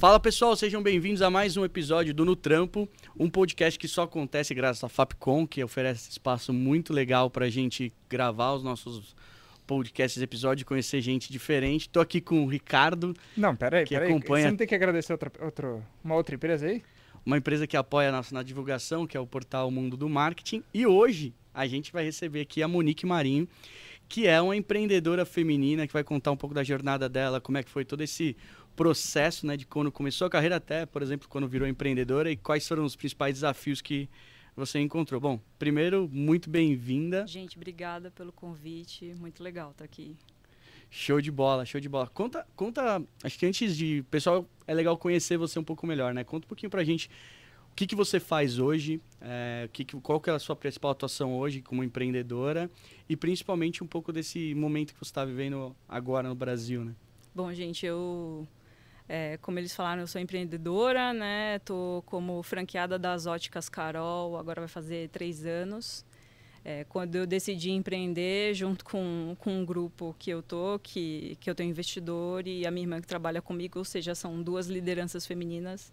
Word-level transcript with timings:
Fala 0.00 0.18
pessoal, 0.18 0.56
sejam 0.56 0.82
bem-vindos 0.82 1.20
a 1.20 1.28
mais 1.28 1.58
um 1.58 1.64
episódio 1.64 2.14
do 2.14 2.24
No 2.24 2.34
Trampo, 2.34 2.88
um 3.18 3.28
podcast 3.28 3.78
que 3.78 3.86
só 3.86 4.02
acontece 4.04 4.54
graças 4.54 4.82
à 4.82 4.88
Fapcom, 4.88 5.46
que 5.46 5.62
oferece 5.62 6.10
espaço 6.10 6.54
muito 6.54 6.90
legal 6.92 7.28
para 7.28 7.44
a 7.44 7.50
gente 7.50 7.92
gravar 8.08 8.54
os 8.54 8.62
nossos 8.62 9.14
podcasts, 9.66 10.22
episódios, 10.22 10.66
conhecer 10.66 11.02
gente 11.02 11.30
diferente. 11.30 11.86
Tô 11.86 12.00
aqui 12.00 12.18
com 12.18 12.42
o 12.44 12.48
Ricardo. 12.48 13.14
Não, 13.36 13.54
peraí, 13.54 13.84
que 13.84 13.94
peraí. 13.94 14.08
acompanha- 14.10 14.44
Você 14.46 14.50
não 14.50 14.56
tem 14.56 14.66
que 14.66 14.74
agradecer 14.74 15.12
outra, 15.12 15.30
outra, 15.44 15.82
uma 16.02 16.14
outra 16.14 16.34
empresa 16.34 16.66
aí? 16.66 16.82
uma 17.24 17.36
empresa 17.36 17.66
que 17.66 17.76
apoia 17.76 18.08
a 18.08 18.12
nossa 18.12 18.34
na 18.34 18.42
divulgação, 18.42 19.06
que 19.06 19.14
é 19.14 19.20
o 19.20 19.26
portal 19.26 19.70
Mundo 19.70 19.94
do 19.94 20.08
Marketing. 20.08 20.64
E 20.72 20.86
hoje 20.86 21.34
a 21.52 21.66
gente 21.66 21.92
vai 21.92 22.02
receber 22.04 22.40
aqui 22.40 22.62
a 22.62 22.66
Monique 22.68 23.04
Marinho, 23.04 23.46
que 24.08 24.26
é 24.26 24.40
uma 24.40 24.56
empreendedora 24.56 25.26
feminina 25.26 25.86
que 25.86 25.92
vai 25.92 26.02
contar 26.02 26.32
um 26.32 26.36
pouco 26.36 26.54
da 26.54 26.64
jornada 26.64 27.08
dela, 27.10 27.38
como 27.38 27.58
é 27.58 27.62
que 27.62 27.68
foi 27.70 27.84
todo 27.84 28.00
esse 28.00 28.34
processo, 28.76 29.46
né, 29.46 29.56
de 29.56 29.66
quando 29.66 29.90
começou 29.92 30.26
a 30.26 30.30
carreira 30.30 30.56
até, 30.56 30.86
por 30.86 31.02
exemplo, 31.02 31.28
quando 31.28 31.46
virou 31.48 31.66
empreendedora 31.68 32.30
e 32.30 32.36
quais 32.36 32.66
foram 32.66 32.84
os 32.84 32.96
principais 32.96 33.34
desafios 33.34 33.80
que 33.80 34.08
você 34.56 34.78
encontrou. 34.80 35.20
Bom, 35.20 35.40
primeiro, 35.58 36.08
muito 36.12 36.48
bem-vinda. 36.50 37.26
Gente, 37.26 37.56
obrigada 37.56 38.10
pelo 38.10 38.32
convite. 38.32 39.14
Muito 39.14 39.42
legal 39.42 39.70
estar 39.70 39.84
aqui. 39.84 40.16
Show 40.90 41.20
de 41.20 41.30
bola, 41.30 41.64
show 41.64 41.80
de 41.80 41.88
bola. 41.88 42.08
Conta, 42.08 42.46
conta, 42.56 43.02
acho 43.22 43.38
que 43.38 43.46
antes 43.46 43.76
de, 43.76 44.04
pessoal, 44.10 44.44
é 44.66 44.74
legal 44.74 44.96
conhecer 44.98 45.36
você 45.36 45.58
um 45.58 45.64
pouco 45.64 45.86
melhor, 45.86 46.12
né? 46.12 46.24
Conta 46.24 46.46
um 46.46 46.48
pouquinho 46.48 46.68
pra 46.70 46.82
gente 46.82 47.08
o 47.70 47.74
que, 47.76 47.86
que 47.86 47.94
você 47.94 48.18
faz 48.18 48.58
hoje, 48.58 49.00
é, 49.20 49.68
que- 49.72 49.84
qual 49.84 50.20
que 50.20 50.28
é 50.28 50.32
a 50.32 50.38
sua 50.40 50.56
principal 50.56 50.90
atuação 50.90 51.38
hoje 51.38 51.62
como 51.62 51.84
empreendedora 51.84 52.68
e 53.08 53.16
principalmente 53.16 53.84
um 53.84 53.86
pouco 53.86 54.12
desse 54.12 54.52
momento 54.56 54.92
que 54.92 54.98
você 54.98 55.10
está 55.10 55.24
vivendo 55.24 55.74
agora 55.88 56.28
no 56.28 56.34
Brasil, 56.34 56.84
né? 56.84 56.92
Bom, 57.32 57.52
gente, 57.54 57.86
eu, 57.86 58.46
é, 59.12 59.36
como 59.38 59.58
eles 59.58 59.74
falaram, 59.74 60.02
eu 60.02 60.06
sou 60.06 60.20
empreendedora, 60.20 61.12
né? 61.12 61.58
Tô 61.64 62.00
como 62.06 62.40
franqueada 62.44 62.96
das 62.96 63.26
óticas 63.26 63.68
Carol, 63.68 64.38
agora 64.38 64.60
vai 64.60 64.68
fazer 64.68 65.08
três 65.08 65.44
anos. 65.44 66.04
É, 66.64 66.84
quando 66.84 67.16
eu 67.16 67.26
decidi 67.26 67.72
empreender, 67.72 68.54
junto 68.54 68.84
com, 68.84 69.34
com 69.40 69.50
um 69.50 69.64
grupo 69.64 70.14
que 70.16 70.30
eu 70.30 70.40
tô, 70.40 70.78
que, 70.80 71.36
que 71.40 71.50
eu 71.50 71.56
tenho 71.56 71.70
investidor 71.70 72.46
e 72.46 72.64
a 72.64 72.70
minha 72.70 72.84
irmã 72.84 73.00
que 73.00 73.06
trabalha 73.08 73.42
comigo, 73.42 73.80
ou 73.80 73.84
seja, 73.84 74.14
são 74.14 74.40
duas 74.40 74.68
lideranças 74.68 75.26
femininas. 75.26 75.90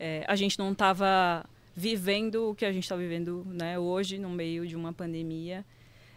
É, 0.00 0.24
a 0.26 0.34
gente 0.34 0.58
não 0.58 0.72
estava 0.72 1.44
vivendo 1.76 2.50
o 2.50 2.54
que 2.54 2.64
a 2.64 2.72
gente 2.72 2.84
está 2.84 2.96
vivendo 2.96 3.44
né, 3.46 3.78
hoje, 3.78 4.16
no 4.16 4.30
meio 4.30 4.66
de 4.66 4.74
uma 4.74 4.92
pandemia. 4.92 5.66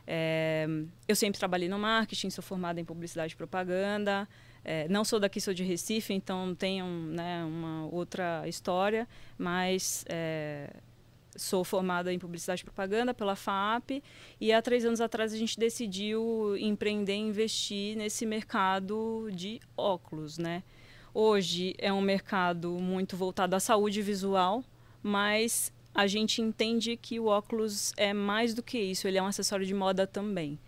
É, 0.08 0.66
eu 1.10 1.16
sempre 1.16 1.38
trabalhei 1.38 1.68
no 1.68 1.78
marketing, 1.78 2.30
sou 2.30 2.42
formada 2.42 2.80
em 2.80 2.86
publicidade 2.86 3.34
e 3.34 3.36
propaganda. 3.36 4.26
É, 4.70 4.86
não 4.90 5.06
sou 5.06 5.18
daqui, 5.18 5.40
sou 5.40 5.54
de 5.54 5.64
Recife, 5.64 6.14
então 6.14 6.54
tenho 6.54 6.86
né, 6.86 7.42
uma 7.46 7.88
outra 7.88 8.46
história, 8.50 9.08
mas 9.38 10.04
é, 10.10 10.70
sou 11.38 11.64
formada 11.64 12.12
em 12.12 12.20
publicidade 12.20 12.64
e 12.64 12.66
propaganda 12.66 13.14
pela 13.14 13.34
FAP 13.34 14.04
e 14.42 14.52
há 14.52 14.62
três 14.62 14.84
anos 14.84 15.00
atrás 15.00 15.32
a 15.34 15.38
gente 15.38 15.58
decidiu 15.58 16.58
empreender 16.58 17.14
e 17.14 17.20
investir 17.20 17.96
nesse 17.96 18.26
mercado 18.26 19.30
de 19.32 19.62
óculos, 19.78 20.38
né? 20.38 20.64
Hoje 21.14 21.74
é 21.78 21.94
um 21.94 22.02
mercado 22.02 22.72
muito 22.72 23.16
voltado 23.16 23.56
à 23.56 23.62
saúde 23.62 24.02
visual, 24.02 24.66
mas 25.02 25.72
a 25.96 26.08
gente 26.08 26.42
entende 26.42 26.98
que 26.98 27.22
o 27.22 27.28
óculos 27.28 27.94
é 27.96 28.14
mais 28.14 28.54
do 28.54 28.62
que 28.62 28.78
isso, 28.78 29.08
ele 29.08 29.18
é 29.18 29.24
um 29.24 29.28
acessório 29.28 29.66
de 29.66 29.74
moda 29.74 30.06
também. 30.06 30.60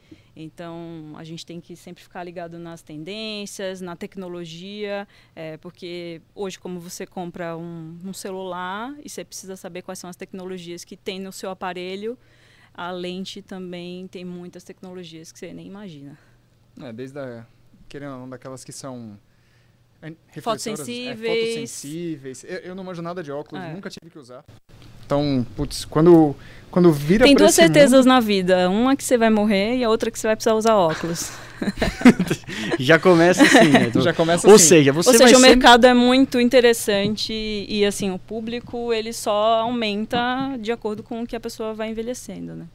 Então, 0.41 1.13
a 1.17 1.23
gente 1.25 1.45
tem 1.45 1.59
que 1.59 1.75
sempre 1.75 2.01
ficar 2.01 2.23
ligado 2.23 2.57
nas 2.57 2.81
tendências, 2.81 3.81
na 3.81 3.93
tecnologia, 3.93 5.05
é, 5.35 5.57
porque 5.57 6.21
hoje, 6.33 6.57
como 6.57 6.79
você 6.79 7.05
compra 7.05 7.57
um, 7.57 7.99
um 8.05 8.13
celular 8.13 8.95
e 9.03 9.09
você 9.09 9.25
precisa 9.25 9.57
saber 9.57 9.81
quais 9.81 9.99
são 9.99 10.09
as 10.09 10.15
tecnologias 10.15 10.85
que 10.85 10.95
tem 10.95 11.19
no 11.19 11.33
seu 11.33 11.49
aparelho, 11.49 12.17
a 12.73 12.89
lente 12.89 13.41
também 13.41 14.07
tem 14.07 14.23
muitas 14.23 14.63
tecnologias 14.63 15.29
que 15.29 15.39
você 15.39 15.53
nem 15.53 15.67
imagina. 15.67 16.17
É, 16.79 16.93
desde 16.93 17.19
a, 17.19 17.45
querendo 17.89 18.13
ou 18.13 18.19
não, 18.19 18.29
daquelas 18.29 18.63
que 18.63 18.71
são 18.71 19.19
Fotossensíveis. 20.41 21.19
É, 21.19 21.45
fotossensíveis. 21.45 22.43
Eu, 22.43 22.57
eu 22.59 22.75
não 22.75 22.83
manjo 22.83 23.01
nada 23.01 23.21
de 23.21 23.31
óculos, 23.31 23.63
É. 23.63 23.73
nunca 23.73 23.89
tive 23.89 24.09
que 24.09 24.17
usar. 24.17 24.43
Então, 25.05 25.45
putz, 25.55 25.85
quando, 25.85 26.35
quando 26.69 26.91
vira 26.91 27.25
Tem 27.25 27.35
duas 27.35 27.55
certezas 27.55 28.05
na 28.05 28.19
vida, 28.19 28.69
uma 28.69 28.95
que 28.95 29.03
você 29.03 29.17
vai 29.17 29.29
morrer 29.31 29.77
e 29.77 29.83
a 29.83 29.89
outra 29.89 30.11
que 30.11 30.19
você 30.19 30.27
vai 30.27 30.35
precisar 30.35 30.53
usar 30.53 30.75
óculos. 30.75 31.31
Já 32.79 32.99
começa 32.99 33.41
assim, 33.43 33.69
né? 33.69 33.85
mundo, 33.85 34.01
já 34.01 34.13
começa 34.13 34.47
Ou 34.47 34.55
assim. 34.55 34.65
seja, 34.65 34.93
você 34.93 35.09
Ou 35.09 35.13
seja, 35.13 35.23
vai 35.25 35.33
o 35.33 35.35
sempre... 35.35 35.55
mercado 35.55 35.85
é 35.85 35.93
muito 35.93 36.39
interessante 36.39 37.33
e 37.67 37.83
assim, 37.85 38.11
o 38.11 38.19
público 38.19 38.93
ele 38.93 39.11
só 39.11 39.59
aumenta 39.59 40.55
de 40.59 40.71
acordo 40.71 41.03
com 41.03 41.21
o 41.21 41.27
que 41.27 41.35
a 41.35 41.39
pessoa 41.39 41.73
vai 41.73 41.89
envelhecendo, 41.89 42.53
né? 42.55 42.65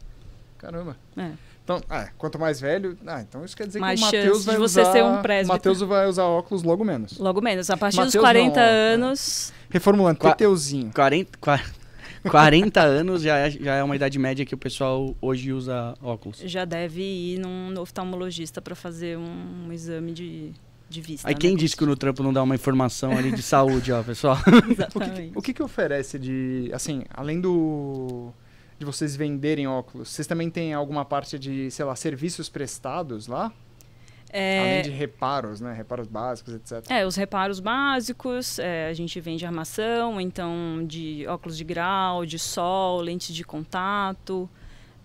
Caramba. 0.59 0.95
É. 1.17 1.31
Então, 1.65 1.81
ah, 1.89 2.07
quanto 2.15 2.37
mais 2.37 2.61
velho, 2.61 2.95
ah, 3.07 3.21
então 3.27 3.43
isso 3.43 3.57
quer 3.57 3.65
dizer 3.65 3.79
Mais 3.79 3.99
que 3.99 4.05
o 4.05 4.09
chance 4.11 4.17
Matheus 4.23 4.39
de 4.41 4.45
vai 4.45 4.57
você 4.57 4.81
usar... 4.81 4.91
ser 4.91 5.03
um 5.03 5.21
presbítero. 5.23 5.47
Matheus 5.53 5.79
vai 5.81 6.07
usar 6.07 6.23
óculos 6.25 6.61
logo 6.61 6.85
menos. 6.85 7.17
Logo 7.17 7.41
menos, 7.41 7.71
a 7.71 7.75
partir 7.75 7.97
Mateus 7.97 8.13
dos 8.13 8.21
40 8.21 8.55
não, 8.55 8.61
ó, 8.63 8.93
anos, 8.93 9.51
Reformulando, 9.71 10.19
Qua- 10.19 10.29
Teteuzinho. 10.35 10.91
40, 10.93 11.37
qua- 11.39 11.59
40 12.29 12.81
anos 12.81 13.21
já 13.23 13.37
é, 13.37 13.49
já 13.49 13.73
é 13.75 13.83
uma 13.83 13.95
idade 13.95 14.17
média 14.19 14.45
que 14.45 14.53
o 14.53 14.57
pessoal 14.59 15.15
hoje 15.19 15.51
usa 15.51 15.95
óculos. 16.03 16.37
já 16.45 16.65
deve 16.65 17.01
ir 17.01 17.39
num 17.39 17.73
oftalmologista 17.81 18.61
para 18.61 18.75
fazer 18.75 19.17
um, 19.17 19.65
um 19.67 19.73
exame 19.73 20.11
de, 20.11 20.51
de 20.87 21.01
vista. 21.01 21.27
Aí 21.27 21.33
né? 21.33 21.39
quem 21.39 21.55
disse 21.55 21.75
que 21.75 21.83
o 21.83 21.87
No 21.87 21.95
Trampo 21.95 22.21
não 22.21 22.31
dá 22.31 22.43
uma 22.43 22.53
informação 22.53 23.11
ali 23.17 23.31
de 23.31 23.41
saúde, 23.43 23.91
ó, 23.91 24.03
pessoal? 24.03 24.37
Exatamente. 24.69 25.31
O 25.35 25.41
que, 25.41 25.51
que 25.51 25.63
oferece 25.63 26.19
de, 26.19 26.69
assim, 26.73 27.03
além 27.11 27.41
do 27.41 28.31
de 28.77 28.85
vocês 28.85 29.15
venderem 29.15 29.67
óculos, 29.67 30.09
vocês 30.09 30.27
também 30.27 30.49
têm 30.49 30.73
alguma 30.73 31.05
parte 31.05 31.39
de, 31.39 31.71
sei 31.71 31.85
lá, 31.85 31.95
serviços 31.95 32.49
prestados 32.49 33.27
lá? 33.27 33.51
É, 34.37 34.59
Além 34.59 34.81
de 34.81 34.89
reparos, 34.89 35.61
né? 35.61 35.73
Reparos 35.73 36.07
básicos, 36.07 36.55
etc. 36.55 36.83
É, 36.89 37.05
os 37.05 37.15
reparos 37.15 37.61
básicos, 37.61 38.59
é, 38.59 38.89
a 38.89 38.93
gente 38.93 39.17
vende 39.21 39.45
armação, 39.45 40.19
então 40.19 40.85
de 40.85 41.25
óculos 41.27 41.57
de 41.57 41.63
grau, 41.63 42.25
de 42.25 42.37
sol, 42.37 42.99
lentes 42.99 43.33
de 43.33 43.45
contato, 43.45 44.49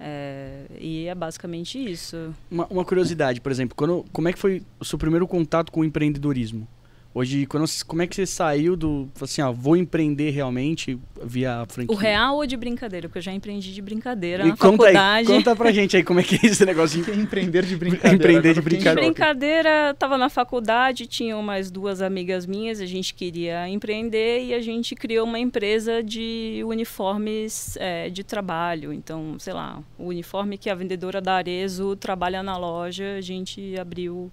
é, 0.00 0.64
e 0.78 1.06
é 1.06 1.14
basicamente 1.14 1.78
isso. 1.78 2.34
Uma, 2.50 2.66
uma 2.66 2.84
curiosidade, 2.84 3.40
por 3.40 3.52
exemplo, 3.52 3.76
quando, 3.76 4.04
como 4.12 4.28
é 4.28 4.32
que 4.32 4.38
foi 4.38 4.62
o 4.80 4.84
seu 4.84 4.98
primeiro 4.98 5.28
contato 5.28 5.70
com 5.70 5.80
o 5.80 5.84
empreendedorismo? 5.84 6.66
Hoje, 7.12 7.44
quando, 7.46 7.66
você- 7.66 7.84
como 7.84 8.02
é 8.02 8.06
que 8.06 8.14
você 8.14 8.24
saiu 8.24 8.76
do, 8.76 9.08
assim, 9.20 9.42
ó, 9.42 9.50
vou 9.52 9.76
empreender 9.76 10.30
realmente 10.30 10.96
via 11.20 11.64
franquia? 11.68 11.92
O 11.92 11.98
real 11.98 12.36
ou 12.36 12.46
de 12.46 12.56
brincadeira? 12.56 13.08
Porque 13.08 13.18
eu 13.18 13.22
já 13.22 13.32
empreendi 13.32 13.72
de 13.74 13.82
brincadeira 13.82 14.44
E 14.44 14.48
na 14.50 14.56
conta 14.56 14.84
faculdade. 14.84 15.28
aí, 15.32 15.36
conta 15.36 15.56
pra 15.56 15.72
gente 15.72 15.96
aí 15.96 16.04
como 16.04 16.20
é 16.20 16.22
que 16.22 16.36
é 16.36 16.48
esse 16.48 16.64
negócio 16.64 17.02
de... 17.02 17.10
Empreender 17.20 17.64
de 17.64 17.76
brincadeira. 17.76 18.14
Empreender 18.14 18.52
de 18.54 18.60
em 18.60 18.62
De 18.62 18.68
brincadeira. 18.68 19.00
choque. 19.02 19.12
brincadeira, 19.12 19.90
estava 19.90 20.16
na 20.16 20.28
faculdade, 20.28 21.06
tinha 21.08 21.36
umas 21.36 21.68
duas 21.68 22.00
amigas 22.00 22.46
minhas, 22.46 22.80
a 22.80 22.86
gente 22.86 23.12
queria 23.12 23.68
empreender 23.68 24.44
e 24.44 24.54
a 24.54 24.60
gente 24.62 24.94
criou 24.94 25.26
uma 25.26 25.38
empresa 25.40 26.04
de 26.04 26.62
uniformes 26.64 27.76
é, 27.80 28.08
de 28.08 28.22
trabalho. 28.22 28.92
Então, 28.92 29.36
sei 29.38 29.52
lá, 29.52 29.82
o 29.98 30.06
uniforme 30.06 30.56
que 30.56 30.70
a 30.70 30.76
vendedora 30.76 31.20
da 31.20 31.34
Arezo 31.34 31.96
trabalha 31.96 32.40
na 32.40 32.56
loja, 32.56 33.16
a 33.18 33.20
gente 33.20 33.74
abriu 33.80 34.30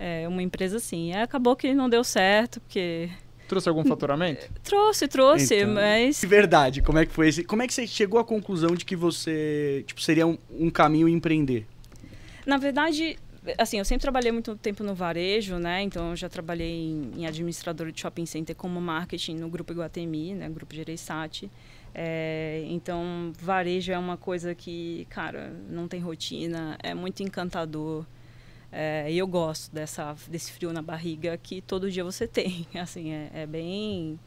é, 0.00 0.26
uma 0.26 0.42
empresa 0.42 0.78
assim. 0.78 1.12
Aí 1.12 1.22
acabou 1.22 1.54
que 1.54 1.74
não 1.74 1.88
deu 1.88 2.02
certo, 2.02 2.58
porque 2.60 3.10
Trouxe 3.46 3.68
algum 3.68 3.84
faturamento? 3.84 4.48
trouxe, 4.62 5.08
trouxe, 5.08 5.56
Então, 5.56 5.74
mas 5.74 6.20
De 6.20 6.26
verdade, 6.26 6.80
como 6.80 6.98
é 6.98 7.04
que 7.04 7.12
foi 7.12 7.28
esse... 7.28 7.44
Como 7.44 7.62
é 7.62 7.66
que 7.66 7.74
você 7.74 7.86
chegou 7.86 8.18
à 8.20 8.24
conclusão 8.24 8.76
de 8.76 8.84
que 8.84 8.94
você, 8.94 9.82
tipo, 9.86 10.00
seria 10.00 10.26
um, 10.26 10.38
um 10.50 10.70
caminho 10.70 11.08
empreender? 11.08 11.66
Na 12.46 12.56
verdade, 12.56 13.18
assim, 13.58 13.78
eu 13.78 13.84
sempre 13.84 14.02
trabalhei 14.02 14.30
muito 14.30 14.54
tempo 14.56 14.84
no 14.84 14.94
varejo, 14.94 15.56
né? 15.58 15.82
Então, 15.82 16.10
eu 16.10 16.16
já 16.16 16.28
trabalhei 16.28 16.70
em, 16.70 17.10
em 17.16 17.26
administrador 17.26 17.90
de 17.90 18.00
shopping 18.00 18.24
center 18.24 18.54
como 18.54 18.80
marketing 18.80 19.34
no 19.34 19.48
Grupo 19.48 19.72
Iguatemi, 19.72 20.34
né? 20.34 20.48
Grupo 20.48 20.72
Gereissati. 20.74 21.50
É, 21.92 22.64
então, 22.68 23.32
varejo 23.36 23.90
é 23.90 23.98
uma 23.98 24.16
coisa 24.16 24.54
que, 24.54 25.06
cara, 25.10 25.52
não 25.68 25.88
tem 25.88 26.00
rotina, 26.00 26.78
é 26.82 26.94
muito 26.94 27.22
encantador. 27.22 28.06
É, 28.72 29.10
e 29.10 29.18
eu 29.18 29.26
gosto 29.26 29.72
dessa, 29.74 30.14
desse 30.28 30.52
frio 30.52 30.72
na 30.72 30.82
barriga 30.82 31.36
que 31.36 31.60
todo 31.60 31.90
dia 31.90 32.04
você 32.04 32.26
tem. 32.26 32.66
Assim, 32.80 33.12
é, 33.12 33.30
é 33.34 33.46
bem... 33.46 34.18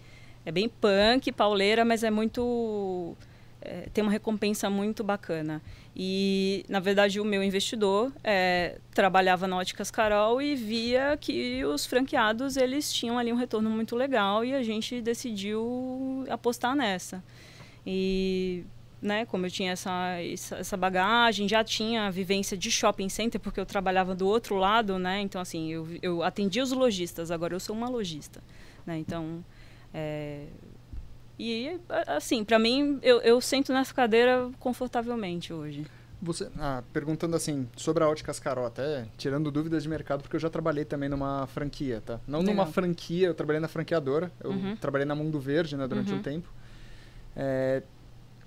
É 0.46 0.52
bem 0.52 0.68
punk, 0.68 1.32
pauleira, 1.32 1.86
mas 1.86 2.04
é 2.04 2.12
muito... 2.12 3.16
é, 3.62 3.88
tem 3.94 4.02
uma 4.02 4.12
recompensa 4.12 4.70
muito 4.70 5.02
bacana. 5.02 5.62
E, 5.96 6.66
na 6.68 6.82
verdade, 6.82 7.20
o 7.20 7.24
meu 7.24 7.42
investidor 7.42 8.12
é, 8.22 8.78
trabalhava 8.94 9.48
na 9.48 9.56
Óticas 9.56 9.90
Carol 9.90 10.42
e 10.42 10.54
via 10.54 11.18
que 11.18 11.64
os 11.64 11.86
franqueados 11.86 12.58
eles 12.58 12.92
tinham 12.92 13.18
ali 13.18 13.32
um 13.32 13.38
retorno 13.38 13.70
muito 13.70 13.96
legal 13.96 14.44
e 14.44 14.54
a 14.54 14.62
gente 14.62 15.02
decidiu 15.02 16.26
apostar 16.30 16.76
nessa. 16.76 17.24
E, 17.88 18.66
né, 19.04 19.26
como 19.26 19.46
eu 19.46 19.52
tinha 19.52 19.74
essa, 19.74 20.18
essa, 20.58 20.78
bagagem, 20.78 21.48
já 21.48 21.64
tinha 21.64 22.08
a 22.08 22.10
vivência 22.10 22.58
de 22.58 22.72
shopping 22.72 23.10
center, 23.10 23.40
porque 23.40 23.60
eu 23.60 23.66
trabalhava 23.66 24.16
do 24.16 24.26
outro 24.26 24.56
lado, 24.56 24.98
né? 24.98 25.20
Então, 25.20 25.42
assim, 25.42 25.72
eu, 25.72 25.88
eu 26.02 26.24
atendia 26.24 26.64
os 26.64 26.72
lojistas, 26.72 27.30
agora 27.30 27.54
eu 27.54 27.60
sou 27.60 27.76
uma 27.76 27.90
lojista, 27.90 28.42
né? 28.86 28.98
Então, 28.98 29.44
É, 29.94 30.48
e, 31.38 31.80
assim, 32.08 32.44
para 32.44 32.58
mim, 32.58 33.00
eu, 33.02 33.20
eu 33.22 33.42
sento 33.42 33.74
nessa 33.74 33.94
cadeira 33.94 34.50
confortavelmente 34.60 35.52
hoje. 35.52 35.86
Você, 36.22 36.50
ah, 36.58 36.82
perguntando 36.94 37.36
assim, 37.36 37.68
sobre 37.76 38.04
a 38.04 38.08
Óticas 38.08 38.40
Carol, 38.40 38.66
até 38.66 39.06
tirando 39.18 39.52
dúvidas 39.52 39.84
de 39.84 39.90
mercado, 39.90 40.22
porque 40.22 40.38
eu 40.38 40.40
já 40.40 40.50
trabalhei 40.50 40.86
também 40.86 41.10
numa 41.10 41.46
franquia, 41.48 42.02
tá? 42.06 42.20
Não 42.26 42.40
Legal. 42.40 42.56
numa 42.56 42.66
franquia, 42.66 43.28
eu 43.28 43.34
trabalhei 43.34 43.60
na 43.60 43.68
franqueadora, 43.68 44.32
eu 44.42 44.52
uhum. 44.52 44.76
trabalhei 44.78 45.06
na 45.06 45.16
Mundo 45.16 45.38
Verde, 45.40 45.76
né, 45.76 45.86
durante 45.86 46.14
uhum. 46.14 46.20
um 46.20 46.22
tempo. 46.22 46.50
É, 47.36 47.84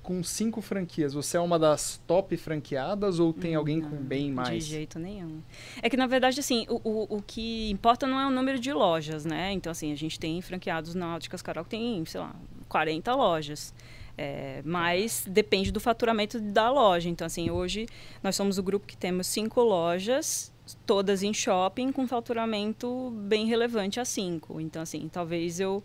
com 0.07 0.23
cinco 0.23 0.63
franquias, 0.63 1.13
você 1.13 1.37
é 1.37 1.41
uma 1.41 1.59
das 1.59 2.01
top 2.07 2.37
franqueadas 2.37 3.19
ou 3.19 3.33
tem 3.33 3.57
alguém 3.57 3.81
com 3.81 3.97
bem 3.97 4.31
mais? 4.31 4.65
De 4.65 4.71
jeito 4.71 5.01
nenhum. 5.01 5.43
É 5.83 5.91
que, 5.91 5.97
na 5.97 6.07
verdade, 6.07 6.39
assim, 6.39 6.65
o, 6.69 6.81
o, 6.89 7.17
o, 7.17 7.23
que 7.23 7.69
importa 7.71 8.07
não 8.07 8.21
é 8.21 8.25
o 8.25 8.31
número 8.31 8.57
de 8.57 8.73
lojas, 8.73 9.25
né? 9.25 9.51
Então, 9.51 9.73
assim, 9.73 9.91
a 9.91 9.97
gente 9.97 10.17
tem 10.21 10.41
franqueados 10.41 10.95
na 10.95 11.17
Óticas 11.17 11.43
Carol 11.43 11.65
que 11.65 11.71
tem, 11.71 12.05
sei 12.07 12.21
lá, 12.21 12.37
40 12.69 13.13
lojas. 13.17 13.75
É, 14.17 14.63
mas 14.65 15.27
depende 15.29 15.73
do 15.73 15.81
faturamento 15.81 16.39
da 16.39 16.71
loja. 16.71 17.09
Então, 17.09 17.27
assim, 17.27 17.51
hoje 17.51 17.89
nós 18.23 18.37
somos 18.37 18.59
o 18.59 18.63
grupo 18.63 18.87
que 18.87 18.97
temos 18.97 19.27
cinco 19.27 19.61
lojas, 19.61 20.53
todas 20.87 21.25
em 21.25 21.35
shopping, 21.35 21.91
com 21.91 22.07
faturamento 22.07 23.11
bem 23.11 23.47
relevante 23.47 23.99
a 23.99 24.05
cinco. 24.05 24.61
Então, 24.61 24.83
assim, 24.83 25.11
talvez 25.13 25.59
eu 25.59 25.83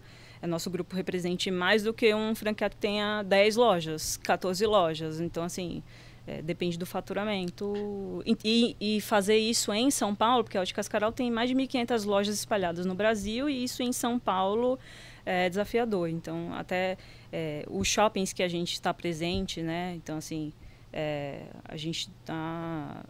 nosso 0.48 0.70
grupo 0.70 0.96
represente 0.96 1.52
mais 1.52 1.84
do 1.84 1.94
que 1.94 2.14
um 2.14 2.34
franqueado 2.34 2.76
que 2.76 2.82
tenha 2.82 3.24
10 3.24 3.56
lojas, 3.56 4.18
14 4.18 4.66
lojas. 4.66 5.20
Então, 5.20 5.44
assim, 5.44 5.84
é, 6.26 6.42
depende 6.42 6.78
do 6.78 6.86
faturamento. 6.86 8.24
E, 8.44 8.76
e, 8.80 9.02
fazer 9.02 9.38
isso 9.38 9.74
em 9.74 9.90
São 9.92 10.16
Paulo, 10.16 10.44
porque 10.44 10.58
a 10.58 10.62
Óticas 10.62 10.88
Carol 10.88 11.12
tem 11.12 11.32
mais 11.32 11.50
de 11.50 11.56
1.500 11.56 12.06
lojas 12.06 12.36
espalhadas 12.36 12.86
no 12.86 12.96
Brasil, 12.96 13.50
e 13.50 13.64
isso 13.64 13.84
em 13.84 13.92
São 13.92 14.20
Paulo 14.20 14.80
é 15.26 15.50
desafiador. 15.50 16.10
Então, 16.10 16.54
até 16.54 16.98
é, 17.32 17.66
os 17.70 17.88
shoppings 17.88 18.34
que 18.34 18.44
a 18.44 18.48
gente 18.48 18.74
está 18.74 18.94
presente, 18.94 19.62
né? 19.62 19.94
Então, 19.96 20.18
assim, 20.18 20.54
é, 20.92 21.44
a 21.66 21.78
gente 21.78 22.10
está 22.22 23.04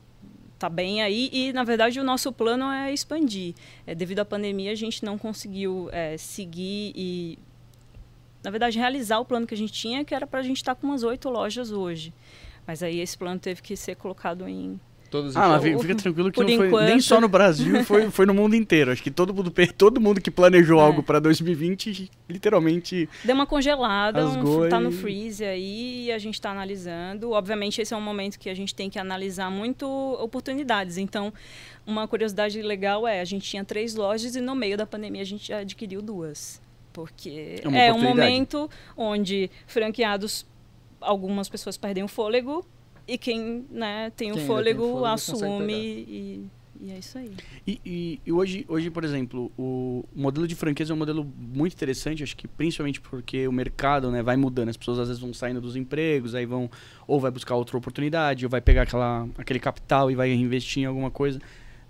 tá 0.61 0.69
bem 0.69 1.01
aí 1.01 1.27
e, 1.33 1.51
na 1.51 1.63
verdade, 1.63 1.99
o 1.99 2.03
nosso 2.03 2.31
plano 2.31 2.65
é 2.71 2.93
expandir. 2.93 3.55
É, 3.87 3.95
devido 3.95 4.19
à 4.19 4.25
pandemia, 4.25 4.71
a 4.71 4.75
gente 4.75 5.03
não 5.03 5.17
conseguiu 5.17 5.89
é, 5.91 6.15
seguir 6.17 6.93
e, 6.95 7.39
na 8.43 8.51
verdade, 8.51 8.77
realizar 8.77 9.17
o 9.17 9.25
plano 9.25 9.47
que 9.47 9.55
a 9.55 9.57
gente 9.57 9.73
tinha, 9.73 10.05
que 10.05 10.13
era 10.13 10.27
para 10.27 10.39
a 10.39 10.43
gente 10.43 10.57
estar 10.57 10.75
tá 10.75 10.81
com 10.81 10.85
umas 10.85 11.01
oito 11.01 11.29
lojas 11.29 11.71
hoje. 11.71 12.13
Mas 12.67 12.83
aí 12.83 12.99
esse 12.99 13.17
plano 13.17 13.39
teve 13.39 13.59
que 13.59 13.75
ser 13.75 13.95
colocado 13.95 14.47
em, 14.47 14.79
Todos 15.11 15.35
ah, 15.35 15.49
mas 15.49 15.81
fica 15.81 15.93
tranquilo 15.93 16.31
que 16.31 16.35
Por 16.35 16.49
não 16.49 16.55
foi 16.55 16.67
enquanto... 16.67 16.87
nem 16.87 17.01
só 17.01 17.19
no 17.19 17.27
Brasil, 17.27 17.83
foi, 17.83 18.09
foi 18.09 18.25
no 18.25 18.33
mundo 18.33 18.55
inteiro. 18.55 18.93
Acho 18.93 19.03
que 19.03 19.11
todo 19.11 19.33
mundo, 19.33 19.53
todo 19.77 19.99
mundo 19.99 20.21
que 20.21 20.31
planejou 20.31 20.79
é. 20.79 20.81
algo 20.81 21.03
para 21.03 21.19
2020, 21.19 22.09
literalmente. 22.29 23.09
Deu 23.25 23.35
uma 23.35 23.45
congelada, 23.45 24.25
um, 24.25 24.69
tá 24.69 24.79
no 24.79 24.89
freeze 24.89 25.43
aí 25.43 26.05
e 26.05 26.11
a 26.13 26.17
gente 26.17 26.35
está 26.35 26.51
analisando. 26.51 27.31
Obviamente, 27.31 27.81
esse 27.81 27.93
é 27.93 27.97
um 27.97 28.01
momento 28.01 28.39
que 28.39 28.49
a 28.49 28.53
gente 28.53 28.73
tem 28.73 28.89
que 28.89 28.97
analisar 28.97 29.51
muito 29.51 29.85
oportunidades. 29.85 30.97
Então, 30.97 31.33
uma 31.85 32.07
curiosidade 32.07 32.61
legal 32.61 33.05
é: 33.05 33.19
a 33.19 33.25
gente 33.25 33.43
tinha 33.49 33.65
três 33.65 33.93
lojas 33.95 34.33
e 34.37 34.39
no 34.39 34.55
meio 34.55 34.77
da 34.77 34.85
pandemia 34.85 35.23
a 35.23 35.25
gente 35.25 35.51
adquiriu 35.51 36.01
duas. 36.01 36.61
Porque 36.93 37.61
é, 37.73 37.87
é 37.87 37.93
um 37.93 38.01
momento 38.01 38.69
onde 38.95 39.51
franqueados, 39.67 40.45
algumas 41.01 41.49
pessoas 41.49 41.75
perdem 41.75 42.01
o 42.01 42.07
fôlego 42.07 42.65
e 43.11 43.17
quem 43.17 43.65
né, 43.69 44.09
tem 44.15 44.31
o 44.31 44.37
fôlego, 44.37 44.83
fôlego 44.83 45.05
assume 45.05 45.73
e, 45.73 46.49
e, 46.79 46.91
é 46.91 46.97
isso 46.97 47.17
aí. 47.17 47.29
E, 47.67 47.81
e, 47.85 48.21
e, 48.25 48.31
hoje, 48.31 48.65
hoje, 48.69 48.89
por 48.89 49.03
exemplo, 49.03 49.51
o 49.57 50.05
modelo 50.15 50.47
de 50.47 50.55
franqueza 50.55 50.93
é 50.93 50.95
um 50.95 50.97
modelo 50.97 51.29
muito 51.37 51.73
interessante, 51.73 52.23
acho 52.23 52.37
que 52.37 52.47
principalmente 52.47 53.01
porque 53.01 53.45
o 53.49 53.51
mercado 53.51 54.09
né, 54.09 54.23
vai 54.23 54.37
mudando, 54.37 54.69
as 54.69 54.77
pessoas 54.77 54.99
às 54.99 55.07
vezes 55.09 55.21
vão 55.21 55.33
saindo 55.33 55.59
dos 55.59 55.75
empregos, 55.75 56.33
aí 56.33 56.45
vão 56.45 56.71
ou 57.05 57.19
vai 57.19 57.29
buscar 57.31 57.55
outra 57.55 57.77
oportunidade, 57.77 58.45
ou 58.45 58.49
vai 58.49 58.61
pegar 58.61 58.83
aquela, 58.83 59.27
aquele 59.37 59.59
capital 59.59 60.09
e 60.09 60.15
vai 60.15 60.31
investir 60.31 60.83
em 60.83 60.85
alguma 60.85 61.11
coisa. 61.11 61.41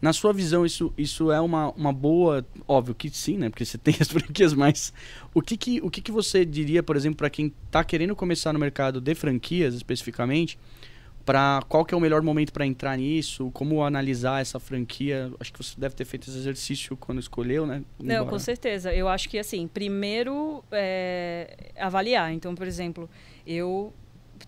Na 0.01 0.12
sua 0.12 0.33
visão, 0.33 0.65
isso, 0.65 0.91
isso 0.97 1.31
é 1.31 1.39
uma, 1.39 1.69
uma 1.74 1.94
boa. 1.94 2.44
Óbvio 2.67 2.95
que 2.95 3.12
sim, 3.12 3.38
né? 3.38 3.51
Porque 3.51 3.63
você 3.63 3.77
tem 3.79 3.95
as 4.01 4.07
franquias, 4.07 4.56
mas 4.56 4.91
o 5.35 5.41
que, 5.44 5.56
que, 5.56 5.79
o 5.83 5.91
que, 5.91 6.01
que 6.01 6.12
você 6.12 6.44
diria, 6.44 6.81
por 6.81 6.95
exemplo, 6.95 7.17
para 7.17 7.29
quem 7.29 7.53
está 7.67 7.83
querendo 7.83 8.15
começar 8.15 8.51
no 8.51 8.57
mercado 8.57 9.00
de 9.00 9.13
franquias 9.13 9.75
especificamente? 9.75 10.57
Para 11.25 11.62
qual 11.68 11.85
que 11.85 11.94
é 11.94 11.97
o 11.97 12.00
melhor 12.00 12.21
momento 12.21 12.51
para 12.51 12.65
entrar 12.65 12.97
nisso, 12.97 13.51
como 13.53 13.83
analisar 13.83 14.41
essa 14.41 14.59
franquia. 14.59 15.31
Acho 15.39 15.53
que 15.53 15.63
você 15.63 15.79
deve 15.79 15.95
ter 15.95 16.06
feito 16.06 16.29
esse 16.29 16.38
exercício 16.38 16.97
quando 16.97 17.19
escolheu, 17.19 17.65
né? 17.65 17.83
Não, 18.00 18.25
com 18.25 18.39
certeza. 18.39 18.94
Eu 18.94 19.07
acho 19.07 19.29
que 19.29 19.38
assim, 19.38 19.68
primeiro 19.68 20.63
é, 20.71 21.71
avaliar. 21.77 22.33
Então, 22.33 22.56
por 22.56 22.68
exemplo, 22.68 23.09
eu 23.45 23.94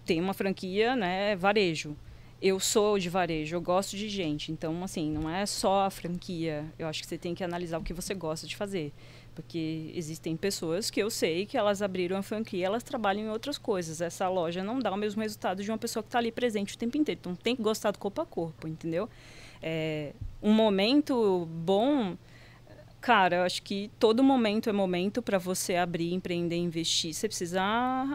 tenho 0.06 0.24
uma 0.24 0.34
franquia, 0.34 0.96
né, 0.96 1.36
varejo. 1.36 1.96
Eu 2.42 2.60
sou 2.60 3.00
de 3.00 3.10
varejo, 3.10 3.56
eu 3.56 3.62
gosto 3.62 3.96
de 3.96 4.10
gente. 4.10 4.52
Então, 4.52 4.84
assim, 4.84 5.10
não 5.10 5.30
é 5.30 5.46
só 5.46 5.86
a 5.86 5.90
franquia. 5.90 6.66
Eu 6.78 6.88
acho 6.88 7.02
que 7.02 7.08
você 7.08 7.18
tem 7.18 7.34
que 7.34 7.44
analisar 7.44 7.78
o 7.78 7.84
que 7.84 7.94
você 7.94 8.14
gosta 8.14 8.46
de 8.46 8.56
fazer. 8.56 8.92
Porque 9.34 9.92
existem 9.96 10.38
pessoas 10.38 10.92
que 10.92 11.02
eu 11.02 11.10
sei 11.10 11.46
que 11.46 11.58
elas 11.58 11.82
abriram 11.82 12.18
a 12.18 12.22
franquia, 12.22 12.66
elas 12.66 12.84
trabalham 12.84 13.24
em 13.24 13.30
outras 13.30 13.58
coisas. 13.58 14.00
Essa 14.00 14.30
loja 14.30 14.64
não 14.64 14.80
dá 14.80 14.92
o 14.92 14.98
mesmo 14.98 15.22
resultado 15.22 15.64
de 15.64 15.72
uma 15.72 15.78
pessoa 15.78 16.04
que 16.04 16.08
está 16.08 16.20
ali 16.20 16.32
presente 16.32 16.76
o 16.76 16.78
tempo 16.78 16.98
inteiro. 16.98 17.20
Então 17.20 17.36
tem 17.36 17.56
que 17.56 17.62
gostar 17.64 17.92
do 17.92 18.00
corpo 18.00 18.22
a 18.22 18.26
corpo, 18.26 18.68
entendeu? 18.68 19.10
É, 19.62 20.14
um 20.42 20.52
momento 20.52 21.48
bom, 21.48 22.16
cara, 23.02 23.38
eu 23.38 23.44
acho 23.44 23.64
que 23.64 23.90
todo 23.98 24.22
momento 24.22 24.70
é 24.70 24.74
momento 24.74 25.22
para 25.22 25.38
você 25.38 25.78
abrir, 25.78 26.14
empreender, 26.14 26.58
investir. 26.58 27.14
Você 27.14 27.28
precisa 27.28 27.62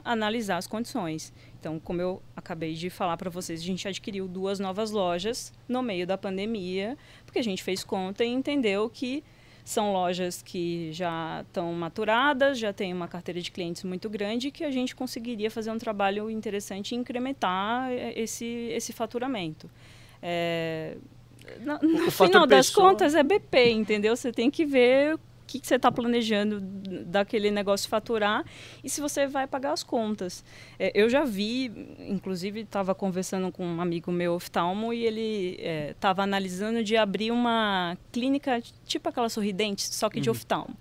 analisar 0.04 0.58
as 0.58 0.66
condições. 0.66 1.32
Então, 1.58 1.80
como 1.80 2.00
eu 2.00 2.22
acabei 2.36 2.74
de 2.74 2.88
falar 2.90 3.16
para 3.16 3.28
vocês, 3.28 3.60
a 3.60 3.64
gente 3.64 3.88
adquiriu 3.88 4.28
duas 4.28 4.60
novas 4.60 4.92
lojas 4.92 5.52
no 5.68 5.82
meio 5.82 6.06
da 6.06 6.16
pandemia, 6.16 6.96
porque 7.26 7.40
a 7.40 7.44
gente 7.44 7.64
fez 7.64 7.82
conta 7.82 8.24
e 8.24 8.28
entendeu 8.28 8.88
que 8.88 9.24
são 9.68 9.92
lojas 9.92 10.40
que 10.40 10.90
já 10.92 11.44
estão 11.46 11.72
maturadas, 11.74 12.58
já 12.58 12.72
tem 12.72 12.92
uma 12.92 13.06
carteira 13.06 13.38
de 13.40 13.50
clientes 13.50 13.84
muito 13.84 14.08
grande, 14.08 14.50
que 14.50 14.64
a 14.64 14.70
gente 14.70 14.96
conseguiria 14.96 15.50
fazer 15.50 15.70
um 15.70 15.76
trabalho 15.76 16.30
interessante 16.30 16.92
e 16.92 16.94
incrementar 16.94 17.90
eh, 17.90 18.14
esse, 18.16 18.46
esse 18.46 18.94
faturamento. 18.94 19.68
É, 20.22 20.96
no, 21.60 21.78
no 21.80 22.10
final 22.10 22.46
das 22.46 22.68
pessoa... 22.68 22.88
contas, 22.88 23.14
é 23.14 23.22
BP, 23.22 23.70
entendeu? 23.72 24.16
Você 24.16 24.32
tem 24.32 24.50
que 24.50 24.64
ver 24.64 25.18
que, 25.48 25.58
que 25.58 25.66
você 25.66 25.76
está 25.76 25.90
planejando 25.90 26.60
daquele 27.06 27.50
negócio 27.50 27.88
faturar 27.88 28.44
e 28.84 28.90
se 28.90 29.00
você 29.00 29.26
vai 29.26 29.46
pagar 29.46 29.72
as 29.72 29.82
contas. 29.82 30.44
É, 30.78 30.92
eu 30.94 31.08
já 31.08 31.24
vi, 31.24 31.72
inclusive 31.98 32.60
estava 32.60 32.94
conversando 32.94 33.50
com 33.50 33.66
um 33.66 33.80
amigo 33.80 34.12
meu 34.12 34.34
oftalmo 34.34 34.92
e 34.92 35.04
ele 35.04 35.58
estava 35.90 36.22
é, 36.22 36.24
analisando 36.24 36.84
de 36.84 36.96
abrir 36.96 37.30
uma 37.30 37.96
clínica 38.12 38.62
tipo 38.84 39.08
aquela 39.08 39.30
sorridente, 39.30 39.82
só 39.82 40.10
que 40.10 40.20
de 40.20 40.28
uhum. 40.28 40.36
oftalmo. 40.36 40.76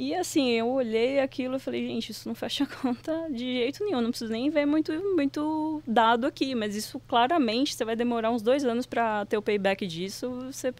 E 0.00 0.14
assim, 0.14 0.48
eu 0.48 0.66
olhei 0.66 1.20
aquilo 1.20 1.56
e 1.56 1.58
falei, 1.58 1.86
gente, 1.86 2.08
isso 2.08 2.26
não 2.26 2.34
fecha 2.34 2.64
conta 2.82 3.28
de 3.30 3.56
jeito 3.56 3.84
nenhum, 3.84 4.00
não 4.00 4.08
preciso 4.08 4.32
nem 4.32 4.48
ver 4.48 4.64
muito, 4.64 4.90
muito 5.14 5.82
dado 5.86 6.26
aqui, 6.26 6.54
mas 6.54 6.74
isso 6.74 6.98
claramente 7.00 7.74
você 7.74 7.84
vai 7.84 7.94
demorar 7.94 8.30
uns 8.30 8.40
dois 8.40 8.64
anos 8.64 8.86
para 8.86 9.26
ter 9.26 9.36
o 9.36 9.42
payback 9.42 9.86
disso. 9.86 10.30
Você, 10.50 10.72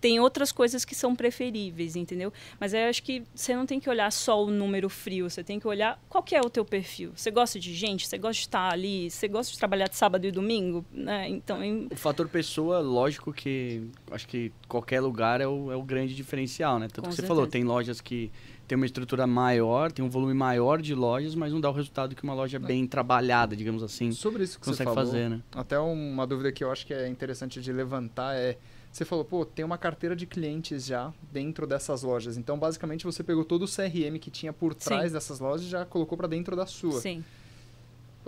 tem 0.00 0.20
outras 0.20 0.52
coisas 0.52 0.84
que 0.84 0.94
são 0.94 1.16
preferíveis, 1.16 1.96
entendeu? 1.96 2.32
Mas 2.60 2.72
eu 2.72 2.88
acho 2.88 3.02
que 3.02 3.24
você 3.34 3.56
não 3.56 3.66
tem 3.66 3.80
que 3.80 3.90
olhar 3.90 4.12
só 4.12 4.44
o 4.44 4.48
número 4.48 4.88
frio, 4.88 5.28
você 5.28 5.42
tem 5.42 5.58
que 5.58 5.66
olhar 5.66 6.00
qual 6.08 6.22
que 6.22 6.36
é 6.36 6.40
o 6.40 6.48
teu 6.48 6.64
perfil. 6.64 7.10
Você 7.16 7.32
gosta 7.32 7.58
de 7.58 7.74
gente, 7.74 8.06
você 8.06 8.16
gosta 8.16 8.34
de 8.34 8.46
estar 8.46 8.72
ali, 8.72 9.10
você 9.10 9.26
gosta 9.26 9.52
de 9.52 9.58
trabalhar 9.58 9.88
de 9.88 9.96
sábado 9.96 10.24
e 10.24 10.30
domingo, 10.30 10.84
né? 10.92 11.28
Então, 11.28 11.64
em... 11.64 11.88
O 11.90 11.96
fator 11.96 12.28
pessoa, 12.28 12.78
lógico 12.78 13.32
que 13.32 13.82
acho 14.12 14.28
que 14.28 14.52
qualquer 14.68 15.00
lugar 15.00 15.40
é 15.40 15.48
o, 15.48 15.72
é 15.72 15.74
o 15.74 15.82
grande 15.82 16.14
diferencial, 16.14 16.78
né? 16.78 16.86
Tanto 16.86 17.06
Com 17.06 17.10
que 17.10 17.16
você 17.16 17.26
falou, 17.26 17.44
tem 17.44 17.64
lojas 17.64 18.00
que 18.00 18.30
tem 18.68 18.76
uma 18.76 18.84
estrutura 18.84 19.26
maior, 19.26 19.90
tem 19.90 20.04
um 20.04 20.10
volume 20.10 20.34
maior 20.34 20.80
de 20.80 20.94
lojas, 20.94 21.34
mas 21.34 21.50
não 21.50 21.60
dá 21.60 21.70
o 21.70 21.72
resultado 21.72 22.14
que 22.14 22.22
uma 22.22 22.34
loja 22.34 22.58
bem 22.58 22.86
trabalhada, 22.86 23.56
digamos 23.56 23.82
assim, 23.82 24.12
Sobre 24.12 24.44
isso 24.44 24.58
que 24.58 24.66
consegue 24.66 24.90
você 24.90 24.94
falou, 24.94 25.10
fazer, 25.10 25.30
né? 25.30 25.40
Até 25.52 25.78
uma 25.78 26.26
dúvida 26.26 26.52
que 26.52 26.62
eu 26.62 26.70
acho 26.70 26.86
que 26.86 26.92
é 26.92 27.08
interessante 27.08 27.60
de 27.62 27.72
levantar 27.72 28.34
é 28.36 28.58
você 28.92 29.04
falou, 29.04 29.24
pô, 29.24 29.44
tem 29.44 29.64
uma 29.64 29.78
carteira 29.78 30.16
de 30.16 30.26
clientes 30.26 30.86
já 30.86 31.12
dentro 31.30 31.66
dessas 31.66 32.02
lojas. 32.02 32.36
Então, 32.36 32.58
basicamente, 32.58 33.04
você 33.04 33.22
pegou 33.22 33.44
todo 33.44 33.64
o 33.64 33.68
CRM 33.68 34.18
que 34.18 34.30
tinha 34.30 34.52
por 34.52 34.74
trás 34.74 35.08
Sim. 35.08 35.12
dessas 35.12 35.38
lojas 35.38 35.66
e 35.66 35.68
já 35.68 35.84
colocou 35.84 36.16
para 36.16 36.26
dentro 36.26 36.56
da 36.56 36.66
sua. 36.66 37.00
Sim. 37.00 37.22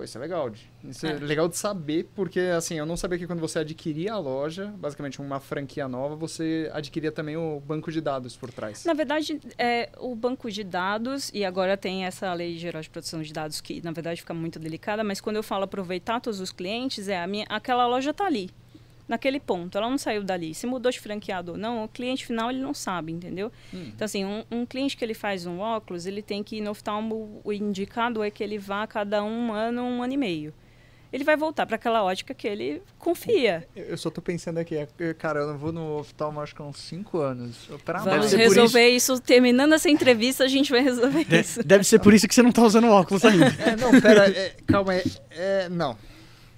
Pô, 0.01 0.05
isso 0.05 0.17
é 0.17 0.21
legal. 0.23 0.51
Isso 0.83 1.07
é. 1.07 1.11
é. 1.11 1.15
legal 1.19 1.47
de 1.47 1.59
saber, 1.59 2.09
porque 2.15 2.41
assim, 2.41 2.77
eu 2.77 2.87
não 2.87 2.97
sabia 2.97 3.19
que 3.19 3.27
quando 3.27 3.41
você 3.41 3.59
adquiria 3.59 4.15
a 4.15 4.19
loja, 4.19 4.73
basicamente 4.79 5.21
uma 5.21 5.39
franquia 5.39 5.87
nova, 5.87 6.17
você 6.17 6.71
adquiria 6.73 7.13
também 7.13 7.37
o 7.37 7.61
banco 7.61 7.93
de 7.93 8.01
dados 8.01 8.35
por 8.35 8.51
trás. 8.51 8.87
Na 8.87 8.95
verdade, 8.95 9.39
é, 9.59 9.91
o 9.99 10.15
banco 10.15 10.51
de 10.51 10.65
dados, 10.65 11.31
e 11.35 11.45
agora 11.45 11.77
tem 11.77 12.07
essa 12.07 12.33
lei 12.33 12.57
geral 12.57 12.81
de 12.81 12.89
proteção 12.89 13.21
de 13.21 13.31
dados 13.31 13.61
que, 13.61 13.83
na 13.83 13.93
verdade, 13.93 14.23
fica 14.23 14.33
muito 14.33 14.59
delicada, 14.59 15.05
mas 15.05 15.21
quando 15.21 15.37
eu 15.37 15.43
falo 15.43 15.65
aproveitar 15.65 16.19
todos 16.19 16.41
os 16.41 16.51
clientes, 16.51 17.07
é 17.07 17.23
a 17.23 17.27
minha, 17.27 17.45
aquela 17.51 17.87
loja 17.87 18.11
está 18.11 18.25
ali. 18.25 18.49
Naquele 19.11 19.41
ponto. 19.41 19.77
Ela 19.77 19.91
não 19.91 19.99
saiu 19.99 20.23
dali. 20.23 20.55
Se 20.55 20.67
mudou 20.67 20.93
de 20.93 21.01
franqueado 21.01 21.53
ou 21.53 21.59
não, 21.59 21.85
o 21.85 21.89
cliente 21.89 22.25
final 22.25 22.49
ele 22.49 22.61
não 22.61 22.73
sabe, 22.73 23.13
entendeu? 23.13 23.51
Hum. 23.75 23.91
Então, 23.95 24.05
assim, 24.05 24.25
um, 24.25 24.45
um, 24.51 24.65
cliente 24.65 24.97
que 24.97 25.05
ele 25.05 25.15
faz 25.15 25.47
um 25.47 25.59
óculos, 25.59 26.07
ele 26.07 26.23
tem 26.23 26.45
que 26.45 26.57
ir 26.57 26.61
no 26.61 26.71
oftalmo, 26.71 27.41
o 27.43 27.53
indicado 27.53 28.23
é 28.23 28.31
que 28.31 28.43
ele 28.43 28.57
vá 28.57 28.85
a 28.85 28.87
cada 28.87 29.23
um 29.25 29.53
ano, 29.53 29.83
um 29.83 30.03
ano 30.03 30.13
e 30.13 30.17
meio 30.17 30.55
ele 31.13 31.25
vai 31.25 31.37
voltar 31.37 31.67
para 31.67 31.75
aquela 31.75 32.05
ótica 32.05 32.33
que 32.33 32.47
ele 32.47 32.83
confia. 32.99 33.67
Eu 33.75 33.97
só 33.99 34.11
tô 34.11 34.23
pensando 34.23 34.59
aqui, 34.59 34.77
é, 34.77 35.15
cara, 35.15 35.41
eu 35.41 35.49
não 35.49 35.59
vou 35.59 35.73
no 35.73 35.99
oftalmo 35.99 36.41
acho 36.41 36.55
que 36.55 36.63
há 36.63 36.65
uns 36.65 36.79
5 36.79 37.19
anos. 37.19 37.69
Vamos 37.85 38.33
resolver 38.33 38.89
isso. 38.91 39.15
isso. 39.15 39.21
Terminando 39.23 39.73
essa 39.73 39.91
entrevista, 39.91 40.45
a 40.45 40.49
gente 40.49 40.71
vai 40.71 40.83
resolver 40.83 41.25
de 41.25 41.41
isso. 41.41 41.65
Deve 41.65 41.83
ser 41.83 41.99
por 41.99 42.15
isso 42.15 42.29
que 42.29 42.35
você 42.35 42.43
não 42.43 42.53
tá 42.53 42.63
usando 42.63 42.87
óculos 42.87 43.25
ainda. 43.25 43.47
é, 43.59 43.75
não, 43.75 44.01
pera, 44.01 44.31
é, 44.31 44.55
calma, 44.65 44.95
é, 44.95 45.03
é 45.31 45.69
não. 45.69 45.99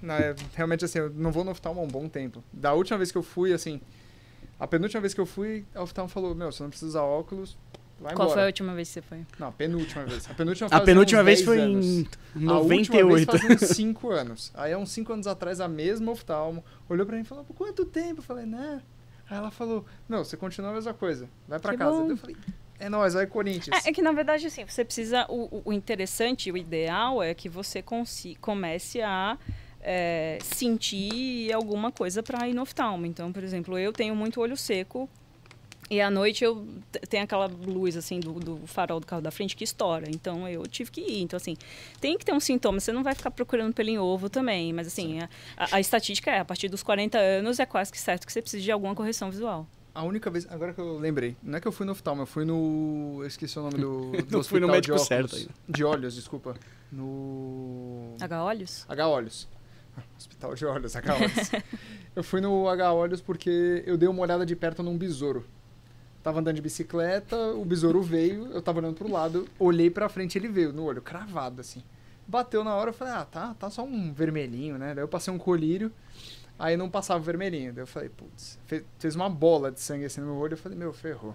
É, 0.02 0.35
realmente 0.54 0.85
assim, 0.85 0.99
eu 0.99 1.11
não 1.11 1.30
vou 1.30 1.44
no 1.44 1.50
oftalmo 1.50 1.80
há 1.80 1.85
um 1.85 1.88
bom 1.88 2.09
tempo. 2.09 2.42
Da 2.52 2.73
última 2.73 2.99
vez 2.99 3.12
que 3.12 3.18
eu 3.18 3.23
fui, 3.23 3.52
assim, 3.52 3.80
a 4.59 4.66
penúltima 4.66 5.00
vez 5.00 5.14
que 5.14 5.21
eu 5.21 5.26
fui, 5.26 5.64
a 5.75 5.82
oftalmo 5.82 6.09
falou, 6.09 6.35
meu, 6.35 6.50
você 6.50 6.62
não 6.62 6.71
precisa 6.71 6.88
usar 6.88 7.02
óculos, 7.02 7.56
Vai 8.02 8.14
Qual 8.14 8.26
embora. 8.26 8.32
foi 8.32 8.42
a 8.42 8.47
última 8.47 8.75
vez 8.75 8.88
que 8.88 8.94
você 8.94 9.02
foi? 9.02 9.25
Não, 9.38 9.47
a 9.47 9.52
penúltima 9.52 10.04
vez. 10.04 10.28
A 10.28 10.35
penúltima, 10.35 10.68
a 10.73 10.80
penúltima 10.80 11.23
vez 11.23 11.42
foi 11.42 11.61
anos. 11.61 11.87
em 11.87 12.09
98. 12.35 12.50
A 12.50 13.04
última 13.04 13.14
vez 13.14 13.61
faz 13.61 13.71
uns 13.71 13.76
5 13.76 14.11
anos. 14.11 14.50
Aí, 14.54 14.73
há 14.73 14.78
uns 14.78 14.90
5 14.90 15.12
anos 15.12 15.26
atrás, 15.28 15.61
a 15.61 15.68
mesma 15.68 16.11
oftalmo 16.11 16.64
olhou 16.88 17.06
pra 17.06 17.14
mim 17.14 17.23
e 17.23 17.25
falou, 17.25 17.44
por 17.44 17.54
quanto 17.54 17.85
tempo? 17.85 18.18
Eu 18.18 18.25
falei, 18.25 18.44
né? 18.44 18.82
Aí 19.30 19.37
ela 19.38 19.52
falou, 19.52 19.87
não, 20.09 20.25
você 20.25 20.37
continua 20.37 20.73
a 20.73 20.75
mesma 20.75 20.92
coisa. 20.92 21.28
Vai 21.47 21.61
pra 21.61 21.73
que 21.73 21.78
casa. 21.78 21.97
Bom. 21.97 22.11
Eu 22.11 22.16
falei, 22.16 22.37
é 22.80 22.88
nóis, 22.88 23.14
vai 23.14 23.25
Corinthians. 23.25 23.87
É, 23.87 23.90
é, 23.90 23.92
que, 23.92 24.02
na 24.02 24.11
verdade, 24.11 24.49
assim, 24.49 24.66
você 24.66 24.85
precisa... 24.85 25.25
O, 25.28 25.62
o 25.64 25.73
interessante, 25.73 26.50
o 26.50 26.56
ideal 26.56 27.23
é 27.23 27.32
que 27.35 27.49
você 27.49 27.85
comece 28.40 29.00
a... 29.00 29.38
É, 29.84 30.38
sentir 30.42 31.52
alguma 31.52 31.90
coisa 31.90 32.22
para 32.22 32.48
ir 32.48 32.54
no 32.54 32.62
oftalmo. 32.62 33.04
Então, 33.04 33.32
por 33.32 33.42
exemplo, 33.42 33.76
eu 33.76 33.92
tenho 33.92 34.14
muito 34.14 34.40
olho 34.40 34.56
seco 34.56 35.08
e 35.92 36.00
à 36.00 36.10
noite 36.10 36.42
eu 36.42 36.66
tem 37.10 37.20
aquela 37.20 37.46
luz 37.46 37.98
assim 37.98 38.18
do, 38.18 38.32
do, 38.32 38.66
farol 38.66 38.98
do 38.98 39.06
carro 39.06 39.20
da 39.20 39.30
frente 39.30 39.54
que 39.54 39.62
estoura. 39.62 40.06
Então 40.08 40.48
eu 40.48 40.66
tive 40.66 40.90
que 40.90 41.02
ir. 41.02 41.20
Então 41.20 41.36
assim, 41.36 41.54
tem 42.00 42.16
que 42.16 42.24
ter 42.24 42.32
um 42.32 42.40
sintoma. 42.40 42.80
Você 42.80 42.92
não 42.92 43.02
vai 43.02 43.14
ficar 43.14 43.30
procurando 43.30 43.74
pelo 43.74 43.90
em 43.90 43.98
ovo 43.98 44.30
também, 44.30 44.72
mas 44.72 44.86
assim, 44.86 45.20
a, 45.20 45.28
a, 45.54 45.76
a, 45.76 45.80
estatística 45.80 46.30
é 46.30 46.38
a 46.38 46.44
partir 46.46 46.70
dos 46.70 46.82
40 46.82 47.18
anos 47.18 47.58
é 47.58 47.66
quase 47.66 47.92
que 47.92 47.98
certo 47.98 48.26
que 48.26 48.32
você 48.32 48.40
precisa 48.40 48.62
de 48.62 48.72
alguma 48.72 48.94
correção 48.94 49.30
visual. 49.30 49.66
A 49.94 50.02
única 50.02 50.30
vez, 50.30 50.46
agora 50.48 50.72
que 50.72 50.80
eu 50.80 50.96
lembrei, 50.98 51.36
não 51.42 51.58
é 51.58 51.60
que 51.60 51.68
eu 51.68 51.72
fui 51.72 51.84
no 51.84 51.92
oftalmo, 51.92 52.22
eu 52.22 52.26
fui 52.26 52.46
no, 52.46 53.18
eu 53.20 53.26
esqueci 53.26 53.58
o 53.58 53.62
nome 53.62 53.76
do, 53.76 54.12
do 54.24 54.38
hospital 54.38 54.44
fui 54.44 54.60
no 54.60 54.68
médico 54.68 54.96
de 54.96 55.02
óculos, 55.02 55.06
certo 55.06 55.36
aí. 55.36 55.48
de 55.68 55.84
olhos, 55.84 56.14
desculpa, 56.14 56.54
no 56.90 58.16
H 58.88 59.06
olhos. 59.06 59.46
Hospital 60.18 60.54
de 60.54 60.66
olhos, 60.66 60.96
H 60.96 61.14
olhos. 61.14 61.50
eu 62.14 62.22
fui 62.22 62.40
no 62.40 62.68
H 62.68 62.92
olhos 62.92 63.20
porque 63.20 63.82
eu 63.87 63.96
dei 63.96 64.08
uma 64.08 64.22
olhada 64.22 64.44
de 64.46 64.54
perto 64.56 64.82
num 64.82 64.96
besouro. 64.96 65.44
Tava 66.22 66.40
andando 66.40 66.56
de 66.56 66.62
bicicleta, 66.62 67.37
o 67.54 67.64
besouro 67.64 68.00
veio, 68.00 68.46
eu 68.52 68.62
tava 68.62 68.78
olhando 68.78 68.94
pro 68.94 69.11
lado, 69.11 69.49
olhei 69.58 69.90
pra 69.90 70.08
frente 70.08 70.38
ele 70.38 70.46
veio 70.46 70.72
no 70.72 70.84
olho, 70.84 71.02
cravado 71.02 71.61
assim. 71.61 71.82
Bateu 72.28 72.62
na 72.62 72.76
hora, 72.76 72.90
eu 72.90 72.94
falei, 72.94 73.14
ah, 73.14 73.25
tá, 73.25 73.54
tá 73.54 73.68
só 73.68 73.82
um 73.82 74.12
vermelhinho, 74.12 74.78
né? 74.78 74.94
Daí 74.94 75.02
eu 75.02 75.08
passei 75.08 75.34
um 75.34 75.38
colírio, 75.38 75.90
aí 76.56 76.76
não 76.76 76.88
passava 76.88 77.18
o 77.18 77.22
vermelhinho. 77.25 77.72
Daí 77.72 77.82
eu 77.82 77.87
falei, 77.88 78.08
putz, 78.08 78.56
fez 78.99 79.16
uma 79.16 79.28
bola 79.28 79.72
de 79.72 79.80
sangue 79.80 80.04
assim 80.04 80.20
no 80.20 80.28
meu 80.28 80.37
olho, 80.37 80.52
eu 80.52 80.58
falei, 80.58 80.78
meu, 80.78 80.92
ferrou. 80.92 81.34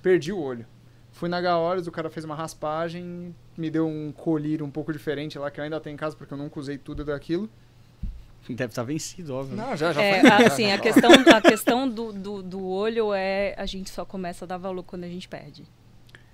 Perdi 0.00 0.32
o 0.32 0.38
olho. 0.38 0.64
Fui 1.12 1.28
na 1.28 1.38
H 1.38 1.58
o 1.86 1.90
cara 1.90 2.08
fez 2.08 2.24
uma 2.24 2.36
raspagem, 2.36 3.34
me 3.56 3.68
deu 3.68 3.86
um 3.86 4.12
colírio 4.12 4.64
um 4.64 4.70
pouco 4.70 4.92
diferente 4.92 5.38
lá, 5.38 5.50
que 5.50 5.58
eu 5.60 5.64
ainda 5.64 5.80
tenho 5.80 5.94
em 5.94 5.96
casa, 5.96 6.16
porque 6.16 6.32
eu 6.32 6.38
nunca 6.38 6.60
usei 6.60 6.78
tudo 6.78 7.04
daquilo. 7.04 7.50
Deve 8.48 8.70
estar 8.70 8.82
vencido, 8.82 9.34
óbvio. 9.34 9.56
Não, 9.56 9.76
já, 9.76 9.92
já 9.92 10.02
é, 10.02 10.20
foi. 10.20 10.46
Assim, 10.46 10.72
a 10.72 10.78
questão, 10.78 11.10
a 11.12 11.40
questão 11.40 11.88
do, 11.88 12.12
do, 12.12 12.42
do, 12.42 12.66
olho 12.66 13.12
é 13.12 13.54
a 13.56 13.66
gente 13.66 13.90
só 13.90 14.04
começa 14.04 14.44
a 14.44 14.48
dar 14.48 14.56
valor 14.56 14.82
quando 14.82 15.04
a 15.04 15.08
gente 15.08 15.28
perde. 15.28 15.64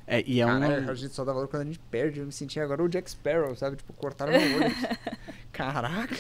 É, 0.07 0.23
e 0.25 0.41
é 0.41 0.45
Cara, 0.45 0.83
um... 0.83 0.91
a 0.91 0.95
gente 0.95 1.15
só 1.15 1.25
dá 1.25 1.33
valor 1.33 1.49
quando 1.49 1.63
a 1.63 1.67
gente 1.67 1.81
perde. 1.91 2.21
Eu 2.21 2.27
me 2.27 2.33
senti 2.33 2.61
agora 2.61 2.83
o 2.83 2.89
Jack 2.89 3.11
Sparrow, 3.11 3.55
sabe? 3.57 3.77
Tipo, 3.77 3.93
cortaram 3.93 4.33
meu 4.33 4.41
olho. 4.41 4.75
Caraca! 5.53 6.17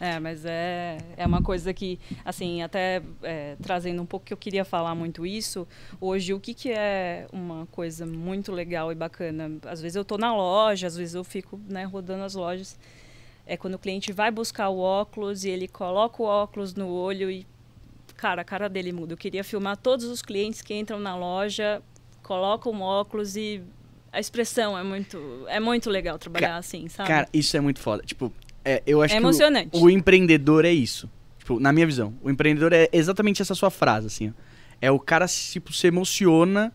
É, 0.00 0.18
mas 0.18 0.44
é, 0.44 0.98
é 1.16 1.24
uma 1.24 1.40
coisa 1.40 1.72
que, 1.72 2.00
assim, 2.24 2.62
até 2.62 3.00
é, 3.22 3.56
trazendo 3.62 4.02
um 4.02 4.06
pouco 4.06 4.26
que 4.26 4.32
eu 4.32 4.36
queria 4.36 4.64
falar 4.64 4.94
muito 4.94 5.24
isso, 5.24 5.66
hoje 6.00 6.34
o 6.34 6.40
que, 6.40 6.52
que 6.52 6.72
é 6.72 7.26
uma 7.32 7.66
coisa 7.66 8.04
muito 8.04 8.50
legal 8.50 8.90
e 8.90 8.94
bacana? 8.94 9.52
Às 9.64 9.80
vezes 9.80 9.94
eu 9.94 10.02
estou 10.02 10.18
na 10.18 10.36
loja, 10.36 10.88
às 10.88 10.96
vezes 10.96 11.14
eu 11.14 11.22
fico 11.22 11.60
né, 11.68 11.84
rodando 11.84 12.24
as 12.24 12.34
lojas 12.34 12.76
é 13.46 13.56
quando 13.56 13.74
o 13.74 13.78
cliente 13.78 14.12
vai 14.12 14.30
buscar 14.30 14.68
o 14.68 14.78
óculos 14.78 15.44
e 15.44 15.50
ele 15.50 15.68
coloca 15.68 16.22
o 16.22 16.26
óculos 16.26 16.74
no 16.74 16.88
olho 16.88 17.30
e, 17.30 17.46
cara, 18.16 18.42
a 18.42 18.44
cara 18.44 18.68
dele 18.68 18.92
muda. 18.92 19.12
Eu 19.12 19.16
queria 19.16 19.44
filmar 19.44 19.76
todos 19.76 20.06
os 20.06 20.22
clientes 20.22 20.62
que 20.62 20.74
entram 20.74 20.98
na 20.98 21.16
loja, 21.16 21.82
colocam 22.22 22.72
o 22.72 22.80
óculos 22.80 23.36
e 23.36 23.62
a 24.10 24.18
expressão 24.18 24.78
é 24.78 24.82
muito, 24.82 25.44
é 25.48 25.60
muito 25.60 25.90
legal 25.90 26.18
trabalhar 26.18 26.48
Ca 26.48 26.56
assim, 26.56 26.88
sabe? 26.88 27.08
Cara, 27.08 27.28
isso 27.32 27.56
é 27.56 27.60
muito 27.60 27.80
foda. 27.80 28.02
Tipo, 28.02 28.32
é, 28.64 28.82
eu 28.86 29.02
acho 29.02 29.14
é 29.14 29.16
que 29.18 29.22
emocionante. 29.22 29.76
O, 29.76 29.84
o, 29.84 29.90
empreendedor 29.90 30.64
é 30.64 30.72
isso. 30.72 31.10
Tipo, 31.38 31.60
na 31.60 31.72
minha 31.72 31.86
visão, 31.86 32.14
o 32.22 32.30
empreendedor 32.30 32.72
é 32.72 32.88
exatamente 32.92 33.42
essa 33.42 33.54
sua 33.54 33.70
frase, 33.70 34.06
assim. 34.06 34.30
Ó. 34.30 34.32
É 34.80 34.90
o 34.90 34.98
cara, 34.98 35.26
tipo, 35.26 35.72
se 35.72 35.86
emociona 35.86 36.72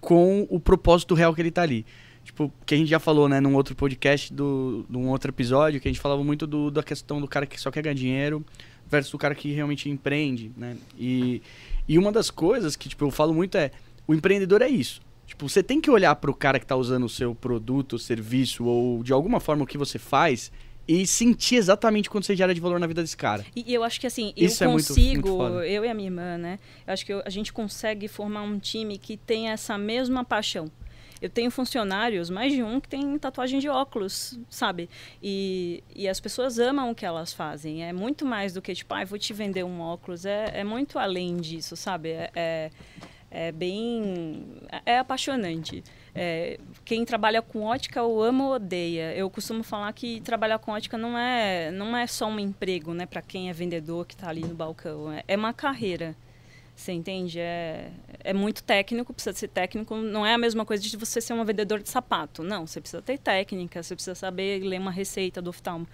com 0.00 0.46
o 0.48 0.60
propósito 0.60 1.14
real 1.14 1.34
que 1.34 1.40
ele 1.40 1.50
tá 1.50 1.62
ali 1.62 1.84
tipo, 2.28 2.52
que 2.66 2.74
a 2.74 2.78
gente 2.78 2.88
já 2.88 2.98
falou, 2.98 3.26
né, 3.26 3.40
num 3.40 3.54
outro 3.54 3.74
podcast, 3.74 4.32
do, 4.32 4.84
num 4.88 5.08
outro 5.08 5.30
episódio, 5.30 5.80
que 5.80 5.88
a 5.88 5.90
gente 5.90 6.00
falava 6.00 6.22
muito 6.22 6.46
do, 6.46 6.70
da 6.70 6.82
questão 6.82 7.20
do 7.20 7.26
cara 7.26 7.46
que 7.46 7.58
só 7.58 7.70
quer 7.70 7.82
ganhar 7.82 7.94
dinheiro 7.94 8.44
versus 8.86 9.12
o 9.14 9.18
cara 9.18 9.34
que 9.34 9.50
realmente 9.50 9.88
empreende, 9.88 10.52
né? 10.56 10.76
E, 10.98 11.42
e 11.88 11.98
uma 11.98 12.12
das 12.12 12.30
coisas 12.30 12.76
que, 12.76 12.88
tipo, 12.88 13.04
eu 13.04 13.10
falo 13.10 13.32
muito 13.32 13.56
é, 13.56 13.70
o 14.06 14.14
empreendedor 14.14 14.60
é 14.60 14.68
isso. 14.68 15.00
Tipo, 15.26 15.48
você 15.48 15.62
tem 15.62 15.80
que 15.80 15.90
olhar 15.90 16.14
para 16.16 16.30
o 16.30 16.34
cara 16.34 16.58
que 16.58 16.66
está 16.66 16.76
usando 16.76 17.04
o 17.04 17.08
seu 17.08 17.34
produto, 17.34 17.98
serviço 17.98 18.64
ou 18.64 19.02
de 19.02 19.12
alguma 19.12 19.40
forma 19.40 19.64
o 19.64 19.66
que 19.66 19.78
você 19.78 19.98
faz 19.98 20.52
e 20.86 21.06
sentir 21.06 21.56
exatamente 21.56 22.08
quanto 22.08 22.26
você 22.26 22.36
gera 22.36 22.54
de 22.54 22.60
valor 22.60 22.78
na 22.78 22.86
vida 22.86 23.02
desse 23.02 23.16
cara. 23.16 23.44
E 23.54 23.72
eu 23.72 23.82
acho 23.82 24.00
que 24.00 24.06
assim, 24.06 24.32
Isso 24.36 24.64
eu 24.64 24.72
consigo, 24.72 25.28
é 25.28 25.32
muito, 25.32 25.52
muito 25.54 25.62
eu 25.64 25.84
e 25.84 25.88
a 25.88 25.94
minha 25.94 26.08
irmã, 26.08 26.38
né? 26.38 26.58
Eu 26.86 26.92
acho 26.92 27.04
que 27.04 27.12
eu, 27.12 27.22
a 27.24 27.30
gente 27.30 27.52
consegue 27.52 28.06
formar 28.06 28.42
um 28.42 28.58
time 28.58 28.96
que 28.96 29.16
tem 29.16 29.50
essa 29.50 29.76
mesma 29.76 30.24
paixão. 30.24 30.70
Eu 31.20 31.28
tenho 31.28 31.50
funcionários, 31.50 32.30
mais 32.30 32.52
de 32.52 32.62
um, 32.62 32.80
que 32.80 32.88
tem 32.88 33.18
tatuagem 33.18 33.58
de 33.58 33.68
óculos, 33.68 34.38
sabe? 34.48 34.88
E, 35.22 35.82
e 35.94 36.08
as 36.08 36.20
pessoas 36.20 36.58
amam 36.58 36.90
o 36.90 36.94
que 36.94 37.04
elas 37.04 37.32
fazem. 37.32 37.84
É 37.84 37.92
muito 37.92 38.24
mais 38.24 38.52
do 38.52 38.62
que, 38.62 38.74
tipo, 38.74 38.94
ah, 38.94 39.04
vou 39.04 39.18
te 39.18 39.32
vender 39.32 39.64
um 39.64 39.80
óculos. 39.80 40.24
É, 40.24 40.60
é 40.60 40.64
muito 40.64 40.98
além 40.98 41.36
disso, 41.36 41.76
sabe? 41.76 42.10
É, 42.10 42.30
é, 42.34 42.70
é 43.30 43.52
bem. 43.52 44.46
É 44.86 44.98
apaixonante. 44.98 45.82
É, 46.14 46.58
quem 46.84 47.04
trabalha 47.04 47.40
com 47.40 47.62
ótica 47.62 48.02
o 48.02 48.22
ama 48.22 48.46
ou 48.46 48.54
odeia. 48.54 49.14
Eu 49.14 49.28
costumo 49.30 49.62
falar 49.62 49.92
que 49.92 50.20
trabalhar 50.20 50.58
com 50.58 50.72
ótica 50.72 50.98
não 50.98 51.16
é, 51.16 51.70
não 51.70 51.96
é 51.96 52.06
só 52.06 52.26
um 52.26 52.38
emprego, 52.38 52.92
né, 52.92 53.06
para 53.06 53.22
quem 53.22 53.48
é 53.50 53.52
vendedor 53.52 54.06
que 54.06 54.14
está 54.14 54.28
ali 54.28 54.40
no 54.40 54.54
balcão. 54.54 55.12
É, 55.12 55.22
é 55.28 55.36
uma 55.36 55.52
carreira. 55.52 56.16
Você 56.78 56.92
entende? 56.92 57.40
É, 57.40 57.90
é 58.22 58.32
muito 58.32 58.62
técnico, 58.62 59.12
precisa 59.12 59.36
ser 59.36 59.48
técnico. 59.48 59.96
Não 59.96 60.24
é 60.24 60.34
a 60.34 60.38
mesma 60.38 60.64
coisa 60.64 60.80
de 60.80 60.96
você 60.96 61.20
ser 61.20 61.32
um 61.32 61.44
vendedor 61.44 61.82
de 61.82 61.88
sapato. 61.88 62.44
Não, 62.44 62.68
você 62.68 62.80
precisa 62.80 63.02
ter 63.02 63.18
técnica, 63.18 63.82
você 63.82 63.96
precisa 63.96 64.14
saber 64.14 64.60
ler 64.62 64.78
uma 64.78 64.92
receita 64.92 65.42
do 65.42 65.50
oftalmo. 65.50 65.88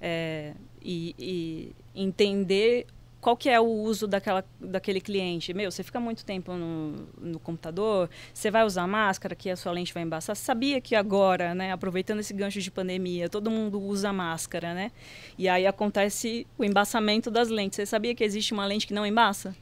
É, 0.00 0.54
e, 0.80 1.14
e, 1.18 1.76
entender 1.94 2.86
qual 3.20 3.36
que 3.36 3.50
é 3.50 3.60
o 3.60 3.66
uso 3.66 4.06
daquela, 4.06 4.42
daquele 4.58 5.02
cliente. 5.02 5.52
Meu, 5.52 5.70
você 5.70 5.82
fica 5.82 6.00
muito 6.00 6.24
tempo 6.24 6.54
no, 6.54 7.06
no 7.20 7.38
computador, 7.38 8.08
você 8.32 8.50
vai 8.50 8.64
usar 8.64 8.86
máscara, 8.86 9.36
que 9.36 9.50
a 9.50 9.54
sua 9.54 9.70
lente 9.70 9.92
vai 9.92 10.02
embaçar. 10.02 10.34
Você 10.34 10.42
sabia 10.42 10.80
que 10.80 10.96
agora, 10.96 11.54
né, 11.54 11.72
aproveitando 11.72 12.20
esse 12.20 12.32
gancho 12.32 12.60
de 12.60 12.70
pandemia, 12.70 13.28
todo 13.28 13.50
mundo 13.50 13.78
usa 13.80 14.12
máscara, 14.14 14.72
né? 14.72 14.90
E 15.36 15.46
aí 15.46 15.66
acontece 15.66 16.46
o 16.56 16.64
embaçamento 16.64 17.30
das 17.30 17.48
lentes. 17.48 17.76
Você 17.76 17.84
sabia 17.84 18.14
que 18.14 18.24
existe 18.24 18.54
uma 18.54 18.64
lente 18.64 18.86
que 18.86 18.94
não 18.94 19.06
embaça? 19.06 19.54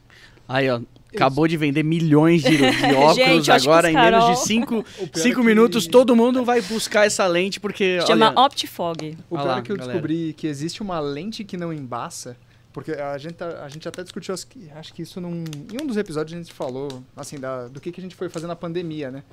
Aí, 0.47 0.69
ó. 0.69 0.81
Acabou 1.13 1.45
de 1.45 1.57
vender 1.57 1.83
milhões 1.83 2.41
de, 2.41 2.55
de 2.55 2.63
óculos 2.95 3.15
Gente, 3.15 3.51
agora 3.51 3.91
em 3.91 3.93
menos 3.93 4.29
de 4.29 4.45
5 4.45 4.85
cinco, 5.13 5.43
minutos. 5.43 5.85
Que... 5.85 5.91
Todo 5.91 6.15
mundo 6.15 6.45
vai 6.45 6.61
buscar 6.61 7.05
essa 7.05 7.27
lente 7.27 7.59
porque. 7.59 7.99
Chama 8.07 8.29
olha... 8.29 8.45
OptiFog. 8.45 9.17
O 9.29 9.37
pior 9.37 9.57
é 9.57 9.61
que 9.61 9.71
eu 9.73 9.75
galera. 9.75 9.93
descobri 9.93 10.33
que 10.33 10.47
existe 10.47 10.81
uma 10.81 10.99
lente 11.01 11.43
que 11.43 11.57
não 11.57 11.73
embaça. 11.73 12.37
Porque 12.73 12.93
a 12.93 13.17
gente, 13.17 13.43
a 13.43 13.67
gente 13.67 13.87
até 13.87 14.01
discutiu, 14.01 14.33
acho 14.33 14.93
que 14.93 15.01
isso 15.01 15.19
num, 15.19 15.43
em 15.71 15.81
um 15.81 15.85
dos 15.85 15.97
episódios 15.97 16.33
a 16.33 16.41
gente 16.41 16.53
falou, 16.53 17.03
assim, 17.17 17.37
da, 17.37 17.67
do 17.67 17.81
que, 17.81 17.91
que 17.91 17.99
a 17.99 18.03
gente 18.03 18.15
foi 18.15 18.29
fazer 18.29 18.47
na 18.47 18.55
pandemia, 18.55 19.11
né? 19.11 19.23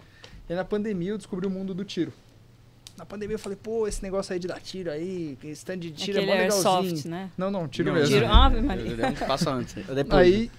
E 0.50 0.55
na 0.55 0.65
pandemia 0.65 1.11
eu 1.11 1.19
descobri 1.19 1.47
o 1.47 1.50
mundo 1.50 1.73
do 1.73 1.85
tiro. 1.85 2.12
Na 2.97 3.07
pandemia 3.07 3.37
eu 3.37 3.38
falei, 3.38 3.57
pô, 3.62 3.87
esse 3.87 4.03
negócio 4.03 4.33
aí 4.33 4.41
de 4.41 4.49
dar 4.49 4.61
tiro 4.61 4.91
aí, 4.91 5.38
stand 5.45 5.79
de 5.79 5.93
tiro 5.93 6.19
Aquele 6.19 6.33
é 6.33 6.35
mó 6.35 6.43
legalzinho. 6.43 6.97
Soft, 6.97 7.05
né? 7.05 7.31
Não, 7.38 7.49
não, 7.49 7.69
tiro 7.69 7.91
não, 7.91 7.95
mesmo. 7.95 8.12
Tiro, 8.12 8.27
Ave 8.27 8.61
Maria. 8.61 8.97
Passa 9.25 9.53
antes. 9.53 9.75
Depois. 9.87 10.27
Aí, 10.27 10.50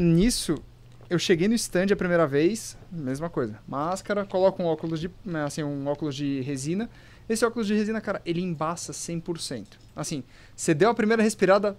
nisso, 0.00 0.62
eu 1.10 1.18
cheguei 1.18 1.48
no 1.48 1.54
stand 1.54 1.86
a 1.92 1.96
primeira 1.96 2.26
vez, 2.26 2.76
mesma 2.90 3.28
coisa. 3.28 3.58
Máscara, 3.66 4.24
coloco 4.24 4.62
um 4.62 4.66
óculos 4.66 5.00
de, 5.00 5.10
né, 5.24 5.44
assim, 5.44 5.62
um 5.62 5.86
óculos 5.86 6.14
de 6.14 6.40
resina. 6.42 6.88
Esse 7.28 7.44
óculos 7.44 7.66
de 7.66 7.74
resina, 7.74 8.00
cara, 8.00 8.22
ele 8.24 8.40
embaça 8.40 8.92
100%. 8.92 9.66
Assim, 9.94 10.22
você 10.54 10.72
deu 10.72 10.90
a 10.90 10.94
primeira 10.94 11.22
respirada, 11.22 11.76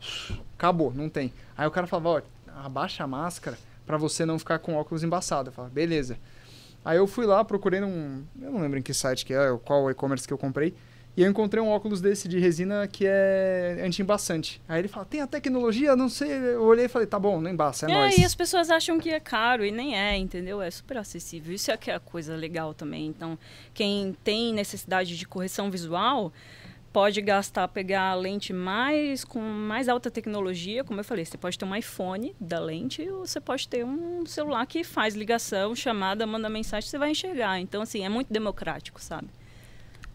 acabou, 0.58 0.94
não 0.94 1.10
tem. 1.10 1.34
Aí 1.58 1.68
o 1.68 1.72
cara 1.72 1.88
falava, 1.88 2.10
ó, 2.10 2.22
abaixa 2.64 3.04
a 3.04 3.08
máscara 3.08 3.58
para 3.86 3.98
você 3.98 4.26
não 4.26 4.38
ficar 4.38 4.60
com 4.60 4.76
óculos 4.76 5.04
embaçado. 5.04 5.50
Eu 5.50 5.54
falava, 5.54 5.74
beleza. 5.74 6.18
Aí 6.84 6.98
eu 6.98 7.08
fui 7.08 7.26
lá, 7.26 7.44
procurei 7.44 7.80
num, 7.80 8.24
eu 8.42 8.52
não 8.52 8.62
lembro 8.62 8.80
em 8.80 8.82
que 8.82 8.94
site 8.94 9.26
que 9.26 9.34
é, 9.34 9.58
qual 9.66 9.90
e-commerce 9.90 10.28
que 10.28 10.34
eu 10.34 10.38
comprei. 10.38 10.76
E 11.20 11.22
eu 11.22 11.30
encontrei 11.30 11.62
um 11.62 11.68
óculos 11.68 12.00
desse 12.00 12.30
de 12.30 12.40
resina 12.40 12.88
que 12.88 13.04
é 13.06 13.84
anti-embaçante. 13.86 14.62
Aí 14.70 14.80
ele 14.80 14.88
fala, 14.88 15.06
tem 15.06 15.20
a 15.20 15.28
tecnologia? 15.28 15.94
Não 15.94 16.08
sei. 16.08 16.32
Eu 16.32 16.64
olhei 16.64 16.86
e 16.86 16.88
falei, 16.88 17.06
tá 17.06 17.20
bom, 17.20 17.42
não 17.42 17.52
embaça, 17.52 17.88
é, 17.88 17.92
é 17.92 17.94
nóis. 17.94 18.18
E 18.18 18.24
as 18.24 18.34
pessoas 18.34 18.70
acham 18.70 18.98
que 18.98 19.10
é 19.10 19.20
caro 19.20 19.66
e 19.66 19.70
nem 19.70 20.00
é, 20.00 20.16
entendeu? 20.16 20.62
É 20.62 20.72
super 20.72 20.98
acessível. 20.98 21.54
Isso 21.54 21.72
é 21.72 21.76
que 21.76 21.92
é 21.92 21.96
a 21.96 22.00
coisa 22.00 22.38
legal 22.38 22.74
também. 22.74 23.06
Então, 23.08 23.38
quem 23.74 24.16
tem 24.24 24.54
necessidade 24.54 25.18
de 25.18 25.28
correção 25.28 25.70
visual 25.70 26.32
pode 26.94 27.22
gastar, 27.22 27.68
pegar 27.68 28.12
a 28.12 28.16
lente 28.16 28.54
mais 28.54 29.26
com 29.26 29.42
mais 29.42 29.90
alta 29.90 30.10
tecnologia, 30.10 30.86
como 30.86 31.02
eu 31.02 31.04
falei, 31.04 31.26
você 31.26 31.38
pode 31.38 31.60
ter 31.60 31.66
um 31.66 31.76
iPhone 31.76 32.34
da 32.40 32.62
lente 32.62 33.08
ou 33.10 33.28
você 33.28 33.42
pode 33.42 33.68
ter 33.68 33.84
um 33.84 34.26
celular 34.26 34.66
que 34.66 34.86
faz 34.86 35.16
ligação, 35.16 35.76
chamada, 35.76 36.26
manda 36.26 36.48
mensagem, 36.48 36.90
você 36.90 36.98
vai 36.98 37.12
enxergar. 37.12 37.60
Então, 37.60 37.82
assim, 37.82 38.06
é 38.06 38.10
muito 38.10 38.32
democrático, 38.32 39.02
sabe? 39.02 39.28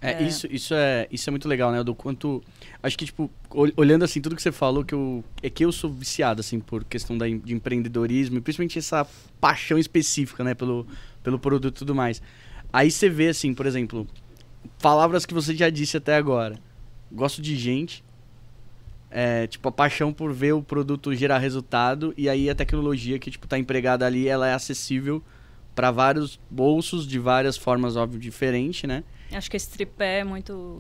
É, 0.05 0.23
é, 0.23 0.27
Isso, 0.27 0.47
isso, 0.51 0.75
é, 0.75 1.09
isso 1.11 1.29
é 1.29 1.31
muito 1.31 1.49
legal, 1.49 1.73
né? 1.73 1.83
Do 1.83 1.95
quanto. 1.95 2.43
Acho 2.83 2.99
que, 2.99 3.07
tipo, 3.07 3.31
olhando 3.75 4.05
assim, 4.05 4.21
tudo 4.21 4.37
que 4.37 4.43
você 4.43 4.53
falou, 4.53 4.85
que 4.85 4.95
eu, 4.95 5.25
é 5.43 5.49
que 5.49 5.65
eu 5.65 5.73
sou 5.73 5.91
viciado, 5.91 6.41
assim, 6.41 6.61
por 6.61 6.85
questão 6.85 7.17
da, 7.17 7.27
de 7.27 7.55
empreendedorismo, 7.55 8.37
e 8.37 8.41
principalmente 8.43 8.79
essa 8.79 9.07
paixão 9.41 9.79
específica, 9.79 10.45
né, 10.45 10.53
pelo, 10.53 10.87
pelo 11.23 11.39
produto 11.39 11.77
e 11.77 11.79
tudo 11.79 11.95
mais. 11.95 12.21
Aí 12.71 12.91
você 12.91 13.09
vê, 13.09 13.29
assim, 13.29 13.55
por 13.55 13.65
exemplo, 13.65 14.07
palavras 14.83 15.25
que 15.25 15.33
você 15.33 15.55
já 15.55 15.71
disse 15.71 15.97
até 15.97 16.17
agora. 16.17 16.59
Gosto 17.11 17.41
de 17.41 17.57
gente. 17.57 18.05
É, 19.11 19.47
tipo, 19.47 19.67
a 19.69 19.73
paixão 19.73 20.13
por 20.13 20.35
ver 20.35 20.53
o 20.53 20.63
produto 20.63 21.15
gerar 21.15 21.39
resultado, 21.39 22.13
e 22.15 22.29
aí 22.29 22.51
a 22.51 22.55
tecnologia 22.55 23.19
que, 23.19 23.31
tipo, 23.31 23.47
tá 23.47 23.59
empregada 23.59 24.05
ali, 24.05 24.29
ela 24.29 24.47
é 24.47 24.53
acessível 24.53 25.23
para 25.75 25.91
vários 25.91 26.39
bolsos, 26.51 27.07
de 27.07 27.19
várias 27.19 27.57
formas, 27.57 27.97
óbvio, 27.97 28.19
diferentes, 28.19 28.83
né? 28.83 29.03
Acho 29.35 29.51
que 29.51 29.57
esse 29.57 29.69
tripé 29.69 30.21
é 30.21 30.25
muito. 30.25 30.79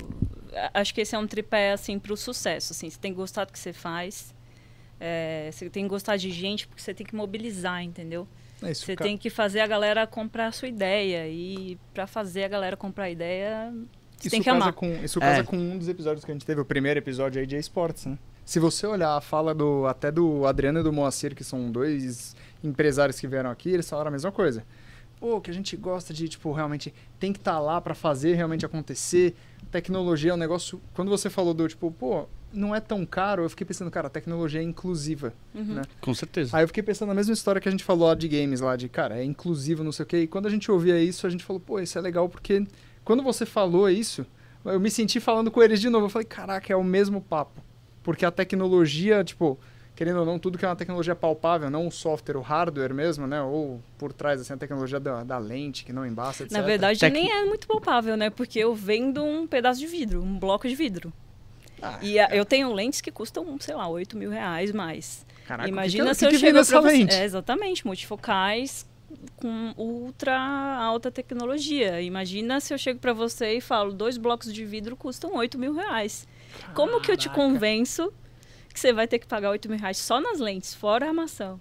Acho 0.72 0.94
que 0.94 1.00
esse 1.00 1.14
é 1.14 1.18
um 1.18 1.26
tripé 1.26 1.72
assim 1.72 1.98
para 1.98 2.12
o 2.12 2.16
sucesso. 2.16 2.72
Assim, 2.72 2.88
você 2.88 2.98
tem 2.98 3.12
que 3.12 3.16
gostar 3.16 3.44
do 3.44 3.52
que 3.52 3.58
você 3.58 3.72
faz. 3.72 4.34
É, 5.00 5.50
você 5.52 5.68
tem 5.68 5.84
que 5.84 5.88
gostar 5.88 6.16
de 6.16 6.30
gente 6.30 6.66
porque 6.66 6.80
você 6.80 6.94
tem 6.94 7.04
que 7.04 7.14
mobilizar, 7.14 7.82
entendeu? 7.82 8.28
É 8.62 8.70
isso, 8.70 8.86
você 8.86 8.94
cara. 8.94 9.08
tem 9.08 9.18
que 9.18 9.28
fazer 9.28 9.60
a 9.60 9.66
galera 9.66 10.06
comprar 10.06 10.46
a 10.46 10.52
sua 10.52 10.68
ideia 10.68 11.28
e 11.28 11.76
para 11.92 12.06
fazer 12.06 12.44
a 12.44 12.48
galera 12.48 12.76
comprar 12.76 13.04
a 13.04 13.10
ideia, 13.10 13.72
você 14.16 14.28
isso 14.28 14.30
tem 14.30 14.42
que 14.42 14.48
amar. 14.48 14.72
Com, 14.72 14.86
isso 15.04 15.18
casa 15.18 15.40
é. 15.40 15.42
com 15.42 15.56
um 15.56 15.76
dos 15.76 15.88
episódios 15.88 16.24
que 16.24 16.30
a 16.30 16.34
gente 16.34 16.46
teve, 16.46 16.60
o 16.60 16.64
primeiro 16.64 16.98
episódio 16.98 17.40
aí 17.40 17.46
de 17.46 17.56
esportes, 17.56 18.06
né? 18.06 18.16
Se 18.44 18.60
você 18.60 18.86
olhar 18.86 19.16
a 19.16 19.20
fala 19.20 19.54
do 19.54 19.86
até 19.86 20.12
do 20.12 20.46
Adriano 20.46 20.80
e 20.80 20.82
do 20.82 20.92
Moacir, 20.92 21.34
que 21.34 21.42
são 21.42 21.70
dois 21.70 22.36
empresários 22.62 23.18
que 23.18 23.26
vieram 23.26 23.50
aqui, 23.50 23.70
eles 23.70 23.88
falaram 23.88 24.08
a 24.08 24.12
mesma 24.12 24.30
coisa 24.30 24.64
pô, 25.24 25.40
que 25.40 25.50
a 25.50 25.54
gente 25.54 25.74
gosta 25.74 26.12
de, 26.12 26.28
tipo, 26.28 26.52
realmente 26.52 26.92
tem 27.18 27.32
que 27.32 27.38
estar 27.38 27.54
tá 27.54 27.58
lá 27.58 27.80
para 27.80 27.94
fazer 27.94 28.34
realmente 28.34 28.66
acontecer. 28.66 29.34
Tecnologia 29.70 30.32
é 30.32 30.34
um 30.34 30.36
negócio. 30.36 30.78
Quando 30.92 31.08
você 31.08 31.30
falou 31.30 31.54
do, 31.54 31.66
tipo, 31.66 31.90
pô, 31.90 32.26
não 32.52 32.74
é 32.74 32.80
tão 32.80 33.06
caro, 33.06 33.42
eu 33.42 33.48
fiquei 33.48 33.66
pensando, 33.66 33.90
cara, 33.90 34.08
a 34.08 34.10
tecnologia 34.10 34.60
é 34.60 34.62
inclusiva, 34.62 35.32
uhum. 35.54 35.76
né? 35.76 35.82
Com 35.98 36.12
certeza. 36.12 36.54
Aí 36.54 36.62
eu 36.62 36.68
fiquei 36.68 36.82
pensando 36.82 37.08
na 37.08 37.14
mesma 37.14 37.32
história 37.32 37.58
que 37.58 37.66
a 37.66 37.70
gente 37.70 37.82
falou 37.82 38.06
lá 38.06 38.14
de 38.14 38.28
games, 38.28 38.60
lá 38.60 38.76
de, 38.76 38.86
cara, 38.86 39.18
é 39.18 39.24
inclusivo, 39.24 39.82
não 39.82 39.92
sei 39.92 40.02
o 40.02 40.06
quê. 40.06 40.18
E 40.18 40.26
quando 40.26 40.44
a 40.44 40.50
gente 40.50 40.70
ouvia 40.70 41.02
isso, 41.02 41.26
a 41.26 41.30
gente 41.30 41.42
falou, 41.42 41.58
pô, 41.58 41.80
isso 41.80 41.96
é 41.96 42.02
legal, 42.02 42.28
porque 42.28 42.62
quando 43.02 43.22
você 43.22 43.46
falou 43.46 43.88
isso, 43.88 44.26
eu 44.62 44.78
me 44.78 44.90
senti 44.90 45.20
falando 45.20 45.50
com 45.50 45.62
eles 45.62 45.80
de 45.80 45.88
novo. 45.88 46.04
Eu 46.04 46.10
falei, 46.10 46.26
caraca, 46.26 46.70
é 46.70 46.76
o 46.76 46.84
mesmo 46.84 47.22
papo. 47.22 47.62
Porque 48.02 48.26
a 48.26 48.30
tecnologia, 48.30 49.24
tipo, 49.24 49.58
querendo 49.94 50.20
ou 50.20 50.26
não, 50.26 50.38
tudo 50.38 50.58
que 50.58 50.64
é 50.64 50.68
uma 50.68 50.76
tecnologia 50.76 51.14
palpável, 51.14 51.70
não 51.70 51.86
o 51.86 51.90
software, 51.90 52.36
o 52.36 52.40
hardware 52.40 52.92
mesmo, 52.92 53.26
né? 53.26 53.40
Ou 53.40 53.80
por 53.96 54.12
trás, 54.12 54.40
assim, 54.40 54.52
a 54.52 54.56
tecnologia 54.56 54.98
da, 54.98 55.22
da 55.22 55.38
lente, 55.38 55.84
que 55.84 55.92
não 55.92 56.04
embaça, 56.04 56.42
etc. 56.42 56.52
Na 56.52 56.62
verdade, 56.62 56.98
Tec... 56.98 57.12
nem 57.12 57.30
é 57.30 57.44
muito 57.44 57.66
palpável, 57.66 58.16
né? 58.16 58.30
Porque 58.30 58.58
eu 58.58 58.74
vendo 58.74 59.22
um 59.22 59.46
pedaço 59.46 59.78
de 59.80 59.86
vidro, 59.86 60.22
um 60.22 60.38
bloco 60.38 60.68
de 60.68 60.74
vidro. 60.74 61.12
Ah, 61.80 61.98
e 62.02 62.18
a, 62.18 62.34
eu 62.34 62.44
tenho 62.44 62.72
lentes 62.72 63.00
que 63.00 63.10
custam, 63.10 63.56
sei 63.60 63.74
lá, 63.74 63.86
8 63.86 64.16
mil 64.16 64.30
reais 64.30 64.72
mais. 64.72 65.24
Caraca, 65.46 65.68
Imagina 65.68 66.08
que, 66.10 66.14
se 66.14 66.26
que 66.26 66.34
eu 66.34 66.38
chego 66.38 66.66
pra 66.66 66.80
você... 66.80 67.06
É, 67.10 67.24
exatamente, 67.24 67.86
multifocais 67.86 68.86
com 69.36 69.72
ultra 69.76 70.36
alta 70.36 71.10
tecnologia. 71.10 72.00
Imagina 72.00 72.58
se 72.58 72.74
eu 72.74 72.78
chego 72.78 72.98
para 72.98 73.12
você 73.12 73.58
e 73.58 73.60
falo, 73.60 73.92
dois 73.92 74.16
blocos 74.16 74.52
de 74.52 74.64
vidro 74.64 74.96
custam 74.96 75.36
8 75.36 75.58
mil 75.58 75.74
reais. 75.74 76.26
Caraca. 76.58 76.74
Como 76.74 77.00
que 77.00 77.10
eu 77.10 77.16
te 77.16 77.28
convenço 77.28 78.12
que 78.74 78.80
você 78.80 78.92
vai 78.92 79.06
ter 79.06 79.18
que 79.20 79.26
pagar 79.26 79.50
8 79.50 79.68
mil 79.70 79.78
reais 79.78 79.96
só 79.96 80.20
nas 80.20 80.40
lentes, 80.40 80.74
fora 80.74 81.06
a 81.06 81.08
armação. 81.08 81.60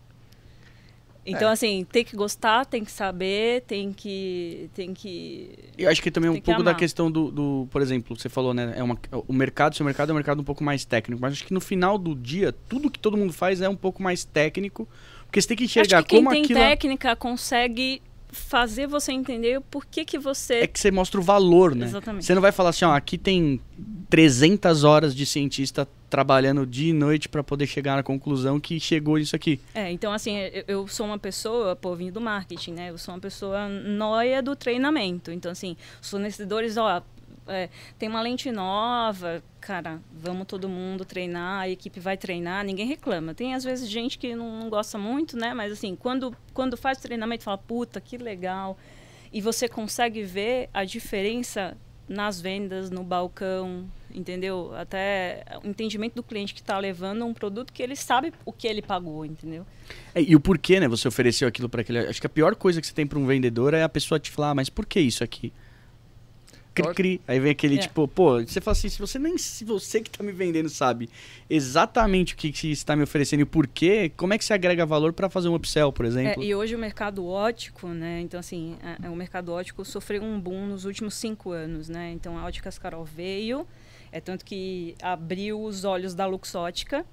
Então, 1.25 1.47
é. 1.49 1.53
assim, 1.53 1.87
tem 1.89 2.03
que 2.03 2.17
gostar, 2.17 2.65
tem 2.65 2.83
que 2.83 2.91
saber, 2.91 3.61
tem 3.61 3.93
que. 3.93 4.69
Tem 4.73 4.93
que 4.93 5.51
Eu 5.77 5.89
acho 5.89 6.01
que 6.01 6.11
também 6.11 6.29
um 6.29 6.41
pouco 6.41 6.61
da 6.61 6.73
questão 6.73 7.09
do, 7.09 7.31
do, 7.31 7.67
Por 7.71 7.81
exemplo, 7.81 8.17
você 8.17 8.27
falou, 8.27 8.53
né? 8.53 8.73
É 8.75 8.83
uma, 8.83 8.97
o 9.25 9.31
mercado, 9.31 9.75
seu 9.75 9.85
mercado 9.85 10.09
é 10.09 10.13
um 10.13 10.15
mercado 10.15 10.41
um 10.41 10.43
pouco 10.43 10.63
mais 10.63 10.83
técnico. 10.83 11.21
Mas 11.21 11.33
acho 11.33 11.45
que 11.45 11.53
no 11.53 11.61
final 11.61 11.97
do 11.97 12.13
dia, 12.13 12.51
tudo 12.67 12.91
que 12.91 12.99
todo 12.99 13.15
mundo 13.15 13.31
faz 13.31 13.61
é 13.61 13.69
um 13.69 13.75
pouco 13.75 14.03
mais 14.03 14.25
técnico. 14.25 14.87
Porque 15.25 15.41
você 15.41 15.47
tem 15.47 15.57
que 15.57 15.63
enxergar 15.63 15.99
acho 15.99 16.07
que 16.07 16.15
como 16.17 16.29
quem 16.29 16.43
aquilo. 16.43 16.59
tem 16.59 16.69
técnica 16.69 17.15
consegue 17.15 18.01
fazer 18.29 18.87
você 18.87 19.11
entender 19.13 19.61
por 19.61 19.85
que, 19.85 20.03
que 20.03 20.19
você. 20.19 20.55
É 20.55 20.67
que 20.67 20.79
você 20.79 20.91
mostra 20.91 21.21
o 21.21 21.23
valor, 21.23 21.73
né? 21.73 21.85
Exatamente. 21.85 22.25
Você 22.25 22.35
não 22.35 22.41
vai 22.41 22.51
falar 22.51 22.71
assim, 22.71 22.83
ó, 22.83 22.93
aqui 22.93 23.17
tem 23.17 23.61
300 24.09 24.83
horas 24.83 25.15
de 25.15 25.25
cientista 25.25 25.87
trabalhando 26.13 26.63
dia 26.63 26.91
e 26.91 26.93
noite 26.93 27.27
para 27.27 27.43
poder 27.43 27.65
chegar 27.65 27.95
na 27.95 28.03
conclusão 28.03 28.59
que 28.59 28.79
chegou 28.79 29.17
isso 29.17 29.35
aqui. 29.35 29.59
É, 29.73 29.91
então 29.91 30.13
assim, 30.13 30.37
eu, 30.37 30.63
eu 30.67 30.87
sou 30.87 31.07
uma 31.07 31.17
pessoa, 31.17 31.75
pô, 31.75 31.95
do 31.95 32.21
marketing, 32.21 32.73
né? 32.73 32.91
Eu 32.91 32.99
sou 32.99 33.15
uma 33.15 33.19
pessoa 33.19 33.67
noia 33.67 34.39
do 34.39 34.55
treinamento. 34.55 35.31
Então 35.31 35.51
assim, 35.51 35.75
os 35.99 36.11
fornecedores, 36.11 36.77
ó, 36.77 37.01
é, 37.47 37.67
tem 37.97 38.07
uma 38.07 38.21
lente 38.21 38.51
nova, 38.51 39.41
cara, 39.59 39.99
vamos 40.11 40.45
todo 40.45 40.69
mundo 40.69 41.03
treinar, 41.03 41.61
a 41.61 41.69
equipe 41.69 41.99
vai 41.99 42.15
treinar, 42.15 42.63
ninguém 42.63 42.85
reclama. 42.85 43.33
Tem 43.33 43.55
às 43.55 43.63
vezes 43.63 43.89
gente 43.89 44.19
que 44.19 44.35
não, 44.35 44.59
não 44.59 44.69
gosta 44.69 44.99
muito, 44.99 45.35
né? 45.35 45.55
Mas 45.55 45.71
assim, 45.71 45.95
quando, 45.95 46.37
quando 46.53 46.77
faz 46.77 46.99
treinamento, 46.99 47.43
fala, 47.43 47.57
puta, 47.57 47.99
que 47.99 48.19
legal. 48.19 48.77
E 49.31 49.41
você 49.41 49.67
consegue 49.67 50.21
ver 50.21 50.69
a 50.71 50.85
diferença 50.85 51.75
nas 52.13 52.39
vendas, 52.39 52.89
no 52.89 53.03
balcão, 53.03 53.85
entendeu? 54.13 54.71
Até 54.75 55.43
o 55.63 55.67
entendimento 55.67 56.15
do 56.15 56.23
cliente 56.23 56.53
que 56.53 56.61
está 56.61 56.77
levando 56.77 57.25
um 57.25 57.33
produto 57.33 57.73
que 57.73 57.81
ele 57.81 57.95
sabe 57.95 58.33
o 58.45 58.53
que 58.53 58.67
ele 58.67 58.81
pagou, 58.81 59.25
entendeu? 59.25 59.65
É, 60.13 60.21
e 60.21 60.35
o 60.35 60.39
porquê, 60.39 60.79
né? 60.79 60.87
Você 60.87 61.07
ofereceu 61.07 61.47
aquilo 61.47 61.67
para 61.67 61.81
aquele. 61.81 61.99
Acho 61.99 62.21
que 62.21 62.27
a 62.27 62.29
pior 62.29 62.55
coisa 62.55 62.79
que 62.79 62.87
você 62.87 62.93
tem 62.93 63.05
para 63.05 63.19
um 63.19 63.25
vendedor 63.25 63.73
é 63.73 63.83
a 63.83 63.89
pessoa 63.89 64.19
te 64.19 64.31
falar, 64.31 64.51
ah, 64.51 64.55
mas 64.55 64.69
por 64.69 64.85
que 64.85 64.99
isso 64.99 65.23
aqui? 65.23 65.51
Cri, 66.73 66.93
cri. 66.93 67.21
Aí 67.27 67.39
vem 67.39 67.51
aquele 67.51 67.75
é. 67.75 67.77
tipo, 67.79 68.07
pô, 68.07 68.41
você 68.41 68.59
fala 68.59 68.73
assim, 68.73 68.89
se 68.89 68.99
você 68.99 69.19
nem 69.19 69.37
se 69.37 69.63
você 69.63 70.01
que 70.01 70.09
tá 70.09 70.23
me 70.23 70.31
vendendo 70.31 70.69
sabe 70.69 71.09
exatamente 71.49 72.33
o 72.33 72.37
que, 72.37 72.51
que 72.51 72.71
está 72.71 72.95
me 72.95 73.03
oferecendo 73.03 73.41
e 73.41 73.45
por 73.45 73.67
quê, 73.67 74.11
como 74.17 74.33
é 74.33 74.37
que 74.37 74.45
você 74.45 74.53
agrega 74.53 74.85
valor 74.85 75.13
para 75.13 75.29
fazer 75.29 75.49
um 75.49 75.55
upsell, 75.55 75.91
por 75.91 76.05
exemplo? 76.05 76.41
É, 76.41 76.45
e 76.45 76.55
hoje 76.55 76.75
o 76.75 76.79
mercado 76.79 77.25
ótico, 77.25 77.87
né? 77.87 78.21
Então 78.21 78.39
assim, 78.39 78.77
a, 78.81 79.07
a, 79.07 79.11
o 79.11 79.15
mercado 79.15 79.51
ótico 79.51 79.85
sofreu 79.85 80.23
um 80.23 80.39
boom 80.39 80.67
nos 80.67 80.85
últimos 80.85 81.13
cinco 81.13 81.51
anos, 81.51 81.89
né? 81.89 82.11
Então 82.11 82.37
a 82.37 82.45
Óticas 82.45 82.77
Carol 82.77 83.05
veio, 83.05 83.67
é 84.11 84.19
tanto 84.19 84.43
que 84.43 84.95
abriu 85.01 85.61
os 85.61 85.83
olhos 85.83 86.13
da 86.15 86.25
Luxótica. 86.25 87.05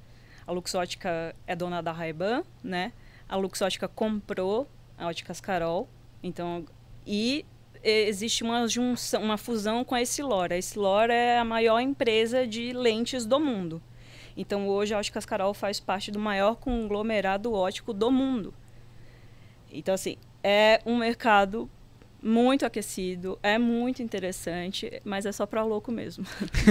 A 0.47 0.53
Luxótica 0.53 1.35
é 1.47 1.55
dona 1.55 1.81
da 1.81 1.93
Ray-Ban, 1.93 2.43
né? 2.63 2.93
A 3.29 3.37
Luxótica 3.37 3.87
comprou 3.87 4.69
a 4.99 5.07
Óticas 5.07 5.41
Carol, 5.41 5.89
então 6.23 6.67
e 7.07 7.45
existe 7.83 8.43
uma 8.43 8.67
junção, 8.69 9.23
uma 9.23 9.37
fusão 9.37 9.85
com 9.85 9.95
a 9.95 10.03
Essilor. 10.03 10.53
A 10.53 10.57
Essilor 10.57 11.11
é 11.11 11.39
a 11.39 11.45
maior 11.45 11.81
empresa 11.81 12.47
de 12.47 12.73
lentes 12.73 13.25
do 13.27 13.39
mundo. 13.41 13.83
Então 14.37 14.69
hoje 14.69 14.95
a 14.95 14.99
Óticas 14.99 15.27
Carol 15.27 15.53
faz 15.53 15.81
parte 15.81 16.11
do 16.11 16.19
maior 16.19 16.57
conglomerado 16.57 17.53
ótico 17.53 17.93
do 17.93 18.11
mundo. 18.11 18.55
Então 19.73 19.95
assim, 19.95 20.17
é 20.43 20.81
um 20.87 20.97
mercado 20.97 21.69
muito 22.23 22.65
aquecido, 22.67 23.39
é 23.43 23.59
muito 23.59 24.03
interessante, 24.03 25.01
mas 25.05 25.27
é 25.27 25.33
só 25.33 25.47
para 25.47 25.65
louco 25.65 25.91
mesmo. 25.91 26.25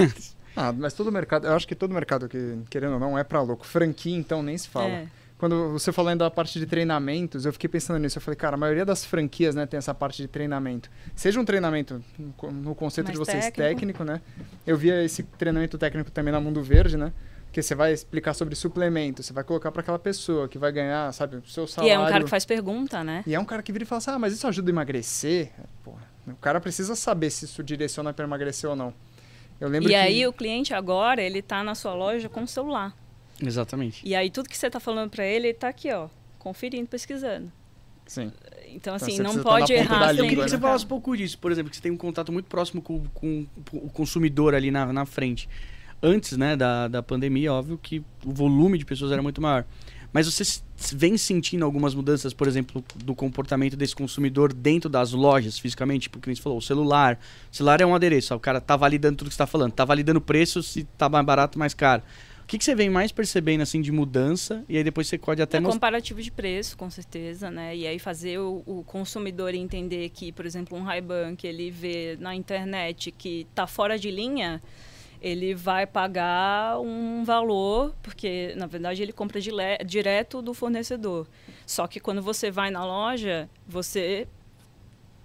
ah, 0.55 0.71
mas 0.71 0.93
todo 0.93 1.11
mercado, 1.11 1.47
eu 1.47 1.53
acho 1.53 1.67
que 1.67 1.75
todo 1.75 1.93
mercado 1.93 2.27
que 2.27 2.59
querendo 2.69 2.93
ou 2.93 2.99
não 2.99 3.17
é 3.17 3.23
para 3.23 3.41
louco. 3.41 3.65
Franquia 3.65 4.15
então 4.15 4.41
nem 4.41 4.57
se 4.57 4.67
fala. 4.67 4.89
É 4.89 5.07
quando 5.39 5.71
você 5.71 5.93
falou 5.93 6.09
ainda 6.09 6.25
da 6.25 6.29
parte 6.29 6.59
de 6.59 6.65
treinamentos, 6.65 7.45
eu 7.45 7.53
fiquei 7.53 7.69
pensando 7.69 7.97
nisso. 7.97 8.17
Eu 8.17 8.21
falei, 8.21 8.35
cara, 8.35 8.55
a 8.55 8.57
maioria 8.57 8.85
das 8.85 9.05
franquias 9.05 9.55
né, 9.55 9.65
tem 9.65 9.77
essa 9.77 9.93
parte 9.93 10.21
de 10.21 10.27
treinamento. 10.27 10.91
Seja 11.15 11.39
um 11.39 11.45
treinamento 11.45 12.03
no 12.51 12.75
conceito 12.75 13.07
Mais 13.07 13.17
de 13.17 13.25
vocês 13.25 13.45
técnico. 13.45 13.79
técnico, 13.79 14.03
né? 14.03 14.21
Eu 14.67 14.77
via 14.77 15.01
esse 15.01 15.23
treinamento 15.23 15.77
técnico 15.77 16.11
também 16.11 16.33
na 16.33 16.41
Mundo 16.41 16.61
Verde, 16.61 16.97
né? 16.97 17.13
Porque 17.45 17.61
você 17.61 17.73
vai 17.73 17.93
explicar 17.93 18.33
sobre 18.33 18.53
suplemento, 18.53 19.23
você 19.23 19.31
vai 19.31 19.45
colocar 19.45 19.71
para 19.71 19.79
aquela 19.79 19.97
pessoa 19.97 20.49
que 20.49 20.57
vai 20.57 20.73
ganhar, 20.73 21.11
sabe, 21.13 21.37
o 21.37 21.47
seu 21.47 21.65
salário. 21.65 21.89
E 21.89 21.95
é 21.95 21.97
um 21.97 22.07
cara 22.09 22.23
que 22.25 22.29
faz 22.29 22.43
pergunta, 22.43 23.01
né? 23.01 23.23
E 23.25 23.33
é 23.33 23.39
um 23.39 23.45
cara 23.45 23.63
que 23.63 23.71
vira 23.71 23.85
e 23.85 23.87
fala 23.87 23.99
assim, 23.99 24.11
ah, 24.11 24.19
mas 24.19 24.33
isso 24.33 24.45
ajuda 24.45 24.69
a 24.69 24.73
emagrecer? 24.73 25.51
Pô, 25.85 25.93
o 26.27 26.35
cara 26.35 26.59
precisa 26.59 26.95
saber 26.95 27.29
se 27.29 27.45
isso 27.45 27.63
direciona 27.63 28.11
para 28.13 28.25
emagrecer 28.25 28.69
ou 28.69 28.75
não. 28.75 28.93
Eu 29.59 29.69
lembro 29.69 29.87
e 29.87 29.93
que... 29.93 29.95
aí 29.95 30.27
o 30.27 30.33
cliente 30.33 30.73
agora, 30.73 31.21
ele 31.21 31.41
tá 31.41 31.63
na 31.63 31.75
sua 31.75 31.93
loja 31.93 32.27
com 32.27 32.43
o 32.43 32.47
celular. 32.47 32.93
Exatamente. 33.41 34.01
E 34.05 34.15
aí 34.15 34.29
tudo 34.29 34.49
que 34.49 34.57
você 34.57 34.67
está 34.67 34.79
falando 34.79 35.09
para 35.09 35.25
ele, 35.25 35.47
ele 35.47 35.53
tá 35.53 35.69
aqui, 35.69 35.91
ó, 35.91 36.07
conferindo, 36.37 36.87
pesquisando. 36.87 37.51
Sim. 38.09 38.31
Então, 38.65 38.75
então 38.75 38.95
assim, 38.95 39.13
então, 39.13 39.33
não 39.33 39.43
pode 39.43 39.71
errar. 39.71 40.15
Eu 40.15 40.23
queria 40.27 40.43
que 40.43 40.49
você 40.49 40.55
né? 40.55 40.61
falasse 40.61 40.85
um 40.85 40.87
pouco 40.87 41.15
disso, 41.15 41.37
por 41.37 41.51
exemplo, 41.51 41.69
que 41.69 41.75
você 41.75 41.81
tem 41.83 41.91
um 41.91 41.97
contato 41.97 42.31
muito 42.31 42.47
próximo 42.47 42.81
com, 42.81 43.03
com, 43.13 43.45
com 43.69 43.77
o 43.77 43.89
consumidor 43.89 44.55
ali 44.55 44.71
na, 44.71 44.91
na 44.91 45.05
frente. 45.05 45.47
Antes 46.01 46.37
né, 46.37 46.55
da, 46.55 46.87
da 46.87 47.03
pandemia, 47.03 47.53
óbvio 47.53 47.77
que 47.77 48.03
o 48.25 48.31
volume 48.31 48.77
de 48.77 48.85
pessoas 48.85 49.11
era 49.11 49.21
muito 49.21 49.39
maior. 49.41 49.65
Mas 50.11 50.25
você 50.25 50.61
vem 50.95 51.17
sentindo 51.17 51.63
algumas 51.63 51.93
mudanças, 51.93 52.33
por 52.33 52.47
exemplo, 52.47 52.83
do 52.95 53.13
comportamento 53.13 53.77
desse 53.77 53.95
consumidor 53.95 54.53
dentro 54.53 54.89
das 54.89 55.11
lojas, 55.11 55.59
fisicamente? 55.59 56.03
Tipo, 56.03 56.19
que 56.19 56.31
a 56.31 56.33
gente 56.33 56.41
falou, 56.41 56.57
o 56.57 56.61
celular. 56.61 57.19
O 57.51 57.55
celular 57.55 57.79
é 57.79 57.85
um 57.85 57.93
adereço, 57.93 58.33
o 58.33 58.39
cara 58.39 58.59
tá 58.59 58.75
validando 58.75 59.17
tudo 59.17 59.27
que 59.27 59.35
você 59.35 59.43
está 59.43 59.45
falando. 59.45 59.73
Tá 59.73 59.85
validando 59.85 60.17
o 60.17 60.21
preço, 60.21 60.63
se 60.63 60.83
tá 60.97 61.07
mais 61.07 61.25
barato, 61.25 61.59
mais 61.59 61.75
caro 61.75 62.01
que, 62.49 62.57
que 62.57 62.65
você 62.65 62.73
vem 62.73 62.89
mais 62.89 63.11
percebendo 63.11 63.61
assim 63.61 63.79
de 63.79 63.91
mudança? 63.91 64.65
E 64.67 64.75
aí 64.75 64.83
depois 64.83 65.07
você 65.07 65.19
pode 65.19 65.39
até 65.39 65.59
é 65.59 65.61
comparativo 65.61 66.19
de 66.19 66.31
preço, 66.31 66.75
com 66.75 66.89
certeza, 66.89 67.51
né? 67.51 67.77
E 67.77 67.85
aí 67.85 67.99
fazer 67.99 68.39
o, 68.39 68.63
o 68.65 68.83
consumidor 68.83 69.53
entender 69.53 70.09
que, 70.09 70.31
por 70.31 70.47
exemplo, 70.47 70.75
um 70.75 70.81
Ray-Ban 70.81 71.35
que 71.35 71.45
ele 71.45 71.69
vê 71.69 72.17
na 72.19 72.33
internet 72.33 73.11
que 73.11 73.45
está 73.51 73.67
fora 73.67 73.99
de 73.99 74.09
linha, 74.09 74.59
ele 75.21 75.53
vai 75.53 75.85
pagar 75.85 76.79
um 76.79 77.23
valor, 77.23 77.93
porque 78.01 78.55
na 78.57 78.65
verdade 78.65 79.03
ele 79.03 79.13
compra 79.13 79.39
direto 79.85 80.41
do 80.41 80.51
fornecedor. 80.51 81.27
Só 81.67 81.85
que 81.85 81.99
quando 81.99 82.19
você 82.19 82.49
vai 82.49 82.71
na 82.71 82.83
loja, 82.83 83.47
você 83.67 84.27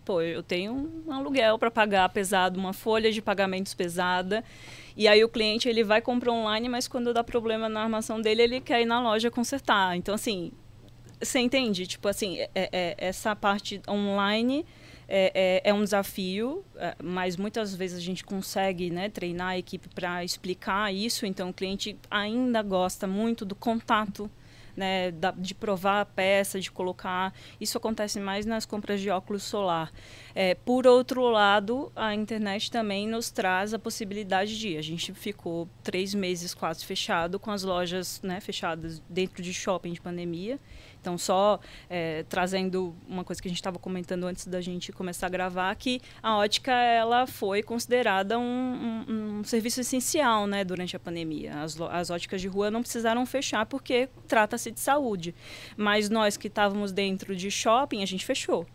pô, 0.04 0.20
eu 0.20 0.42
tenho 0.42 1.02
um 1.06 1.10
aluguel 1.10 1.58
para 1.58 1.70
pagar 1.70 2.06
pesado, 2.10 2.60
uma 2.60 2.74
folha 2.74 3.10
de 3.10 3.22
pagamentos 3.22 3.72
pesada. 3.72 4.44
E 4.96 5.08
aí 5.08 5.24
o 5.24 5.28
cliente 5.28 5.68
ele 5.68 5.82
vai 5.82 6.00
comprar 6.00 6.32
online, 6.32 6.68
mas 6.68 6.86
quando 6.86 7.12
dá 7.12 7.24
problema 7.24 7.68
na 7.68 7.82
armação 7.82 8.20
dele, 8.20 8.42
ele 8.42 8.60
quer 8.60 8.82
ir 8.82 8.86
na 8.86 9.00
loja 9.00 9.30
consertar. 9.30 9.96
Então, 9.96 10.14
assim, 10.14 10.52
você 11.20 11.40
entende? 11.40 11.86
Tipo 11.86 12.08
assim, 12.08 12.38
é, 12.38 12.50
é, 12.54 12.94
essa 12.98 13.34
parte 13.34 13.80
online 13.88 14.64
é, 15.08 15.62
é, 15.64 15.70
é 15.70 15.74
um 15.74 15.82
desafio, 15.82 16.64
é, 16.76 16.94
mas 17.02 17.36
muitas 17.36 17.74
vezes 17.74 17.98
a 17.98 18.00
gente 18.00 18.24
consegue 18.24 18.90
né, 18.90 19.08
treinar 19.08 19.48
a 19.48 19.58
equipe 19.58 19.88
para 19.88 20.24
explicar 20.24 20.94
isso. 20.94 21.26
Então, 21.26 21.50
o 21.50 21.52
cliente 21.52 21.98
ainda 22.10 22.62
gosta 22.62 23.06
muito 23.06 23.44
do 23.44 23.54
contato 23.54 24.30
né, 24.76 25.12
de 25.36 25.54
provar 25.54 26.00
a 26.00 26.04
peça, 26.04 26.60
de 26.60 26.70
colocar. 26.70 27.32
Isso 27.60 27.78
acontece 27.78 28.18
mais 28.20 28.46
nas 28.46 28.66
compras 28.66 29.00
de 29.00 29.10
óculos 29.10 29.42
solar. 29.42 29.92
É, 30.34 30.54
por 30.54 30.86
outro 30.86 31.28
lado, 31.28 31.92
a 31.94 32.14
internet 32.14 32.70
também 32.70 33.06
nos 33.06 33.30
traz 33.30 33.72
a 33.72 33.78
possibilidade 33.78 34.58
de. 34.58 34.76
A 34.76 34.82
gente 34.82 35.12
ficou 35.12 35.68
três 35.82 36.14
meses 36.14 36.54
quase 36.54 36.84
fechado, 36.84 37.38
com 37.38 37.50
as 37.50 37.62
lojas 37.62 38.20
né, 38.22 38.40
fechadas 38.40 39.02
dentro 39.08 39.42
de 39.42 39.52
shopping 39.52 39.92
de 39.92 40.00
pandemia. 40.00 40.58
Então, 41.04 41.18
só 41.18 41.60
é, 41.90 42.24
trazendo 42.30 42.96
uma 43.06 43.22
coisa 43.22 43.42
que 43.42 43.46
a 43.46 43.50
gente 43.50 43.58
estava 43.58 43.78
comentando 43.78 44.24
antes 44.24 44.46
da 44.46 44.62
gente 44.62 44.90
começar 44.90 45.26
a 45.26 45.28
gravar, 45.28 45.74
que 45.74 46.00
a 46.22 46.38
ótica 46.38 46.72
ela 46.72 47.26
foi 47.26 47.62
considerada 47.62 48.38
um, 48.38 49.04
um, 49.06 49.38
um 49.40 49.44
serviço 49.44 49.82
essencial 49.82 50.46
né, 50.46 50.64
durante 50.64 50.96
a 50.96 50.98
pandemia. 50.98 51.60
As, 51.60 51.78
as 51.78 52.08
óticas 52.08 52.40
de 52.40 52.48
rua 52.48 52.70
não 52.70 52.80
precisaram 52.80 53.26
fechar 53.26 53.66
porque 53.66 54.08
trata-se 54.26 54.70
de 54.70 54.80
saúde. 54.80 55.34
Mas 55.76 56.08
nós 56.08 56.38
que 56.38 56.46
estávamos 56.46 56.90
dentro 56.90 57.36
de 57.36 57.50
shopping, 57.50 58.02
a 58.02 58.06
gente 58.06 58.24
fechou. 58.24 58.66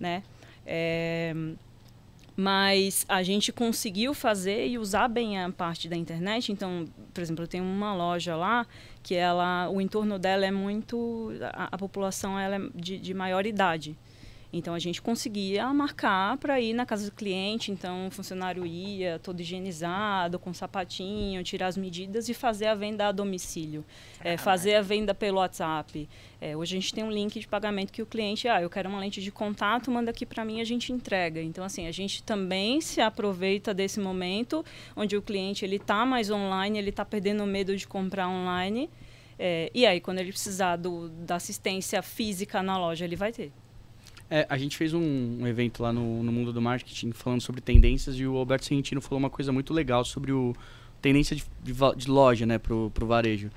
Né? 0.00 0.24
É, 0.66 1.32
mas 2.40 3.04
a 3.08 3.20
gente 3.20 3.52
conseguiu 3.52 4.14
fazer 4.14 4.68
e 4.68 4.78
usar 4.78 5.08
bem 5.08 5.42
a 5.42 5.50
parte 5.50 5.88
da 5.88 5.96
internet. 5.96 6.52
Então, 6.52 6.84
por 7.12 7.20
exemplo, 7.20 7.42
eu 7.42 7.48
tenho 7.48 7.64
uma 7.64 7.92
loja 7.92 8.36
lá 8.36 8.64
que 9.02 9.16
ela, 9.16 9.68
o 9.68 9.80
entorno 9.80 10.20
dela 10.20 10.46
é 10.46 10.50
muito, 10.52 11.32
a, 11.52 11.70
a 11.72 11.76
população 11.76 12.38
ela 12.38 12.54
é 12.54 12.60
de, 12.76 12.96
de 12.96 13.12
maior 13.12 13.44
idade. 13.44 13.98
Então 14.52 14.72
a 14.72 14.78
gente 14.78 15.02
conseguia 15.02 15.66
marcar 15.74 16.38
para 16.38 16.58
ir 16.58 16.72
na 16.72 16.86
casa 16.86 17.04
do 17.04 17.12
cliente, 17.14 17.70
então 17.70 18.06
o 18.06 18.10
funcionário 18.10 18.64
ia 18.64 19.18
todo 19.18 19.40
higienizado, 19.40 20.38
com 20.38 20.54
sapatinho, 20.54 21.44
tirar 21.44 21.66
as 21.66 21.76
medidas 21.76 22.28
e 22.30 22.34
fazer 22.34 22.66
a 22.66 22.74
venda 22.74 23.08
a 23.08 23.12
domicílio. 23.12 23.84
É, 24.24 24.38
fazer 24.38 24.76
a 24.76 24.82
venda 24.82 25.14
pelo 25.14 25.38
WhatsApp. 25.38 26.08
É, 26.40 26.56
hoje 26.56 26.76
a 26.76 26.80
gente 26.80 26.94
tem 26.94 27.04
um 27.04 27.10
link 27.10 27.38
de 27.38 27.46
pagamento 27.46 27.92
que 27.92 28.00
o 28.00 28.06
cliente, 28.06 28.48
ah, 28.48 28.62
eu 28.62 28.70
quero 28.70 28.88
uma 28.88 28.98
lente 28.98 29.20
de 29.20 29.30
contato, 29.30 29.90
manda 29.90 30.10
aqui 30.10 30.24
para 30.24 30.44
mim, 30.44 30.62
a 30.62 30.64
gente 30.64 30.92
entrega. 30.92 31.42
Então 31.42 31.62
assim, 31.62 31.86
a 31.86 31.92
gente 31.92 32.22
também 32.22 32.80
se 32.80 33.02
aproveita 33.02 33.74
desse 33.74 34.00
momento 34.00 34.64
onde 34.96 35.14
o 35.14 35.20
cliente 35.20 35.62
ele 35.64 35.76
está 35.76 36.06
mais 36.06 36.30
online, 36.30 36.78
ele 36.78 36.90
está 36.90 37.04
perdendo 37.04 37.42
o 37.42 37.46
medo 37.46 37.76
de 37.76 37.86
comprar 37.86 38.28
online. 38.28 38.88
É, 39.38 39.70
e 39.72 39.86
aí, 39.86 40.00
quando 40.00 40.18
ele 40.18 40.32
precisar 40.32 40.76
do, 40.76 41.08
da 41.08 41.36
assistência 41.36 42.02
física 42.02 42.60
na 42.62 42.76
loja, 42.76 43.04
ele 43.04 43.14
vai 43.14 43.30
ter. 43.30 43.52
É, 44.30 44.46
a 44.48 44.58
gente 44.58 44.76
fez 44.76 44.92
um, 44.92 45.38
um 45.40 45.46
evento 45.46 45.82
lá 45.82 45.92
no, 45.92 46.22
no, 46.22 46.30
mundo 46.30 46.52
do 46.52 46.60
marketing 46.60 47.12
falando 47.12 47.40
sobre 47.40 47.62
tendências 47.62 48.16
e 48.16 48.26
o 48.26 48.36
Alberto 48.36 48.66
Sorrentino 48.66 49.00
falou 49.00 49.18
uma 49.18 49.30
coisa 49.30 49.50
muito 49.50 49.72
legal 49.72 50.04
sobre 50.04 50.32
o 50.32 50.54
tendência 51.00 51.34
de, 51.34 51.44
de, 51.62 51.72
de 51.96 52.10
loja, 52.10 52.44
né, 52.44 52.58
pro, 52.58 52.90
pro 52.90 53.06
varejo. 53.06 53.50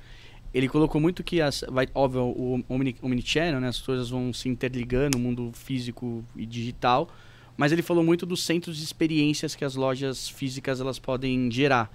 Ele 0.54 0.68
colocou 0.68 1.00
muito 1.00 1.22
que, 1.22 1.40
as, 1.40 1.64
vai, 1.68 1.88
óbvio, 1.94 2.22
o, 2.22 2.64
omni, 2.68 2.96
omnichannel, 3.02 3.60
né, 3.60 3.68
as 3.68 3.80
coisas 3.80 4.10
vão 4.10 4.32
se 4.32 4.48
interligando, 4.48 5.16
o 5.16 5.20
mundo 5.20 5.50
físico 5.52 6.24
e 6.36 6.46
digital, 6.46 7.08
mas 7.56 7.72
ele 7.72 7.82
falou 7.82 8.04
muito 8.04 8.24
dos 8.24 8.42
centros 8.42 8.78
de 8.78 8.84
experiências 8.84 9.54
que 9.54 9.64
as 9.64 9.74
lojas 9.74 10.28
físicas 10.28 10.80
elas 10.80 10.98
podem 10.98 11.50
gerar. 11.50 11.90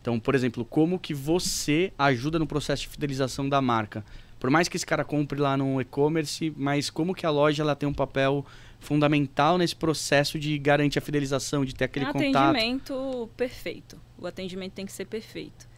Então, 0.00 0.18
por 0.18 0.34
exemplo, 0.34 0.64
como 0.64 0.98
que 0.98 1.12
você 1.12 1.92
ajuda 1.98 2.38
no 2.38 2.46
processo 2.46 2.82
de 2.82 2.88
fidelização 2.88 3.48
da 3.48 3.60
marca? 3.60 4.04
Por 4.40 4.48
mais 4.50 4.68
que 4.68 4.76
esse 4.76 4.86
cara 4.86 5.04
compre 5.04 5.38
lá 5.38 5.54
no 5.54 5.80
e-commerce, 5.80 6.52
mas 6.56 6.88
como 6.88 7.14
que 7.14 7.26
a 7.26 7.30
loja 7.30 7.62
ela 7.62 7.76
tem 7.76 7.86
um 7.86 7.94
papel 7.94 8.44
fundamental 8.80 9.58
nesse 9.58 9.76
processo 9.76 10.38
de 10.38 10.58
garantir 10.58 10.98
a 10.98 11.02
fidelização, 11.02 11.62
de 11.62 11.74
ter 11.74 11.84
aquele 11.84 12.06
é 12.06 12.12
contato? 12.12 12.56
Atendimento 12.56 13.30
perfeito. 13.36 14.00
O 14.18 14.26
atendimento 14.26 14.72
tem 14.72 14.86
que 14.86 14.92
ser 14.92 15.04
perfeito. 15.04 15.68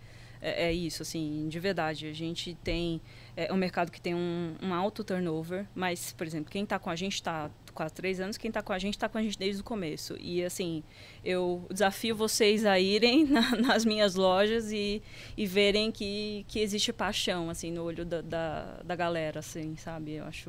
É, 0.40 0.68
é 0.68 0.72
isso, 0.72 1.02
assim, 1.02 1.48
de 1.48 1.58
verdade. 1.58 2.06
A 2.06 2.12
gente 2.12 2.56
tem 2.62 3.00
é 3.36 3.52
um 3.52 3.56
mercado 3.56 3.90
que 3.90 4.00
tem 4.00 4.14
um, 4.14 4.54
um 4.62 4.72
alto 4.72 5.02
turnover, 5.02 5.66
mas, 5.74 6.12
por 6.12 6.26
exemplo, 6.26 6.50
quem 6.50 6.64
está 6.64 6.78
com 6.78 6.88
a 6.90 6.96
gente 6.96 7.14
está 7.14 7.50
quase 7.72 7.94
três 7.94 8.20
anos, 8.20 8.36
quem 8.36 8.48
está 8.48 8.62
com 8.62 8.72
a 8.72 8.78
gente 8.78 8.94
está 8.94 9.08
com 9.08 9.18
a 9.18 9.22
gente 9.22 9.38
desde 9.38 9.60
o 9.60 9.64
começo. 9.64 10.16
E 10.20 10.44
assim, 10.44 10.82
eu 11.24 11.66
desafio 11.70 12.14
vocês 12.14 12.64
a 12.64 12.78
irem 12.78 13.24
na, 13.30 13.56
nas 13.56 13.84
minhas 13.84 14.14
lojas 14.14 14.70
e, 14.72 15.02
e 15.36 15.46
verem 15.46 15.90
que, 15.90 16.44
que 16.48 16.60
existe 16.60 16.92
paixão, 16.92 17.50
assim, 17.50 17.70
no 17.70 17.82
olho 17.82 18.04
da, 18.04 18.20
da, 18.20 18.80
da 18.84 18.96
galera, 18.96 19.40
assim, 19.40 19.76
sabe? 19.76 20.14
Eu 20.14 20.24
acho... 20.24 20.48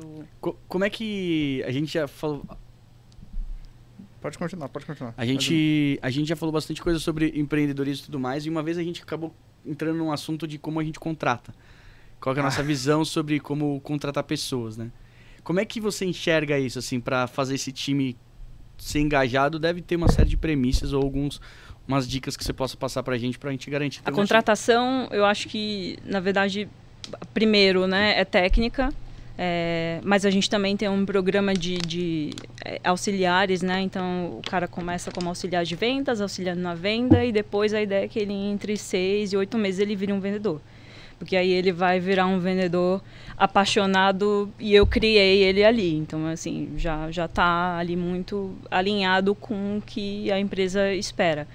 como 0.68 0.84
é 0.84 0.90
que 0.90 1.62
a 1.66 1.70
gente 1.70 1.92
já 1.92 2.06
falou... 2.06 2.44
Pode 4.20 4.38
continuar, 4.38 4.68
pode 4.70 4.86
continuar. 4.86 5.12
A 5.18 5.26
gente, 5.26 5.98
a 6.00 6.08
gente 6.08 6.28
já 6.28 6.36
falou 6.36 6.52
bastante 6.52 6.80
coisa 6.80 6.98
sobre 6.98 7.32
empreendedorismo 7.38 8.04
e 8.04 8.06
tudo 8.06 8.18
mais, 8.18 8.46
e 8.46 8.48
uma 8.48 8.62
vez 8.62 8.78
a 8.78 8.82
gente 8.82 9.02
acabou 9.02 9.34
entrando 9.66 9.98
num 9.98 10.10
assunto 10.10 10.46
de 10.46 10.58
como 10.58 10.80
a 10.80 10.84
gente 10.84 10.98
contrata. 10.98 11.54
Qual 12.20 12.34
é 12.34 12.40
a 12.40 12.42
nossa 12.42 12.62
ah. 12.62 12.64
visão 12.64 13.04
sobre 13.04 13.38
como 13.38 13.78
contratar 13.82 14.24
pessoas, 14.24 14.78
né? 14.78 14.90
Como 15.44 15.60
é 15.60 15.64
que 15.64 15.78
você 15.78 16.06
enxerga 16.06 16.58
isso, 16.58 16.78
assim, 16.78 16.98
para 16.98 17.26
fazer 17.26 17.54
esse 17.54 17.70
time 17.70 18.16
ser 18.78 19.00
engajado? 19.00 19.58
Deve 19.58 19.82
ter 19.82 19.94
uma 19.94 20.08
série 20.08 20.30
de 20.30 20.38
premissas 20.38 20.94
ou 20.94 21.02
alguns 21.02 21.40
umas 21.86 22.08
dicas 22.08 22.34
que 22.34 22.42
você 22.42 22.52
possa 22.52 22.78
passar 22.78 23.02
para 23.02 23.14
a 23.14 23.18
gente 23.18 23.38
para 23.38 23.50
a 23.50 23.52
gente 23.52 23.68
garantir. 23.68 24.00
A 24.06 24.10
contratação, 24.10 25.06
eu 25.10 25.22
acho 25.22 25.46
que, 25.48 25.98
na 26.02 26.18
verdade, 26.18 26.66
primeiro, 27.34 27.86
né, 27.86 28.18
é 28.18 28.24
técnica. 28.24 28.90
É, 29.36 30.00
mas 30.04 30.24
a 30.24 30.30
gente 30.30 30.48
também 30.48 30.76
tem 30.76 30.88
um 30.88 31.04
programa 31.04 31.52
de, 31.54 31.76
de 31.78 32.30
é, 32.64 32.80
auxiliares, 32.84 33.62
né? 33.62 33.80
Então 33.80 34.38
o 34.38 34.42
cara 34.48 34.68
começa 34.68 35.10
como 35.10 35.28
auxiliar 35.28 35.64
de 35.64 35.74
vendas, 35.74 36.20
auxiliando 36.20 36.60
na 36.60 36.72
venda, 36.72 37.24
e 37.24 37.32
depois 37.32 37.74
a 37.74 37.82
ideia 37.82 38.04
é 38.04 38.08
que 38.08 38.20
ele 38.20 38.32
entre 38.32 38.76
seis 38.76 39.32
e 39.32 39.36
oito 39.36 39.58
meses 39.58 39.80
ele 39.80 39.96
vire 39.96 40.12
um 40.12 40.20
vendedor 40.20 40.60
porque 41.24 41.36
aí 41.36 41.50
ele 41.50 41.72
vai 41.72 41.98
virar 41.98 42.26
um 42.26 42.38
vendedor 42.38 43.02
apaixonado 43.34 44.52
e 44.60 44.74
eu 44.74 44.86
criei 44.86 45.42
ele 45.42 45.64
ali. 45.64 45.96
Então, 45.96 46.26
assim, 46.26 46.74
já 46.76 47.10
já 47.10 47.24
está 47.24 47.78
ali 47.78 47.96
muito 47.96 48.54
alinhado 48.70 49.34
com 49.34 49.78
o 49.78 49.82
que 49.82 50.30
a 50.30 50.38
empresa 50.38 50.92
espera. 50.92 51.48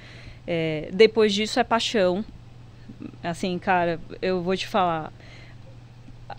É, 0.47 0.89
depois 0.91 1.32
disso 1.32 1.60
é 1.60 1.63
paixão. 1.63 2.25
Assim, 3.23 3.60
cara, 3.60 3.99
eu 4.23 4.41
vou 4.41 4.58
te 4.58 4.65
falar. 4.65 5.13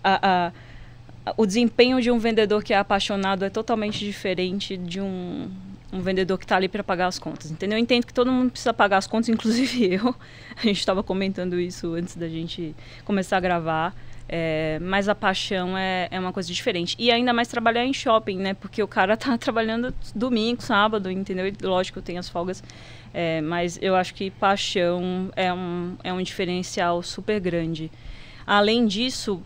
A, 0.03 0.51
a, 1.25 1.33
o 1.37 1.45
desempenho 1.45 2.01
de 2.01 2.11
um 2.11 2.19
vendedor 2.19 2.61
que 2.61 2.73
é 2.73 2.77
apaixonado 2.77 3.45
é 3.45 3.49
totalmente 3.49 3.99
diferente 3.99 4.75
de 4.75 4.99
um 4.99 5.49
um 5.91 6.01
vendedor 6.01 6.37
que 6.37 6.45
está 6.45 6.55
ali 6.55 6.67
para 6.67 6.83
pagar 6.83 7.07
as 7.07 7.19
contas, 7.19 7.51
entendeu? 7.51 7.77
Eu 7.77 7.81
entendo 7.81 8.05
que 8.05 8.13
todo 8.13 8.31
mundo 8.31 8.51
precisa 8.51 8.73
pagar 8.73 8.97
as 8.97 9.07
contas, 9.07 9.27
inclusive 9.29 9.93
eu. 9.95 10.15
A 10.55 10.61
gente 10.61 10.79
estava 10.79 11.03
comentando 11.03 11.59
isso 11.59 11.93
antes 11.93 12.15
da 12.15 12.27
gente 12.27 12.75
começar 13.03 13.37
a 13.37 13.39
gravar. 13.39 13.95
É, 14.33 14.79
mas 14.81 15.09
a 15.09 15.15
paixão 15.15 15.77
é, 15.77 16.07
é 16.09 16.17
uma 16.17 16.31
coisa 16.31 16.47
diferente. 16.53 16.95
E 16.97 17.11
ainda 17.11 17.33
mais 17.33 17.49
trabalhar 17.49 17.83
em 17.83 17.91
shopping, 17.93 18.37
né? 18.37 18.53
Porque 18.53 18.81
o 18.81 18.87
cara 18.87 19.17
tá 19.17 19.37
trabalhando 19.37 19.93
domingo, 20.15 20.61
sábado, 20.63 21.11
entendeu? 21.11 21.47
E, 21.47 21.53
lógico, 21.61 22.01
tenho 22.01 22.19
as 22.19 22.29
folgas. 22.29 22.63
É, 23.13 23.41
mas 23.41 23.77
eu 23.81 23.93
acho 23.93 24.13
que 24.13 24.31
paixão 24.31 25.29
é 25.35 25.51
um, 25.53 25.97
é 26.01 26.13
um 26.13 26.21
diferencial 26.21 27.03
super 27.03 27.41
grande. 27.41 27.91
Além 28.47 28.87
disso, 28.87 29.41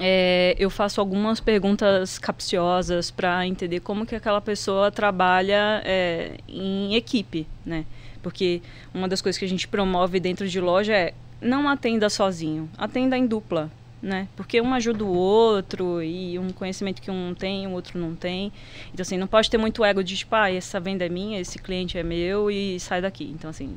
é, 0.00 0.56
eu 0.58 0.70
faço 0.70 1.00
algumas 1.00 1.40
perguntas 1.40 2.18
capciosas 2.18 3.10
para 3.10 3.46
entender 3.46 3.80
como 3.80 4.06
que 4.06 4.14
aquela 4.14 4.40
pessoa 4.40 4.90
trabalha 4.90 5.82
é, 5.84 6.38
em 6.48 6.94
equipe, 6.94 7.46
né? 7.64 7.84
Porque 8.22 8.62
uma 8.92 9.06
das 9.06 9.20
coisas 9.20 9.38
que 9.38 9.44
a 9.44 9.48
gente 9.48 9.68
promove 9.68 10.18
dentro 10.18 10.48
de 10.48 10.60
loja 10.60 10.94
é 10.94 11.14
não 11.40 11.68
atenda 11.68 12.08
sozinho, 12.10 12.68
atenda 12.76 13.16
em 13.16 13.26
dupla 13.26 13.70
né? 14.02 14.28
Porque 14.34 14.60
um 14.60 14.72
ajuda 14.72 15.04
o 15.04 15.12
outro 15.12 16.02
e 16.02 16.38
um 16.38 16.50
conhecimento 16.50 17.02
que 17.02 17.10
um 17.10 17.34
tem, 17.34 17.66
o 17.66 17.72
outro 17.72 17.98
não 17.98 18.14
tem. 18.14 18.52
Então, 18.92 19.02
assim, 19.02 19.18
não 19.18 19.26
pode 19.26 19.50
ter 19.50 19.58
muito 19.58 19.84
ego 19.84 20.02
de, 20.02 20.16
tipo, 20.16 20.34
ah, 20.34 20.50
essa 20.50 20.80
venda 20.80 21.04
é 21.04 21.08
minha, 21.08 21.40
esse 21.40 21.58
cliente 21.58 21.98
é 21.98 22.02
meu 22.02 22.50
e 22.50 22.80
sai 22.80 23.02
daqui. 23.02 23.24
Então, 23.24 23.50
assim, 23.50 23.76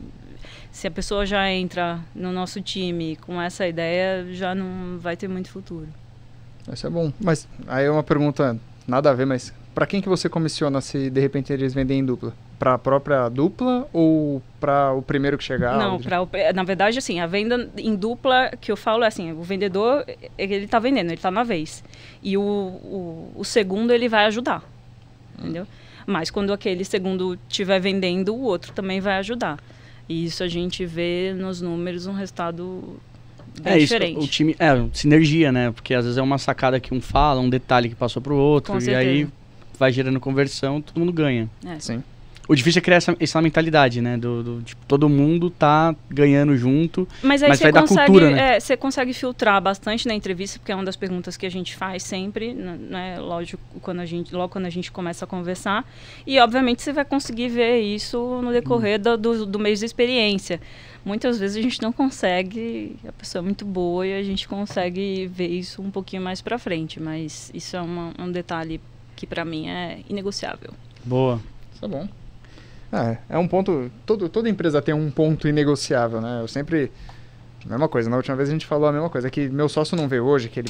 se 0.72 0.88
a 0.88 0.92
pessoa 0.92 1.26
já 1.26 1.50
entra 1.52 2.00
no 2.16 2.32
nosso 2.32 2.62
time 2.62 3.18
com 3.18 3.42
essa 3.42 3.68
ideia, 3.68 4.26
já 4.32 4.56
não 4.56 4.98
vai 5.00 5.18
ter 5.18 5.28
muito 5.28 5.50
futuro. 5.50 5.88
Isso 6.71 6.88
é 6.88 6.89
bom. 6.89 7.12
Mas 7.19 7.47
aí 7.67 7.86
é 7.86 7.91
uma 7.91 8.04
pergunta 8.04 8.58
nada 8.88 9.10
a 9.10 9.13
ver, 9.13 9.26
mas 9.26 9.54
para 9.73 9.88
quem 9.88 10.02
que 10.02 10.08
você 10.08 10.30
comissiona 10.30 10.80
se 10.82 11.10
de 11.10 11.19
repente 11.19 11.52
eles 11.52 11.73
vendem 11.73 11.99
em 11.99 12.06
dupla? 12.06 12.34
Para 12.60 12.76
a 12.76 12.78
própria 12.78 13.28
dupla 13.28 13.88
ou 13.91 14.41
para 14.60 14.93
o 14.93 15.02
primeiro 15.02 15.38
que 15.38 15.43
chegar? 15.43 15.78
Não, 15.78 15.99
pra, 15.99 16.54
na 16.54 16.63
verdade, 16.63 16.97
assim, 16.97 17.19
a 17.19 17.28
venda 17.28 17.69
em 17.78 17.95
dupla 17.95 18.52
que 18.62 18.71
eu 18.71 18.78
falo 18.78 19.04
é 19.04 19.08
assim, 19.08 19.34
o 19.34 19.41
vendedor, 19.41 20.06
ele 20.38 20.56
está 20.56 20.80
vendendo, 20.80 21.08
ele 21.08 21.15
está 21.15 21.32
na 21.32 21.43
vez. 21.43 21.84
E 22.21 22.38
o, 22.38 22.41
o, 22.41 23.32
o, 23.36 23.43
segundo, 23.43 23.91
ele 23.91 24.08
vai 24.08 24.26
ajudar, 24.26 24.63
hum. 25.38 25.41
entendeu? 25.41 25.67
Mas 26.06 26.30
quando 26.30 26.54
aquele 26.54 26.86
segundo 26.86 27.38
estiver 27.49 27.80
vendendo, 27.80 28.34
o 28.34 28.41
outro 28.41 28.71
também 28.71 29.02
vai 29.02 29.17
ajudar. 29.17 29.60
E 30.08 30.26
isso 30.26 30.43
a 30.43 30.47
gente 30.47 30.86
vê 30.86 31.34
nos 31.36 31.62
números 31.62 32.08
um 32.08 32.13
resultado 32.13 32.99
bem 33.62 33.74
é, 33.74 33.78
diferente. 33.78 34.18
Isso, 34.18 34.26
o 34.26 34.28
time, 34.28 34.56
é, 34.60 34.86
sinergia, 34.94 35.52
né? 35.52 35.72
Porque 35.72 35.94
às 35.94 36.06
vezes 36.06 36.18
é 36.18 36.22
uma 36.22 36.38
sacada 36.38 36.80
que 36.80 36.94
um 36.94 37.02
fala, 37.02 37.39
um 37.39 37.50
detalhe 37.50 37.89
que 37.89 37.96
passou 37.96 38.22
para 38.22 38.34
o 38.34 38.38
outro, 38.38 38.74
Com 38.74 38.78
e 38.78 38.82
certeza. 38.82 39.10
aí 39.10 39.28
vai 39.78 39.92
gerando 39.92 40.20
conversão, 40.20 40.82
todo 40.82 41.00
mundo 41.00 41.12
ganha. 41.12 41.50
É. 41.66 41.80
Sim. 41.80 42.04
O 42.48 42.56
difícil 42.56 42.80
é 42.80 42.82
criar 42.82 42.98
essa, 42.98 43.16
essa 43.20 43.42
mentalidade, 43.42 44.02
né? 44.02 44.18
Do, 44.18 44.44
do 44.44 44.62
tipo, 44.63 44.86
todo 44.86 45.08
mundo 45.08 45.50
tá 45.50 45.96
ganhando 46.10 46.58
junto, 46.58 47.08
mas, 47.22 47.42
aí 47.42 47.50
mas 47.50 47.60
vai 47.60 47.72
consegue, 47.72 47.98
dar 47.98 48.06
cultura, 48.06 48.32
né? 48.32 48.56
É, 48.56 48.60
você 48.60 48.76
consegue 48.76 49.13
filtrar 49.13 49.62
bastante 49.62 50.08
na 50.08 50.13
entrevista, 50.13 50.60
porque 50.60 50.72
é 50.72 50.76
uma 50.76 50.84
das 50.84 50.98
perguntas 50.98 51.38
que 51.38 51.46
a 51.46 51.50
gente 51.50 51.74
faz 51.74 52.04
sempre, 52.04 52.54
né? 52.54 53.18
Lógico, 53.20 53.63
quando 53.82 54.02
a 54.02 54.06
gente, 54.06 54.36
logo 54.36 54.52
quando 54.52 54.66
a 54.66 54.70
gente 54.70 54.92
começa 54.92 55.24
a 55.24 55.28
conversar. 55.28 55.86
E, 56.28 56.38
obviamente, 56.38 56.82
você 56.82 56.92
vai 56.92 57.06
conseguir 57.06 57.48
ver 57.48 57.80
isso 57.80 58.42
no 58.42 58.52
decorrer 58.52 59.00
hum. 59.00 59.04
do, 59.04 59.18
do, 59.18 59.46
do 59.46 59.60
mês 59.60 59.80
de 59.80 59.86
experiência. 59.86 60.60
Muitas 61.06 61.38
vezes 61.38 61.58
a 61.58 61.62
gente 61.62 61.82
não 61.82 61.92
consegue, 61.92 62.96
a 63.06 63.12
pessoa 63.12 63.42
é 63.42 63.44
muito 63.44 63.66
boa 63.66 64.08
e 64.08 64.13
a 64.13 64.24
gente 64.24 64.48
consegue 64.48 65.28
ver 65.28 65.48
isso 65.48 65.82
um 65.82 65.92
pouquinho 65.92 66.22
mais 66.22 66.42
para 66.42 66.58
frente, 66.58 67.00
mas 67.00 67.52
isso 67.54 67.76
é 67.76 67.82
uma, 67.82 68.13
um 68.18 68.32
detalhe 68.32 68.80
que 69.16 69.28
para 69.28 69.44
mim 69.44 69.68
é 69.68 70.00
inegociável. 70.10 70.74
Boa. 71.04 71.42
Tá 71.80 71.88
bom. 71.88 72.08
É, 72.94 73.18
é 73.30 73.38
um 73.38 73.48
ponto. 73.48 73.92
Todo, 74.06 74.30
toda 74.30 74.48
empresa 74.48 74.82
tem 74.82 74.94
um 74.94 75.10
ponto 75.12 75.48
inegociável, 75.48 76.22
né? 76.22 76.42
Eu 76.42 76.48
sempre. 76.48 76.92
Mesma 77.66 77.88
coisa, 77.89 78.10
na 78.10 78.18
última 78.18 78.36
vez 78.36 78.50
a 78.50 78.52
gente 78.52 78.66
falou 78.66 78.88
a 78.88 78.92
mesma 78.92 79.10
coisa. 79.10 79.28
É 79.28 79.32
que 79.32 79.50
meu 79.50 79.68
sócio 79.68 79.98
não 79.98 80.08
veio 80.08 80.26
hoje, 80.26 80.48
aquele 80.48 80.70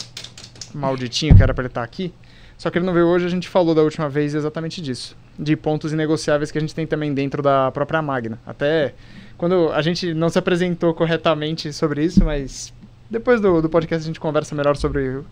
malditinho 0.74 1.36
que 1.36 1.44
era 1.44 1.54
para 1.54 1.64
ele 1.64 1.70
estar 1.70 1.82
tá 1.82 1.86
aqui. 1.86 2.14
Só 2.58 2.70
que 2.70 2.78
ele 2.78 2.86
não 2.86 2.94
veio 2.94 3.08
hoje, 3.08 3.26
a 3.26 3.30
gente 3.30 3.50
falou 3.50 3.76
da 3.76 3.82
última 3.82 4.08
vez 4.08 4.34
exatamente 4.34 4.82
disso. 4.82 5.18
De 5.38 5.56
pontos 5.56 5.92
inegociáveis 5.92 6.52
que 6.52 6.58
a 6.58 6.62
gente 6.62 6.74
tem 6.74 6.88
também 6.88 7.14
dentro 7.14 7.42
da 7.42 7.72
própria 7.72 8.02
Magna. 8.02 8.40
Até 8.46 8.94
quando 9.38 9.72
a 9.72 9.82
gente 9.82 10.14
não 10.14 10.30
se 10.30 10.40
apresentou 10.40 10.94
corretamente 10.94 11.72
sobre 11.74 12.04
isso, 12.04 12.24
mas 12.24 12.74
depois 13.10 13.40
do, 13.40 13.62
do 13.62 13.70
podcast 13.70 14.04
a 14.04 14.08
gente 14.08 14.20
conversa 14.20 14.56
melhor 14.56 14.76
sobre 14.76 15.24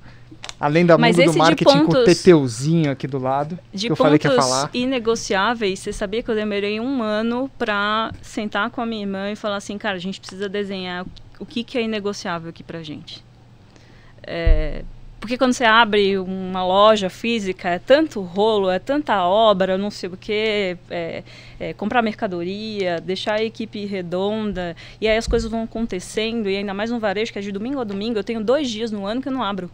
Além 0.59 0.85
da 0.85 0.95
Mas 0.97 1.17
mundo 1.17 1.31
do 1.31 1.37
marketing 1.39 1.79
pontos, 1.79 1.95
com 1.95 2.01
o 2.01 2.03
Teteuzinho 2.03 2.91
aqui 2.91 3.07
do 3.07 3.17
lado, 3.17 3.57
de 3.73 3.87
que 3.87 3.91
eu 3.91 3.95
falei 3.95 4.19
que 4.19 4.27
ia 4.27 4.35
falar. 4.35 4.69
inegociáveis, 4.73 5.79
você 5.79 5.91
sabia 5.91 6.21
que 6.21 6.29
eu 6.29 6.35
demorei 6.35 6.79
um 6.79 7.01
ano 7.01 7.49
para 7.57 8.11
sentar 8.21 8.69
com 8.69 8.79
a 8.79 8.85
minha 8.85 9.01
irmã 9.01 9.31
e 9.31 9.35
falar 9.35 9.55
assim, 9.55 9.77
cara, 9.79 9.95
a 9.95 9.99
gente 9.99 10.19
precisa 10.19 10.47
desenhar 10.47 11.05
o 11.39 11.45
que, 11.47 11.63
que 11.63 11.79
é 11.79 11.81
inegociável 11.81 12.49
aqui 12.49 12.61
pra 12.61 12.83
gente. 12.83 13.23
É, 14.21 14.83
porque 15.21 15.37
quando 15.37 15.53
você 15.53 15.63
abre 15.63 16.17
uma 16.17 16.65
loja 16.65 17.07
física, 17.07 17.69
é 17.69 17.79
tanto 17.79 18.21
rolo, 18.21 18.71
é 18.71 18.79
tanta 18.79 19.23
obra, 19.23 19.77
não 19.77 19.91
sei 19.91 20.09
o 20.09 20.17
que, 20.17 20.75
é, 20.89 21.23
é, 21.59 21.73
comprar 21.73 22.01
mercadoria, 22.01 22.99
deixar 22.99 23.35
a 23.35 23.43
equipe 23.43 23.85
redonda, 23.85 24.75
e 24.99 25.07
aí 25.07 25.15
as 25.15 25.27
coisas 25.27 25.49
vão 25.49 25.63
acontecendo, 25.63 26.49
e 26.49 26.57
ainda 26.57 26.73
mais 26.73 26.89
no 26.89 26.99
varejo, 26.99 27.31
que 27.31 27.37
é 27.37 27.41
de 27.41 27.51
domingo 27.51 27.79
a 27.79 27.83
domingo, 27.83 28.17
eu 28.17 28.23
tenho 28.23 28.43
dois 28.43 28.67
dias 28.67 28.91
no 28.91 29.05
ano 29.05 29.21
que 29.21 29.27
eu 29.27 29.31
não 29.31 29.43
abro 29.43 29.69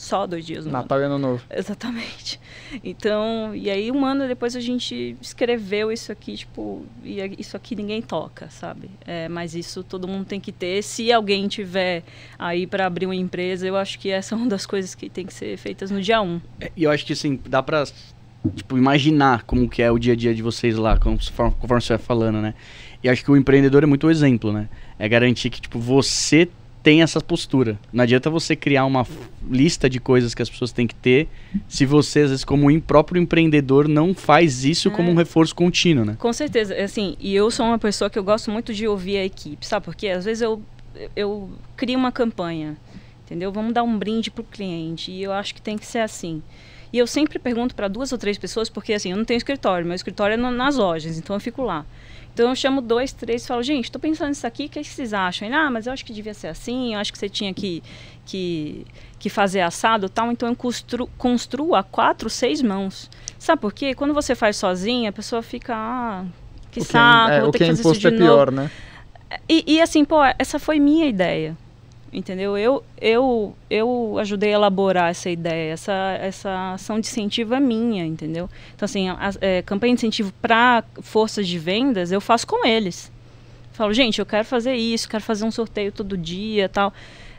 só 0.00 0.26
dois 0.26 0.46
dias 0.46 0.64
no 0.64 0.72
Natal 0.72 0.96
ano. 0.96 1.04
e 1.04 1.06
Ano 1.06 1.18
Novo. 1.18 1.42
Exatamente. 1.50 2.40
Então, 2.82 3.54
e 3.54 3.68
aí 3.68 3.92
um 3.92 4.04
ano 4.06 4.26
depois 4.26 4.56
a 4.56 4.60
gente 4.60 5.16
escreveu 5.20 5.92
isso 5.92 6.10
aqui, 6.10 6.36
tipo, 6.36 6.86
isso 7.04 7.56
aqui 7.56 7.76
ninguém 7.76 8.00
toca, 8.00 8.48
sabe? 8.48 8.90
É, 9.06 9.28
mas 9.28 9.54
isso 9.54 9.84
todo 9.84 10.08
mundo 10.08 10.24
tem 10.24 10.40
que 10.40 10.52
ter. 10.52 10.82
Se 10.82 11.12
alguém 11.12 11.46
tiver 11.48 12.02
aí 12.38 12.66
para 12.66 12.86
abrir 12.86 13.06
uma 13.06 13.14
empresa, 13.14 13.66
eu 13.66 13.76
acho 13.76 13.98
que 13.98 14.08
essa 14.08 14.34
é 14.34 14.38
uma 14.38 14.48
das 14.48 14.64
coisas 14.64 14.94
que 14.94 15.10
tem 15.10 15.26
que 15.26 15.34
ser 15.34 15.56
feitas 15.58 15.90
no 15.90 16.00
dia 16.00 16.22
1. 16.22 16.26
Um. 16.26 16.40
É, 16.60 16.72
e 16.74 16.84
eu 16.84 16.90
acho 16.90 17.04
que 17.04 17.12
assim, 17.12 17.38
dá 17.46 17.62
para 17.62 17.84
tipo, 18.54 18.78
imaginar 18.78 19.42
como 19.42 19.68
que 19.68 19.82
é 19.82 19.90
o 19.90 19.98
dia 19.98 20.14
a 20.14 20.16
dia 20.16 20.34
de 20.34 20.42
vocês 20.42 20.76
lá, 20.76 20.98
conforme, 20.98 21.54
conforme 21.60 21.82
você 21.82 21.96
vai 21.96 21.98
falando, 21.98 22.40
né? 22.40 22.54
E 23.02 23.08
acho 23.08 23.24
que 23.24 23.30
o 23.30 23.36
empreendedor 23.36 23.82
é 23.82 23.86
muito 23.86 24.06
o 24.06 24.10
exemplo, 24.10 24.52
né? 24.52 24.68
É 24.98 25.08
garantir 25.08 25.50
que, 25.50 25.60
tipo, 25.60 25.78
você 25.78 26.48
tem 26.82 27.02
essa 27.02 27.20
postura. 27.20 27.78
Não 27.92 28.02
adianta 28.02 28.30
você 28.30 28.56
criar 28.56 28.84
uma 28.84 29.06
lista 29.48 29.88
de 29.88 30.00
coisas 30.00 30.34
que 30.34 30.42
as 30.42 30.48
pessoas 30.48 30.72
têm 30.72 30.86
que 30.86 30.94
ter 30.94 31.28
se 31.68 31.84
você, 31.84 32.20
às 32.20 32.30
vezes, 32.30 32.44
como 32.44 32.70
um 32.70 32.80
próprio 32.80 33.20
empreendedor, 33.20 33.88
não 33.88 34.14
faz 34.14 34.64
isso 34.64 34.88
é. 34.88 34.90
como 34.90 35.10
um 35.10 35.14
reforço 35.14 35.54
contínuo, 35.54 36.04
né? 36.04 36.16
Com 36.18 36.32
certeza. 36.32 36.74
Assim, 36.74 37.16
e 37.20 37.34
eu 37.34 37.50
sou 37.50 37.66
uma 37.66 37.78
pessoa 37.78 38.08
que 38.08 38.18
eu 38.18 38.24
gosto 38.24 38.50
muito 38.50 38.72
de 38.72 38.86
ouvir 38.86 39.18
a 39.18 39.24
equipe, 39.24 39.66
sabe? 39.66 39.84
Porque 39.84 40.08
às 40.08 40.24
vezes 40.24 40.42
eu, 40.42 40.62
eu 41.14 41.50
crio 41.76 41.98
uma 41.98 42.12
campanha, 42.12 42.76
entendeu? 43.24 43.52
Vamos 43.52 43.74
dar 43.74 43.82
um 43.82 43.98
brinde 43.98 44.30
pro 44.30 44.44
cliente 44.44 45.10
e 45.10 45.22
eu 45.22 45.32
acho 45.32 45.54
que 45.54 45.62
tem 45.62 45.76
que 45.76 45.86
ser 45.86 45.98
assim. 45.98 46.42
E 46.92 46.98
eu 46.98 47.06
sempre 47.06 47.38
pergunto 47.38 47.74
para 47.74 47.86
duas 47.88 48.10
ou 48.10 48.18
três 48.18 48.36
pessoas, 48.36 48.68
porque 48.68 48.92
assim, 48.92 49.10
eu 49.10 49.16
não 49.16 49.24
tenho 49.24 49.38
escritório, 49.38 49.86
meu 49.86 49.94
escritório 49.94 50.34
é 50.34 50.36
no, 50.36 50.50
nas 50.50 50.76
lojas, 50.76 51.18
então 51.18 51.36
eu 51.36 51.40
fico 51.40 51.62
lá. 51.62 51.84
Então 52.32 52.48
eu 52.48 52.56
chamo 52.56 52.80
dois, 52.80 53.12
três 53.12 53.44
e 53.44 53.46
falo, 53.46 53.62
gente, 53.62 53.84
estou 53.84 54.00
pensando 54.00 54.28
nisso 54.28 54.46
aqui, 54.46 54.66
o 54.66 54.68
que, 54.68 54.78
é 54.78 54.82
que 54.82 54.88
vocês 54.88 55.12
acham? 55.12 55.48
E, 55.48 55.52
ah, 55.52 55.70
mas 55.70 55.86
eu 55.86 55.92
acho 55.92 56.04
que 56.04 56.12
devia 56.12 56.32
ser 56.32 56.48
assim, 56.48 56.94
eu 56.94 57.00
acho 57.00 57.12
que 57.12 57.18
você 57.18 57.28
tinha 57.28 57.52
que, 57.52 57.82
que, 58.24 58.86
que 59.18 59.28
fazer 59.28 59.60
assado 59.60 60.08
tal. 60.08 60.30
Então 60.30 60.48
eu 60.48 60.56
constru, 60.56 61.08
construo 61.18 61.74
a 61.74 61.82
quatro, 61.82 62.30
seis 62.30 62.62
mãos. 62.62 63.10
Sabe 63.38 63.60
por 63.60 63.72
quê? 63.72 63.94
Quando 63.94 64.14
você 64.14 64.34
faz 64.34 64.56
sozinha, 64.56 65.10
a 65.10 65.12
pessoa 65.12 65.42
fica, 65.42 65.74
ah, 65.74 66.24
que 66.70 66.80
o 66.80 66.84
saco, 66.84 67.32
é, 67.32 67.40
vou 67.40 67.50
ter 67.50 67.58
que, 67.58 67.64
que 67.64 67.76
fazer 67.76 67.90
isso 67.90 68.00
de 68.00 68.06
é 68.06 68.10
novo. 68.10 68.24
Pior, 68.24 68.52
né? 68.52 68.70
E, 69.48 69.74
e 69.74 69.80
assim, 69.80 70.04
pô, 70.04 70.18
essa 70.38 70.58
foi 70.58 70.80
minha 70.80 71.06
ideia 71.06 71.56
entendeu? 72.12 72.56
Eu, 72.56 72.82
eu, 73.00 73.54
eu 73.68 74.16
ajudei 74.18 74.50
a 74.50 74.54
elaborar 74.54 75.10
essa 75.10 75.30
ideia, 75.30 75.72
essa, 75.72 75.92
essa 76.20 76.74
ação 76.74 76.98
de 76.98 77.06
incentivo 77.06 77.54
é 77.54 77.60
minha, 77.60 78.04
entendeu? 78.04 78.48
Então, 78.74 78.84
assim, 78.84 79.08
a, 79.08 79.14
a 79.14 79.32
é, 79.40 79.62
campanha 79.62 79.94
de 79.94 80.00
incentivo 80.00 80.32
para 80.40 80.84
forças 81.00 81.46
de 81.46 81.58
vendas, 81.58 82.10
eu 82.12 82.20
faço 82.20 82.46
com 82.46 82.66
eles. 82.66 83.10
Falo, 83.72 83.92
gente, 83.94 84.18
eu 84.18 84.26
quero 84.26 84.44
fazer 84.44 84.74
isso, 84.74 85.08
quero 85.08 85.22
fazer 85.22 85.44
um 85.44 85.50
sorteio 85.50 85.92
todo 85.92 86.16
dia 86.16 86.68
tal. 86.68 86.92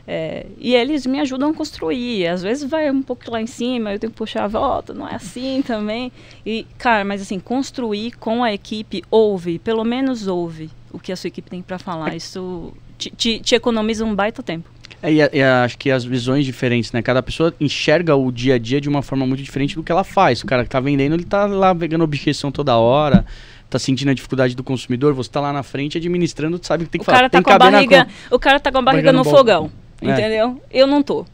É, 0.06 0.46
e 0.58 0.74
eles 0.74 1.06
me 1.06 1.20
ajudam 1.20 1.50
a 1.50 1.54
construir. 1.54 2.26
Às 2.26 2.42
vezes 2.42 2.68
vai 2.68 2.90
um 2.90 3.02
pouco 3.02 3.30
lá 3.30 3.40
em 3.40 3.46
cima, 3.46 3.92
eu 3.92 3.98
tenho 3.98 4.10
que 4.10 4.18
puxar 4.18 4.44
a 4.44 4.48
volta, 4.48 4.92
não 4.92 5.08
é 5.08 5.14
assim 5.14 5.62
também. 5.62 6.10
E, 6.44 6.66
cara, 6.78 7.04
mas 7.04 7.22
assim, 7.22 7.38
construir 7.38 8.12
com 8.12 8.42
a 8.42 8.52
equipe, 8.52 9.04
ouve, 9.10 9.58
pelo 9.58 9.84
menos 9.84 10.26
ouve 10.26 10.70
o 10.90 10.98
que 10.98 11.12
a 11.12 11.16
sua 11.16 11.28
equipe 11.28 11.48
tem 11.48 11.62
para 11.62 11.78
falar. 11.78 12.16
Isso 12.16 12.72
te, 13.10 13.40
te, 13.40 13.54
economiza 13.54 14.04
um 14.04 14.14
baita 14.14 14.42
tempo. 14.42 14.68
É, 15.02 15.12
e, 15.12 15.18
e, 15.32 15.42
acho 15.42 15.76
que 15.76 15.90
as 15.90 16.04
visões 16.04 16.44
diferentes, 16.44 16.92
né? 16.92 17.02
Cada 17.02 17.22
pessoa 17.22 17.52
enxerga 17.60 18.14
o 18.14 18.30
dia 18.30 18.54
a 18.54 18.58
dia 18.58 18.80
de 18.80 18.88
uma 18.88 19.02
forma 19.02 19.26
muito 19.26 19.42
diferente 19.42 19.74
do 19.74 19.82
que 19.82 19.90
ela 19.90 20.04
faz. 20.04 20.42
O 20.42 20.46
cara 20.46 20.62
que 20.62 20.70
tá 20.70 20.80
vendendo, 20.80 21.14
ele 21.14 21.24
tá 21.24 21.46
lá 21.46 21.74
pegando 21.74 22.04
objeção 22.04 22.52
toda 22.52 22.76
hora, 22.76 23.24
tá 23.68 23.78
sentindo 23.78 24.10
a 24.10 24.14
dificuldade 24.14 24.54
do 24.54 24.62
consumidor, 24.62 25.12
você 25.14 25.30
tá 25.30 25.40
lá 25.40 25.52
na 25.52 25.62
frente 25.62 25.98
administrando, 25.98 26.58
tu 26.58 26.66
sabe 26.66 26.84
que 26.84 26.90
tem 26.90 27.00
que 27.00 27.10
o 27.10 27.12
cara 27.12 27.28
Tá 27.28 27.42
com 27.42 27.50
a 27.50 27.58
barriga, 27.58 28.06
o 28.30 28.38
cara 28.38 28.60
tá 28.60 28.70
com 28.70 28.78
a 28.78 28.82
barriga, 28.82 29.12
no, 29.12 29.18
no 29.18 29.24
fogão, 29.24 29.70
é. 30.00 30.10
entendeu? 30.10 30.60
Eu 30.70 30.86
não 30.86 31.02
tô. 31.02 31.24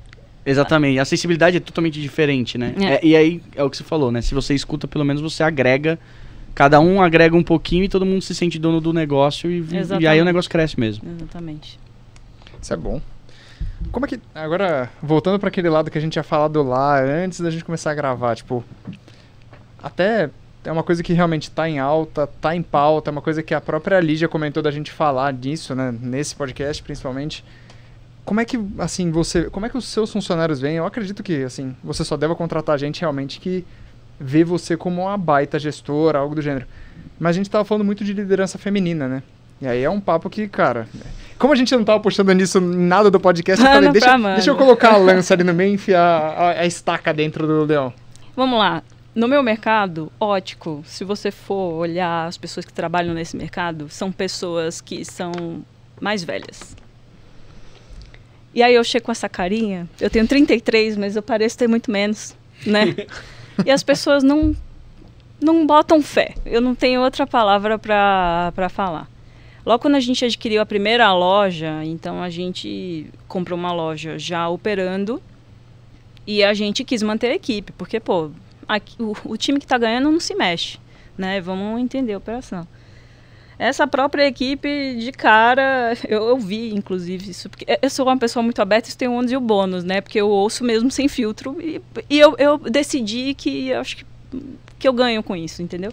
Exatamente. 0.46 0.98
A 0.98 1.04
sensibilidade 1.04 1.58
é 1.58 1.60
totalmente 1.60 2.00
diferente, 2.00 2.56
né? 2.56 2.74
É. 2.80 2.84
É, 2.84 3.00
e 3.02 3.16
aí 3.16 3.42
é 3.54 3.62
o 3.62 3.68
que 3.68 3.76
você 3.76 3.84
falou, 3.84 4.10
né? 4.10 4.22
Se 4.22 4.34
você 4.34 4.54
escuta, 4.54 4.88
pelo 4.88 5.04
menos 5.04 5.20
você 5.20 5.42
agrega 5.42 5.98
cada 6.54 6.80
um 6.80 7.00
agrega 7.02 7.36
um 7.36 7.42
pouquinho 7.42 7.84
e 7.84 7.88
todo 7.88 8.04
mundo 8.04 8.22
se 8.22 8.34
sente 8.34 8.58
dono 8.58 8.80
do 8.80 8.92
negócio 8.92 9.50
e, 9.50 9.64
e 10.00 10.06
aí 10.06 10.20
o 10.20 10.24
negócio 10.24 10.50
cresce 10.50 10.78
mesmo. 10.78 11.08
Exatamente. 11.08 11.78
Isso 12.60 12.72
é 12.72 12.76
bom. 12.76 13.00
Como 13.90 14.06
é 14.06 14.08
que. 14.08 14.20
Agora, 14.34 14.90
voltando 15.02 15.38
para 15.38 15.48
aquele 15.48 15.68
lado 15.68 15.90
que 15.90 15.98
a 15.98 16.00
gente 16.00 16.12
tinha 16.12 16.22
falado 16.22 16.62
lá 16.62 17.00
antes 17.00 17.40
da 17.40 17.50
gente 17.50 17.64
começar 17.64 17.90
a 17.90 17.94
gravar, 17.94 18.34
tipo. 18.36 18.64
Até 19.82 20.30
é 20.64 20.72
uma 20.72 20.82
coisa 20.82 21.02
que 21.02 21.12
realmente 21.12 21.44
está 21.44 21.68
em 21.68 21.78
alta, 21.78 22.24
está 22.24 22.54
em 22.54 22.62
pauta, 22.62 23.10
é 23.10 23.12
uma 23.12 23.22
coisa 23.22 23.42
que 23.42 23.54
a 23.54 23.60
própria 23.60 24.00
Lígia 24.00 24.28
comentou 24.28 24.62
da 24.62 24.70
gente 24.70 24.90
falar 24.90 25.32
disso, 25.32 25.74
né? 25.74 25.94
Nesse 26.00 26.34
podcast, 26.34 26.82
principalmente. 26.82 27.44
Como 28.24 28.40
é 28.40 28.44
que, 28.44 28.58
assim, 28.78 29.10
você. 29.10 29.48
Como 29.48 29.64
é 29.64 29.68
que 29.68 29.78
os 29.78 29.86
seus 29.86 30.12
funcionários 30.12 30.60
vêm? 30.60 30.76
Eu 30.76 30.84
acredito 30.84 31.22
que, 31.22 31.42
assim, 31.44 31.74
você 31.82 32.04
só 32.04 32.16
deva 32.16 32.34
contratar 32.34 32.78
gente 32.78 33.00
realmente 33.00 33.40
que 33.40 33.64
vê 34.20 34.44
você 34.44 34.76
como 34.76 35.02
uma 35.02 35.16
baita 35.16 35.58
gestora, 35.58 36.18
algo 36.18 36.34
do 36.34 36.42
gênero. 36.42 36.66
Mas 37.18 37.30
a 37.30 37.38
gente 37.38 37.46
estava 37.46 37.64
falando 37.64 37.84
muito 37.84 38.04
de 38.04 38.12
liderança 38.12 38.58
feminina, 38.58 39.08
né? 39.08 39.22
E 39.60 39.66
aí 39.66 39.82
é 39.82 39.90
um 39.90 40.00
papo 40.00 40.30
que, 40.30 40.46
cara. 40.46 40.88
Como 41.38 41.52
a 41.52 41.56
gente 41.56 41.74
não 41.74 41.84
tava 41.84 42.00
postando 42.00 42.32
nisso 42.32 42.60
nada 42.60 43.10
do 43.10 43.18
podcast, 43.18 43.64
eu 43.64 43.70
falei, 43.70 43.90
deixa, 43.90 44.18
deixa 44.34 44.50
eu 44.50 44.56
colocar 44.56 44.94
a 44.94 44.96
lança 44.96 45.34
ali 45.34 45.42
no 45.42 45.52
meio 45.52 45.70
e 45.70 45.74
enfiar 45.74 46.00
a, 46.00 46.50
a 46.60 46.66
estaca 46.66 47.12
dentro 47.12 47.46
do 47.46 47.64
leão. 47.64 47.92
Vamos 48.36 48.58
lá. 48.58 48.82
No 49.14 49.26
meu 49.26 49.42
mercado 49.42 50.12
ótico, 50.20 50.82
se 50.86 51.02
você 51.02 51.32
for 51.32 51.74
olhar 51.74 52.26
as 52.26 52.38
pessoas 52.38 52.64
que 52.64 52.72
trabalham 52.72 53.14
nesse 53.14 53.36
mercado, 53.36 53.88
são 53.88 54.12
pessoas 54.12 54.80
que 54.80 55.04
são 55.04 55.32
mais 56.00 56.22
velhas. 56.22 56.76
E 58.54 58.62
aí 58.62 58.74
eu 58.74 58.84
chego 58.84 59.06
com 59.06 59.12
essa 59.12 59.28
carinha, 59.28 59.88
eu 60.00 60.08
tenho 60.08 60.26
33, 60.26 60.96
mas 60.96 61.16
eu 61.16 61.22
pareço 61.22 61.58
ter 61.58 61.68
muito 61.68 61.90
menos, 61.90 62.34
né? 62.64 62.94
e 63.64 63.70
as 63.70 63.82
pessoas 63.82 64.22
não 64.22 64.54
não 65.40 65.66
botam 65.66 66.02
fé. 66.02 66.34
Eu 66.44 66.60
não 66.60 66.74
tenho 66.74 67.00
outra 67.00 67.26
palavra 67.26 67.78
para 67.78 68.68
falar. 68.68 69.08
Logo 69.64 69.80
quando 69.80 69.94
a 69.96 70.00
gente 70.00 70.24
adquiriu 70.24 70.60
a 70.60 70.66
primeira 70.66 71.12
loja, 71.12 71.84
então 71.84 72.22
a 72.22 72.30
gente 72.30 73.06
comprou 73.28 73.58
uma 73.58 73.72
loja 73.72 74.18
já 74.18 74.48
operando 74.48 75.22
e 76.26 76.42
a 76.42 76.54
gente 76.54 76.84
quis 76.84 77.02
manter 77.02 77.28
a 77.28 77.34
equipe, 77.34 77.72
porque, 77.72 78.00
pô, 78.00 78.30
aqui, 78.66 78.96
o, 79.02 79.16
o, 79.24 79.36
time 79.36 79.58
que 79.58 79.64
está 79.64 79.78
ganhando 79.78 80.10
não 80.10 80.20
se 80.20 80.34
mexe, 80.34 80.78
né? 81.16 81.40
Vamos 81.40 81.80
entender 81.80 82.14
a 82.14 82.18
operação. 82.18 82.66
Essa 83.58 83.88
própria 83.88 84.26
equipe, 84.26 84.94
de 84.96 85.10
cara, 85.10 85.92
eu, 86.08 86.28
eu 86.28 86.38
vi, 86.38 86.72
inclusive, 86.72 87.30
isso. 87.30 87.50
Porque 87.50 87.66
eu 87.82 87.90
sou 87.90 88.06
uma 88.06 88.16
pessoa 88.16 88.42
muito 88.42 88.62
aberta, 88.62 88.88
isso 88.88 88.96
tem 88.96 89.08
o 89.08 89.12
ônus 89.14 89.32
e 89.32 89.36
o 89.36 89.40
bônus, 89.40 89.82
né? 89.82 90.00
Porque 90.00 90.20
eu 90.20 90.28
ouço 90.28 90.62
mesmo 90.62 90.90
sem 90.90 91.08
filtro. 91.08 91.56
E, 91.60 91.80
e 92.08 92.18
eu, 92.18 92.36
eu 92.38 92.58
decidi 92.58 93.34
que 93.34 93.68
eu 93.68 93.80
acho 93.80 93.96
que, 93.96 94.06
que 94.78 94.86
eu 94.86 94.92
ganho 94.92 95.22
com 95.22 95.34
isso, 95.34 95.60
entendeu? 95.60 95.92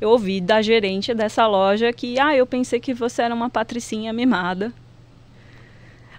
Eu 0.00 0.10
ouvi 0.10 0.40
da 0.40 0.62
gerente 0.62 1.12
dessa 1.14 1.46
loja 1.46 1.92
que, 1.92 2.18
ah, 2.20 2.36
eu 2.36 2.46
pensei 2.46 2.78
que 2.78 2.94
você 2.94 3.22
era 3.22 3.34
uma 3.34 3.50
patricinha 3.50 4.12
mimada 4.12 4.72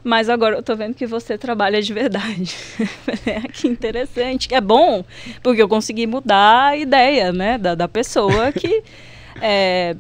mas 0.06 0.30
agora 0.30 0.58
eu 0.58 0.62
tô 0.62 0.76
vendo 0.76 0.94
que 0.94 1.08
você 1.08 1.36
trabalha 1.36 1.82
de 1.82 1.92
verdade. 1.92 2.56
é, 3.26 3.42
que 3.52 3.68
interessante. 3.68 4.54
É 4.54 4.62
bom, 4.62 5.04
porque 5.42 5.60
eu 5.60 5.68
consegui 5.68 6.06
mudar 6.06 6.68
a 6.68 6.78
ideia, 6.78 7.34
né, 7.34 7.58
da, 7.58 7.74
da 7.74 7.88
pessoa 7.88 8.52
que... 8.52 8.84
É, 9.42 9.96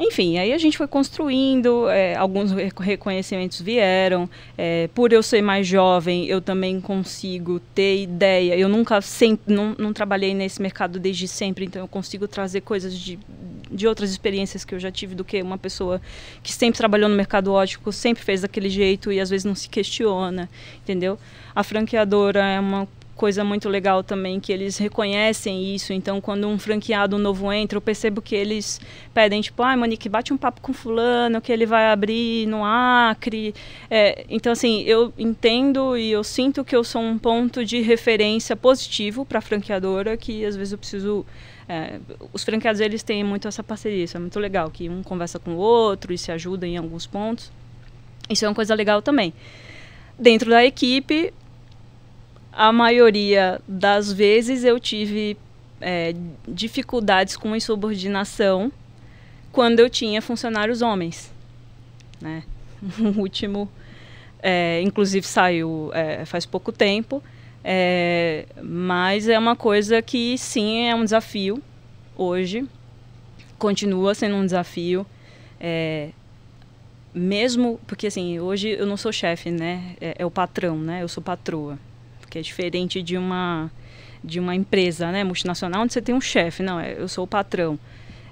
enfim, 0.00 0.38
aí 0.38 0.50
a 0.54 0.56
gente 0.56 0.78
foi 0.78 0.88
construindo, 0.88 1.86
é, 1.90 2.16
alguns 2.16 2.52
reconhecimentos 2.52 3.60
vieram. 3.60 4.30
É, 4.56 4.88
por 4.94 5.12
eu 5.12 5.22
ser 5.22 5.42
mais 5.42 5.66
jovem, 5.66 6.26
eu 6.26 6.40
também 6.40 6.80
consigo 6.80 7.60
ter 7.74 8.00
ideia. 8.00 8.56
Eu 8.56 8.66
nunca 8.66 9.02
sempre, 9.02 9.54
não, 9.54 9.76
não 9.78 9.92
trabalhei 9.92 10.32
nesse 10.32 10.62
mercado 10.62 10.98
desde 10.98 11.28
sempre, 11.28 11.66
então 11.66 11.82
eu 11.82 11.88
consigo 11.88 12.26
trazer 12.26 12.62
coisas 12.62 12.98
de, 12.98 13.18
de 13.70 13.86
outras 13.86 14.10
experiências 14.10 14.64
que 14.64 14.74
eu 14.74 14.80
já 14.80 14.90
tive 14.90 15.14
do 15.14 15.22
que 15.22 15.42
uma 15.42 15.58
pessoa 15.58 16.00
que 16.42 16.50
sempre 16.50 16.78
trabalhou 16.78 17.10
no 17.10 17.14
mercado 17.14 17.52
ótico, 17.52 17.92
sempre 17.92 18.24
fez 18.24 18.40
daquele 18.40 18.70
jeito 18.70 19.12
e 19.12 19.20
às 19.20 19.28
vezes 19.28 19.44
não 19.44 19.54
se 19.54 19.68
questiona, 19.68 20.48
entendeu? 20.82 21.18
A 21.54 21.62
franqueadora 21.62 22.42
é 22.42 22.58
uma 22.58 22.88
coisa 23.20 23.44
muito 23.44 23.68
legal 23.68 24.02
também 24.02 24.40
que 24.40 24.50
eles 24.50 24.78
reconhecem 24.78 25.74
isso. 25.74 25.92
Então, 25.92 26.22
quando 26.22 26.48
um 26.48 26.58
franqueado 26.58 27.18
novo 27.18 27.52
entra, 27.52 27.76
eu 27.76 27.80
percebo 27.82 28.22
que 28.22 28.34
eles 28.34 28.80
pedem, 29.12 29.42
tipo, 29.42 29.62
ah, 29.62 29.76
Monique, 29.76 30.08
bate 30.08 30.32
um 30.32 30.38
papo 30.38 30.62
com 30.62 30.72
fulano 30.72 31.38
que 31.38 31.52
ele 31.52 31.66
vai 31.66 31.90
abrir 31.90 32.46
no 32.46 32.64
Acre. 32.64 33.54
É, 33.90 34.24
então, 34.30 34.50
assim, 34.50 34.80
eu 34.84 35.12
entendo 35.18 35.98
e 35.98 36.10
eu 36.10 36.24
sinto 36.24 36.64
que 36.64 36.74
eu 36.74 36.82
sou 36.82 37.02
um 37.02 37.18
ponto 37.18 37.62
de 37.62 37.82
referência 37.82 38.56
positivo 38.56 39.26
para 39.26 39.40
a 39.40 39.42
franqueadora, 39.42 40.16
que 40.16 40.42
às 40.42 40.56
vezes 40.56 40.72
eu 40.72 40.78
preciso... 40.78 41.26
É, 41.68 42.00
os 42.32 42.42
franqueados, 42.42 42.80
eles 42.80 43.02
têm 43.02 43.22
muito 43.22 43.46
essa 43.46 43.62
parceria, 43.62 44.04
isso 44.04 44.16
é 44.16 44.20
muito 44.20 44.40
legal, 44.40 44.70
que 44.70 44.88
um 44.88 45.02
conversa 45.02 45.38
com 45.38 45.50
o 45.50 45.58
outro 45.58 46.10
e 46.10 46.16
se 46.16 46.32
ajuda 46.32 46.66
em 46.66 46.78
alguns 46.78 47.06
pontos. 47.06 47.52
Isso 48.30 48.46
é 48.46 48.48
uma 48.48 48.54
coisa 48.54 48.74
legal 48.74 49.02
também. 49.02 49.34
Dentro 50.18 50.48
da 50.48 50.64
equipe, 50.64 51.34
a 52.60 52.70
maioria 52.70 53.58
das 53.66 54.12
vezes 54.12 54.64
eu 54.64 54.78
tive 54.78 55.34
é, 55.80 56.14
dificuldades 56.46 57.34
com 57.34 57.56
insubordinação 57.56 58.70
quando 59.50 59.80
eu 59.80 59.88
tinha 59.88 60.20
funcionários 60.20 60.82
homens. 60.82 61.32
Né? 62.20 62.42
O 63.00 63.18
último, 63.18 63.66
é, 64.42 64.82
inclusive, 64.82 65.26
saiu 65.26 65.90
é, 65.94 66.26
faz 66.26 66.44
pouco 66.44 66.70
tempo, 66.70 67.22
é, 67.64 68.44
mas 68.62 69.26
é 69.26 69.38
uma 69.38 69.56
coisa 69.56 70.02
que 70.02 70.36
sim 70.36 70.86
é 70.86 70.94
um 70.94 71.04
desafio 71.04 71.62
hoje, 72.14 72.66
continua 73.58 74.14
sendo 74.14 74.36
um 74.36 74.44
desafio. 74.44 75.06
É, 75.58 76.10
mesmo 77.14 77.80
porque 77.86 78.06
assim 78.06 78.38
hoje 78.38 78.68
eu 78.68 78.86
não 78.86 78.96
sou 78.96 79.10
chefe 79.10 79.50
né 79.50 79.96
é, 80.00 80.14
é 80.20 80.24
o 80.24 80.30
patrão 80.30 80.78
né 80.78 81.02
eu 81.02 81.08
sou 81.08 81.20
patroa 81.20 81.76
que 82.30 82.38
é 82.38 82.42
diferente 82.42 83.02
de 83.02 83.18
uma 83.18 83.70
de 84.22 84.38
uma 84.38 84.54
empresa, 84.54 85.10
né, 85.10 85.24
multinacional, 85.24 85.82
onde 85.82 85.94
você 85.94 86.02
tem 86.02 86.14
um 86.14 86.20
chefe. 86.20 86.62
Não, 86.62 86.78
é, 86.78 86.94
eu 86.98 87.08
sou 87.08 87.24
o 87.24 87.26
patrão. 87.26 87.78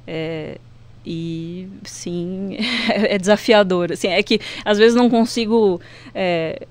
É, 0.06 0.58
e 1.04 1.66
sim, 1.82 2.58
é 2.92 3.18
desafiador. 3.18 3.92
Assim, 3.92 4.08
é 4.08 4.22
que 4.22 4.38
às 4.64 4.76
vezes 4.76 4.94
não 4.94 5.08
consigo 5.08 5.80
é, 6.14 6.66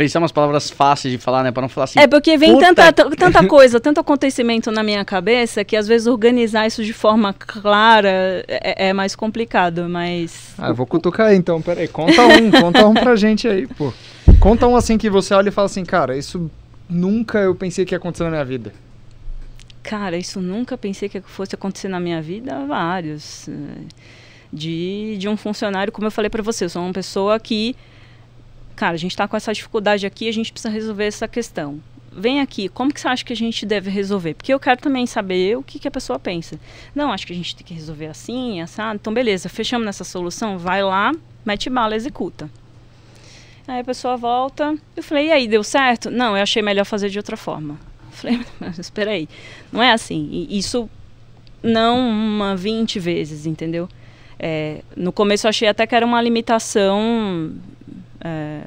pensar 0.00 0.18
umas 0.18 0.32
palavras 0.32 0.70
fáceis 0.70 1.12
de 1.12 1.18
falar, 1.18 1.42
né? 1.42 1.52
Para 1.52 1.60
não 1.60 1.68
falar 1.68 1.84
assim. 1.84 2.00
É 2.00 2.06
porque 2.06 2.36
vem 2.38 2.58
tanta, 2.58 2.90
tanta 2.92 3.46
coisa, 3.46 3.78
tanto 3.78 4.00
acontecimento 4.00 4.70
na 4.70 4.82
minha 4.82 5.04
cabeça 5.04 5.62
que 5.62 5.76
às 5.76 5.86
vezes 5.86 6.06
organizar 6.06 6.66
isso 6.66 6.82
de 6.82 6.94
forma 6.94 7.34
clara 7.34 8.42
é, 8.48 8.88
é 8.88 8.92
mais 8.94 9.14
complicado, 9.14 9.88
mas. 9.90 10.54
Ah, 10.56 10.68
eu 10.68 10.74
vou 10.74 10.86
cutucar 10.86 11.26
aí 11.26 11.36
então, 11.36 11.60
peraí. 11.60 11.86
Conta 11.86 12.22
um, 12.22 12.50
conta 12.50 12.86
um 12.86 12.94
pra 12.94 13.14
gente 13.14 13.46
aí, 13.46 13.66
pô. 13.66 13.92
Conta 14.38 14.66
um 14.66 14.74
assim 14.74 14.96
que 14.96 15.10
você 15.10 15.34
olha 15.34 15.50
e 15.50 15.52
fala 15.52 15.66
assim, 15.66 15.84
cara, 15.84 16.16
isso 16.16 16.50
nunca 16.90 17.38
eu 17.38 17.54
pensei 17.54 17.84
que 17.84 17.94
ia 17.94 17.98
acontecer 17.98 18.24
na 18.24 18.30
minha 18.30 18.44
vida? 18.44 18.72
Cara, 19.82 20.16
isso 20.16 20.40
nunca 20.40 20.76
pensei 20.76 21.08
que 21.08 21.20
fosse 21.20 21.54
acontecer 21.54 21.88
na 21.88 21.98
minha 21.98 22.20
vida. 22.20 22.66
Vários. 22.66 23.48
Eh, 23.48 23.84
de, 24.52 25.16
de 25.18 25.28
um 25.28 25.36
funcionário, 25.36 25.92
como 25.92 26.06
eu 26.06 26.10
falei 26.10 26.28
para 26.28 26.42
você, 26.42 26.64
eu 26.64 26.68
sou 26.68 26.82
uma 26.82 26.92
pessoa 26.92 27.38
que, 27.38 27.76
cara, 28.74 28.94
a 28.94 28.96
gente 28.96 29.12
está 29.12 29.28
com 29.28 29.36
essa 29.36 29.52
dificuldade 29.52 30.06
aqui, 30.06 30.28
a 30.28 30.32
gente 30.32 30.52
precisa 30.52 30.72
resolver 30.72 31.04
essa 31.04 31.28
questão. 31.28 31.80
Vem 32.12 32.40
aqui, 32.40 32.68
como 32.68 32.92
que 32.92 33.00
você 33.00 33.06
acha 33.06 33.24
que 33.24 33.32
a 33.32 33.36
gente 33.36 33.64
deve 33.64 33.88
resolver? 33.88 34.34
Porque 34.34 34.52
eu 34.52 34.58
quero 34.58 34.80
também 34.80 35.06
saber 35.06 35.56
o 35.56 35.62
que, 35.62 35.78
que 35.78 35.86
a 35.86 35.90
pessoa 35.90 36.18
pensa. 36.18 36.58
Não, 36.92 37.12
acho 37.12 37.24
que 37.24 37.32
a 37.32 37.36
gente 37.36 37.54
tem 37.54 37.64
que 37.64 37.72
resolver 37.72 38.06
assim, 38.06 38.60
assado. 38.60 38.98
Então, 39.00 39.14
beleza, 39.14 39.48
fechamos 39.48 39.86
nessa 39.86 40.02
solução, 40.02 40.58
vai 40.58 40.82
lá, 40.82 41.12
mete 41.44 41.70
bala, 41.70 41.94
executa. 41.94 42.50
Aí 43.70 43.82
a 43.82 43.84
pessoa 43.84 44.16
volta. 44.16 44.76
Eu 44.96 45.02
falei, 45.02 45.28
e 45.28 45.30
aí, 45.30 45.46
deu 45.46 45.62
certo? 45.62 46.10
Não, 46.10 46.36
eu 46.36 46.42
achei 46.42 46.60
melhor 46.60 46.84
fazer 46.84 47.08
de 47.08 47.18
outra 47.18 47.36
forma. 47.36 47.78
Eu 48.10 48.10
falei, 48.10 48.40
mas 48.58 48.78
espera 48.80 49.12
aí. 49.12 49.28
Não 49.70 49.80
é 49.80 49.92
assim. 49.92 50.28
E 50.32 50.58
isso 50.58 50.90
não 51.62 52.00
uma 52.00 52.56
20 52.56 52.98
vezes, 52.98 53.46
entendeu? 53.46 53.88
É, 54.40 54.82
no 54.96 55.12
começo 55.12 55.46
eu 55.46 55.50
achei 55.50 55.68
até 55.68 55.86
que 55.86 55.94
era 55.94 56.04
uma 56.04 56.20
limitação 56.20 57.54
é, 58.20 58.62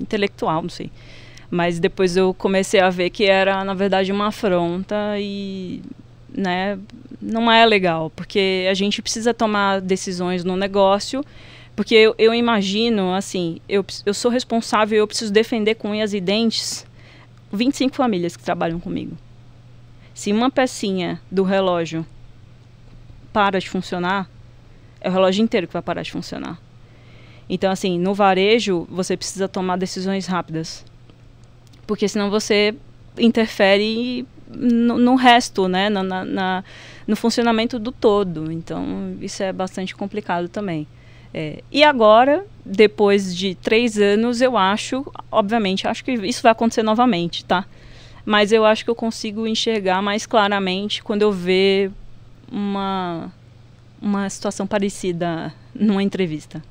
intelectual, 0.00 0.62
não 0.62 0.70
sei. 0.70 0.90
Mas 1.50 1.78
depois 1.78 2.16
eu 2.16 2.32
comecei 2.32 2.80
a 2.80 2.88
ver 2.88 3.10
que 3.10 3.26
era, 3.26 3.62
na 3.64 3.74
verdade, 3.74 4.10
uma 4.12 4.28
afronta 4.28 4.96
e 5.18 5.82
né, 6.34 6.78
não 7.20 7.52
é 7.52 7.66
legal, 7.66 8.10
porque 8.16 8.66
a 8.70 8.74
gente 8.74 9.02
precisa 9.02 9.34
tomar 9.34 9.82
decisões 9.82 10.42
no 10.42 10.56
negócio 10.56 11.22
porque 11.76 11.94
eu, 11.94 12.14
eu 12.16 12.32
imagino, 12.32 13.12
assim, 13.14 13.60
eu, 13.68 13.84
eu 14.06 14.14
sou 14.14 14.30
responsável, 14.30 14.98
eu 14.98 15.06
preciso 15.06 15.30
defender 15.30 15.74
com 15.74 15.90
unhas 15.90 16.14
e 16.14 16.20
dentes 16.20 16.86
25 17.52 17.94
famílias 17.94 18.34
que 18.34 18.42
trabalham 18.42 18.80
comigo. 18.80 19.16
Se 20.14 20.32
uma 20.32 20.50
pecinha 20.50 21.20
do 21.30 21.42
relógio 21.42 22.06
para 23.30 23.58
de 23.58 23.68
funcionar, 23.68 24.28
é 24.98 25.10
o 25.10 25.12
relógio 25.12 25.44
inteiro 25.44 25.66
que 25.66 25.74
vai 25.74 25.82
parar 25.82 26.00
de 26.00 26.10
funcionar. 26.10 26.58
Então, 27.48 27.70
assim, 27.70 27.98
no 27.98 28.14
varejo, 28.14 28.88
você 28.90 29.14
precisa 29.14 29.46
tomar 29.46 29.76
decisões 29.76 30.26
rápidas. 30.26 30.82
Porque 31.86 32.08
senão 32.08 32.30
você 32.30 32.74
interfere 33.18 34.26
no, 34.48 34.98
no 34.98 35.14
resto, 35.14 35.68
né? 35.68 35.90
Na, 35.90 36.02
na, 36.02 36.24
na, 36.24 36.64
no 37.06 37.14
funcionamento 37.14 37.78
do 37.78 37.92
todo. 37.92 38.50
Então, 38.50 39.14
isso 39.20 39.42
é 39.42 39.52
bastante 39.52 39.94
complicado 39.94 40.48
também. 40.48 40.86
É, 41.38 41.62
e 41.70 41.84
agora, 41.84 42.46
depois 42.64 43.36
de 43.36 43.54
três 43.54 43.98
anos, 43.98 44.40
eu 44.40 44.56
acho, 44.56 45.04
obviamente, 45.30 45.86
acho 45.86 46.02
que 46.02 46.12
isso 46.12 46.42
vai 46.42 46.52
acontecer 46.52 46.82
novamente, 46.82 47.44
tá? 47.44 47.66
Mas 48.24 48.52
eu 48.52 48.64
acho 48.64 48.82
que 48.82 48.90
eu 48.90 48.94
consigo 48.94 49.46
enxergar 49.46 50.00
mais 50.00 50.24
claramente 50.24 51.02
quando 51.02 51.20
eu 51.20 51.30
ver 51.30 51.90
uma, 52.50 53.30
uma 54.00 54.30
situação 54.30 54.66
parecida 54.66 55.52
numa 55.74 56.02
entrevista. 56.02 56.62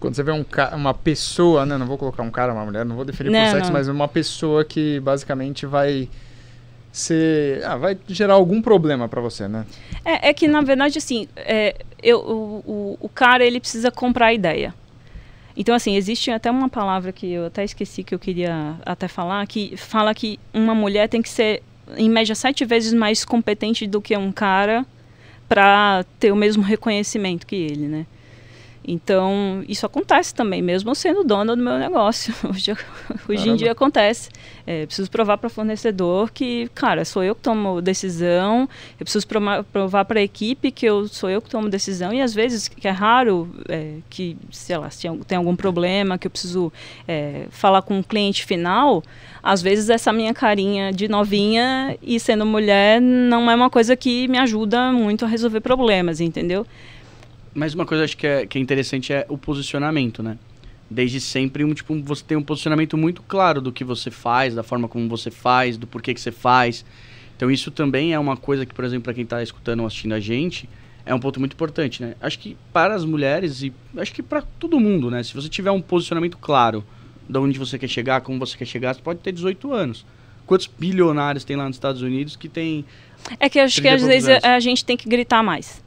Quando 0.00 0.14
você 0.14 0.22
vê 0.22 0.32
um 0.32 0.46
uma 0.72 0.94
pessoa, 0.94 1.66
né? 1.66 1.76
Não 1.76 1.86
vou 1.86 1.98
colocar 1.98 2.22
um 2.22 2.30
cara, 2.30 2.54
uma 2.54 2.64
mulher, 2.64 2.86
não 2.86 2.96
vou 2.96 3.04
definir 3.04 3.30
não, 3.30 3.38
por 3.38 3.50
sexo, 3.50 3.66
não. 3.66 3.78
mas 3.78 3.86
uma 3.86 4.08
pessoa 4.08 4.64
que 4.64 4.98
basicamente 5.00 5.66
vai 5.66 6.08
ser. 6.98 7.62
Ah, 7.64 7.76
vai 7.76 7.98
gerar 8.08 8.34
algum 8.34 8.62
problema 8.62 9.08
para 9.08 9.20
você, 9.20 9.46
né? 9.46 9.66
É, 10.04 10.30
é, 10.30 10.34
que, 10.34 10.48
na 10.48 10.62
verdade, 10.62 10.98
assim, 10.98 11.28
é, 11.36 11.76
eu, 12.02 12.18
o, 12.20 12.96
o 13.00 13.08
cara 13.08 13.44
ele 13.44 13.60
precisa 13.60 13.90
comprar 13.90 14.26
a 14.26 14.32
ideia. 14.32 14.74
Então, 15.56 15.74
assim, 15.74 15.96
existe 15.96 16.30
até 16.30 16.50
uma 16.50 16.68
palavra 16.68 17.12
que 17.12 17.30
eu 17.30 17.46
até 17.46 17.64
esqueci 17.64 18.02
que 18.02 18.14
eu 18.14 18.18
queria 18.18 18.76
até 18.84 19.08
falar, 19.08 19.46
que 19.46 19.76
fala 19.76 20.14
que 20.14 20.38
uma 20.52 20.74
mulher 20.74 21.08
tem 21.08 21.22
que 21.22 21.28
ser, 21.28 21.62
em 21.96 22.08
média, 22.08 22.34
sete 22.34 22.64
vezes 22.64 22.92
mais 22.92 23.24
competente 23.24 23.86
do 23.86 24.00
que 24.00 24.16
um 24.16 24.32
cara 24.32 24.84
para 25.48 26.04
ter 26.18 26.32
o 26.32 26.36
mesmo 26.36 26.62
reconhecimento 26.62 27.46
que 27.46 27.56
ele, 27.56 27.88
né? 27.88 28.06
Então, 28.86 29.64
isso 29.68 29.84
acontece 29.84 30.32
também, 30.32 30.62
mesmo 30.62 30.94
sendo 30.94 31.24
dona 31.24 31.56
do 31.56 31.62
meu 31.62 31.76
negócio. 31.76 32.32
Hoje, 32.48 32.72
hoje 33.28 33.48
em 33.48 33.56
dia 33.56 33.72
acontece. 33.72 34.30
É, 34.64 34.86
preciso 34.86 35.10
provar 35.10 35.38
para 35.38 35.48
o 35.48 35.50
fornecedor 35.50 36.30
que, 36.30 36.68
cara, 36.74 37.04
sou 37.04 37.24
eu 37.24 37.34
que 37.34 37.40
tomo 37.40 37.82
decisão. 37.82 38.68
Eu 38.98 39.04
preciso 39.04 39.26
provar 39.72 40.04
para 40.04 40.20
a 40.20 40.22
equipe 40.22 40.70
que 40.70 40.86
eu 40.86 41.08
sou 41.08 41.28
eu 41.28 41.42
que 41.42 41.50
tomo 41.50 41.68
decisão. 41.68 42.12
E 42.12 42.22
às 42.22 42.32
vezes, 42.32 42.68
que 42.68 42.86
é 42.86 42.90
raro 42.92 43.50
é, 43.68 43.96
que, 44.08 44.36
sei 44.52 44.76
lá, 44.76 44.88
se 44.88 45.08
tem 45.26 45.38
algum 45.38 45.56
problema, 45.56 46.16
que 46.16 46.28
eu 46.28 46.30
preciso 46.30 46.72
é, 47.08 47.46
falar 47.50 47.82
com 47.82 47.98
um 47.98 48.02
cliente 48.02 48.44
final, 48.44 49.02
às 49.42 49.62
vezes 49.62 49.90
essa 49.90 50.12
minha 50.12 50.32
carinha 50.32 50.92
de 50.92 51.08
novinha 51.08 51.96
e 52.02 52.20
sendo 52.20 52.46
mulher 52.46 53.00
não 53.00 53.50
é 53.50 53.54
uma 53.54 53.70
coisa 53.70 53.96
que 53.96 54.28
me 54.28 54.38
ajuda 54.38 54.92
muito 54.92 55.24
a 55.24 55.28
resolver 55.28 55.60
problemas, 55.60 56.20
entendeu? 56.20 56.64
Mas 57.56 57.72
uma 57.72 57.86
coisa 57.86 58.04
acho 58.04 58.18
que 58.18 58.26
é, 58.26 58.44
que 58.44 58.58
é 58.58 58.60
interessante 58.60 59.14
é 59.14 59.24
o 59.30 59.38
posicionamento, 59.38 60.22
né? 60.22 60.36
Desde 60.90 61.18
sempre, 61.18 61.64
um, 61.64 61.72
tipo, 61.72 61.98
você 62.02 62.22
tem 62.22 62.36
um 62.36 62.42
posicionamento 62.42 62.98
muito 62.98 63.22
claro 63.22 63.62
do 63.62 63.72
que 63.72 63.82
você 63.82 64.10
faz, 64.10 64.54
da 64.54 64.62
forma 64.62 64.86
como 64.86 65.08
você 65.08 65.30
faz, 65.30 65.78
do 65.78 65.86
porquê 65.86 66.12
que 66.12 66.20
você 66.20 66.30
faz. 66.30 66.84
Então 67.34 67.50
isso 67.50 67.70
também 67.70 68.12
é 68.12 68.18
uma 68.18 68.36
coisa 68.36 68.66
que, 68.66 68.74
por 68.74 68.84
exemplo, 68.84 69.04
para 69.04 69.14
quem 69.14 69.24
está 69.24 69.42
escutando 69.42 69.80
ou 69.80 69.86
assistindo 69.86 70.12
a 70.12 70.20
gente, 70.20 70.68
é 71.06 71.14
um 71.14 71.18
ponto 71.18 71.40
muito 71.40 71.54
importante, 71.54 72.02
né? 72.02 72.14
Acho 72.20 72.38
que 72.38 72.58
para 72.74 72.94
as 72.94 73.06
mulheres 73.06 73.62
e 73.62 73.72
acho 73.96 74.12
que 74.12 74.22
para 74.22 74.42
todo 74.42 74.78
mundo, 74.78 75.10
né? 75.10 75.22
Se 75.22 75.32
você 75.32 75.48
tiver 75.48 75.70
um 75.70 75.80
posicionamento 75.80 76.36
claro 76.36 76.84
de 77.26 77.38
onde 77.38 77.58
você 77.58 77.78
quer 77.78 77.88
chegar, 77.88 78.20
como 78.20 78.38
você 78.38 78.54
quer 78.54 78.66
chegar, 78.66 78.94
você 78.94 79.00
pode 79.00 79.20
ter 79.20 79.32
18 79.32 79.72
anos. 79.72 80.04
Quantos 80.44 80.66
bilionários 80.66 81.42
tem 81.42 81.56
lá 81.56 81.66
nos 81.66 81.76
Estados 81.76 82.02
Unidos 82.02 82.36
que 82.36 82.50
tem. 82.50 82.84
É 83.40 83.48
que 83.48 83.58
acho 83.58 83.80
que 83.80 83.88
às 83.88 84.02
vezes 84.02 84.44
a 84.44 84.60
gente 84.60 84.84
tem 84.84 84.94
que 84.94 85.08
gritar 85.08 85.42
mais. 85.42 85.85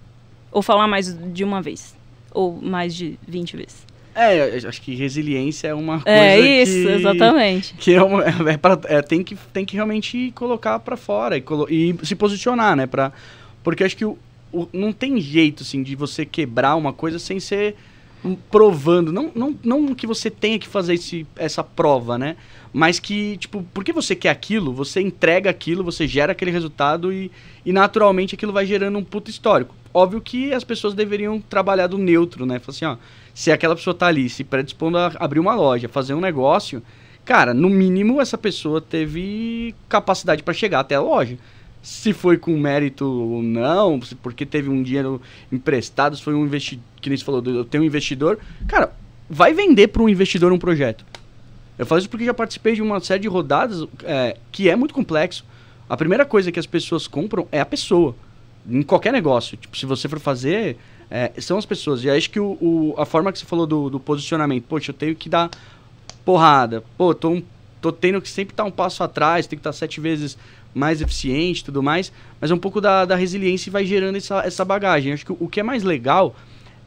Ou 0.52 0.62
falar 0.62 0.88
mais 0.88 1.16
de 1.34 1.44
uma 1.44 1.62
vez. 1.62 1.96
Ou 2.32 2.60
mais 2.62 2.96
de 2.96 3.18
20 3.28 3.58
vezes. 3.58 3.90
É, 4.16 4.58
acho 4.68 4.82
que 4.82 4.96
resiliência 4.96 5.70
é 5.70 5.74
uma 5.74 5.96
é 5.98 6.00
coisa 6.00 6.20
É 6.20 6.62
isso, 6.62 6.74
que, 6.74 6.88
exatamente. 6.90 7.74
Que 7.76 7.94
é, 7.94 8.04
uma, 8.04 8.24
é, 8.24 8.58
pra, 8.58 8.78
é 8.86 9.02
tem, 9.02 9.24
que, 9.24 9.36
tem 9.54 9.64
que 9.64 9.76
realmente 9.76 10.32
colocar 10.36 10.80
para 10.80 10.98
fora 10.98 11.38
e, 11.38 11.42
colo 11.42 11.68
e, 11.70 11.96
se 12.04 12.16
posicionar, 12.16 12.76
né? 12.76 12.86
Pra, 12.86 13.14
porque 13.64 13.84
acho 13.84 13.96
que 13.96 14.04
o, 14.04 14.18
o, 14.52 14.68
não 14.74 14.92
tem 14.92 15.22
jeito, 15.22 15.64
assim, 15.64 15.82
de 15.84 15.96
você 15.96 16.26
quebrar 16.26 16.76
uma 16.76 16.92
coisa 16.92 17.18
sem 17.18 17.40
ser 17.40 17.76
provando. 18.52 19.12
Não, 19.12 19.32
não, 19.34 19.58
não 19.64 19.96
que 19.96 20.08
você 20.08 20.30
tenha 20.30 20.60
que 20.60 20.68
fazer 20.68 20.96
esse, 20.96 21.26
essa 21.36 21.64
prova, 21.64 22.18
né? 22.18 22.36
Mas 22.72 23.00
que, 23.00 23.38
tipo, 23.38 23.66
porque 23.74 23.92
você 23.92 24.16
quer 24.16 24.30
aquilo, 24.30 24.72
você 24.72 25.02
entrega 25.02 25.50
aquilo, 25.50 25.84
você 25.84 26.08
gera 26.08 26.34
aquele 26.34 26.52
resultado 26.52 27.12
e, 27.12 27.32
e 27.66 27.72
naturalmente 27.72 28.36
aquilo 28.36 28.54
vai 28.54 28.66
gerando 28.66 28.98
um 28.98 29.04
puto 29.04 29.30
histórico. 29.30 29.74
Óbvio 29.94 30.22
que 30.22 30.54
as 30.54 30.64
pessoas 30.64 30.94
deveriam 30.94 31.42
trabalhar 31.42 31.88
do 31.88 31.98
neutro, 31.98 32.46
né? 32.46 32.60
Falar 32.60 32.76
assim, 32.76 32.86
ó, 32.86 32.98
se 33.34 33.52
aquela 33.52 33.76
pessoa 33.76 33.94
tá 33.94 34.08
ali 34.08 34.30
se 34.30 34.44
predispondo 34.44 34.98
a 34.98 35.12
abrir 35.20 35.40
uma 35.40 35.56
loja, 35.56 35.90
fazer 35.90 36.14
um 36.14 36.22
negócio, 36.22 36.84
cara, 37.26 37.54
no 37.54 37.70
mínimo 37.70 38.22
essa 38.22 38.38
pessoa 38.38 38.80
teve 38.80 39.74
capacidade 39.88 40.44
para 40.44 40.54
chegar 40.54 40.82
até 40.82 40.96
a 40.96 41.02
loja. 41.02 41.38
Se 41.82 42.12
foi 42.12 42.38
com 42.38 42.58
mérito 42.58 43.06
ou 43.06 43.42
não, 43.42 44.00
porque 44.22 44.46
teve 44.46 44.70
um 44.70 44.84
dinheiro 44.84 45.22
emprestado, 45.52 46.18
se 46.18 46.22
foi 46.22 46.34
um 46.36 46.44
investidor, 46.44 46.84
que 47.02 47.10
nem 47.10 47.18
você 47.18 47.24
falou, 47.24 47.44
eu 47.46 47.66
tenho 47.66 47.84
um 47.84 47.88
investidor, 47.88 48.40
cara, 48.68 48.92
vai 49.30 49.54
vender 49.54 49.88
para 49.88 50.02
um 50.02 50.10
investidor 50.10 50.52
um 50.52 50.60
projeto. 50.60 51.06
Eu 51.78 51.86
falo 51.86 52.00
isso 52.00 52.10
porque 52.10 52.26
já 52.26 52.34
participei 52.34 52.76
de 52.76 52.82
uma 52.82 53.00
série 53.00 53.22
de 53.22 53.28
rodadas 53.28 53.88
é, 54.04 54.36
que 54.52 54.70
é 54.70 54.76
muito 54.76 54.94
complexo. 54.94 55.46
A 55.88 55.96
primeira 55.96 56.26
coisa 56.26 56.52
que 56.52 56.60
as 56.60 56.66
pessoas 56.66 57.08
compram 57.08 57.48
é 57.52 57.62
a 57.62 57.66
pessoa 57.66 58.16
em 58.70 58.82
qualquer 58.82 59.14
negócio. 59.14 59.56
Tipo, 59.56 59.78
se 59.78 59.86
você 59.86 60.10
for 60.10 60.20
fazer, 60.20 60.78
é, 61.10 61.32
são 61.40 61.58
as 61.58 61.66
pessoas. 61.66 62.04
E 62.04 62.10
acho 62.10 62.30
que 62.30 62.40
o, 62.40 62.58
o, 62.62 62.96
a 62.98 63.06
forma 63.06 63.32
que 63.32 63.40
você 63.40 63.46
falou 63.46 63.66
do, 63.66 63.90
do, 63.90 64.00
posicionamento, 64.00 64.66
poxa, 64.66 64.92
eu 64.92 64.94
tenho 64.94 65.16
que 65.16 65.30
dar 65.30 65.50
porrada. 66.26 66.84
Pô, 66.98 67.16
tô, 67.16 67.42
tô 67.80 67.92
tendo 67.92 68.22
que 68.22 68.30
sempre 68.30 68.54
estar 68.54 68.66
um 68.66 68.72
passo 68.72 69.02
atrás, 69.04 69.48
tem 69.48 69.58
que 69.58 69.62
estar 69.62 69.74
sete 69.74 70.02
vezes 70.02 70.38
mais 70.74 71.02
eficiente 71.02 71.64
tudo 71.64 71.82
mais. 71.82 72.12
Mas 72.40 72.52
é 72.52 72.54
um 72.54 72.60
pouco 72.60 72.80
da, 72.80 73.06
da 73.06 73.16
resiliência 73.16 73.70
e 73.70 73.72
vai 73.72 73.86
gerando 73.86 74.18
essa, 74.18 74.42
essa 74.42 74.66
bagagem. 74.66 75.14
Acho 75.14 75.26
que 75.26 75.32
o, 75.32 75.38
o 75.40 75.48
que 75.48 75.60
é 75.60 75.64
mais 75.64 75.84
legal 75.84 76.36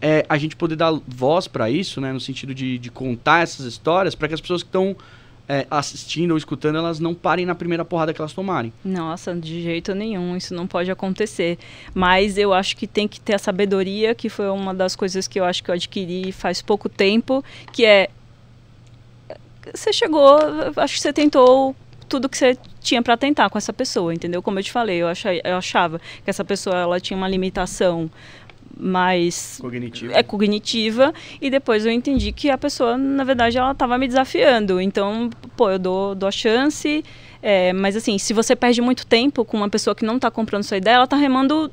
é 0.03 0.27
a 0.29 0.37
gente 0.37 0.57
poder 0.57 0.75
dar 0.75 0.93
voz 1.07 1.47
para 1.47 1.71
isso, 1.71 2.01
né? 2.01 2.13
No 2.13 2.21
sentido 2.21 2.53
de, 2.53 2.77
de 2.77 2.91
contar 2.91 3.43
essas 3.43 3.65
histórias 3.65 4.17
para 4.17 4.27
que 4.27 4.35
as 4.35 4.41
pessoas 4.41 4.63
que 4.63 4.69
estão 4.69 4.97
é, 5.49 5.65
assistindo 5.71 6.33
ou 6.33 6.37
escutando, 6.37 6.77
elas 6.77 6.99
não 6.99 7.15
parem 7.15 7.47
na 7.47 7.55
primeira 7.55 7.85
porrada 7.85 8.13
que 8.13 8.21
elas 8.21 8.33
tomarem. 8.33 8.73
Nossa, 8.85 9.33
de 9.33 9.63
jeito 9.63 9.95
nenhum, 9.95 10.37
isso 10.37 10.55
não 10.55 10.67
pode 10.67 10.91
acontecer. 10.91 11.57
Mas 11.95 12.37
eu 12.37 12.53
acho 12.53 12.77
que 12.77 12.87
tem 12.87 13.07
que 13.07 13.21
ter 13.21 13.35
a 13.35 13.39
sabedoria, 13.39 14.13
que 14.13 14.29
foi 14.29 14.49
uma 14.51 14.75
das 14.75 14.97
coisas 14.97 15.29
que 15.29 15.39
eu 15.39 15.45
acho 15.45 15.63
que 15.63 15.71
eu 15.71 15.75
adquiri 15.75 16.33
faz 16.33 16.61
pouco 16.61 16.89
tempo, 16.89 17.45
que 17.73 17.85
é 17.85 18.11
você 19.73 19.93
chegou, 19.93 20.39
acho 20.77 20.95
que 20.95 21.01
você 21.01 21.13
tentou 21.13 21.77
tudo 22.09 22.29
que 22.29 22.37
você 22.37 22.59
tinha 22.81 23.01
para 23.01 23.17
tentar 23.17 23.49
com 23.49 23.57
essa 23.57 23.73
pessoa, 23.73 24.13
entendeu? 24.13 24.43
Como 24.43 24.59
eu 24.59 24.63
te 24.63 24.71
falei, 24.71 24.99
eu, 24.99 25.09
achei, 25.09 25.41
eu 25.43 25.57
achava 25.57 25.99
que 26.23 26.29
essa 26.29 26.45
pessoa 26.45 26.77
ela 26.77 27.01
tinha 27.01 27.17
uma 27.17 27.29
limitação 27.29 28.11
mais 28.83 29.59
cognitiva. 29.61 30.12
é 30.12 30.22
cognitiva 30.22 31.14
e 31.41 31.49
depois 31.49 31.87
eu 31.87 31.93
entendi 31.93 32.33
que 32.33 32.51
a 32.51 32.59
pessoa 32.59 32.99
na 32.99 33.22
verdade 33.22 33.57
ela 33.57 33.70
estava 33.70 33.97
me 33.97 34.09
desafiando 34.09 34.80
então 34.80 35.30
pô 35.57 35.70
eu 35.70 35.78
dou, 35.78 36.14
dou 36.14 36.28
a 36.28 36.33
chance 36.33 37.05
é, 37.41 37.72
mas 37.72 37.95
assim 37.95 38.18
se 38.18 38.33
você 38.33 38.57
perde 38.57 38.83
muito 38.83 39.07
tempo 39.07 39.45
com 39.45 39.57
uma 39.57 39.68
pessoa 39.68 39.95
que 39.95 40.05
não 40.05 40.16
está 40.16 40.30
comprando 40.30 40.64
sua 40.64 40.76
ideia 40.76 40.97
ela 40.97 41.05
está 41.05 41.16
remando 41.16 41.70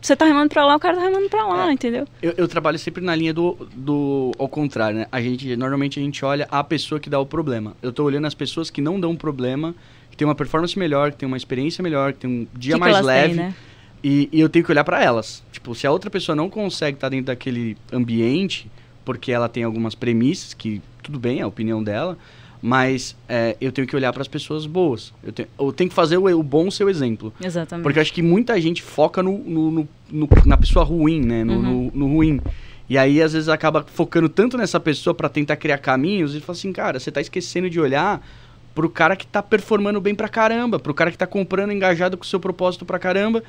você 0.00 0.14
tá 0.14 0.24
remando 0.24 0.48
para 0.48 0.64
lá, 0.64 0.76
o 0.76 0.78
cara 0.78 0.96
tá 0.96 1.02
remando 1.02 1.28
para 1.28 1.44
lá, 1.44 1.70
é, 1.70 1.72
entendeu? 1.72 2.06
Eu, 2.22 2.32
eu, 2.36 2.46
trabalho 2.46 2.78
sempre 2.78 3.02
na 3.02 3.16
linha 3.16 3.34
do, 3.34 3.68
do 3.74 4.30
ao 4.38 4.48
contrário, 4.48 4.98
né? 4.98 5.06
A 5.10 5.20
gente 5.20 5.56
normalmente 5.56 5.98
a 5.98 6.02
gente 6.02 6.24
olha 6.24 6.46
a 6.50 6.62
pessoa 6.62 7.00
que 7.00 7.10
dá 7.10 7.18
o 7.18 7.26
problema. 7.26 7.76
Eu 7.82 7.92
tô 7.92 8.04
olhando 8.04 8.26
as 8.26 8.34
pessoas 8.34 8.70
que 8.70 8.80
não 8.80 9.00
dão 9.00 9.16
problema, 9.16 9.74
que 10.08 10.16
tem 10.16 10.24
uma 10.24 10.36
performance 10.36 10.78
melhor, 10.78 11.10
que 11.10 11.18
tem 11.18 11.26
uma 11.26 11.36
experiência 11.36 11.82
melhor, 11.82 12.12
que 12.12 12.20
tem 12.20 12.30
um 12.30 12.46
dia 12.54 12.74
que 12.74 12.80
mais 12.80 13.04
leve. 13.04 13.34
Né? 13.34 13.54
E, 14.02 14.28
e 14.32 14.40
eu 14.40 14.48
tenho 14.48 14.64
que 14.64 14.70
olhar 14.70 14.84
para 14.84 15.02
elas. 15.02 15.42
Tipo, 15.52 15.74
se 15.74 15.86
a 15.86 15.90
outra 15.90 16.10
pessoa 16.10 16.36
não 16.36 16.48
consegue 16.48 16.96
estar 16.96 17.06
tá 17.06 17.10
dentro 17.10 17.26
daquele 17.26 17.76
ambiente, 17.92 18.70
porque 19.04 19.32
ela 19.32 19.48
tem 19.48 19.64
algumas 19.64 19.94
premissas, 19.94 20.54
que 20.54 20.80
tudo 21.02 21.18
bem, 21.18 21.40
é 21.40 21.42
a 21.42 21.46
opinião 21.46 21.82
dela, 21.82 22.16
mas 22.60 23.16
é, 23.28 23.56
eu 23.60 23.72
tenho 23.72 23.86
que 23.86 23.94
olhar 23.94 24.12
para 24.12 24.22
as 24.22 24.28
pessoas 24.28 24.66
boas. 24.66 25.12
Eu 25.22 25.32
tenho, 25.32 25.48
eu 25.58 25.72
tenho 25.72 25.88
que 25.88 25.96
fazer 25.96 26.16
o, 26.16 26.26
o 26.26 26.42
bom 26.42 26.70
seu 26.70 26.88
exemplo. 26.88 27.32
Exatamente. 27.42 27.84
Porque 27.84 27.98
eu 27.98 28.02
acho 28.02 28.12
que 28.12 28.22
muita 28.22 28.60
gente 28.60 28.82
foca 28.82 29.22
no, 29.22 29.38
no, 29.38 29.70
no, 29.70 29.88
no 30.10 30.28
na 30.44 30.56
pessoa 30.56 30.84
ruim, 30.84 31.20
né? 31.20 31.44
No, 31.44 31.54
uhum. 31.54 31.90
no, 31.94 32.06
ruim. 32.06 32.40
E 32.88 32.96
aí, 32.98 33.22
às 33.22 33.32
vezes, 33.32 33.48
acaba 33.48 33.84
focando 33.86 34.28
tanto 34.28 34.56
nessa 34.56 34.80
pessoa 34.80 35.14
para 35.14 35.28
tentar 35.28 35.56
criar 35.56 35.78
caminhos 35.78 36.34
e 36.34 36.40
fala 36.40 36.56
assim, 36.56 36.72
cara, 36.72 36.98
você 36.98 37.10
tá 37.10 37.20
esquecendo 37.20 37.68
de 37.68 37.78
olhar 37.78 38.26
pro 38.74 38.88
cara 38.88 39.16
que 39.16 39.26
tá 39.26 39.42
performando 39.42 40.00
bem 40.00 40.14
pra 40.14 40.28
caramba, 40.28 40.78
pro 40.78 40.94
cara 40.94 41.10
que 41.10 41.18
tá 41.18 41.26
comprando 41.26 41.72
engajado 41.72 42.16
com 42.16 42.24
o 42.24 42.26
seu 42.26 42.38
propósito 42.40 42.84
pra 42.84 42.98
caramba 42.98 43.42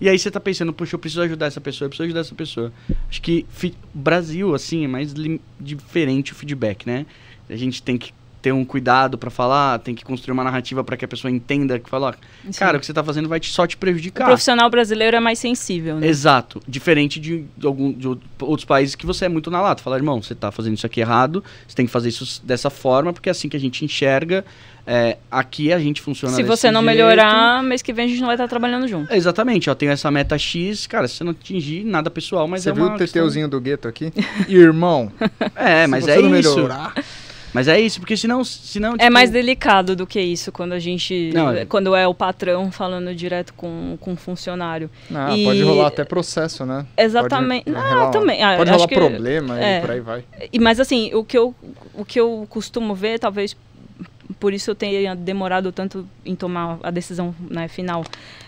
e 0.00 0.08
aí 0.08 0.18
você 0.18 0.30
tá 0.30 0.40
pensando, 0.40 0.72
puxa, 0.72 0.94
eu 0.94 0.98
preciso 0.98 1.22
ajudar 1.22 1.46
essa 1.46 1.60
pessoa, 1.60 1.86
eu 1.86 1.90
preciso 1.90 2.04
ajudar 2.04 2.20
essa 2.20 2.34
pessoa. 2.34 2.72
Acho 3.08 3.22
que 3.22 3.46
Brasil, 3.92 4.54
assim, 4.54 4.84
é 4.84 4.88
mais 4.88 5.14
diferente 5.60 6.32
o 6.32 6.34
feedback, 6.34 6.86
né? 6.86 7.06
A 7.48 7.56
gente 7.56 7.82
tem 7.82 7.96
que 7.96 8.12
ter 8.44 8.52
um 8.52 8.62
cuidado 8.62 9.16
para 9.16 9.30
falar, 9.30 9.78
tem 9.78 9.94
que 9.94 10.04
construir 10.04 10.34
uma 10.34 10.44
narrativa 10.44 10.84
para 10.84 10.98
que 10.98 11.04
a 11.06 11.08
pessoa 11.08 11.30
entenda 11.30 11.78
que 11.78 11.88
fala, 11.88 12.14
cara, 12.58 12.76
o 12.76 12.80
que 12.80 12.84
você 12.84 12.92
tá 12.92 13.02
fazendo 13.02 13.26
vai 13.26 13.40
te, 13.40 13.50
só 13.50 13.66
te 13.66 13.74
prejudicar. 13.74 14.24
O 14.24 14.26
profissional 14.26 14.68
brasileiro 14.68 15.16
é 15.16 15.20
mais 15.20 15.38
sensível, 15.38 15.98
né? 15.98 16.06
Exato. 16.06 16.60
Diferente 16.68 17.18
de, 17.18 17.46
de, 17.56 17.66
algum, 17.66 17.90
de 17.90 18.06
outros 18.06 18.66
países 18.66 18.94
que 18.94 19.06
você 19.06 19.24
é 19.24 19.28
muito 19.30 19.50
na 19.50 19.62
lata. 19.62 19.82
Fala, 19.82 19.96
irmão, 19.96 20.22
você 20.22 20.34
tá 20.34 20.52
fazendo 20.52 20.76
isso 20.76 20.84
aqui 20.84 21.00
errado, 21.00 21.42
você 21.66 21.74
tem 21.74 21.86
que 21.86 21.92
fazer 21.92 22.10
isso 22.10 22.42
dessa 22.44 22.68
forma, 22.68 23.14
porque 23.14 23.30
é 23.30 23.32
assim 23.32 23.48
que 23.48 23.56
a 23.56 23.60
gente 23.60 23.82
enxerga. 23.82 24.44
É, 24.86 25.16
aqui 25.30 25.72
a 25.72 25.78
gente 25.78 26.02
funciona 26.02 26.36
Se 26.36 26.42
você 26.42 26.70
não 26.70 26.82
jeito. 26.82 26.94
melhorar, 26.94 27.62
mês 27.62 27.80
que 27.80 27.94
vem 27.94 28.04
a 28.04 28.08
gente 28.08 28.20
não 28.20 28.26
vai 28.26 28.36
estar 28.36 28.46
trabalhando 28.46 28.86
junto. 28.86 29.10
Exatamente, 29.10 29.70
ó, 29.70 29.74
tenho 29.74 29.90
essa 29.90 30.10
meta 30.10 30.36
X, 30.36 30.86
cara, 30.86 31.08
se 31.08 31.14
você 31.14 31.24
não 31.24 31.30
atingir 31.30 31.82
nada 31.82 32.10
pessoal, 32.10 32.46
mas 32.46 32.62
você 32.62 32.68
é 32.68 32.72
viu 32.74 32.84
o 32.84 32.98
teteuzinho 32.98 33.48
do 33.48 33.58
gueto 33.58 33.88
aqui? 33.88 34.12
Irmão. 34.46 35.10
É, 35.56 35.86
mas 35.86 36.06
é 36.06 36.20
isso. 36.20 36.28
Melhorar... 36.28 36.92
Mas 37.54 37.68
é 37.68 37.80
isso, 37.80 38.00
porque 38.00 38.16
senão. 38.16 38.42
senão 38.44 38.90
é 38.90 38.92
tipo... 38.94 39.04
É 39.04 39.10
mais 39.10 39.30
delicado 39.30 39.94
do 39.94 40.06
que 40.06 40.20
isso 40.20 40.50
quando 40.50 40.72
a 40.72 40.78
gente. 40.80 41.30
Não, 41.32 41.50
é... 41.50 41.64
Quando 41.64 41.94
é 41.94 42.06
o 42.06 42.12
patrão 42.12 42.72
falando 42.72 43.14
direto 43.14 43.54
com, 43.54 43.96
com 44.00 44.14
o 44.14 44.16
funcionário. 44.16 44.90
Ah, 45.14 45.34
e... 45.36 45.44
pode 45.44 45.62
rolar 45.62 45.86
até 45.86 46.04
processo, 46.04 46.66
né? 46.66 46.84
Exatamente. 46.98 47.70
Pode, 47.70 47.94
não, 47.94 48.10
também. 48.10 48.42
Ah, 48.42 48.56
pode 48.56 48.70
rolar 48.72 48.88
que... 48.88 48.94
problema 48.96 49.64
é... 49.64 49.78
e 49.78 49.80
por 49.80 49.90
aí 49.92 50.00
vai. 50.00 50.24
E, 50.52 50.58
mas 50.58 50.80
assim, 50.80 51.14
o 51.14 51.24
que, 51.24 51.38
eu, 51.38 51.54
o 51.94 52.04
que 52.04 52.18
eu 52.18 52.44
costumo 52.50 52.92
ver, 52.92 53.20
talvez 53.20 53.56
por 54.38 54.52
isso 54.52 54.70
eu 54.70 54.74
tenha 54.74 55.14
demorado 55.14 55.70
tanto 55.72 56.08
em 56.24 56.34
tomar 56.34 56.78
a 56.82 56.90
decisão 56.90 57.34
né, 57.50 57.68
final. 57.68 58.04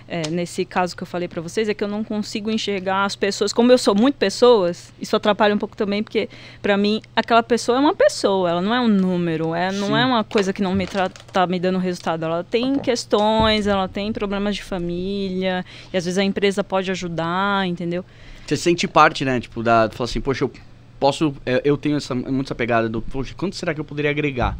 É, 0.09 0.29
nesse 0.31 0.65
caso 0.65 0.97
que 0.97 1.03
eu 1.03 1.07
falei 1.07 1.27
para 1.27 1.43
vocês 1.43 1.69
é 1.69 1.75
que 1.75 1.83
eu 1.83 1.89
não 1.89 2.05
consigo 2.05 2.49
enxergar 2.49 3.05
as 3.05 3.17
pessoas 3.17 3.53
como 3.53 3.73
eu 3.73 3.79
sou 3.79 3.93
muito 3.93 4.15
pessoas 4.15 4.93
isso 5.01 5.17
atrapalha 5.17 5.53
um 5.53 5.59
pouco 5.59 5.77
também 5.77 6.01
porque 6.01 6.29
para 6.63 6.77
mim 6.77 7.03
aquela 7.17 7.43
pessoa 7.43 7.79
é 7.79 7.81
uma 7.81 7.93
pessoa 7.93 8.49
ela 8.49 8.63
não 8.63 8.73
é 8.73 8.79
um 8.81 8.87
número 8.87 9.53
é 9.53 9.73
não 9.73 9.97
é 9.97 10.07
uma 10.07 10.23
coisa 10.23 10.53
que 10.53 10.63
não 10.63 10.77
me 10.77 10.87
tá 11.33 11.45
me 11.49 11.59
dando 11.59 11.79
resultado. 11.79 12.25
Ela 12.25 12.45
tem 12.45 12.75
tá 12.77 12.83
questões 12.83 13.67
ela 13.67 13.89
tem 13.89 14.13
problemas 14.13 14.55
de 14.55 14.63
família 14.63 15.65
e 15.93 15.97
às 15.97 16.05
vezes 16.05 16.19
a 16.19 16.23
empresa 16.23 16.63
pode 16.63 16.89
ajudar 16.93 17.67
entendeu? 17.67 18.05
Você 18.47 18.57
sente 18.57 18.87
parte 18.87 19.25
né 19.25 19.41
tipo 19.41 19.61
da 19.61 19.91
fala 19.91 20.09
assim 20.09 20.21
poxa 20.21 20.45
eu 20.45 20.53
posso 21.01 21.35
é, 21.45 21.63
eu 21.65 21.77
tenho 21.77 21.97
essa 21.97 22.15
muito 22.15 22.45
essa 22.45 22.55
pegada 22.55 22.89
do 22.89 23.03
poxa 23.03 23.35
quanto 23.37 23.57
será 23.57 23.75
que 23.75 23.81
eu 23.81 23.85
poderia 23.85 24.13
agregar 24.13 24.57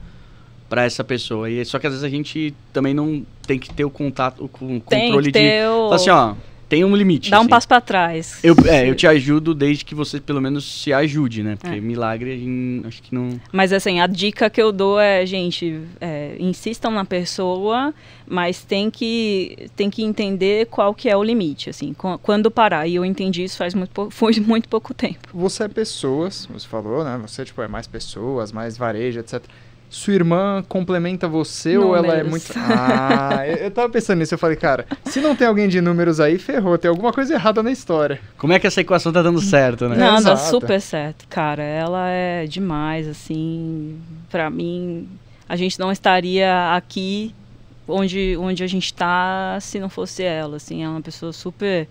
para 0.69 0.85
essa 0.85 1.05
pessoa. 1.05 1.51
E 1.51 1.65
só 1.65 1.79
que 1.79 1.87
às 1.87 1.93
vezes 1.93 2.05
a 2.05 2.09
gente 2.09 2.55
também 2.73 2.95
não 2.95 3.25
tem 3.47 3.59
que 3.59 3.73
ter 3.73 3.85
o 3.85 3.91
contato, 3.91 4.45
o 4.45 4.49
controle 4.49 5.31
de, 5.31 5.67
o... 5.67 5.93
assim, 5.93 6.11
ó, 6.11 6.35
tem 6.69 6.85
um 6.85 6.97
limite. 6.97 7.31
Dá 7.31 7.39
assim. 7.39 7.47
um 7.47 7.49
passo 7.49 7.69
para 7.69 7.81
trás. 7.81 8.41
Eu, 8.43 8.57
é, 8.67 8.89
eu 8.89 8.95
te 8.95 9.07
ajudo 9.07 9.55
desde 9.55 9.85
que 9.85 9.95
você 9.95 10.21
pelo 10.21 10.41
menos 10.41 10.83
se 10.83 10.93
ajude, 10.93 11.43
né? 11.43 11.57
Porque 11.57 11.77
é. 11.77 11.81
milagre 11.81 12.43
acho 12.85 13.03
que 13.03 13.15
não. 13.15 13.41
Mas 13.53 13.73
assim, 13.73 14.01
a 14.01 14.07
dica 14.07 14.51
que 14.51 14.61
eu 14.61 14.73
dou 14.73 14.99
é, 14.99 15.25
gente, 15.25 15.81
é, 16.01 16.37
insistam 16.41 16.91
na 16.91 17.05
pessoa, 17.05 17.95
mas 18.27 18.65
tem 18.65 18.91
que 18.91 19.69
tem 19.77 19.89
que 19.89 20.03
entender 20.03 20.67
qual 20.67 20.93
que 20.93 21.09
é 21.09 21.17
o 21.17 21.23
limite, 21.23 21.71
assim, 21.71 21.95
quando 22.23 22.51
parar. 22.51 22.87
E 22.87 22.97
eu 22.97 23.05
entendi 23.05 23.45
isso 23.45 23.57
faz 23.57 23.75
muito 23.75 24.09
foi 24.11 24.35
muito 24.41 24.69
pouco 24.69 24.93
tempo. 24.93 25.29
Você 25.33 25.65
é 25.65 25.69
pessoas, 25.69 26.49
você 26.51 26.67
falou, 26.67 27.05
né? 27.05 27.17
Você 27.23 27.45
tipo 27.45 27.63
é 27.63 27.69
mais 27.69 27.87
pessoas, 27.87 28.51
mais 28.51 28.77
varejo, 28.77 29.21
etc 29.21 29.45
sua 29.89 30.15
irmã 30.15 30.65
complementa 30.69 31.29
você 31.29 31.75
números. 31.75 31.89
ou 31.89 31.97
ela 31.97 32.15
é 32.19 32.23
muito. 32.23 32.53
Ah, 32.59 33.47
eu, 33.47 33.57
eu 33.57 33.71
tava 33.71 33.89
pensando 33.89 34.19
nisso. 34.19 34.35
Eu 34.35 34.39
falei, 34.39 34.57
cara, 34.57 34.87
se 35.05 35.21
não 35.21 35.35
tem 35.35 35.47
alguém 35.47 35.69
de 35.69 35.81
números 35.81 36.21
aí, 36.21 36.39
ferrou. 36.39 36.77
Tem 36.77 36.89
alguma 36.89 37.13
coisa 37.13 37.35
errada 37.35 37.63
na 37.63 37.71
história. 37.71 38.21
Como 38.37 38.53
é 38.53 38.59
que 38.59 38.67
essa 38.67 38.81
equação 38.81 39.13
tá 39.13 39.23
dando 39.23 39.41
certo, 39.41 39.89
né? 39.89 39.97
Não, 39.97 40.23
dá 40.23 40.37
super 40.37 40.81
certo, 40.81 41.27
cara. 41.29 41.63
Ela 41.63 42.09
é 42.09 42.47
demais, 42.47 43.09
assim. 43.09 43.99
Pra 44.31 44.51
mim, 44.51 45.09
a 45.49 45.57
gente 45.57 45.79
não 45.79 45.91
estaria 45.93 46.75
aqui 46.75 47.35
onde, 47.89 48.37
onde 48.39 48.63
a 48.63 48.67
gente 48.67 48.93
tá 48.93 49.59
se 49.61 49.79
não 49.79 49.89
fosse 49.89 50.23
ela, 50.23 50.57
assim. 50.57 50.83
É 50.83 50.89
uma 50.89 51.01
pessoa 51.01 51.33
super 51.33 51.89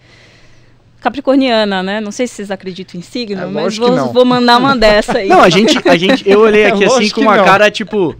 capricorniana, 1.05 1.83
né? 1.83 2.01
Não 2.01 2.11
sei 2.11 2.25
se 2.25 2.33
vocês 2.33 2.49
acreditam 2.49 2.99
em 2.99 3.03
signo, 3.03 3.43
é, 3.43 3.45
mas 3.45 3.77
vou, 3.77 4.11
vou, 4.11 4.25
mandar 4.25 4.57
uma 4.57 4.75
dessa 4.75 5.19
aí. 5.19 5.27
Não, 5.29 5.39
a 5.39 5.49
gente, 5.49 5.77
a 5.87 5.95
gente 5.95 6.27
eu 6.27 6.39
olhei 6.39 6.65
aqui 6.65 6.83
é, 6.83 6.87
assim 6.87 7.09
com 7.11 7.21
uma 7.21 7.37
não. 7.37 7.45
cara 7.45 7.69
tipo, 7.69 8.15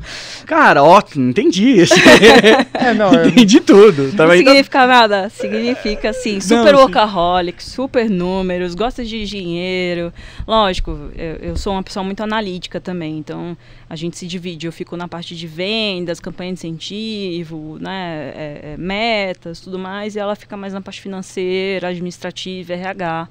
cara, 0.45 0.83
ótimo, 0.83 1.31
entendi. 1.31 1.77
é, 2.75 2.93
não, 2.93 3.25
entendi 3.25 3.59
tudo. 3.59 4.13
Não 4.15 4.31
significa 4.31 4.86
nada. 4.86 5.29
Significa, 5.29 6.11
assim, 6.11 6.39
super 6.39 6.73
não, 6.73 6.81
workaholic, 6.81 7.63
super 7.63 8.07
números, 8.07 8.75
gosta 8.75 9.03
de 9.03 9.25
dinheiro. 9.25 10.13
Lógico, 10.47 11.09
eu, 11.17 11.49
eu 11.49 11.57
sou 11.57 11.73
uma 11.73 11.81
pessoa 11.81 12.03
muito 12.03 12.21
analítica 12.21 12.79
também, 12.79 13.17
então 13.17 13.57
a 13.89 13.95
gente 13.95 14.15
se 14.15 14.27
divide. 14.27 14.67
Eu 14.67 14.71
fico 14.71 14.95
na 14.95 15.07
parte 15.07 15.36
de 15.36 15.47
vendas, 15.47 16.19
campanha 16.19 16.53
de 16.53 16.59
incentivo, 16.59 17.77
né, 17.79 18.31
é, 18.36 18.59
é, 18.73 18.77
metas, 18.77 19.59
tudo 19.59 19.79
mais, 19.79 20.15
e 20.15 20.19
ela 20.19 20.36
fica 20.36 20.55
mais 20.55 20.71
na 20.71 20.81
parte 20.81 21.01
financeira, 21.01 21.88
administrativa, 21.88 22.74
RH, 22.76 23.28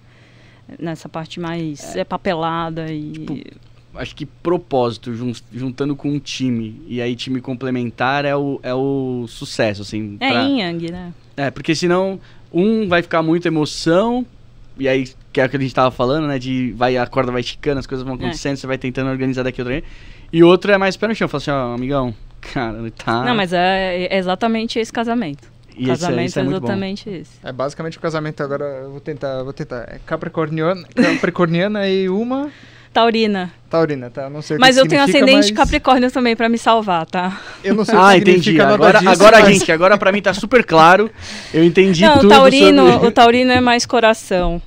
nessa 0.79 1.09
parte 1.09 1.41
mais 1.41 1.95
é. 1.97 2.05
papelada 2.05 2.93
e. 2.93 3.13
Tipo, 3.13 3.39
acho 3.95 4.15
que 4.15 4.27
propósito, 4.27 5.13
juntando 5.53 5.95
com 5.95 6.09
um 6.09 6.19
time, 6.19 6.83
e 6.87 7.01
aí 7.01 7.15
time 7.15 7.41
complementar 7.41 8.25
é 8.25 8.35
o, 8.35 8.59
é 8.63 8.75
o 8.75 9.27
sucesso, 9.29 9.83
assim. 9.83 10.17
É 10.21 10.31
pra... 10.31 10.43
Yang, 10.43 10.93
né? 10.93 11.13
É, 11.37 11.51
porque 11.51 11.75
senão 11.75 12.21
um 12.53 12.89
vai 12.89 13.03
ficar 13.03 13.23
muito 13.23 13.47
emoção, 13.47 14.27
e 14.79 14.89
aí, 14.89 15.09
que 15.33 15.41
é 15.41 15.47
o 15.47 15.49
que 15.49 15.57
a 15.57 15.61
gente 15.61 15.75
tava 15.75 15.91
falando, 15.91 16.27
né? 16.27 16.39
De 16.39 16.73
vai, 16.73 16.97
a 16.97 17.07
corda 17.07 17.31
vai 17.31 17.41
esticando, 17.41 17.79
as 17.79 17.87
coisas 17.87 18.05
vão 18.05 18.15
é. 18.15 18.19
acontecendo, 18.19 18.55
é. 18.55 18.57
você 18.57 18.67
vai 18.67 18.79
tentando 18.79 19.11
organizar 19.11 19.43
daqui 19.43 19.61
outra 19.61 19.75
vez. 19.75 19.85
E 20.33 20.43
outro 20.43 20.73
é 20.73 20.79
mais 20.79 20.97
pé 20.97 21.07
no 21.07 21.15
chão, 21.15 21.29
fala 21.29 21.43
assim, 21.43 21.51
ó, 21.51 21.75
amigão, 21.75 22.15
cara, 22.41 22.91
tá. 22.93 23.25
Não, 23.25 23.35
mas 23.35 23.53
é, 23.53 24.07
é 24.07 24.19
exatamente 24.19 24.79
esse 24.79 24.93
casamento. 24.93 25.54
E 25.77 25.87
casamento 25.87 26.27
esse, 26.27 26.39
esse 26.39 26.39
é, 26.39 26.43
é 26.43 26.47
exatamente 26.47 27.11
isso. 27.11 27.33
É 27.43 27.53
basicamente 27.53 27.99
o 27.99 28.01
casamento 28.01 28.43
agora, 28.43 28.65
eu 28.65 28.91
vou 28.93 29.01
tentar, 29.01 29.43
vou 29.43 29.53
tentar. 29.53 29.87
É 29.89 29.99
capricorniana, 30.07 30.87
capricorniana 30.95 31.89
e 31.89 32.09
uma 32.09 32.51
Taurina. 32.95 33.53
Taurina, 33.69 34.09
tá? 34.09 34.31
Não 34.31 34.41
sei 34.41 34.57
o 34.57 34.61
Mas 34.61 34.77
que 34.77 34.83
eu 34.83 34.87
tenho 34.87 35.03
ascendente 35.03 35.49
mas... 35.49 35.51
Capricórnio 35.51 36.13
também 36.13 36.37
para 36.37 36.49
me 36.49 36.57
salvar, 36.57 37.05
tá? 37.05 37.41
Eu 37.65 37.75
não 37.75 37.85
sei 37.85 37.97
ah, 37.97 38.07
o 38.07 38.13
que 38.13 38.19
entendi. 38.19 38.61
Agora, 38.61 39.01
disso, 39.01 39.11
agora 39.11 39.41
mas... 39.41 39.53
gente, 39.53 39.73
agora 39.73 39.99
para 39.99 40.13
mim 40.13 40.23
tá 40.23 40.33
super 40.33 40.65
claro. 40.65 41.11
Eu 41.53 41.65
entendi 41.65 42.03
não, 42.03 42.15
tudo. 42.15 42.27
O 42.27 42.29
taurino, 42.29 42.93
sobre... 42.93 43.09
o 43.09 43.11
taurino 43.11 43.51
é 43.51 43.61
mais 43.61 43.85
coração. 43.85 44.63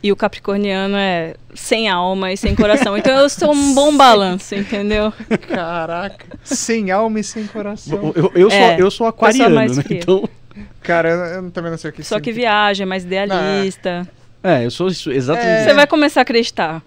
E 0.00 0.12
o 0.12 0.16
capricorniano 0.16 0.96
é 0.96 1.34
sem 1.54 1.88
alma 1.88 2.32
e 2.32 2.36
sem 2.36 2.54
coração. 2.54 2.96
Então 2.96 3.12
eu 3.18 3.28
sou 3.28 3.52
um 3.52 3.74
bom 3.74 3.94
balanço, 3.98 4.54
entendeu? 4.54 5.12
Caraca, 5.48 6.38
sem 6.44 6.92
alma 6.92 7.18
e 7.18 7.24
sem 7.24 7.48
coração. 7.48 8.12
Eu, 8.14 8.30
eu, 8.34 8.48
é, 8.48 8.50
sou, 8.50 8.78
eu 8.78 8.90
sou 8.92 9.06
aquariano, 9.08 9.56
né? 9.56 9.66
Então... 9.90 10.28
Cara, 10.82 11.10
eu, 11.10 11.44
eu, 11.44 11.50
também 11.50 11.70
não 11.70 11.78
sei 11.78 11.90
o 11.90 11.92
que 11.92 12.02
Só 12.02 12.18
que 12.20 12.32
viaja, 12.32 12.82
é 12.82 12.86
mais 12.86 13.04
idealista. 13.04 14.06
É, 14.42 14.64
eu 14.64 14.70
sou 14.70 14.88
isso, 14.88 15.10
exatamente. 15.10 15.48
É... 15.48 15.64
Você 15.64 15.74
vai 15.74 15.86
começar 15.86 16.20
a 16.20 16.22
acreditar. 16.22 16.82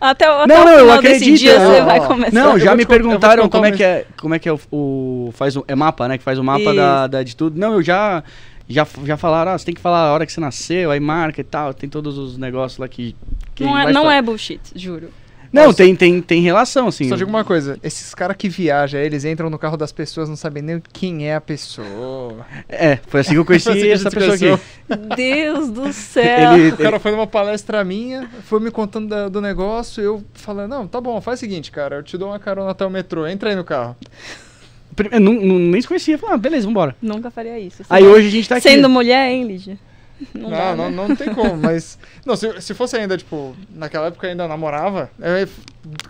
Até, 0.00 0.26
até 0.26 0.46
não, 0.46 0.62
o 0.62 0.64
não, 0.64 0.78
eu 0.78 0.92
acredito. 0.92 1.38
dia 1.38 1.58
não, 1.58 1.70
você 1.70 1.80
vai 1.82 2.06
começar. 2.06 2.32
Não, 2.32 2.58
já 2.58 2.74
me 2.74 2.84
perguntaram 2.84 3.48
como 3.48 3.66
é 3.66 3.70
que 3.70 3.84
é, 3.84 4.04
como 4.20 4.34
é 4.34 4.38
que 4.38 4.48
é 4.48 4.52
o, 4.52 4.60
o 4.70 5.30
faz 5.32 5.56
o, 5.56 5.64
é 5.68 5.76
mapa, 5.76 6.08
né, 6.08 6.18
que 6.18 6.24
faz 6.24 6.38
o 6.40 6.44
mapa 6.44 6.74
da, 6.74 7.06
da, 7.06 7.22
de 7.22 7.36
tudo. 7.36 7.58
Não, 7.58 7.74
eu 7.74 7.82
já 7.82 8.22
já, 8.68 8.86
já 9.04 9.16
falaram, 9.16 9.52
ah, 9.52 9.58
você 9.58 9.66
tem 9.66 9.74
que 9.74 9.80
falar 9.80 10.08
a 10.08 10.12
hora 10.12 10.26
que 10.26 10.32
você 10.32 10.40
nasceu, 10.40 10.90
aí 10.90 10.98
marca 10.98 11.40
e 11.40 11.44
tal, 11.44 11.72
tem 11.72 11.88
todos 11.88 12.18
os 12.18 12.36
negócios 12.36 12.78
lá 12.78 12.88
que. 12.88 13.14
que 13.54 13.64
não 13.64 13.78
é, 13.78 13.92
não 13.92 14.10
é 14.10 14.20
bullshit, 14.20 14.60
juro. 14.74 15.10
Não, 15.52 15.72
tem, 15.72 15.94
tem, 15.94 16.22
tem 16.22 16.40
relação, 16.40 16.88
assim. 16.88 17.08
Só 17.08 17.14
digo 17.14 17.28
uma 17.28 17.44
coisa, 17.44 17.78
esses 17.82 18.14
caras 18.14 18.36
que 18.36 18.48
viajam, 18.48 18.98
eles 18.98 19.24
entram 19.24 19.50
no 19.50 19.58
carro 19.58 19.76
das 19.76 19.92
pessoas, 19.92 20.28
não 20.28 20.36
sabem 20.36 20.62
nem 20.62 20.82
quem 20.92 21.28
é 21.28 21.34
a 21.34 21.40
pessoa. 21.40 22.46
É, 22.68 22.98
foi 23.06 23.20
assim 23.20 23.32
que 23.32 23.38
eu 23.38 23.44
conheci 23.46 23.68
assim 23.68 23.88
essa 23.90 24.10
pessoa 24.10 24.34
aqui. 24.34 24.62
Deus 25.14 25.68
do 25.68 25.92
céu! 25.92 26.54
Ele, 26.54 26.70
o 26.70 26.76
cara 26.78 26.98
foi 26.98 27.10
numa 27.10 27.26
palestra 27.26 27.84
minha, 27.84 28.28
foi 28.44 28.60
me 28.60 28.70
contando 28.70 29.08
da, 29.08 29.28
do 29.28 29.42
negócio, 29.42 30.02
eu 30.02 30.24
falando, 30.32 30.70
não, 30.70 30.86
tá 30.86 31.00
bom, 31.00 31.20
faz 31.20 31.38
o 31.38 31.40
seguinte, 31.40 31.70
cara, 31.70 31.96
eu 31.96 32.02
te 32.02 32.16
dou 32.16 32.30
uma 32.30 32.38
carona 32.38 32.70
até 32.70 32.86
o 32.86 32.90
metrô, 32.90 33.26
entra 33.26 33.50
aí 33.50 33.56
no 33.56 33.64
carro. 33.64 33.94
Eu 35.10 35.20
não, 35.20 35.32
não, 35.32 35.58
nem 35.58 35.80
se 35.80 35.88
conhecia. 35.88 36.18
Falei, 36.18 36.34
ah, 36.34 36.38
beleza, 36.38 36.66
vambora. 36.66 36.94
Nunca 37.00 37.30
faria 37.30 37.58
isso. 37.58 37.82
Aí 37.88 38.04
hoje 38.04 38.28
a 38.28 38.30
gente 38.30 38.48
tá 38.48 38.56
aqui. 38.56 38.68
Sendo 38.68 38.90
mulher, 38.90 39.30
hein, 39.30 39.44
Lígia? 39.44 39.78
Não, 40.34 40.42
não, 40.42 40.50
dá, 40.50 40.76
não, 40.76 40.90
né? 40.90 40.96
não, 40.96 41.16
tem 41.16 41.34
como, 41.34 41.56
mas. 41.60 41.98
Não, 42.24 42.36
se, 42.36 42.60
se 42.60 42.74
fosse 42.74 42.96
ainda, 42.96 43.16
tipo, 43.16 43.54
naquela 43.74 44.06
época 44.06 44.26
ainda 44.26 44.46
namorava, 44.46 45.10
eu, 45.18 45.48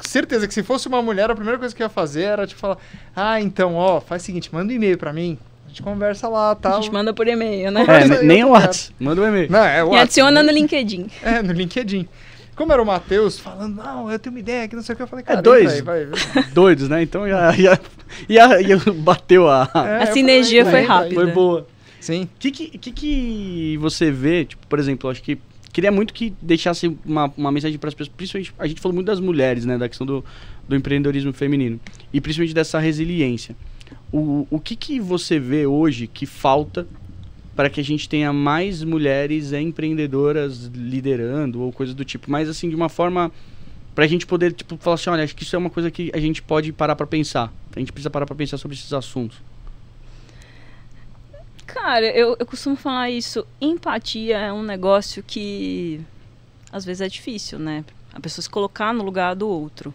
certeza 0.01 0.47
que 0.47 0.55
se 0.55 0.63
fosse 0.63 0.89
uma 0.89 1.01
mulher, 1.01 1.31
a 1.31 1.35
primeira 1.35 1.59
coisa 1.59 1.75
que 1.75 1.83
eu 1.83 1.87
ia 1.87 1.91
fazer 1.91 2.23
era, 2.23 2.47
tipo, 2.47 2.61
falar: 2.61 2.79
Ah, 3.15 3.41
então, 3.41 3.75
ó, 3.75 4.01
faz 4.01 4.23
o 4.23 4.27
seguinte, 4.27 4.53
manda 4.53 4.73
um 4.73 4.77
e-mail 4.77 4.99
pra 4.99 5.13
mim. 5.13 5.39
A 5.65 5.69
gente 5.69 5.83
conversa 5.83 6.29
lá, 6.29 6.55
tal. 6.55 6.79
A 6.79 6.81
gente 6.81 6.93
manda 6.93 7.15
por 7.15 7.27
e-mail, 7.27 7.71
né? 7.71 7.85
É, 7.89 8.23
nem 8.23 8.45
o 8.45 8.51
WhatsApp. 8.51 8.95
Manda 8.99 9.23
um 9.23 9.27
e-mail. 9.27 9.51
Não, 9.51 9.65
é 9.65 9.83
o 9.83 9.87
WhatsApp. 9.87 9.97
E 9.97 10.03
adiciona 10.03 10.43
no 10.43 10.51
LinkedIn. 10.51 11.07
É, 11.23 11.43
no 11.43 11.53
LinkedIn. 11.53 12.09
Como 12.55 12.71
era 12.73 12.83
o 12.83 12.87
Matheus 12.87 13.39
falando, 13.39 13.77
não, 13.77 14.11
eu 14.11 14.19
tenho 14.19 14.35
uma 14.35 14.41
ideia 14.41 14.69
que 14.69 14.77
não 14.77 14.83
sei 14.83 14.93
o 14.93 14.97
que, 14.97 15.03
eu 15.03 15.07
falei, 15.07 15.25
cara, 15.25 15.39
é 15.39 15.43
dois, 15.43 15.81
vai, 15.81 16.05
vai. 16.05 16.43
doidos, 16.53 16.89
né? 16.89 17.03
Então 17.03 17.27
já, 17.27 17.51
já, 17.53 17.79
já, 18.29 18.63
já 18.63 18.93
bateu 18.95 19.49
a... 19.49 19.69
É, 19.75 20.03
a 20.03 20.07
sinergia 20.13 20.67
foi 20.67 20.83
rápida. 20.83 21.15
Foi 21.15 21.27
boa. 21.33 21.67
Sim. 22.03 22.25
O 22.25 22.29
que, 22.41 22.51
que, 22.51 22.91
que, 22.91 23.77
você 23.79 24.11
vê, 24.11 24.45
tipo, 24.45 24.67
por 24.67 24.81
exemplo, 24.81 25.09
acho 25.09 25.23
que 25.23 25.39
queria 25.73 25.93
muito 25.93 26.13
que 26.13 26.35
deixasse 26.43 26.99
uma, 27.07 27.33
uma 27.37 27.53
mensagem 27.53 27.79
para 27.79 27.87
as 27.87 27.95
pessoas, 27.95 28.13
principalmente, 28.17 28.53
a 28.59 28.67
gente 28.67 28.81
falou 28.81 28.93
muito 28.97 29.07
das 29.07 29.21
mulheres, 29.21 29.65
né, 29.65 29.79
da 29.79 29.89
questão 29.89 30.05
do, 30.05 30.25
do 30.69 30.75
empreendedorismo 30.75 31.33
feminino, 31.33 31.79
e 32.13 32.21
principalmente 32.21 32.55
dessa 32.55 32.81
resiliência. 32.81 33.55
O, 34.13 34.49
o 34.51 34.59
que, 34.59 34.75
que 34.75 34.99
você 34.99 35.39
vê 35.39 35.65
hoje 35.65 36.09
que 36.09 36.27
falta 36.27 36.89
para 37.55 37.71
que 37.71 37.81
a 37.81 37.85
gente 37.85 38.09
tenha 38.09 38.33
mais 38.33 38.83
mulheres 38.83 39.53
empreendedoras 39.53 40.65
liderando 40.75 41.61
ou 41.61 41.73
coisa 41.73 41.95
do 41.95 42.05
tipo, 42.05 42.29
mas 42.29 42.49
assim, 42.49 42.69
de 42.69 42.75
uma 42.75 42.89
forma 42.89 43.31
para 43.95 44.07
a 44.07 44.09
gente 44.09 44.27
poder 44.27 44.53
tipo 44.53 44.77
falar 44.77 44.95
assim, 44.95 45.09
olha, 45.09 45.23
acho 45.23 45.37
que 45.37 45.45
isso 45.45 45.55
é 45.55 45.59
uma 45.59 45.71
coisa 45.71 45.89
que 45.89 46.11
a 46.13 46.19
gente 46.19 46.43
pode 46.43 46.73
parar 46.73 46.97
para 46.97 47.07
pensar. 47.07 47.53
A 47.77 47.79
gente 47.79 47.93
precisa 47.93 48.11
parar 48.11 48.27
para 48.27 48.35
pensar 48.35 48.59
sobre 48.59 48.77
esses 48.77 48.93
assuntos. 48.93 49.39
Cara, 51.67 52.07
eu, 52.07 52.37
eu 52.39 52.47
costumo 52.47 52.77
falar 52.77 53.11
isso. 53.11 53.47
Empatia 53.61 54.39
é 54.39 54.53
um 54.53 54.63
negócio 54.63 55.23
que 55.23 56.01
às 56.71 56.85
vezes 56.85 57.01
é 57.01 57.09
difícil, 57.09 57.59
né? 57.59 57.85
A 58.13 58.21
pessoa 58.21 58.43
se 58.43 58.51
colocar 58.51 58.93
no 58.93 59.05
lugar 59.05 59.35
do 59.35 59.49
outro, 59.49 59.95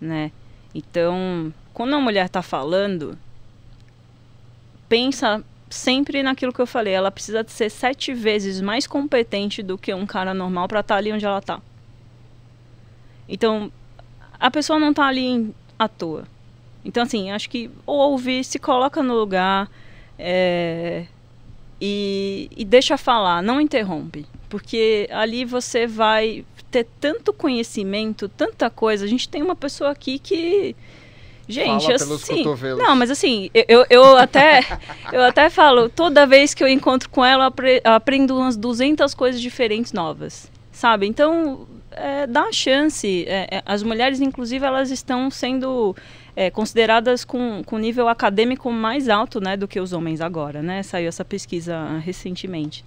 né? 0.00 0.30
Então, 0.74 1.52
quando 1.72 1.90
uma 1.90 2.00
mulher 2.00 2.26
está 2.26 2.42
falando, 2.42 3.18
pensa 4.88 5.42
sempre 5.68 6.22
naquilo 6.22 6.52
que 6.52 6.60
eu 6.60 6.66
falei. 6.66 6.94
Ela 6.94 7.10
precisa 7.10 7.42
de 7.42 7.52
ser 7.52 7.70
sete 7.70 8.14
vezes 8.14 8.60
mais 8.60 8.86
competente 8.86 9.62
do 9.62 9.76
que 9.76 9.92
um 9.92 10.06
cara 10.06 10.32
normal 10.32 10.68
para 10.68 10.80
estar 10.80 10.94
tá 10.94 10.98
ali 10.98 11.12
onde 11.12 11.24
ela 11.24 11.38
está. 11.38 11.60
Então, 13.28 13.70
a 14.38 14.50
pessoa 14.50 14.78
não 14.78 14.90
está 14.90 15.06
ali 15.06 15.54
à 15.78 15.88
toa. 15.88 16.24
Então, 16.84 17.02
assim, 17.02 17.30
acho 17.30 17.50
que 17.50 17.70
ouve, 17.84 18.44
se 18.44 18.58
coloca 18.58 19.02
no 19.02 19.14
lugar 19.14 19.68
é, 20.18 21.04
e, 21.80 22.48
e 22.56 22.64
deixa 22.64 22.96
falar, 22.96 23.42
não 23.42 23.60
interrompe. 23.60 24.26
Porque 24.48 25.08
ali 25.10 25.44
você 25.44 25.86
vai 25.86 26.44
ter 26.70 26.86
tanto 27.00 27.32
conhecimento, 27.32 28.28
tanta 28.28 28.70
coisa. 28.70 29.04
A 29.04 29.08
gente 29.08 29.28
tem 29.28 29.42
uma 29.42 29.56
pessoa 29.56 29.90
aqui 29.90 30.18
que 30.18 30.76
Gente, 31.48 31.84
Fala 31.84 32.14
assim, 32.16 32.44
não, 32.76 32.96
mas 32.96 33.08
assim, 33.08 33.48
eu, 33.54 33.86
eu 33.88 34.16
até 34.16 34.62
eu 35.12 35.22
até 35.22 35.48
falo, 35.48 35.88
toda 35.88 36.26
vez 36.26 36.52
que 36.52 36.62
eu 36.62 36.66
encontro 36.66 37.08
com 37.08 37.24
ela, 37.24 37.52
eu 37.84 37.92
aprendo 37.92 38.36
umas 38.36 38.56
200 38.56 39.14
coisas 39.14 39.40
diferentes 39.40 39.92
novas, 39.92 40.50
sabe? 40.72 41.06
Então, 41.06 41.68
é, 41.92 42.26
dá 42.26 42.42
uma 42.42 42.52
chance. 42.52 43.24
É, 43.28 43.58
é, 43.58 43.62
as 43.64 43.84
mulheres, 43.84 44.20
inclusive, 44.20 44.66
elas 44.66 44.90
estão 44.90 45.30
sendo 45.30 45.94
é, 46.36 46.50
consideradas 46.50 47.24
com, 47.24 47.62
com 47.64 47.78
nível 47.78 48.08
acadêmico 48.08 48.70
mais 48.70 49.08
alto, 49.08 49.40
né, 49.40 49.56
do 49.56 49.66
que 49.66 49.80
os 49.80 49.94
homens 49.94 50.20
agora, 50.20 50.62
né? 50.62 50.82
Saiu 50.82 51.08
essa 51.08 51.24
pesquisa 51.24 51.96
recentemente. 52.04 52.84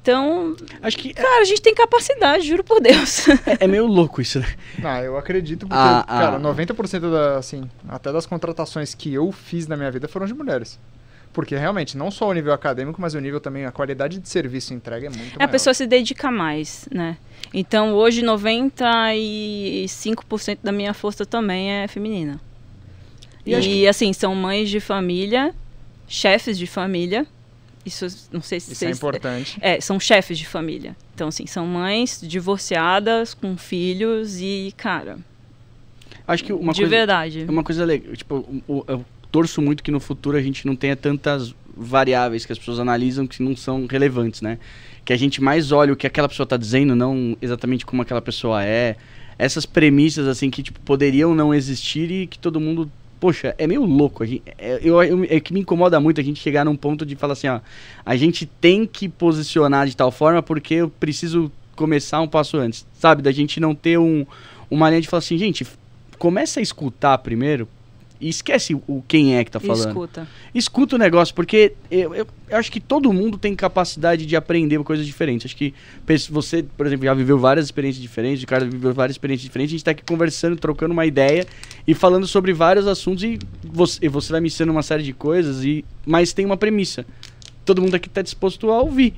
Então, 0.00 0.56
acho 0.82 0.96
que 0.98 1.14
cara, 1.14 1.42
a 1.42 1.44
gente 1.44 1.62
tem 1.62 1.72
capacidade, 1.74 2.48
juro 2.48 2.64
por 2.64 2.80
Deus. 2.80 3.28
É, 3.46 3.58
é 3.60 3.66
meio 3.68 3.86
louco 3.86 4.20
isso, 4.20 4.40
né? 4.40 4.52
Não, 4.80 4.98
eu 4.98 5.16
acredito 5.16 5.60
porque, 5.60 5.80
ah, 5.80 6.04
cara, 6.08 6.34
ah. 6.36 6.40
90% 6.40 7.08
da, 7.08 7.38
assim, 7.38 7.70
até 7.88 8.10
das 8.10 8.26
contratações 8.26 8.94
que 8.94 9.14
eu 9.14 9.30
fiz 9.30 9.68
na 9.68 9.76
minha 9.76 9.92
vida 9.92 10.08
foram 10.08 10.26
de 10.26 10.34
mulheres. 10.34 10.76
Porque 11.32 11.54
realmente, 11.56 11.96
não 11.96 12.10
só 12.10 12.28
o 12.28 12.32
nível 12.32 12.52
acadêmico, 12.52 13.00
mas 13.00 13.14
o 13.14 13.20
nível 13.20 13.40
também, 13.40 13.64
a 13.64 13.70
qualidade 13.70 14.18
de 14.18 14.28
serviço 14.28 14.74
entregue 14.74 15.06
é 15.06 15.08
muito 15.08 15.22
é, 15.22 15.26
maior. 15.38 15.44
A 15.44 15.48
pessoa 15.48 15.72
se 15.72 15.86
dedica 15.86 16.32
mais, 16.32 16.88
né? 16.92 17.16
Então, 17.54 17.94
hoje, 17.94 18.22
95% 18.22 20.58
da 20.62 20.72
minha 20.72 20.92
força 20.92 21.24
também 21.24 21.70
é 21.70 21.86
feminina. 21.86 22.40
E, 23.44 23.54
e 23.54 23.88
assim, 23.88 24.12
são 24.12 24.34
mães 24.34 24.70
de 24.70 24.80
família, 24.80 25.54
chefes 26.06 26.58
de 26.58 26.66
família, 26.66 27.26
isso 27.84 28.06
não 28.30 28.40
sei 28.40 28.60
se 28.60 28.72
Isso 28.72 28.78
vocês, 28.78 28.92
é 28.92 28.94
importante. 28.94 29.58
É, 29.60 29.80
são 29.80 29.98
chefes 29.98 30.38
de 30.38 30.46
família. 30.46 30.96
Então, 31.14 31.28
assim, 31.28 31.46
são 31.46 31.66
mães 31.66 32.20
divorciadas 32.22 33.34
com 33.34 33.56
filhos 33.56 34.40
e, 34.40 34.72
cara. 34.76 35.18
Acho 36.26 36.44
que 36.44 36.52
uma 36.52 36.72
de 36.72 36.80
coisa. 36.80 36.96
verdade. 36.96 37.44
É 37.46 37.50
uma 37.50 37.64
coisa 37.64 37.84
legal. 37.84 38.14
Tipo, 38.14 38.62
eu, 38.68 38.84
eu 38.86 39.04
torço 39.30 39.60
muito 39.60 39.82
que 39.82 39.90
no 39.90 39.98
futuro 39.98 40.36
a 40.36 40.42
gente 40.42 40.66
não 40.66 40.76
tenha 40.76 40.94
tantas 40.94 41.52
variáveis 41.76 42.46
que 42.46 42.52
as 42.52 42.58
pessoas 42.58 42.78
analisam 42.78 43.26
que 43.26 43.42
não 43.42 43.56
são 43.56 43.86
relevantes, 43.86 44.42
né? 44.42 44.58
Que 45.04 45.12
a 45.12 45.16
gente 45.16 45.42
mais 45.42 45.72
olha 45.72 45.92
o 45.92 45.96
que 45.96 46.06
aquela 46.06 46.28
pessoa 46.28 46.44
está 46.44 46.56
dizendo, 46.56 46.94
não 46.94 47.36
exatamente 47.42 47.84
como 47.84 48.02
aquela 48.02 48.22
pessoa 48.22 48.64
é. 48.64 48.96
Essas 49.38 49.66
premissas, 49.66 50.28
assim, 50.28 50.50
que 50.50 50.62
tipo, 50.62 50.78
poderiam 50.80 51.34
não 51.34 51.52
existir 51.52 52.10
e 52.10 52.26
que 52.28 52.38
todo 52.38 52.60
mundo 52.60 52.88
poxa, 53.22 53.54
é 53.56 53.68
meio 53.68 53.84
louco. 53.84 54.24
A 54.24 54.26
gente, 54.26 54.42
é, 54.58 54.80
eu, 54.82 55.00
eu, 55.00 55.24
é 55.30 55.38
que 55.38 55.52
me 55.52 55.60
incomoda 55.60 56.00
muito 56.00 56.20
a 56.20 56.24
gente 56.24 56.40
chegar 56.40 56.64
num 56.64 56.74
ponto 56.74 57.06
de 57.06 57.14
falar 57.14 57.34
assim, 57.34 57.46
ó, 57.46 57.60
a 58.04 58.16
gente 58.16 58.46
tem 58.46 58.84
que 58.84 59.08
posicionar 59.08 59.86
de 59.86 59.96
tal 59.96 60.10
forma 60.10 60.42
porque 60.42 60.74
eu 60.74 60.90
preciso 60.90 61.48
começar 61.76 62.20
um 62.20 62.26
passo 62.26 62.56
antes, 62.56 62.84
sabe? 62.98 63.22
Da 63.22 63.30
gente 63.30 63.60
não 63.60 63.76
ter 63.76 63.96
um, 63.96 64.26
uma 64.68 64.90
linha 64.90 65.00
de 65.00 65.06
falar 65.06 65.20
assim, 65.20 65.38
gente, 65.38 65.64
começa 66.18 66.58
a 66.58 66.62
escutar 66.64 67.16
primeiro, 67.18 67.68
e 68.22 68.28
esquece 68.28 68.72
o 68.72 69.02
quem 69.08 69.36
é 69.36 69.44
que 69.44 69.50
tá 69.50 69.58
falando. 69.58 69.88
Escuta. 69.88 70.28
Escuta 70.54 70.94
o 70.94 70.98
negócio, 70.98 71.34
porque 71.34 71.72
eu, 71.90 72.14
eu, 72.14 72.26
eu, 72.48 72.56
acho 72.56 72.70
que 72.70 72.78
todo 72.78 73.12
mundo 73.12 73.36
tem 73.36 73.52
capacidade 73.56 74.24
de 74.24 74.36
aprender 74.36 74.78
coisas 74.84 75.04
diferentes. 75.04 75.46
Acho 75.46 75.56
que 75.56 75.74
você, 76.30 76.62
por 76.62 76.86
exemplo, 76.86 77.04
já 77.04 77.14
viveu 77.14 77.36
várias 77.36 77.66
experiências 77.66 78.00
diferentes, 78.00 78.44
o 78.44 78.46
cara 78.46 78.64
viveu 78.64 78.94
várias 78.94 79.14
experiências 79.14 79.42
diferentes, 79.42 79.72
a 79.72 79.76
gente 79.76 79.84
tá 79.84 79.90
aqui 79.90 80.04
conversando, 80.04 80.54
trocando 80.56 80.92
uma 80.92 81.04
ideia 81.04 81.44
e 81.84 81.94
falando 81.94 82.26
sobre 82.28 82.52
vários 82.52 82.86
assuntos 82.86 83.24
e 83.24 83.40
você, 83.64 84.08
você 84.08 84.30
vai 84.30 84.40
me 84.40 84.46
ensinando 84.46 84.70
uma 84.70 84.84
série 84.84 85.02
de 85.02 85.12
coisas, 85.12 85.64
e 85.64 85.84
mas 86.06 86.32
tem 86.32 86.46
uma 86.46 86.56
premissa. 86.56 87.04
Todo 87.64 87.82
mundo 87.82 87.96
aqui 87.96 88.08
tá 88.08 88.22
disposto 88.22 88.70
a 88.70 88.80
ouvir. 88.80 89.14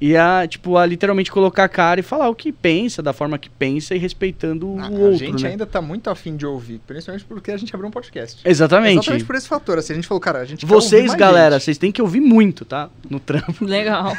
E 0.00 0.16
a, 0.16 0.46
tipo, 0.46 0.76
a 0.76 0.86
literalmente 0.86 1.30
colocar 1.30 1.64
a 1.64 1.68
cara 1.68 1.98
e 1.98 2.02
falar 2.04 2.28
o 2.28 2.34
que 2.34 2.52
pensa, 2.52 3.02
da 3.02 3.12
forma 3.12 3.36
que 3.36 3.50
pensa 3.50 3.96
e 3.96 3.98
respeitando 3.98 4.68
o 4.68 4.80
outro. 4.80 5.08
A 5.08 5.12
gente 5.14 5.42
né? 5.42 5.50
ainda 5.50 5.66
tá 5.66 5.82
muito 5.82 6.08
afim 6.08 6.36
de 6.36 6.46
ouvir, 6.46 6.80
principalmente 6.86 7.24
porque 7.24 7.50
a 7.50 7.56
gente 7.56 7.74
abriu 7.74 7.88
um 7.88 7.90
podcast. 7.90 8.40
Exatamente. 8.48 8.98
Exatamente 9.00 9.24
por 9.24 9.34
esse 9.34 9.48
fator. 9.48 9.76
Assim, 9.78 9.94
a 9.94 9.96
gente 9.96 10.06
falou, 10.06 10.20
cara, 10.20 10.38
a 10.38 10.44
gente 10.44 10.64
Vocês, 10.64 11.14
galera, 11.14 11.56
gente. 11.56 11.64
vocês 11.64 11.78
têm 11.78 11.90
que 11.90 12.00
ouvir 12.00 12.20
muito, 12.20 12.64
tá? 12.64 12.88
No 13.10 13.18
trampo. 13.18 13.64
Legal. 13.64 14.12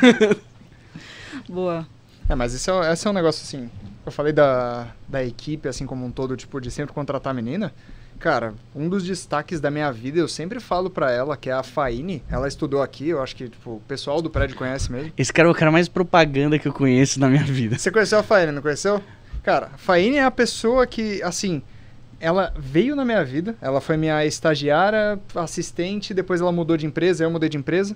Boa. 1.48 1.88
É, 2.28 2.36
mas 2.36 2.54
esse 2.54 2.70
é, 2.70 2.94
esse 2.94 3.08
é 3.08 3.10
um 3.10 3.14
negócio 3.14 3.42
assim. 3.42 3.70
Eu 4.06 4.12
falei 4.12 4.34
da, 4.34 4.88
da 5.08 5.24
equipe, 5.24 5.68
assim 5.68 5.86
como 5.86 6.06
um 6.06 6.12
todo, 6.12 6.36
tipo, 6.36 6.60
de 6.60 6.70
sempre 6.70 6.94
contratar 6.94 7.34
menina. 7.34 7.74
Cara, 8.20 8.54
um 8.76 8.90
dos 8.90 9.06
destaques 9.06 9.62
da 9.62 9.72
minha 9.72 9.90
vida, 9.94 10.20
eu 10.20 10.28
sempre 10.28 10.60
falo 10.60 10.90
para 10.90 11.10
ela, 11.10 11.38
que 11.38 11.50
é 11.50 11.54
a 11.54 11.64
Faine. 11.64 12.22
Ela 12.30 12.50
estudou 12.50 12.82
aqui, 12.82 13.08
eu 13.08 13.24
acho 13.24 13.34
que 13.34 13.48
tipo, 13.48 13.76
o 13.76 13.82
pessoal 13.88 14.22
do 14.22 14.30
prédio 14.30 14.58
conhece 14.58 14.92
mesmo. 14.92 15.14
Esse 15.18 15.32
cara 15.32 15.48
é 15.48 15.52
o 15.52 15.56
cara 15.56 15.72
mais 15.72 15.88
propaganda 15.88 16.60
que 16.60 16.68
eu 16.68 16.74
conheço 16.74 17.18
na 17.18 17.30
minha 17.30 17.46
vida. 17.46 17.78
Você 17.78 17.90
conheceu 17.90 18.20
a 18.20 18.24
Faine, 18.24 18.52
não 18.52 18.62
conheceu? 18.62 19.02
Cara, 19.42 19.72
a 19.74 19.78
Faine 19.78 20.18
é 20.18 20.24
a 20.24 20.32
pessoa 20.32 20.86
que, 20.86 21.24
assim, 21.24 21.62
ela 22.20 22.54
veio 22.58 22.94
na 22.94 23.06
minha 23.06 23.24
vida, 23.24 23.56
ela 23.62 23.80
foi 23.80 23.96
minha 23.96 24.26
estagiária, 24.26 25.18
assistente, 25.34 26.14
depois 26.14 26.42
ela 26.42 26.52
mudou 26.52 26.76
de 26.76 26.86
empresa, 26.86 27.24
eu 27.24 27.32
mudei 27.32 27.48
de 27.48 27.58
empresa. 27.58 27.96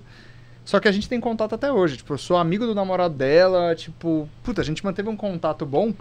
Só 0.64 0.80
que 0.80 0.88
a 0.88 0.92
gente 0.92 1.06
tem 1.06 1.20
contato 1.20 1.54
até 1.54 1.70
hoje. 1.70 1.98
Tipo, 1.98 2.14
eu 2.14 2.18
sou 2.18 2.38
amigo 2.38 2.64
do 2.64 2.74
namorado 2.74 3.14
dela, 3.14 3.74
tipo, 3.74 4.26
puta, 4.42 4.62
a 4.62 4.64
gente 4.64 4.82
manteve 4.82 5.10
um 5.10 5.16
contato 5.16 5.66
bom. 5.66 5.92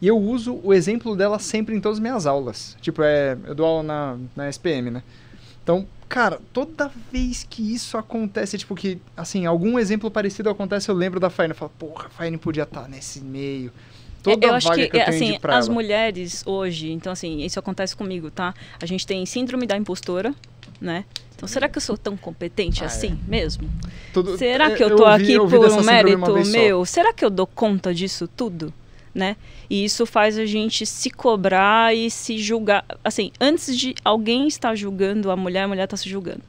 E 0.00 0.06
eu 0.06 0.18
uso 0.18 0.60
o 0.62 0.74
exemplo 0.74 1.16
dela 1.16 1.38
sempre 1.38 1.74
em 1.74 1.80
todas 1.80 1.98
as 1.98 2.02
minhas 2.02 2.26
aulas. 2.26 2.76
Tipo, 2.80 3.02
é, 3.02 3.36
eu 3.46 3.54
dou 3.54 3.66
aula 3.66 3.82
na, 3.82 4.18
na 4.36 4.48
SPM, 4.48 4.90
né? 4.90 5.02
Então, 5.62 5.86
cara, 6.08 6.38
toda 6.52 6.90
vez 7.10 7.46
que 7.48 7.74
isso 7.74 7.96
acontece, 7.96 8.58
tipo 8.58 8.74
que, 8.74 8.98
assim, 9.16 9.46
algum 9.46 9.78
exemplo 9.78 10.10
parecido 10.10 10.50
acontece, 10.50 10.90
eu 10.90 10.94
lembro 10.94 11.18
da 11.18 11.30
Faine. 11.30 11.52
Eu 11.52 11.56
falo, 11.56 11.72
porra, 11.78 12.06
a 12.06 12.10
Faine 12.10 12.36
podia 12.36 12.64
estar 12.64 12.82
tá 12.82 12.88
nesse 12.88 13.20
meio. 13.20 13.72
Toda 14.22 14.46
eu 14.46 14.54
acho 14.54 14.72
que, 14.72 14.88
que 14.88 14.96
eu 14.96 15.02
assim, 15.02 15.38
as 15.42 15.66
ela. 15.66 15.74
mulheres 15.74 16.42
hoje, 16.46 16.90
então 16.90 17.12
assim, 17.12 17.42
isso 17.42 17.58
acontece 17.58 17.94
comigo, 17.94 18.30
tá? 18.30 18.54
A 18.80 18.86
gente 18.86 19.06
tem 19.06 19.24
síndrome 19.26 19.66
da 19.66 19.76
impostora, 19.76 20.34
né? 20.80 21.04
Então, 21.36 21.46
será 21.46 21.68
que 21.68 21.76
eu 21.76 21.82
sou 21.82 21.98
tão 21.98 22.16
competente 22.16 22.82
ah, 22.82 22.86
assim 22.86 23.18
é. 23.26 23.30
mesmo? 23.30 23.68
Tudo, 24.14 24.38
será 24.38 24.70
que 24.70 24.82
eu, 24.82 24.88
eu 24.88 24.96
tô 24.96 25.04
ouvi, 25.04 25.22
aqui 25.22 25.32
eu 25.32 25.46
por 25.46 25.70
um 25.70 25.82
mérito 25.82 26.46
meu? 26.46 26.86
Será 26.86 27.12
que 27.12 27.22
eu 27.22 27.28
dou 27.28 27.46
conta 27.46 27.92
disso 27.92 28.26
tudo? 28.26 28.72
Né? 29.14 29.36
E 29.70 29.84
isso 29.84 30.04
faz 30.04 30.36
a 30.36 30.44
gente 30.44 30.84
se 30.84 31.08
cobrar 31.10 31.94
e 31.94 32.10
se 32.10 32.38
julgar. 32.38 32.84
Assim, 33.02 33.30
antes 33.40 33.78
de 33.78 33.94
alguém 34.04 34.48
estar 34.48 34.74
julgando 34.74 35.30
a 35.30 35.36
mulher, 35.36 35.62
a 35.62 35.68
mulher 35.68 35.84
está 35.84 35.96
se 35.96 36.08
julgando. 36.08 36.42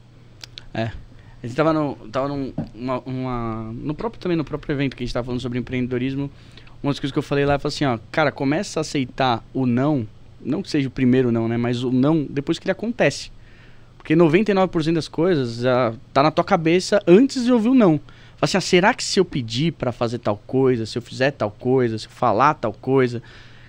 É. 0.74 0.92
A 1.44 1.48
gente 1.48 1.56
tava 1.56 1.72
no, 1.72 1.96
tava 2.12 2.28
num, 2.28 2.52
uma, 2.74 3.00
uma, 3.02 3.72
no 3.74 3.94
próprio 3.94 4.20
também 4.20 4.36
no 4.36 4.44
próprio 4.44 4.74
evento 4.74 4.96
que 4.96 5.04
a 5.04 5.06
gente 5.06 5.14
tava 5.14 5.26
falando 5.26 5.40
sobre 5.40 5.60
empreendedorismo, 5.60 6.32
uma 6.82 6.92
das 6.92 7.00
coisas 7.00 7.12
que 7.12 7.20
eu 7.20 7.24
falei 7.24 7.46
lá 7.46 7.60
foi 7.60 7.70
assim, 7.70 7.86
ó, 7.86 8.00
cara, 8.12 8.32
começa 8.32 8.80
a 8.80 8.82
aceitar 8.82 9.44
o 9.54 9.66
não, 9.66 10.08
não 10.42 10.62
que 10.62 10.70
seja 10.70 10.88
o 10.88 10.92
primeiro 10.92 11.32
não, 11.32 11.48
né, 11.48 11.56
mas 11.56 11.84
o 11.84 11.92
não 11.92 12.26
depois 12.28 12.58
que 12.58 12.66
ele 12.66 12.72
acontece. 12.72 13.32
Porque 13.98 14.16
99% 14.16 14.94
das 14.94 15.08
coisas 15.08 15.58
já 15.58 15.94
tá 16.14 16.22
na 16.22 16.32
tua 16.32 16.44
cabeça 16.44 17.02
antes 17.08 17.44
de 17.44 17.52
ouvir 17.52 17.70
o 17.70 17.76
não 17.76 18.00
assim, 18.46 18.58
ah, 18.58 18.62
será 18.62 18.94
que 18.94 19.04
se 19.04 19.20
eu 19.20 19.26
pedir 19.26 19.74
para 19.74 19.92
fazer 19.92 20.20
tal 20.20 20.38
coisa, 20.48 20.86
se 20.86 20.98
eu 20.98 21.02
fizer 21.02 21.32
tal 21.32 21.52
coisa, 21.52 21.98
se 21.98 22.08
eu 22.08 22.12
falar 22.12 22.54
tal 22.56 22.74
coisa. 22.74 23.22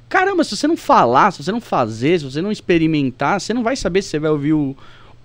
Caramba, 0.09 0.45
se 0.45 0.57
você 0.57 0.69
não 0.69 0.77
falar, 0.77 1.33
se 1.33 1.43
você 1.43 1.51
não 1.51 1.61
fazer, 1.61 2.19
se 2.19 2.25
você 2.25 2.41
não 2.41 2.53
experimentar, 2.53 3.41
você 3.41 3.53
não 3.53 3.63
vai 3.63 3.75
saber 3.77 4.03
se 4.03 4.11
você 4.11 4.19
vai 4.19 4.31
ouvir 4.31 4.53
o, 4.53 4.77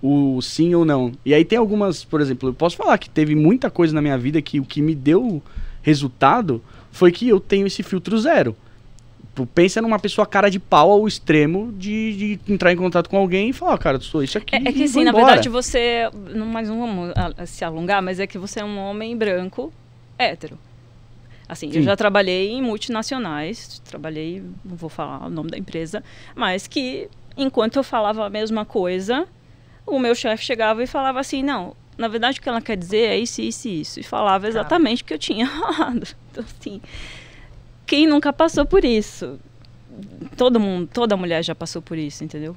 o 0.02 0.42
sim 0.42 0.74
ou 0.74 0.84
não. 0.84 1.12
E 1.24 1.32
aí 1.32 1.44
tem 1.44 1.58
algumas, 1.58 2.04
por 2.04 2.20
exemplo, 2.20 2.48
eu 2.48 2.54
posso 2.54 2.76
falar 2.76 2.98
que 2.98 3.08
teve 3.08 3.34
muita 3.34 3.70
coisa 3.70 3.94
na 3.94 4.02
minha 4.02 4.18
vida 4.18 4.42
que 4.42 4.58
o 4.58 4.64
que 4.64 4.82
me 4.82 4.94
deu 4.94 5.40
resultado 5.82 6.62
foi 6.90 7.12
que 7.12 7.28
eu 7.28 7.38
tenho 7.38 7.66
esse 7.66 7.82
filtro 7.82 8.18
zero. 8.18 8.56
Tipo, 9.32 9.46
pensa 9.46 9.80
numa 9.80 9.98
pessoa 9.98 10.26
cara 10.26 10.50
de 10.50 10.60
pau 10.60 10.90
ao 10.90 11.08
extremo 11.08 11.72
de, 11.72 12.36
de 12.36 12.52
entrar 12.52 12.70
em 12.70 12.76
contato 12.76 13.08
com 13.08 13.16
alguém 13.16 13.48
e 13.48 13.52
falar, 13.54 13.74
oh, 13.74 13.78
cara, 13.78 13.98
sou 13.98 14.22
isso 14.22 14.36
aqui. 14.36 14.54
É, 14.54 14.58
é 14.58 14.72
que 14.72 14.86
sim, 14.86 15.04
na 15.04 15.12
verdade 15.12 15.48
você. 15.48 16.10
Não, 16.34 16.44
mas 16.44 16.68
não 16.68 16.78
vamos 16.78 17.14
se 17.46 17.64
alongar, 17.64 18.02
mas 18.02 18.20
é 18.20 18.26
que 18.26 18.36
você 18.36 18.60
é 18.60 18.64
um 18.64 18.78
homem 18.78 19.16
branco 19.16 19.72
hétero. 20.18 20.58
Assim, 21.48 21.72
sim. 21.72 21.78
eu 21.78 21.82
já 21.82 21.96
trabalhei 21.96 22.50
em 22.50 22.60
multinacionais, 22.60 23.80
trabalhei, 23.86 24.42
não 24.62 24.76
vou 24.76 24.90
falar 24.90 25.26
o 25.26 25.30
nome 25.30 25.50
da 25.50 25.56
empresa, 25.56 26.04
mas 26.34 26.66
que 26.66 27.08
enquanto 27.34 27.76
eu 27.76 27.82
falava 27.82 28.26
a 28.26 28.30
mesma 28.30 28.66
coisa, 28.66 29.26
o 29.86 29.98
meu 29.98 30.14
chefe 30.14 30.44
chegava 30.44 30.82
e 30.82 30.86
falava 30.86 31.20
assim, 31.20 31.42
não, 31.42 31.74
na 31.96 32.06
verdade 32.06 32.38
o 32.38 32.42
que 32.42 32.48
ela 32.50 32.60
quer 32.60 32.76
dizer 32.76 33.08
é 33.08 33.18
isso, 33.18 33.40
isso 33.40 33.66
e 33.66 33.80
isso. 33.80 34.00
E 34.00 34.02
falava 34.02 34.46
exatamente 34.46 35.02
o 35.02 35.06
que 35.06 35.14
eu 35.14 35.18
tinha 35.18 35.46
falado. 35.48 36.06
Então, 36.30 36.44
assim, 36.44 36.82
quem 37.86 38.06
nunca 38.06 38.32
passou 38.32 38.64
por 38.64 38.84
isso? 38.84 39.38
Todo 40.36 40.58
mundo, 40.58 40.88
toda 40.92 41.16
mulher 41.16 41.42
já 41.44 41.54
passou 41.54 41.82
por 41.82 41.98
isso, 41.98 42.24
entendeu? 42.24 42.56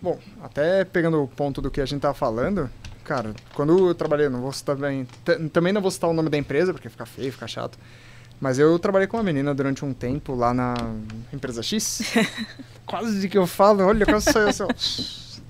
Bom, 0.00 0.18
até 0.42 0.84
pegando 0.84 1.22
o 1.22 1.26
ponto 1.26 1.60
do 1.62 1.70
que 1.70 1.80
a 1.80 1.86
gente 1.86 2.00
tá 2.00 2.12
falando, 2.12 2.70
cara, 3.04 3.34
quando 3.54 3.88
eu 3.88 3.94
trabalhei, 3.94 4.28
não 4.28 4.40
vou 4.40 4.52
citar 4.52 4.76
bem, 4.76 5.06
também 5.52 5.72
não 5.72 5.80
vou 5.80 5.90
citar 5.90 6.10
o 6.10 6.12
nome 6.12 6.28
da 6.28 6.38
empresa, 6.38 6.72
porque 6.72 6.88
fica 6.88 7.06
feio, 7.06 7.32
fica 7.32 7.48
chato. 7.48 7.78
Mas 8.40 8.58
eu 8.58 8.78
trabalhei 8.78 9.06
com 9.06 9.16
uma 9.16 9.22
menina 9.22 9.54
durante 9.54 9.84
um 9.84 9.94
tempo 9.94 10.34
lá 10.34 10.52
na 10.52 10.74
empresa 11.32 11.62
X. 11.62 12.02
quase 12.84 13.20
de 13.20 13.28
que 13.28 13.38
eu 13.38 13.46
falo, 13.46 13.84
olha, 13.84 14.04
quase 14.04 14.30
saiu 14.30 14.48
assim, 14.48 15.40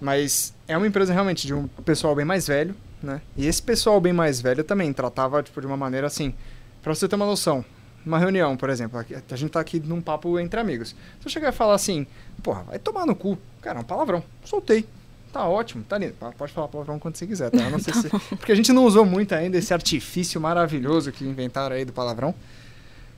Mas 0.00 0.54
é 0.68 0.76
uma 0.76 0.86
empresa 0.86 1.12
realmente 1.12 1.46
de 1.46 1.54
um 1.54 1.66
pessoal 1.66 2.14
bem 2.14 2.24
mais 2.24 2.46
velho, 2.46 2.74
né? 3.02 3.20
E 3.36 3.46
esse 3.46 3.62
pessoal 3.62 4.00
bem 4.00 4.12
mais 4.12 4.40
velho 4.40 4.62
também 4.64 4.92
tratava, 4.92 5.42
tipo, 5.42 5.60
de 5.60 5.66
uma 5.66 5.76
maneira 5.76 6.06
assim, 6.06 6.34
para 6.82 6.94
você 6.94 7.08
ter 7.08 7.16
uma 7.16 7.26
noção, 7.26 7.64
uma 8.06 8.18
reunião, 8.18 8.56
por 8.56 8.70
exemplo, 8.70 9.04
a 9.30 9.36
gente 9.36 9.50
tá 9.50 9.58
aqui 9.58 9.80
num 9.80 10.00
papo 10.00 10.38
entre 10.38 10.60
amigos. 10.60 10.90
Se 10.90 11.26
eu 11.26 11.30
chegar 11.30 11.48
e 11.48 11.52
falar 11.52 11.74
assim, 11.74 12.06
porra, 12.42 12.62
vai 12.62 12.78
tomar 12.78 13.04
no 13.04 13.16
cu. 13.16 13.36
Cara, 13.60 13.80
é 13.80 13.82
um 13.82 13.84
palavrão. 13.84 14.22
Soltei. 14.44 14.86
Tá 15.32 15.46
ótimo, 15.48 15.82
tá 15.82 15.98
lindo. 15.98 16.14
Pode 16.38 16.52
falar 16.52 16.68
palavrão 16.68 16.98
quando 16.98 17.16
você 17.16 17.26
quiser, 17.26 17.50
tá? 17.50 17.58
Eu 17.64 17.70
não 17.70 17.80
sei 17.80 17.92
se... 18.00 18.08
Porque 18.08 18.52
a 18.52 18.54
gente 18.54 18.72
não 18.72 18.84
usou 18.84 19.04
muito 19.04 19.34
ainda 19.34 19.58
esse 19.58 19.74
artifício 19.74 20.40
maravilhoso 20.40 21.10
que 21.10 21.24
inventaram 21.24 21.74
aí 21.74 21.84
do 21.84 21.92
palavrão. 21.92 22.34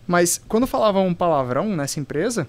Mas 0.07 0.41
quando 0.49 0.67
falava 0.67 1.01
um 1.01 1.13
palavrão 1.13 1.69
nessa 1.77 2.01
empresa, 2.01 2.49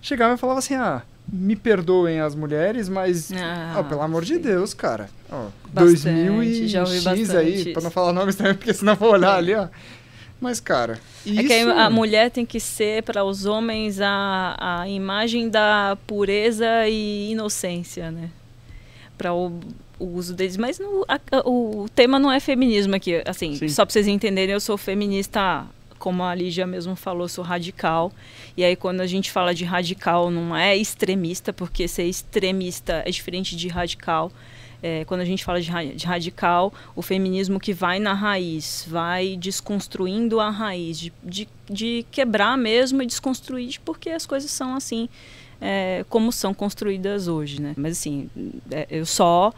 chegava 0.00 0.34
e 0.34 0.38
falava 0.38 0.60
assim, 0.60 0.74
ah, 0.76 1.02
me 1.30 1.56
perdoem 1.56 2.20
as 2.20 2.36
mulheres, 2.36 2.88
mas, 2.88 3.32
ah, 3.32 3.78
oh, 3.80 3.84
pelo 3.84 4.00
amor 4.00 4.24
sim. 4.24 4.34
de 4.34 4.38
Deus, 4.38 4.72
cara. 4.72 5.10
Oh, 5.30 5.48
2000 5.72 6.42
e 6.44 6.68
X 6.68 7.34
aí, 7.34 7.72
pra 7.72 7.82
não 7.82 7.90
falar 7.90 8.12
nomes 8.12 8.36
também, 8.36 8.54
porque 8.54 8.72
senão 8.72 8.94
vou 8.94 9.10
olhar 9.10 9.34
ali, 9.34 9.54
ó. 9.54 9.68
Mas, 10.40 10.58
cara. 10.58 10.98
Isso... 11.24 11.38
É 11.38 11.42
que 11.44 11.52
a 11.52 11.90
mulher 11.90 12.30
tem 12.30 12.46
que 12.46 12.58
ser, 12.58 13.02
para 13.02 13.22
os 13.22 13.44
homens, 13.44 14.00
a, 14.00 14.56
a 14.58 14.88
imagem 14.88 15.48
da 15.50 15.98
pureza 16.06 16.88
e 16.88 17.32
inocência, 17.32 18.10
né? 18.10 18.30
Para 19.18 19.34
o, 19.34 19.60
o, 19.98 20.06
uso 20.06 20.34
deles. 20.34 20.56
Mas 20.56 20.78
no, 20.78 21.04
a, 21.06 21.20
o 21.44 21.86
tema 21.94 22.18
não 22.18 22.32
é 22.32 22.40
feminismo 22.40 22.94
aqui. 22.94 23.22
Assim, 23.26 23.54
Sim. 23.54 23.68
só 23.68 23.84
para 23.84 23.92
vocês 23.92 24.06
entenderem, 24.06 24.54
eu 24.54 24.60
sou 24.60 24.78
feminista, 24.78 25.66
como 25.98 26.22
a 26.22 26.34
Lígia 26.34 26.66
mesmo 26.66 26.96
falou, 26.96 27.28
sou 27.28 27.44
radical. 27.44 28.10
E 28.56 28.64
aí, 28.64 28.74
quando 28.76 29.02
a 29.02 29.06
gente 29.06 29.30
fala 29.30 29.54
de 29.54 29.64
radical, 29.64 30.30
não 30.30 30.56
é 30.56 30.74
extremista, 30.74 31.52
porque 31.52 31.86
ser 31.86 32.04
extremista 32.04 33.02
é 33.04 33.10
diferente 33.10 33.54
de 33.54 33.68
radical 33.68 34.32
é, 34.82 35.04
quando 35.04 35.20
a 35.20 35.24
gente 35.24 35.44
fala 35.44 35.60
de, 35.60 35.70
de, 35.94 36.06
radical, 36.06 36.72
o 36.96 37.02
feminismo 37.02 37.60
que 37.60 37.72
vai 37.72 37.98
na 37.98 38.14
raiz, 38.14 38.84
vai 38.88 39.36
desconstruindo 39.36 40.40
a 40.40 40.50
raiz, 40.50 40.98
de, 40.98 41.12
de, 41.22 41.48
de 41.68 42.06
quebrar 42.10 42.56
mesmo 42.56 43.02
e 43.02 43.06
desconstruir, 43.06 43.80
porque 43.84 44.10
as 44.10 44.26
coisas 44.26 44.50
são 44.50 44.74
assim 44.74 45.08
é, 45.60 46.04
como 46.08 46.32
são 46.32 46.54
construídas 46.54 47.28
hoje, 47.28 47.60
né? 47.60 47.74
Mas 47.76 47.98
assim, 47.98 48.30
é, 48.70 48.86
eu 48.90 49.04
só 49.04 49.52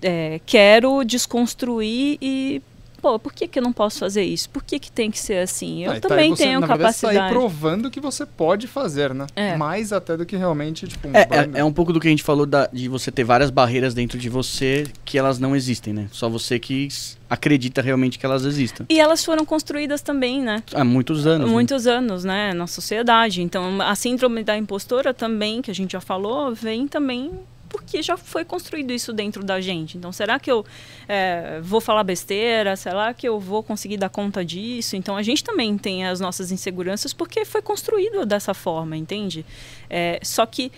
é, 0.00 0.40
quero 0.46 1.02
desconstruir 1.04 2.18
e 2.20 2.62
pô, 2.96 3.18
por 3.18 3.32
que, 3.32 3.46
que 3.46 3.58
eu 3.58 3.62
não 3.62 3.72
posso 3.72 3.98
fazer 3.98 4.22
isso? 4.22 4.48
Por 4.50 4.62
que, 4.62 4.78
que 4.78 4.90
tem 4.90 5.10
que 5.10 5.18
ser 5.18 5.38
assim? 5.38 5.84
Eu 5.84 5.92
ah, 5.92 6.00
também 6.00 6.30
tá, 6.30 6.36
você, 6.36 6.42
tenho 6.44 6.60
na 6.60 6.66
capacidade. 6.66 7.14
Verdade, 7.14 7.32
tá 7.32 7.38
aí 7.38 7.42
provando 7.42 7.90
que 7.90 8.00
você 8.00 8.26
pode 8.26 8.66
fazer, 8.66 9.14
né? 9.14 9.26
É. 9.34 9.56
Mais 9.56 9.92
até 9.92 10.16
do 10.16 10.26
que 10.26 10.36
realmente, 10.36 10.86
tipo, 10.86 11.08
um 11.08 11.14
é, 11.14 11.22
é, 11.22 11.60
é, 11.60 11.64
um 11.64 11.72
pouco 11.72 11.92
do 11.92 12.00
que 12.00 12.08
a 12.08 12.10
gente 12.10 12.22
falou 12.22 12.46
da, 12.46 12.66
de 12.72 12.88
você 12.88 13.10
ter 13.10 13.24
várias 13.24 13.50
barreiras 13.50 13.94
dentro 13.94 14.18
de 14.18 14.28
você 14.28 14.86
que 15.04 15.18
elas 15.18 15.38
não 15.38 15.54
existem, 15.54 15.92
né? 15.92 16.08
Só 16.10 16.28
você 16.28 16.58
que 16.58 16.88
acredita 17.28 17.82
realmente 17.82 18.18
que 18.18 18.26
elas 18.26 18.44
existem. 18.44 18.86
E 18.88 19.00
elas 19.00 19.24
foram 19.24 19.44
construídas 19.44 20.02
também, 20.02 20.40
né? 20.42 20.62
Há 20.72 20.84
muitos 20.84 21.26
anos. 21.26 21.46
Né? 21.46 21.52
Muitos 21.52 21.84
né? 21.84 21.92
anos, 21.92 22.24
né? 22.24 22.54
Na 22.54 22.66
sociedade. 22.66 23.42
Então, 23.42 23.80
a 23.80 23.94
síndrome 23.94 24.42
da 24.44 24.56
impostora 24.56 25.12
também, 25.12 25.60
que 25.60 25.70
a 25.70 25.74
gente 25.74 25.92
já 25.92 26.00
falou, 26.00 26.54
vem 26.54 26.86
também 26.86 27.32
porque 27.76 28.02
já 28.02 28.16
foi 28.16 28.42
construído 28.42 28.90
isso 28.90 29.12
dentro 29.12 29.44
da 29.44 29.60
gente. 29.60 29.98
Então, 29.98 30.10
será 30.10 30.38
que 30.38 30.50
eu 30.50 30.64
é, 31.06 31.60
vou 31.62 31.78
falar 31.78 32.02
besteira? 32.04 32.74
Será 32.74 33.12
que 33.12 33.28
eu 33.28 33.38
vou 33.38 33.62
conseguir 33.62 33.98
dar 33.98 34.08
conta 34.08 34.42
disso? 34.42 34.96
Então, 34.96 35.14
a 35.14 35.22
gente 35.22 35.44
também 35.44 35.76
tem 35.76 36.06
as 36.06 36.18
nossas 36.18 36.50
inseguranças 36.50 37.12
porque 37.12 37.44
foi 37.44 37.60
construído 37.60 38.24
dessa 38.24 38.54
forma, 38.54 38.96
entende? 38.96 39.44
É, 39.90 40.18
só 40.22 40.46
que 40.46 40.72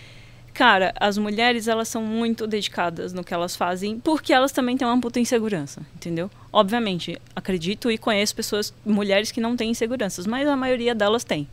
cara, 0.53 0.93
as 0.99 1.17
mulheres 1.17 1.69
elas 1.69 1.87
são 1.87 2.03
muito 2.03 2.45
dedicadas 2.45 3.13
no 3.13 3.23
que 3.23 3.33
elas 3.33 3.55
fazem 3.55 3.97
porque 3.97 4.33
elas 4.33 4.51
também 4.51 4.75
têm 4.75 4.85
uma 4.85 4.99
puta 4.99 5.17
insegurança, 5.17 5.81
entendeu? 5.95 6.29
Obviamente, 6.51 7.17
acredito 7.33 7.89
e 7.89 7.97
conheço 7.97 8.35
pessoas, 8.35 8.73
mulheres 8.85 9.31
que 9.31 9.39
não 9.39 9.55
têm 9.55 9.69
inseguranças, 9.69 10.27
mas 10.27 10.45
a 10.49 10.57
maioria 10.57 10.93
delas 10.93 11.23
tem, 11.23 11.47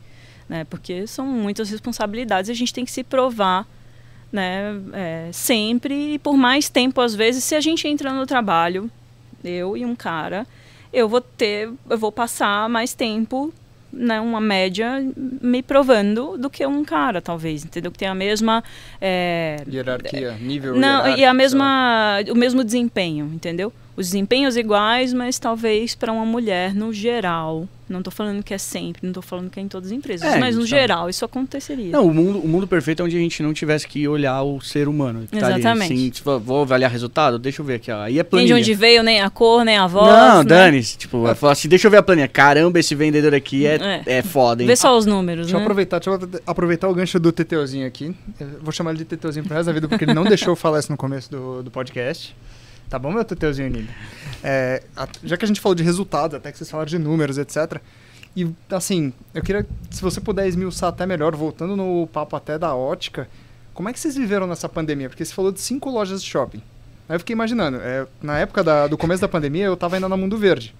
né? 0.49 0.65
Porque 0.65 1.07
são 1.07 1.25
muitas 1.25 1.69
responsabilidades 1.69 2.49
a 2.49 2.53
gente 2.53 2.73
tem 2.73 2.83
que 2.83 2.91
se 2.91 3.01
provar 3.01 3.65
né? 4.31 4.75
É, 4.93 5.29
sempre 5.31 6.13
e 6.13 6.19
por 6.19 6.35
mais 6.35 6.69
tempo 6.69 7.01
às 7.01 7.15
vezes, 7.15 7.43
se 7.43 7.55
a 7.55 7.61
gente 7.61 7.87
entra 7.87 8.13
no 8.13 8.25
trabalho, 8.25 8.89
eu 9.43 9.77
e 9.77 9.85
um 9.85 9.95
cara, 9.95 10.45
eu 10.91 11.07
vou 11.07 11.21
ter, 11.21 11.69
eu 11.89 11.97
vou 11.97 12.11
passar 12.11 12.69
mais 12.69 12.93
tempo 12.93 13.53
né, 13.91 14.19
uma 14.19 14.41
média 14.41 15.03
me 15.15 15.63
provando 15.63 16.37
do 16.37 16.49
que 16.49 16.65
um 16.65 16.83
cara, 16.83 17.21
talvez, 17.21 17.63
entendeu? 17.63 17.91
Que 17.91 17.97
tem 17.97 18.07
a 18.07 18.15
mesma 18.15 18.63
é, 19.01 19.63
hierarquia, 19.67 20.37
nível 20.39 20.75
não 20.75 21.07
e 21.07 21.25
a 21.25 21.33
mesma 21.33 22.19
o 22.29 22.35
mesmo 22.35 22.63
desempenho, 22.63 23.31
entendeu? 23.33 23.71
Os 23.97 24.05
desempenhos 24.05 24.55
iguais, 24.55 25.11
mas 25.11 25.39
talvez 25.39 25.95
para 25.95 26.13
uma 26.13 26.25
mulher 26.25 26.73
no 26.73 26.93
geral 26.93 27.67
não 27.89 27.99
estou 27.99 28.11
falando 28.11 28.43
que 28.43 28.53
é 28.53 28.57
sempre, 28.57 29.01
não 29.03 29.11
estou 29.11 29.23
falando 29.23 29.49
que 29.49 29.59
é 29.59 29.63
em 29.63 29.67
todas 29.67 29.91
as 29.91 29.97
empresas, 29.97 30.27
é, 30.27 30.37
mas 30.37 30.55
no 30.55 30.61
então. 30.61 30.67
geral 30.67 31.09
isso 31.09 31.23
aconteceria. 31.23 31.91
Não, 31.91 32.05
o 32.05 32.13
mundo, 32.13 32.39
o 32.39 32.47
mundo 32.47 32.67
perfeito 32.67 33.01
é 33.01 33.05
onde 33.05 33.15
a 33.15 33.19
gente 33.19 33.41
não 33.41 33.53
tivesse 33.53 33.87
que 33.87 34.05
olhar 34.07 34.43
o 34.43 34.59
ser 34.59 34.89
humano. 34.89 35.25
Exatamente. 35.31 35.61
Tá 35.61 35.71
ali, 35.71 36.11
assim, 36.11 36.41
vou 36.43 36.63
avaliar 36.63 36.91
resultado, 36.91 37.39
deixa 37.39 37.61
eu 37.61 37.65
ver 37.65 37.75
aqui, 37.75 37.89
ó. 37.89 38.01
Aí 38.01 38.19
é 38.19 38.23
planilha. 38.23 38.53
Nem 38.53 38.61
de 38.61 38.69
onde 38.69 38.77
veio, 38.77 39.03
nem 39.03 39.21
a 39.21 39.29
cor, 39.29 39.63
nem 39.63 39.77
a 39.77 39.87
voz. 39.87 40.05
Não, 40.05 40.39
né? 40.39 40.43
dane-se. 40.43 40.97
Tipo, 40.97 41.27
é. 41.27 41.35
assim, 41.49 41.69
deixa 41.69 41.87
eu 41.87 41.91
ver 41.91 41.97
a 41.97 42.03
planilha. 42.03 42.27
Caramba, 42.27 42.77
esse 42.77 42.93
vendedor 42.93 43.33
aqui 43.33 43.65
é, 43.65 43.75
é. 44.05 44.17
é 44.17 44.21
foda, 44.21 44.61
hein? 44.61 44.67
Vê 44.67 44.75
só 44.75 44.97
os 44.97 45.05
números, 45.05 45.45
Deixa 45.45 45.57
né? 45.57 45.61
eu 45.61 45.63
aproveitar, 45.63 45.99
deixa 45.99 46.09
eu 46.09 46.41
aproveitar 46.45 46.89
o 46.89 46.93
gancho 46.93 47.19
do 47.19 47.31
Teteuzinho 47.31 47.87
aqui. 47.87 48.13
Eu 48.37 48.47
vou 48.61 48.73
chamar 48.73 48.91
ele 48.91 48.99
de 48.99 49.05
Teteuzinho 49.05 49.45
pro 49.45 49.55
resto 49.55 49.67
da 49.67 49.73
vida, 49.73 49.87
porque 49.87 50.03
ele 50.03 50.13
não 50.13 50.23
deixou 50.25 50.51
eu 50.51 50.55
falar 50.57 50.79
isso 50.79 50.91
no 50.91 50.97
começo 50.97 51.31
do, 51.31 51.63
do 51.63 51.71
podcast. 51.71 52.35
Tá 52.89 52.97
bom, 52.97 53.11
meu 53.11 53.25
Teteuzinho 53.25 53.69
lindo? 53.69 53.89
É, 54.43 54.83
já 55.23 55.35
que 55.35 55.43
a 55.43 55.47
gente 55.47 55.59
falou 55.59 55.75
de 55.75 55.83
resultados, 55.83 56.35
até 56.35 56.51
que 56.51 56.57
vocês 56.57 56.69
falaram 56.69 56.89
de 56.89 56.97
números, 56.97 57.37
etc., 57.37 57.81
e, 58.35 58.47
assim, 58.69 59.11
eu 59.33 59.41
queria, 59.41 59.65
se 59.89 59.99
você 59.99 60.21
puder 60.21 60.47
esmiuçar 60.47 60.89
até 60.89 61.07
melhor, 61.07 61.35
voltando 61.35 61.75
no 61.75 62.05
papo 62.05 62.35
até 62.35 62.59
da 62.59 62.75
ótica, 62.75 63.27
como 63.73 63.89
é 63.89 63.93
que 63.93 63.99
vocês 63.99 64.15
viveram 64.15 64.45
nessa 64.45 64.69
pandemia? 64.69 65.09
Porque 65.09 65.25
você 65.25 65.33
falou 65.33 65.51
de 65.51 65.59
cinco 65.59 65.89
lojas 65.89 66.21
de 66.21 66.29
shopping. 66.29 66.61
Aí 67.09 67.15
eu 67.15 67.19
fiquei 67.19 67.33
imaginando, 67.33 67.77
é, 67.77 68.05
na 68.21 68.37
época 68.37 68.63
da, 68.63 68.85
do 68.85 68.95
começo 68.95 69.21
da 69.21 69.27
pandemia, 69.27 69.65
eu 69.65 69.73
estava 69.73 69.95
ainda 69.95 70.07
no 70.07 70.15
Mundo 70.15 70.37
Verde. 70.37 70.75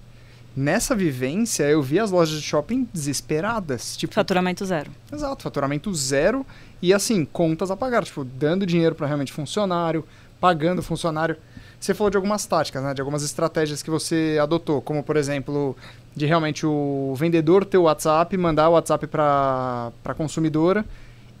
Nessa 0.56 0.94
vivência, 0.94 1.64
eu 1.64 1.82
vi 1.82 1.98
as 1.98 2.12
lojas 2.12 2.40
de 2.40 2.46
shopping 2.46 2.88
desesperadas. 2.94 3.96
Tipo, 3.96 4.14
faturamento 4.14 4.64
zero. 4.64 4.90
Exato, 5.12 5.42
faturamento 5.42 5.92
zero 5.94 6.46
e, 6.80 6.94
assim, 6.94 7.24
contas 7.24 7.72
a 7.72 7.76
pagar. 7.76 8.04
Tipo, 8.04 8.24
dando 8.24 8.64
dinheiro 8.64 8.94
para 8.94 9.06
realmente 9.06 9.32
funcionário, 9.32 10.04
pagando 10.40 10.80
funcionário. 10.80 11.36
Você 11.80 11.94
falou 11.94 12.10
de 12.10 12.16
algumas 12.16 12.44
táticas, 12.44 12.82
né? 12.82 12.92
De 12.92 13.00
algumas 13.00 13.22
estratégias 13.22 13.82
que 13.82 13.90
você 13.90 14.38
adotou, 14.40 14.82
como, 14.82 15.02
por 15.02 15.16
exemplo, 15.16 15.76
de 16.14 16.26
realmente 16.26 16.66
o 16.66 17.14
vendedor 17.16 17.64
ter 17.64 17.78
o 17.78 17.82
WhatsApp, 17.82 18.36
mandar 18.36 18.68
o 18.68 18.72
WhatsApp 18.72 19.06
para 19.06 19.92
a 20.04 20.14
consumidora 20.14 20.84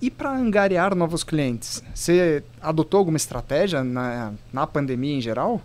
e 0.00 0.10
para 0.10 0.30
angariar 0.30 0.94
novos 0.94 1.24
clientes. 1.24 1.82
Você 1.92 2.42
adotou 2.60 2.98
alguma 2.98 3.16
estratégia 3.16 3.82
na, 3.82 4.32
na 4.52 4.66
pandemia 4.66 5.16
em 5.16 5.20
geral? 5.20 5.60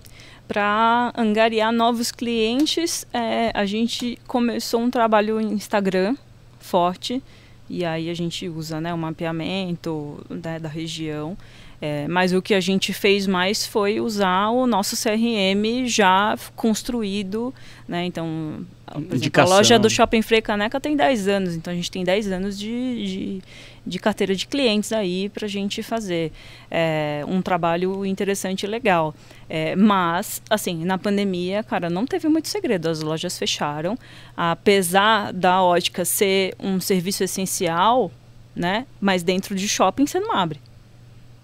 Para 0.48 1.14
angariar 1.16 1.72
novos 1.72 2.12
clientes, 2.12 3.06
é, 3.14 3.52
a 3.54 3.66
gente 3.66 4.18
começou 4.28 4.82
um 4.82 4.90
trabalho 4.90 5.40
em 5.40 5.54
Instagram 5.54 6.16
forte 6.60 7.22
e 7.70 7.86
aí 7.86 8.10
a 8.10 8.14
gente 8.14 8.50
usa 8.50 8.82
né, 8.82 8.94
o 8.94 8.98
mapeamento 8.98 10.20
né, 10.30 10.60
da 10.60 10.70
região 10.70 11.38
é, 11.86 12.08
mas 12.08 12.32
o 12.32 12.42
que 12.42 12.54
a 12.54 12.62
gente 12.62 12.94
fez 12.94 13.28
mais 13.28 13.66
foi 13.66 14.00
usar 14.00 14.52
o 14.52 14.66
nosso 14.66 14.96
CRM 14.96 15.86
já 15.86 16.34
construído, 16.56 17.54
né? 17.86 18.06
Então 18.06 18.66
Exemplo, 19.12 19.42
a 19.42 19.46
loja 19.46 19.78
do 19.78 19.90
Shopping 19.90 20.22
Frei 20.22 20.42
Caneca 20.42 20.80
tem 20.80 20.96
10 20.96 21.28
anos, 21.28 21.56
então 21.56 21.74
a 21.74 21.76
gente 21.76 21.92
tem 21.92 22.06
10 22.06 22.32
anos 22.32 22.58
de, 22.58 22.70
de, 23.06 23.42
de 23.86 24.00
carteira 24.00 24.34
de 24.34 24.48
clientes 24.48 24.94
aí 24.94 25.28
para 25.28 25.46
a 25.46 25.50
gente 25.50 25.84
fazer 25.84 26.32
é, 26.72 27.22
um 27.28 27.42
trabalho 27.42 28.06
interessante 28.06 28.64
e 28.64 28.68
legal. 28.68 29.14
É, 29.50 29.76
mas, 29.76 30.42
assim, 30.50 30.86
na 30.86 30.98
pandemia, 30.98 31.64
cara, 31.64 31.90
não 31.90 32.06
teve 32.06 32.30
muito 32.30 32.48
segredo. 32.48 32.88
As 32.88 33.02
lojas 33.02 33.38
fecharam. 33.38 34.00
Apesar 34.38 35.34
da 35.34 35.62
ótica 35.62 36.06
ser 36.06 36.56
um 36.58 36.80
serviço 36.80 37.26
essencial, 37.26 38.10
né? 38.56 38.86
Mas 39.02 39.22
dentro 39.22 39.54
de 39.54 39.68
shopping 39.68 40.06
você 40.06 40.22
não 40.22 40.34
abre. 40.34 40.62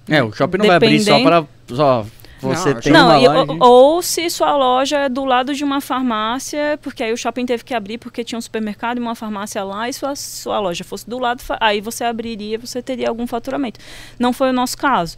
É, 0.09 0.23
o 0.23 0.31
shopping 0.31 0.57
não 0.57 0.67
vai 0.67 0.75
abrir 0.75 0.99
só 0.99 1.21
para 1.21 1.45
só 1.67 2.05
você 2.41 2.73
não, 2.73 2.81
tem 2.81 2.93
não, 2.93 3.05
uma 3.07 3.17
loja... 3.17 3.51
ou, 3.59 3.95
ou 3.95 4.01
se 4.01 4.29
sua 4.29 4.55
loja 4.55 4.97
é 4.97 5.09
do 5.09 5.25
lado 5.25 5.53
de 5.53 5.63
uma 5.63 5.81
farmácia, 5.81 6.79
porque 6.81 7.03
aí 7.03 7.11
o 7.11 7.17
shopping 7.17 7.45
teve 7.45 7.63
que 7.63 7.73
abrir 7.73 7.97
porque 7.97 8.23
tinha 8.23 8.39
um 8.39 8.41
supermercado 8.41 8.97
e 8.97 9.01
uma 9.01 9.15
farmácia 9.15 9.63
lá, 9.63 9.89
e 9.89 9.93
sua, 9.93 10.15
sua 10.15 10.59
loja 10.59 10.83
fosse 10.83 11.09
do 11.09 11.19
lado, 11.19 11.43
aí 11.59 11.81
você 11.81 12.03
abriria, 12.03 12.57
você 12.57 12.81
teria 12.81 13.09
algum 13.09 13.27
faturamento. 13.27 13.79
Não 14.17 14.31
foi 14.31 14.49
o 14.49 14.53
nosso 14.53 14.77
caso. 14.77 15.17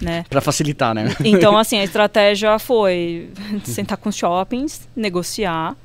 Né? 0.00 0.24
Para 0.28 0.40
facilitar, 0.40 0.94
né? 0.94 1.14
Então, 1.24 1.56
assim, 1.56 1.78
a 1.78 1.84
estratégia 1.84 2.58
foi 2.58 3.30
sentar 3.64 3.98
com 3.98 4.08
os 4.08 4.16
shoppings, 4.16 4.88
negociar 4.96 5.76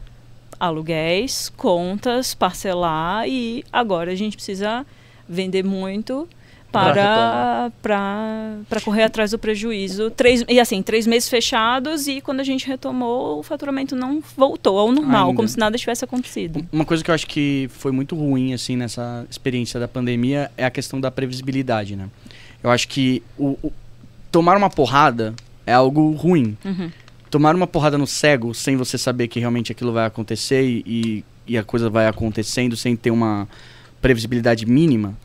aluguéis, 0.60 1.50
contas, 1.56 2.34
parcelar 2.34 3.28
e 3.28 3.64
agora 3.72 4.12
a 4.12 4.16
gente 4.16 4.36
precisa 4.36 4.86
vender 5.28 5.64
muito 5.64 6.28
para 6.72 7.72
para 7.82 8.82
correr 8.84 9.04
atrás 9.04 9.32
do 9.32 9.40
prejuízo. 9.40 10.10
Três 10.12 10.44
e 10.48 10.60
assim 10.60 10.82
três 10.82 11.08
meses 11.08 11.28
fechados 11.30 12.08
e 12.08 12.22
quando 12.22 12.40
a 12.40 12.44
gente 12.44 12.68
retomou 12.68 13.40
o 13.40 13.44
faturamento 13.44 13.96
não 13.96 14.22
voltou 14.38 14.78
ao 14.80 14.92
normal 14.92 15.28
Ainda. 15.28 15.36
como 15.36 15.48
se 15.48 15.58
nada 15.58 15.78
tivesse 15.78 16.04
acontecido. 16.06 16.66
Uma 16.72 16.86
coisa 16.86 17.04
que 17.04 17.10
eu 17.10 17.16
acho 17.16 17.28
que 17.28 17.70
foi 17.72 17.92
muito 17.92 18.16
ruim 18.16 18.54
assim 18.54 18.76
nessa 18.76 19.26
experiência 19.30 19.80
da 19.80 19.88
pandemia 19.88 20.52
é 20.58 20.66
a 20.66 20.70
questão 20.70 21.00
da 21.00 21.10
previsibilidade 21.10 21.96
né? 21.96 22.08
Eu 22.62 22.70
acho 22.70 22.88
que 22.88 23.24
o, 23.38 23.58
o 23.64 23.72
tomar 24.32 24.58
uma 24.58 24.70
porrada 24.70 25.34
é 25.66 25.74
algo 25.74 26.12
ruim. 26.12 26.58
Uhum. 26.64 26.92
tomar 27.30 27.56
uma 27.56 27.68
porrada 27.68 27.98
no 27.98 28.08
cego 28.08 28.54
sem 28.54 28.76
você 28.76 28.98
saber 28.98 29.28
que 29.28 29.40
realmente 29.40 29.72
aquilo 29.72 29.94
vai 29.94 30.06
acontecer 30.06 30.64
e, 30.64 31.24
e 31.48 31.58
a 31.58 31.64
coisa 31.64 31.90
vai 31.90 32.08
acontecendo 32.08 32.76
sem 32.76 32.96
ter 32.96 33.12
uma 33.12 33.48
previsibilidade 34.02 34.66
mínima 34.66 35.16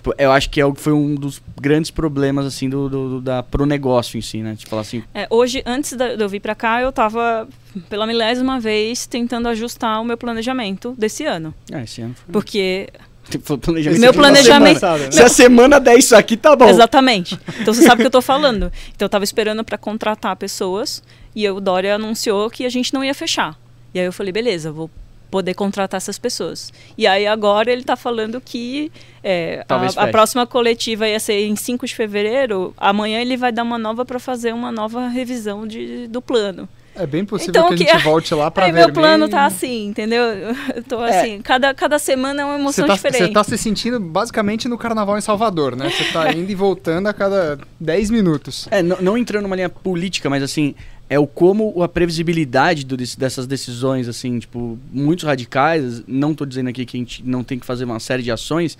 Tipo, 0.00 0.14
eu 0.16 0.32
acho 0.32 0.48
que 0.48 0.62
é, 0.62 0.74
foi 0.76 0.94
um 0.94 1.14
dos 1.14 1.42
grandes 1.60 1.90
problemas, 1.90 2.46
assim, 2.46 2.70
do, 2.70 2.88
do 2.88 3.20
da, 3.20 3.42
pro 3.42 3.66
negócio 3.66 4.16
em 4.16 4.22
si, 4.22 4.38
né? 4.38 4.56
Tipo, 4.56 4.78
assim... 4.78 5.04
É, 5.14 5.26
hoje, 5.28 5.62
antes 5.66 5.92
de 5.92 6.16
eu 6.18 6.26
vir 6.26 6.40
para 6.40 6.54
cá, 6.54 6.80
eu 6.80 6.90
tava 6.90 7.46
pela 7.90 8.06
milésima 8.06 8.58
vez 8.58 9.06
tentando 9.06 9.46
ajustar 9.48 10.00
o 10.00 10.04
meu 10.04 10.16
planejamento 10.16 10.94
desse 10.96 11.26
ano. 11.26 11.54
É, 11.70 11.82
esse 11.82 12.00
ano 12.00 12.14
foi... 12.14 12.32
Porque... 12.32 12.88
Planejamento 13.60 14.00
meu 14.00 14.12
planejamento. 14.12 14.84
Né? 14.84 15.10
Se 15.12 15.22
a 15.22 15.28
semana 15.28 15.78
der 15.78 15.96
isso 15.96 16.16
aqui, 16.16 16.36
tá 16.36 16.56
bom. 16.56 16.68
Exatamente. 16.68 17.38
Então 17.60 17.72
você 17.72 17.82
sabe 17.82 18.00
o 18.00 18.02
que 18.02 18.06
eu 18.06 18.10
tô 18.10 18.22
falando. 18.22 18.72
Então 18.96 19.06
eu 19.06 19.08
tava 19.08 19.22
esperando 19.22 19.62
para 19.62 19.78
contratar 19.78 20.34
pessoas 20.34 21.00
e 21.32 21.48
o 21.48 21.60
Dória 21.60 21.94
anunciou 21.94 22.50
que 22.50 22.64
a 22.64 22.68
gente 22.68 22.92
não 22.92 23.04
ia 23.04 23.14
fechar. 23.14 23.56
E 23.94 24.00
aí 24.00 24.06
eu 24.06 24.12
falei, 24.12 24.32
beleza, 24.32 24.72
vou 24.72 24.90
poder 25.30 25.54
contratar 25.54 25.98
essas 25.98 26.18
pessoas. 26.18 26.72
E 26.98 27.06
aí 27.06 27.26
agora 27.26 27.70
ele 27.70 27.82
está 27.82 27.96
falando 27.96 28.40
que 28.40 28.90
é, 29.22 29.64
a, 29.68 30.04
a, 30.04 30.08
próxima 30.08 30.46
coletiva 30.46 31.08
ia 31.08 31.20
ser 31.20 31.46
em 31.46 31.56
5 31.56 31.86
de 31.86 31.94
fevereiro. 31.94 32.74
Amanhã 32.76 33.20
ele 33.20 33.36
vai 33.36 33.52
dar 33.52 33.62
uma 33.62 33.78
nova 33.78 34.04
para 34.04 34.18
fazer 34.18 34.52
uma 34.52 34.72
nova 34.72 35.08
revisão 35.08 35.66
de, 35.66 36.08
do 36.08 36.20
plano. 36.20 36.68
É 36.94 37.06
bem 37.06 37.24
possível 37.24 37.50
então, 37.50 37.68
que 37.68 37.74
a 37.74 37.76
gente 37.76 37.96
que, 37.96 37.98
volte 38.04 38.34
lá 38.34 38.50
para 38.50 38.66
ver. 38.66 38.72
meu 38.72 38.92
plano 38.92 39.28
tá 39.28 39.46
assim, 39.46 39.86
entendeu? 39.86 40.22
Eu 40.22 40.82
tô 40.82 41.04
é. 41.04 41.18
assim, 41.18 41.40
cada, 41.40 41.72
cada 41.72 41.98
semana 41.98 42.42
é 42.42 42.44
uma 42.44 42.58
emoção 42.58 42.86
tá, 42.86 42.94
diferente. 42.94 43.28
Você 43.28 43.32
tá 43.32 43.44
se 43.44 43.56
sentindo 43.56 44.00
basicamente 44.00 44.68
no 44.68 44.76
carnaval 44.76 45.16
em 45.16 45.20
Salvador, 45.20 45.76
né? 45.76 45.88
Você 45.88 46.12
tá 46.12 46.30
indo 46.34 46.50
e 46.50 46.54
voltando 46.54 47.06
a 47.06 47.12
cada 47.12 47.58
10 47.78 48.10
minutos. 48.10 48.66
É, 48.70 48.82
não, 48.82 48.96
não 49.00 49.18
entrando 49.18 49.44
numa 49.44 49.56
linha 49.56 49.68
política, 49.68 50.28
mas 50.28 50.42
assim, 50.42 50.74
é 51.10 51.18
o 51.18 51.26
como 51.26 51.82
a 51.82 51.88
previsibilidade 51.88 52.86
do, 52.86 52.96
dessas 52.96 53.44
decisões, 53.44 54.06
assim, 54.06 54.38
tipo, 54.38 54.78
muito 54.92 55.26
radicais. 55.26 56.04
Não 56.06 56.30
estou 56.30 56.46
dizendo 56.46 56.68
aqui 56.68 56.86
que 56.86 56.96
a 56.96 57.00
gente 57.00 57.22
não 57.26 57.42
tem 57.42 57.58
que 57.58 57.66
fazer 57.66 57.84
uma 57.84 57.98
série 57.98 58.22
de 58.22 58.30
ações, 58.30 58.78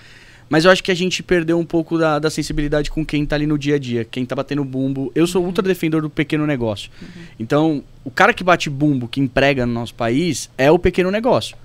mas 0.49 0.65
eu 0.65 0.71
acho 0.71 0.83
que 0.83 0.93
a 0.93 0.95
gente 0.95 1.25
perdeu 1.25 1.59
um 1.59 1.65
pouco 1.65 1.99
da, 1.99 2.21
da 2.21 2.31
sensibilidade 2.31 2.89
com 2.89 3.05
quem 3.05 3.25
está 3.25 3.35
ali 3.35 3.49
no 3.49 3.59
dia 3.59 3.75
a 3.75 3.79
dia, 3.81 4.05
quem 4.05 4.23
está 4.23 4.37
batendo 4.37 4.65
bumbo. 4.65 5.11
Eu 5.13 5.27
sou 5.27 5.43
uhum. 5.43 5.49
ultra 5.49 5.67
defensor 5.67 6.03
do 6.03 6.09
pequeno 6.09 6.47
negócio. 6.47 6.89
Uhum. 7.03 7.09
Então, 7.39 7.85
o 8.05 8.13
cara 8.13 8.33
que 8.33 8.45
bate 8.45 8.71
bumbo, 8.71 9.09
que 9.09 9.21
emprega 9.21 9.67
no 9.67 9.73
nosso 9.73 9.97
país, 9.97 10.49
é 10.57 10.71
o 10.71 10.79
pequeno 10.79 11.11
negócio. 11.11 11.57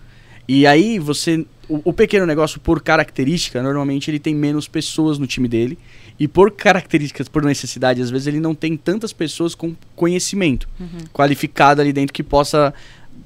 E 0.48 0.66
aí 0.66 0.98
você. 0.98 1.46
O, 1.70 1.82
o 1.86 1.94
pequeno 1.94 2.26
negócio, 2.26 2.60
por 2.60 2.82
característica, 2.82 3.62
normalmente 3.62 4.10
ele 4.10 4.20
tem 4.20 4.34
menos 4.34 4.68
pessoas 4.68 5.20
no 5.20 5.28
time 5.28 5.48
dele. 5.48 5.78
E 6.18 6.28
por 6.28 6.52
características, 6.52 7.28
por 7.28 7.44
necessidade, 7.44 8.02
às 8.02 8.10
vezes 8.10 8.28
ele 8.28 8.40
não 8.40 8.56
tem 8.56 8.78
tantas 8.78 9.12
pessoas 9.12 9.54
com 9.54 9.76
conhecimento 9.96 10.68
uhum. 10.80 11.06
qualificado 11.14 11.82
ali 11.82 11.92
dentro 11.92 12.14
que 12.14 12.24
possa 12.24 12.74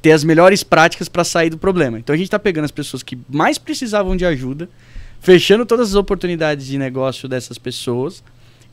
ter 0.02 0.12
as 0.12 0.24
melhores 0.24 0.64
práticas 0.64 1.08
para 1.08 1.24
sair 1.24 1.50
do 1.50 1.58
problema. 1.58 2.00
Então 2.00 2.14
a 2.14 2.18
gente 2.18 2.28
está 2.28 2.40
pegando 2.40 2.66
as 2.66 2.72
pessoas 2.72 3.04
que 3.04 3.18
mais 3.30 3.58
precisavam 3.58 4.16
de 4.16 4.26
ajuda, 4.26 4.70
fechando 5.20 5.66
todas 5.66 5.90
as 5.90 5.96
oportunidades 5.96 6.66
de 6.66 6.78
negócio 6.78 7.28
dessas 7.28 7.58
pessoas. 7.58 8.24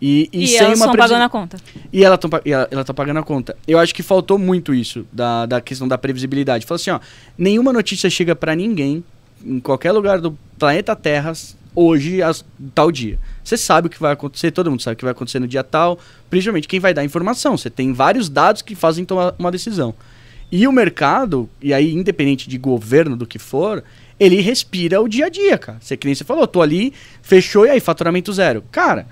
E, 0.01 0.29
e, 0.33 0.45
e 0.45 0.57
elas 0.57 0.79
estão 0.79 0.95
pagando 0.95 1.23
a 1.23 1.29
conta. 1.29 1.57
E 1.93 2.05
ela 2.05 2.17
está 2.17 2.29
ela, 2.45 2.69
ela 2.71 2.85
tá 2.85 2.95
pagando 2.95 3.19
a 3.19 3.23
conta. 3.23 3.57
Eu 3.67 3.79
acho 3.79 3.95
que 3.95 4.03
faltou 4.03 4.39
muito 4.39 4.75
isso, 4.75 5.07
da, 5.12 5.47
da 5.47 5.61
questão 5.61 5.89
da 5.89 5.97
previsibilidade. 5.97 6.67
Falou 6.67 6.77
assim, 6.77 6.91
ó, 6.91 7.01
nenhuma 7.37 7.73
notícia 7.73 8.09
chega 8.11 8.37
para 8.37 8.55
ninguém, 8.55 9.03
em 9.45 9.59
qualquer 9.59 9.93
lugar 9.93 10.21
do 10.21 10.37
planeta 10.59 10.95
Terra, 10.95 11.33
hoje, 11.75 12.23
as, 12.23 12.45
tal 12.75 12.93
dia. 12.93 13.19
Você 13.47 13.57
sabe 13.57 13.86
o 13.86 13.90
que 13.90 14.01
vai 14.01 14.12
acontecer, 14.12 14.51
todo 14.51 14.68
mundo 14.68 14.82
sabe 14.82 14.94
o 14.94 14.97
que 14.97 15.05
vai 15.05 15.12
acontecer 15.12 15.38
no 15.38 15.47
dia 15.47 15.62
tal, 15.62 16.01
principalmente 16.28 16.66
quem 16.66 16.80
vai 16.80 16.92
dar 16.92 17.05
informação. 17.05 17.57
Você 17.57 17.70
tem 17.70 17.92
vários 17.92 18.28
dados 18.28 18.61
que 18.61 18.74
fazem 18.74 19.05
tomar 19.05 19.36
uma 19.38 19.53
decisão. 19.53 19.94
E 20.51 20.66
o 20.66 20.72
mercado, 20.72 21.49
e 21.62 21.72
aí 21.72 21.94
independente 21.94 22.49
de 22.49 22.59
governo, 22.59 23.16
do 23.16 23.24
que 23.24 23.38
for, 23.38 23.84
ele 24.18 24.40
respira 24.40 25.01
o 25.01 25.09
dia 25.09 25.26
a 25.26 25.28
dia, 25.28 25.57
cara. 25.57 25.78
Você 25.80 25.97
que 25.97 26.09
nem 26.09 26.14
você 26.14 26.24
falou, 26.24 26.44
tô 26.49 26.61
ali, 26.61 26.92
fechou 27.22 27.64
e 27.64 27.70
aí, 27.70 27.78
faturamento 27.78 28.32
zero. 28.32 28.64
Cara, 28.72 29.07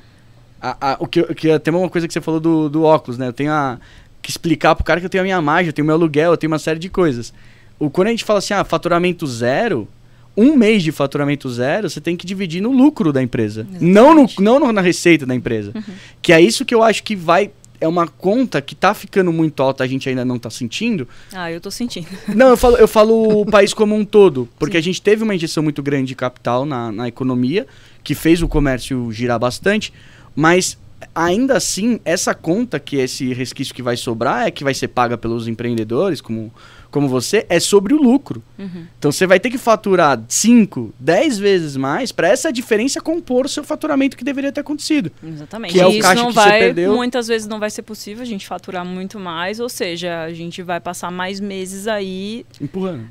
a, 0.60 0.94
a, 0.94 0.96
o 0.98 1.06
que, 1.06 1.22
que 1.34 1.52
até 1.52 1.70
uma 1.70 1.88
coisa 1.88 2.08
que 2.08 2.12
você 2.12 2.20
falou 2.20 2.40
do, 2.40 2.68
do 2.68 2.82
óculos, 2.82 3.16
né? 3.16 3.28
Eu 3.28 3.32
tenho 3.32 3.52
a, 3.52 3.78
que 4.20 4.30
explicar 4.30 4.74
pro 4.74 4.82
cara 4.82 4.98
que 4.98 5.06
eu 5.06 5.10
tenho 5.10 5.22
a 5.22 5.24
minha 5.24 5.40
margem, 5.40 5.68
eu 5.68 5.72
tenho 5.72 5.86
meu 5.86 5.94
aluguel, 5.94 6.32
eu 6.32 6.36
tenho 6.36 6.52
uma 6.52 6.58
série 6.58 6.80
de 6.80 6.88
coisas. 6.88 7.32
O, 7.78 7.88
quando 7.88 8.08
a 8.08 8.10
gente 8.10 8.24
fala 8.24 8.40
assim, 8.40 8.52
ah, 8.52 8.64
faturamento 8.64 9.28
zero, 9.28 9.86
um 10.36 10.56
mês 10.56 10.82
de 10.82 10.90
faturamento 10.90 11.48
zero, 11.50 11.88
você 11.88 12.00
tem 12.00 12.16
que 12.16 12.26
dividir 12.26 12.60
no 12.60 12.72
lucro 12.72 13.12
da 13.12 13.22
empresa. 13.22 13.66
Não, 13.80 14.14
no, 14.14 14.26
não 14.38 14.72
na 14.72 14.80
receita 14.80 15.24
da 15.24 15.34
empresa. 15.34 15.72
Uhum. 15.74 15.82
Que 16.20 16.32
é 16.32 16.40
isso 16.40 16.64
que 16.64 16.74
eu 16.74 16.82
acho 16.82 17.02
que 17.02 17.14
vai. 17.14 17.50
É 17.80 17.88
uma 17.88 18.06
conta 18.06 18.62
que 18.62 18.74
tá 18.74 18.94
ficando 18.94 19.32
muito 19.32 19.62
alta, 19.62 19.84
a 19.84 19.86
gente 19.86 20.08
ainda 20.08 20.24
não 20.24 20.38
tá 20.38 20.48
sentindo. 20.48 21.06
Ah, 21.32 21.52
eu 21.52 21.60
tô 21.60 21.70
sentindo. 21.70 22.06
Não, 22.34 22.50
eu 22.50 22.56
falo, 22.56 22.76
eu 22.76 22.88
falo 22.88 23.40
o 23.42 23.44
país 23.50 23.74
como 23.74 23.94
um 23.94 24.04
todo. 24.04 24.48
Porque 24.58 24.76
Sim. 24.76 24.78
a 24.78 24.82
gente 24.82 25.02
teve 25.02 25.22
uma 25.22 25.34
injeção 25.34 25.62
muito 25.62 25.82
grande 25.82 26.06
de 26.06 26.14
capital 26.14 26.64
na, 26.64 26.90
na 26.90 27.08
economia, 27.08 27.66
que 28.02 28.14
fez 28.14 28.40
o 28.42 28.48
comércio 28.48 29.12
girar 29.12 29.38
bastante. 29.38 29.92
Mas 30.34 30.78
ainda 31.14 31.56
assim, 31.56 32.00
essa 32.04 32.34
conta, 32.34 32.78
que 32.80 33.00
é 33.00 33.04
esse 33.04 33.32
resquício 33.32 33.74
que 33.74 33.82
vai 33.82 33.96
sobrar, 33.96 34.46
é 34.46 34.50
que 34.50 34.64
vai 34.64 34.74
ser 34.74 34.88
paga 34.88 35.16
pelos 35.16 35.48
empreendedores, 35.48 36.20
como 36.20 36.52
como 36.94 37.08
você, 37.08 37.44
é 37.48 37.58
sobre 37.58 37.92
o 37.92 37.96
lucro. 38.00 38.40
Uhum. 38.56 38.86
Então 38.96 39.10
você 39.10 39.26
vai 39.26 39.40
ter 39.40 39.50
que 39.50 39.58
faturar 39.58 40.22
5, 40.28 40.94
10 41.00 41.38
vezes 41.40 41.76
mais 41.76 42.12
para 42.12 42.28
essa 42.28 42.52
diferença 42.52 43.00
compor 43.00 43.46
o 43.46 43.48
seu 43.48 43.64
faturamento 43.64 44.16
que 44.16 44.22
deveria 44.22 44.52
ter 44.52 44.60
acontecido. 44.60 45.10
Exatamente. 45.20 45.72
Que 45.72 45.80
é 45.80 45.86
o 45.88 45.98
caixa 45.98 46.24
que 46.24 46.32
vai, 46.32 46.50
você 46.52 46.58
perdeu. 46.66 46.94
Muitas 46.94 47.26
vezes 47.26 47.48
não 47.48 47.58
vai 47.58 47.68
ser 47.68 47.82
possível 47.82 48.22
a 48.22 48.24
gente 48.24 48.46
faturar 48.46 48.84
muito 48.84 49.18
mais, 49.18 49.58
ou 49.58 49.68
seja, 49.68 50.22
a 50.22 50.32
gente 50.32 50.62
vai 50.62 50.78
passar 50.78 51.10
mais 51.10 51.40
meses 51.40 51.88
aí. 51.88 52.46
Empurrando. 52.60 53.08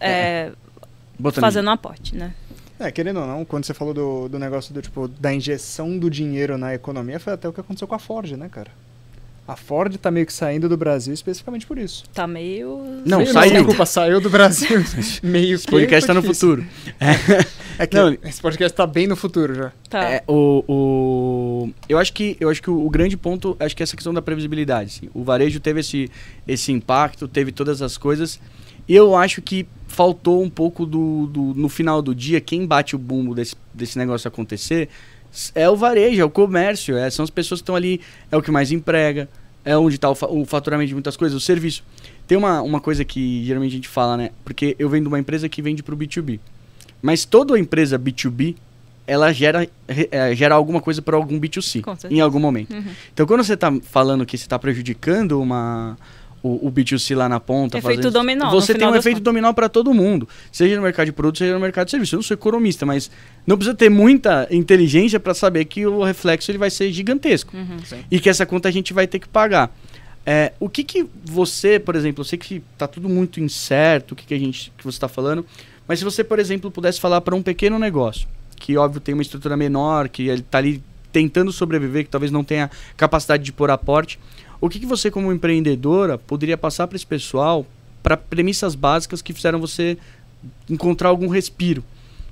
É, 0.00 0.52
é. 1.18 1.32
Fazendo 1.32 1.70
aporte, 1.70 2.14
né? 2.14 2.32
É, 2.78 2.90
querendo 2.90 3.20
ou 3.20 3.26
não, 3.26 3.44
quando 3.44 3.64
você 3.64 3.74
falou 3.74 3.94
do, 3.94 4.28
do 4.28 4.38
negócio 4.38 4.74
do 4.74 4.82
tipo 4.82 5.06
da 5.06 5.32
injeção 5.32 5.96
do 5.98 6.10
dinheiro 6.10 6.58
na 6.58 6.74
economia, 6.74 7.20
foi 7.20 7.32
até 7.32 7.48
o 7.48 7.52
que 7.52 7.60
aconteceu 7.60 7.86
com 7.86 7.94
a 7.94 7.98
Ford, 7.98 8.32
né, 8.32 8.48
cara? 8.50 8.70
A 9.46 9.56
Ford 9.56 9.94
tá 9.98 10.10
meio 10.10 10.24
que 10.24 10.32
saindo 10.32 10.70
do 10.70 10.76
Brasil 10.76 11.12
especificamente 11.12 11.66
por 11.66 11.76
isso. 11.76 12.04
Tá 12.14 12.26
meio. 12.26 13.02
Não, 13.04 13.18
meio 13.18 13.30
saiu. 13.30 13.52
Desculpa, 13.52 13.84
saiu 13.84 14.20
do 14.20 14.30
Brasil. 14.30 14.82
meio 15.22 15.54
Esse 15.54 15.66
podcast 15.66 16.06
tá 16.06 16.14
no 16.14 16.22
futuro. 16.22 16.64
É, 16.98 17.44
é 17.84 17.86
que 17.86 17.94
não, 17.94 18.16
esse 18.22 18.40
podcast 18.40 18.74
tá 18.74 18.86
bem 18.86 19.06
no 19.06 19.14
futuro 19.14 19.54
já. 19.54 19.72
Tá. 19.90 20.02
É, 20.02 20.24
o, 20.26 20.64
o, 20.66 21.70
eu 21.86 21.98
acho 21.98 22.14
que, 22.14 22.38
eu 22.40 22.48
acho 22.48 22.62
que 22.62 22.70
o, 22.70 22.86
o 22.86 22.88
grande 22.88 23.18
ponto 23.18 23.54
acho 23.60 23.76
que 23.76 23.82
é 23.82 23.84
essa 23.84 23.94
questão 23.94 24.14
da 24.14 24.22
previsibilidade. 24.22 24.94
Assim. 24.96 25.10
O 25.12 25.22
varejo 25.22 25.60
teve 25.60 25.80
esse, 25.80 26.10
esse 26.48 26.72
impacto, 26.72 27.28
teve 27.28 27.52
todas 27.52 27.82
as 27.82 27.98
coisas. 27.98 28.40
Eu 28.88 29.16
acho 29.16 29.40
que 29.40 29.66
faltou 29.88 30.42
um 30.42 30.50
pouco 30.50 30.84
do, 30.84 31.26
do. 31.26 31.42
No 31.54 31.68
final 31.68 32.02
do 32.02 32.14
dia, 32.14 32.40
quem 32.40 32.66
bate 32.66 32.94
o 32.96 32.98
bumbo 32.98 33.34
desse, 33.34 33.54
desse 33.72 33.96
negócio 33.96 34.28
acontecer 34.28 34.88
é 35.54 35.68
o 35.68 35.76
varejo, 35.76 36.20
é 36.20 36.24
o 36.24 36.30
comércio, 36.30 36.96
é, 36.96 37.10
são 37.10 37.24
as 37.24 37.30
pessoas 37.30 37.60
que 37.60 37.62
estão 37.62 37.74
ali, 37.74 38.00
é 38.30 38.36
o 38.36 38.42
que 38.42 38.50
mais 38.50 38.70
emprega, 38.70 39.28
é 39.64 39.76
onde 39.76 39.96
está 39.96 40.08
o, 40.08 40.14
fa 40.14 40.26
o, 40.28 40.44
faturamento 40.44 40.88
de 40.88 40.94
muitas 40.94 41.16
coisas, 41.16 41.36
o 41.36 41.40
serviço. 41.40 41.82
Tem 42.26 42.38
uma, 42.38 42.62
uma 42.62 42.80
coisa 42.80 43.04
que 43.04 43.44
geralmente 43.44 43.72
a 43.72 43.74
gente 43.76 43.88
fala, 43.88 44.16
né? 44.16 44.30
Porque 44.44 44.76
eu 44.78 44.88
venho 44.88 45.02
de 45.02 45.08
uma 45.08 45.18
empresa 45.18 45.48
que 45.48 45.60
vende 45.60 45.82
pro 45.82 45.96
B2B. 45.96 46.38
Mas 47.02 47.24
toda 47.24 47.58
empresa 47.58 47.98
B2B, 47.98 48.56
ela 49.06 49.32
gera, 49.32 49.68
é, 49.88 50.34
gera 50.34 50.54
alguma 50.54 50.80
coisa 50.80 51.02
para 51.02 51.16
algum 51.16 51.38
B2C 51.38 51.82
em 52.10 52.20
algum 52.20 52.38
momento. 52.38 52.72
Uhum. 52.72 52.84
Então, 53.12 53.26
quando 53.26 53.44
você 53.44 53.54
está 53.54 53.72
falando 53.82 54.24
que 54.24 54.38
você 54.38 54.44
está 54.44 54.58
prejudicando 54.58 55.40
uma, 55.40 55.98
o, 56.44 56.68
o, 56.68 56.70
B2C 56.70 57.16
lá 57.16 57.26
na 57.26 57.40
ponta. 57.40 57.78
Efeito 57.78 57.96
fazendo, 57.96 58.12
dominó. 58.12 58.50
Você 58.50 58.74
tem 58.74 58.86
um 58.86 58.94
efeito 58.94 59.18
dominó 59.18 59.54
para 59.54 59.66
todo 59.66 59.94
mundo. 59.94 60.28
Seja 60.52 60.76
no 60.76 60.82
mercado 60.82 61.06
de 61.06 61.12
produtos, 61.12 61.38
seja 61.38 61.54
no 61.54 61.58
mercado 61.60 61.86
de 61.86 61.92
serviço. 61.92 62.14
Eu 62.14 62.18
não 62.18 62.22
sou 62.22 62.34
economista, 62.34 62.84
mas 62.84 63.10
não 63.46 63.56
precisa 63.56 63.74
ter 63.74 63.88
muita 63.88 64.46
inteligência 64.50 65.18
para 65.18 65.32
saber 65.32 65.64
que 65.64 65.86
o 65.86 66.04
reflexo 66.04 66.50
ele 66.50 66.58
vai 66.58 66.68
ser 66.68 66.92
gigantesco. 66.92 67.56
Uhum. 67.56 67.78
E 68.10 68.20
que 68.20 68.28
essa 68.28 68.44
conta 68.44 68.68
a 68.68 68.70
gente 68.70 68.92
vai 68.92 69.06
ter 69.06 69.18
que 69.18 69.28
pagar. 69.28 69.74
É, 70.26 70.52
o 70.60 70.68
que, 70.68 70.84
que 70.84 71.06
você, 71.24 71.78
por 71.78 71.96
exemplo, 71.96 72.20
eu 72.20 72.24
sei 72.26 72.38
que 72.38 72.62
está 72.74 72.86
tudo 72.86 73.08
muito 73.08 73.40
incerto, 73.40 74.12
o 74.12 74.14
que, 74.14 74.26
que 74.26 74.34
a 74.34 74.38
gente 74.38 74.70
que 74.76 74.84
você 74.84 74.96
está 74.96 75.08
falando, 75.08 75.46
mas 75.88 75.98
se 75.98 76.04
você, 76.04 76.22
por 76.22 76.38
exemplo, 76.38 76.70
pudesse 76.70 77.00
falar 77.00 77.22
para 77.22 77.34
um 77.34 77.42
pequeno 77.42 77.78
negócio, 77.78 78.28
que 78.56 78.76
óbvio 78.76 79.00
tem 79.00 79.14
uma 79.14 79.22
estrutura 79.22 79.56
menor, 79.56 80.10
que 80.10 80.28
ele 80.28 80.40
está 80.40 80.58
ali 80.58 80.82
tentando 81.12 81.52
sobreviver, 81.52 82.04
que 82.04 82.10
talvez 82.10 82.32
não 82.32 82.42
tenha 82.42 82.70
capacidade 82.96 83.44
de 83.44 83.52
pôr 83.52 83.70
aporte, 83.70 84.18
o 84.64 84.68
que, 84.68 84.80
que 84.80 84.86
você, 84.86 85.10
como 85.10 85.30
empreendedora, 85.30 86.16
poderia 86.16 86.56
passar 86.56 86.86
para 86.86 86.96
esse 86.96 87.06
pessoal 87.06 87.66
para 88.02 88.16
premissas 88.16 88.74
básicas 88.74 89.20
que 89.20 89.32
fizeram 89.32 89.60
você 89.60 89.98
encontrar 90.70 91.10
algum 91.10 91.28
respiro? 91.28 91.84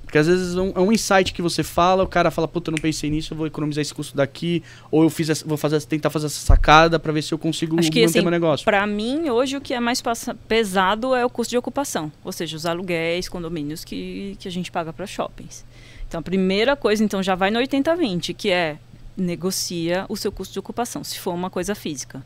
Porque 0.03 0.17
às 0.17 0.25
vezes 0.25 0.55
é 0.55 0.61
um, 0.61 0.71
é 0.75 0.79
um, 0.79 0.91
insight 0.91 1.31
que 1.31 1.43
você 1.43 1.63
fala, 1.63 2.03
o 2.03 2.07
cara 2.07 2.31
fala, 2.31 2.47
puta, 2.47 2.69
eu 2.69 2.73
não 2.73 2.81
pensei 2.81 3.09
nisso, 3.09 3.33
eu 3.33 3.37
vou 3.37 3.45
economizar 3.45 3.83
esse 3.83 3.93
custo 3.93 4.17
daqui, 4.17 4.63
ou 4.91 5.03
eu 5.03 5.09
fiz 5.11 5.29
essa, 5.29 5.45
vou 5.45 5.57
fazer, 5.57 5.79
tentar 5.83 6.09
fazer 6.09 6.25
essa 6.25 6.39
sacada 6.39 6.99
para 6.99 7.11
ver 7.11 7.21
se 7.21 7.31
eu 7.31 7.37
consigo 7.37 7.79
Acho 7.79 7.91
que, 7.91 7.99
manter 7.99 8.09
assim, 8.09 8.21
meu 8.21 8.31
negócio. 8.31 8.65
Para 8.65 8.85
mim, 8.87 9.29
hoje 9.29 9.57
o 9.57 9.61
que 9.61 9.73
é 9.73 9.79
mais 9.79 10.01
pesado 10.47 11.15
é 11.15 11.23
o 11.23 11.29
custo 11.29 11.51
de 11.51 11.57
ocupação, 11.57 12.11
ou 12.23 12.31
seja, 12.31 12.57
os 12.57 12.65
aluguéis, 12.65 13.29
condomínios 13.29 13.83
que, 13.83 14.35
que 14.39 14.47
a 14.47 14.51
gente 14.51 14.71
paga 14.71 14.91
para 14.91 15.05
shoppings. 15.05 15.65
Então, 16.07 16.19
a 16.19 16.23
primeira 16.23 16.75
coisa, 16.75 17.03
então, 17.03 17.21
já 17.23 17.33
vai 17.35 17.49
no 17.49 17.59
80-20, 17.59 18.35
que 18.35 18.49
é 18.49 18.77
negocia 19.15 20.05
o 20.09 20.15
seu 20.15 20.31
custo 20.31 20.53
de 20.53 20.59
ocupação, 20.59 21.03
se 21.03 21.19
for 21.19 21.33
uma 21.33 21.49
coisa 21.49 21.75
física. 21.75 22.23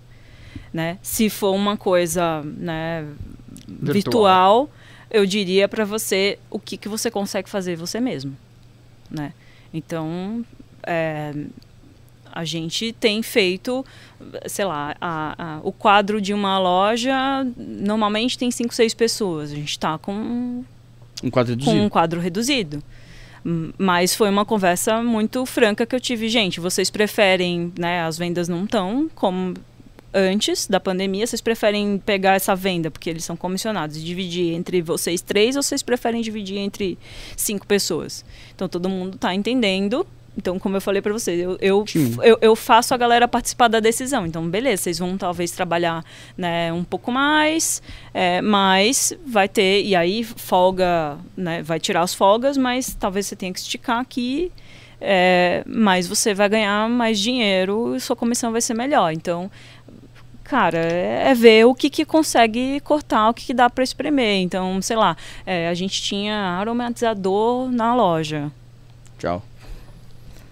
Né? 0.74 0.98
Se 1.02 1.30
for 1.30 1.54
uma 1.54 1.78
coisa 1.78 2.42
né, 2.44 3.06
virtual, 3.68 3.94
virtual 3.94 4.70
eu 5.10 5.26
diria 5.26 5.68
para 5.68 5.86
você 5.86 6.38
o 6.50 6.60
que, 6.60 6.78
que 6.78 6.90
você 6.90 7.10
consegue 7.10 7.50
fazer 7.50 7.76
você 7.76 8.00
mesmo, 8.00 8.36
né? 9.10 9.34
Então, 9.74 10.46
é, 10.84 11.34
a 12.32 12.44
gente 12.44 12.94
tem 12.94 13.22
feito, 13.22 13.86
sei 14.46 14.66
lá, 14.66 14.96
a, 15.00 15.36
a, 15.38 15.60
o 15.64 15.72
quadro 15.72 16.22
de 16.22 16.34
uma 16.34 16.60
loja 16.60 17.16
normalmente 17.56 18.38
tem 18.38 18.52
cinco, 18.52 18.74
seis 18.74 18.94
pessoas. 18.94 19.52
A 19.52 19.56
gente 19.56 19.72
está 19.72 19.98
com 19.98 20.64
um 21.24 21.30
quadro 21.32 21.54
reduzido. 21.54 21.78
Com 21.78 21.86
um 21.86 21.90
quadro 21.90 22.20
reduzido. 22.20 22.84
Mas 23.78 24.14
foi 24.14 24.30
uma 24.30 24.44
conversa 24.44 25.02
muito 25.02 25.46
franca 25.46 25.86
que 25.86 25.96
eu 25.96 26.00
tive. 26.02 26.28
Gente, 26.28 26.60
vocês 26.60 26.90
preferem, 26.90 27.72
né? 27.80 28.02
As 28.02 28.18
vendas 28.18 28.50
não 28.50 28.66
estão 28.66 29.10
como 29.16 29.54
antes 30.14 30.68
da 30.68 30.80
pandemia, 30.80 31.28
vocês 31.28 31.42
preferem 31.42 32.02
pegar 32.04 32.34
essa 32.34 32.56
venda, 32.56 32.90
porque 32.90 33.10
eles 33.10 33.24
são 33.24 33.36
comissionados, 33.38 33.98
e 33.98 34.04
dividir 34.04 34.54
entre 34.54 34.82
vocês 34.82 35.22
três, 35.22 35.56
ou 35.56 35.62
vocês 35.62 35.84
preferem 35.84 36.22
dividir 36.22 36.58
entre 36.58 36.98
cinco 37.36 37.68
pessoas? 37.68 38.26
Então 38.56 38.68
todo 38.68 38.90
mundo 38.90 39.16
está 39.16 39.34
entendendo. 39.34 40.06
Então, 40.38 40.60
como 40.60 40.78
eu 40.78 40.82
falei 40.82 41.02
para 41.02 41.12
vocês, 41.12 41.40
eu, 41.40 41.58
eu, 41.60 41.84
eu, 42.22 42.38
eu, 42.40 42.56
faço 42.56 42.94
a 42.94 42.98
galera 42.98 43.28
participar 43.28 43.68
da 43.68 43.80
decisão. 43.80 44.26
Então, 44.28 44.48
beleza, 44.48 44.84
vocês 44.84 45.00
vão 45.00 45.18
talvez 45.18 45.50
trabalhar 45.50 46.06
né, 46.38 46.72
um 46.72 46.84
pouco 46.84 47.12
mais, 47.12 47.82
é, 48.14 48.40
mas 48.40 49.14
vai 49.26 49.50
ter, 49.50 49.84
e 49.84 49.96
aí 49.96 50.24
folga, 50.24 51.18
né, 51.36 51.64
vai 51.64 51.80
tirar 51.80 52.02
as 52.02 52.14
folgas, 52.14 52.56
mas 52.56 52.94
talvez 52.94 53.26
você 53.26 53.36
tenha 53.36 53.52
que 53.52 53.60
esticar 53.60 54.00
aqui, 54.00 54.52
é, 55.02 55.64
mas 55.66 56.08
você 56.08 56.36
vai 56.36 56.48
ganhar 56.48 56.88
mais 56.88 57.20
dinheiro 57.20 57.96
e 57.96 58.00
sua 58.00 58.16
comissão 58.16 58.52
vai 58.52 58.62
ser 58.62 58.76
melhor. 58.76 59.12
Então, 59.12 59.50
cara, 60.44 60.78
é, 60.78 61.32
é 61.32 61.34
ver 61.34 61.66
o 61.66 61.74
que, 61.74 61.90
que 61.90 62.06
consegue 62.06 62.80
cortar, 62.82 63.30
o 63.30 63.34
que, 63.34 63.48
que 63.48 63.54
dá 63.56 63.72
para 63.72 63.84
espremer. 63.84 64.42
Então, 64.44 64.80
sei 64.84 64.98
lá, 64.98 65.18
é, 65.48 65.68
a 65.68 65.74
gente 65.74 66.00
tinha 66.00 66.36
aromatizador 66.60 67.72
na 67.72 67.96
loja. 67.96 68.52
Tchau. 69.18 69.42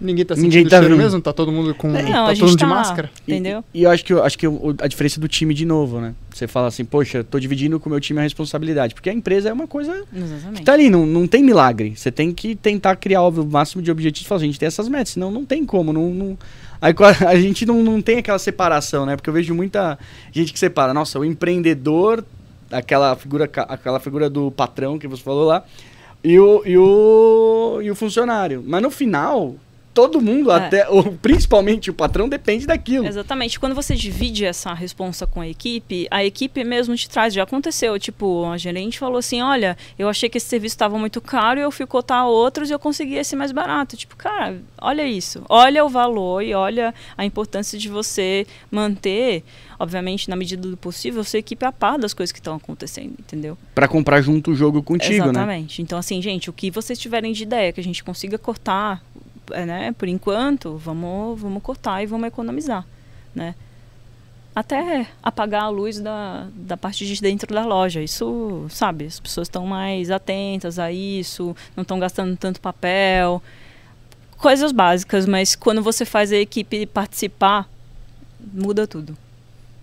Ninguém 0.00 0.24
tá 0.24 0.34
sentindo 0.34 0.52
Ninguém 0.52 0.68
tá 0.68 0.80
cheiro 0.80 0.96
mesmo? 0.96 1.20
Tá 1.20 1.32
todo 1.32 1.50
mundo 1.50 1.74
com 1.74 1.88
é, 1.96 2.02
não, 2.02 2.26
tá 2.26 2.34
todo 2.34 2.46
mundo 2.46 2.58
tá, 2.58 2.64
de 2.64 2.70
máscara? 2.70 3.10
Entendeu? 3.26 3.64
E, 3.72 3.80
e, 3.80 3.82
eu 3.84 3.90
acho 3.90 4.04
que, 4.04 4.12
eu, 4.12 4.22
acho 4.22 4.38
que 4.38 4.46
eu, 4.46 4.74
a 4.80 4.86
diferença 4.86 5.20
do 5.20 5.26
time 5.26 5.54
de 5.54 5.64
novo, 5.64 6.00
né? 6.00 6.14
Você 6.32 6.46
fala 6.46 6.68
assim, 6.68 6.84
poxa, 6.84 7.24
tô 7.24 7.40
dividindo 7.40 7.80
com 7.80 7.88
o 7.88 7.92
meu 7.92 8.00
time 8.00 8.20
a 8.20 8.22
responsabilidade. 8.22 8.94
Porque 8.94 9.08
a 9.08 9.12
empresa 9.12 9.48
é 9.48 9.52
uma 9.52 9.66
coisa 9.66 10.04
Exatamente. 10.14 10.58
que 10.58 10.64
tá 10.64 10.74
ali, 10.74 10.90
não, 10.90 11.06
não 11.06 11.26
tem 11.26 11.42
milagre. 11.42 11.94
Você 11.96 12.12
tem 12.12 12.32
que 12.32 12.54
tentar 12.54 12.96
criar 12.96 13.22
óbvio, 13.22 13.42
o 13.42 13.46
máximo 13.46 13.82
de 13.82 13.90
objetivos. 13.90 14.28
Falar, 14.28 14.42
a 14.42 14.44
gente 14.44 14.58
tem 14.58 14.66
essas 14.66 14.88
metas, 14.88 15.10
senão 15.10 15.30
não 15.30 15.44
tem 15.44 15.64
como. 15.64 15.92
Não, 15.92 16.10
não... 16.10 16.38
Aí 16.80 16.94
a 17.26 17.36
gente 17.36 17.64
não, 17.64 17.82
não 17.82 18.02
tem 18.02 18.18
aquela 18.18 18.38
separação, 18.38 19.06
né? 19.06 19.16
Porque 19.16 19.30
eu 19.30 19.34
vejo 19.34 19.54
muita 19.54 19.98
gente 20.30 20.52
que 20.52 20.58
separa. 20.58 20.92
Nossa, 20.92 21.18
o 21.18 21.24
empreendedor, 21.24 22.22
aquela 22.70 23.16
figura, 23.16 23.50
aquela 23.68 23.98
figura 23.98 24.28
do 24.28 24.50
patrão 24.50 24.98
que 24.98 25.08
você 25.08 25.22
falou 25.22 25.46
lá, 25.46 25.64
e 26.22 26.38
o, 26.38 26.62
e 26.66 26.76
o, 26.76 27.80
e 27.82 27.90
o 27.90 27.94
funcionário. 27.94 28.62
Mas 28.66 28.82
no 28.82 28.90
final, 28.90 29.54
todo 29.96 30.20
mundo, 30.20 30.52
é. 30.52 30.54
até, 30.54 30.88
ou, 30.90 31.02
principalmente 31.22 31.90
o 31.90 31.94
patrão, 31.94 32.28
depende 32.28 32.66
daquilo. 32.66 33.06
Exatamente. 33.06 33.58
Quando 33.58 33.74
você 33.74 33.94
divide 33.94 34.44
essa 34.44 34.74
responsa 34.74 35.26
com 35.26 35.40
a 35.40 35.48
equipe, 35.48 36.06
a 36.10 36.22
equipe 36.22 36.62
mesmo 36.62 36.94
te 36.94 37.08
traz. 37.08 37.32
Já 37.32 37.44
aconteceu, 37.44 37.98
tipo, 37.98 38.44
a 38.44 38.58
gerente 38.58 38.98
falou 38.98 39.16
assim: 39.16 39.40
olha, 39.40 39.74
eu 39.98 40.06
achei 40.06 40.28
que 40.28 40.36
esse 40.36 40.46
serviço 40.46 40.74
estava 40.74 40.98
muito 40.98 41.18
caro 41.22 41.58
e 41.58 41.62
eu 41.62 41.70
fui 41.70 41.86
cotar 41.86 42.26
outros 42.26 42.68
e 42.68 42.74
eu 42.74 42.78
consegui 42.78 43.14
esse 43.14 43.34
mais 43.34 43.52
barato. 43.52 43.96
Tipo, 43.96 44.16
cara, 44.16 44.58
olha 44.78 45.06
isso. 45.06 45.42
Olha 45.48 45.82
o 45.82 45.88
valor 45.88 46.42
e 46.42 46.52
olha 46.52 46.94
a 47.16 47.24
importância 47.24 47.78
de 47.78 47.88
você 47.88 48.46
manter 48.70 49.42
obviamente, 49.78 50.30
na 50.30 50.36
medida 50.36 50.66
do 50.68 50.76
possível, 50.76 51.22
sua 51.22 51.38
equipe 51.38 51.62
a 51.64 51.70
par 51.70 51.98
das 51.98 52.14
coisas 52.14 52.32
que 52.32 52.38
estão 52.38 52.56
acontecendo, 52.56 53.14
entendeu? 53.18 53.58
Para 53.74 53.86
comprar 53.86 54.22
junto 54.22 54.52
o 54.52 54.54
jogo 54.54 54.82
contigo, 54.82 55.12
Exatamente. 55.12 55.34
né? 55.34 55.42
Exatamente. 55.42 55.82
Então, 55.82 55.98
assim, 55.98 56.22
gente, 56.22 56.48
o 56.48 56.52
que 56.52 56.70
vocês 56.70 56.98
tiverem 56.98 57.32
de 57.32 57.42
ideia 57.42 57.72
que 57.72 57.80
a 57.80 57.84
gente 57.84 58.02
consiga 58.02 58.38
cortar 58.38 59.02
né, 59.50 59.92
por 59.92 60.08
enquanto, 60.08 60.76
vamos, 60.76 61.40
vamos 61.40 61.62
cortar 61.62 62.02
e 62.02 62.06
vamos 62.06 62.28
economizar, 62.28 62.84
né? 63.34 63.54
Até 64.54 65.06
apagar 65.22 65.64
a 65.64 65.68
luz 65.68 66.00
da, 66.00 66.46
da 66.54 66.78
parte 66.78 67.04
de 67.06 67.20
dentro 67.20 67.54
da 67.54 67.66
loja. 67.66 68.00
Isso, 68.02 68.66
sabe, 68.70 69.04
as 69.04 69.20
pessoas 69.20 69.48
estão 69.48 69.66
mais 69.66 70.10
atentas 70.10 70.78
a 70.78 70.90
isso, 70.90 71.54
não 71.76 71.82
estão 71.82 71.98
gastando 71.98 72.34
tanto 72.38 72.58
papel. 72.58 73.42
Coisas 74.38 74.72
básicas, 74.72 75.26
mas 75.26 75.54
quando 75.54 75.82
você 75.82 76.06
faz 76.06 76.32
a 76.32 76.36
equipe 76.36 76.86
participar, 76.86 77.68
muda 78.40 78.86
tudo. 78.86 79.16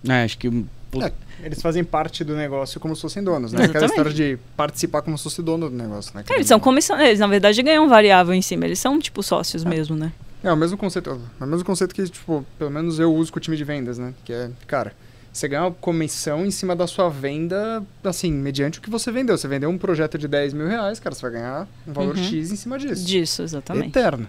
É, 0.09 0.23
acho 0.23 0.39
que 0.39 0.65
é, 1.01 1.11
eles 1.43 1.61
fazem 1.61 1.83
parte 1.83 2.23
do 2.23 2.35
negócio 2.35 2.79
como 2.79 2.95
se 2.95 3.01
fossem 3.01 3.23
donos, 3.23 3.51
né? 3.51 3.63
Exatamente. 3.63 3.77
Aquela 3.77 3.85
história 3.85 4.13
de 4.13 4.39
participar 4.55 5.01
como 5.01 5.17
se 5.17 5.23
fosse 5.23 5.41
dono 5.41 5.69
do 5.69 5.75
negócio, 5.75 6.11
né? 6.15 6.23
É, 6.29 6.35
eles 6.35 6.47
são 6.47 6.59
comissionários, 6.59 7.09
eles 7.09 7.19
na 7.19 7.27
verdade 7.27 7.61
ganham 7.63 7.87
variável 7.87 8.33
em 8.33 8.41
cima, 8.41 8.65
eles 8.65 8.79
são 8.79 8.99
tipo 8.99 9.23
sócios 9.23 9.65
é. 9.65 9.69
mesmo, 9.69 9.95
né? 9.95 10.11
É, 10.43 10.51
o 10.51 10.57
mesmo 10.57 10.77
conceito, 10.77 11.09
é 11.39 11.43
o 11.43 11.47
mesmo 11.47 11.63
conceito 11.63 11.95
que, 11.95 12.03
tipo, 12.03 12.45
pelo 12.59 12.69
menos 12.69 12.99
eu 12.99 13.13
uso 13.13 13.31
com 13.31 13.39
o 13.39 13.41
time 13.41 13.55
de 13.55 13.63
vendas, 13.63 13.97
né? 13.97 14.13
Que 14.25 14.33
é, 14.33 14.49
cara, 14.67 14.93
você 15.31 15.47
ganha 15.47 15.63
uma 15.63 15.71
comissão 15.71 16.45
em 16.45 16.51
cima 16.51 16.75
da 16.75 16.85
sua 16.85 17.09
venda, 17.09 17.81
assim, 18.03 18.31
mediante 18.31 18.77
o 18.77 18.81
que 18.81 18.89
você 18.89 19.11
vendeu. 19.11 19.37
Você 19.37 19.47
vendeu 19.47 19.69
um 19.69 19.77
projeto 19.77 20.17
de 20.17 20.27
10 20.27 20.53
mil 20.53 20.67
reais, 20.67 20.99
cara, 20.99 21.15
você 21.15 21.21
vai 21.21 21.31
ganhar 21.31 21.67
um 21.87 21.93
valor 21.93 22.15
uhum. 22.15 22.23
X 22.23 22.51
em 22.51 22.55
cima 22.55 22.77
disso. 22.77 23.05
Disso, 23.05 23.41
exatamente. 23.41 23.87
Eterno. 23.87 24.27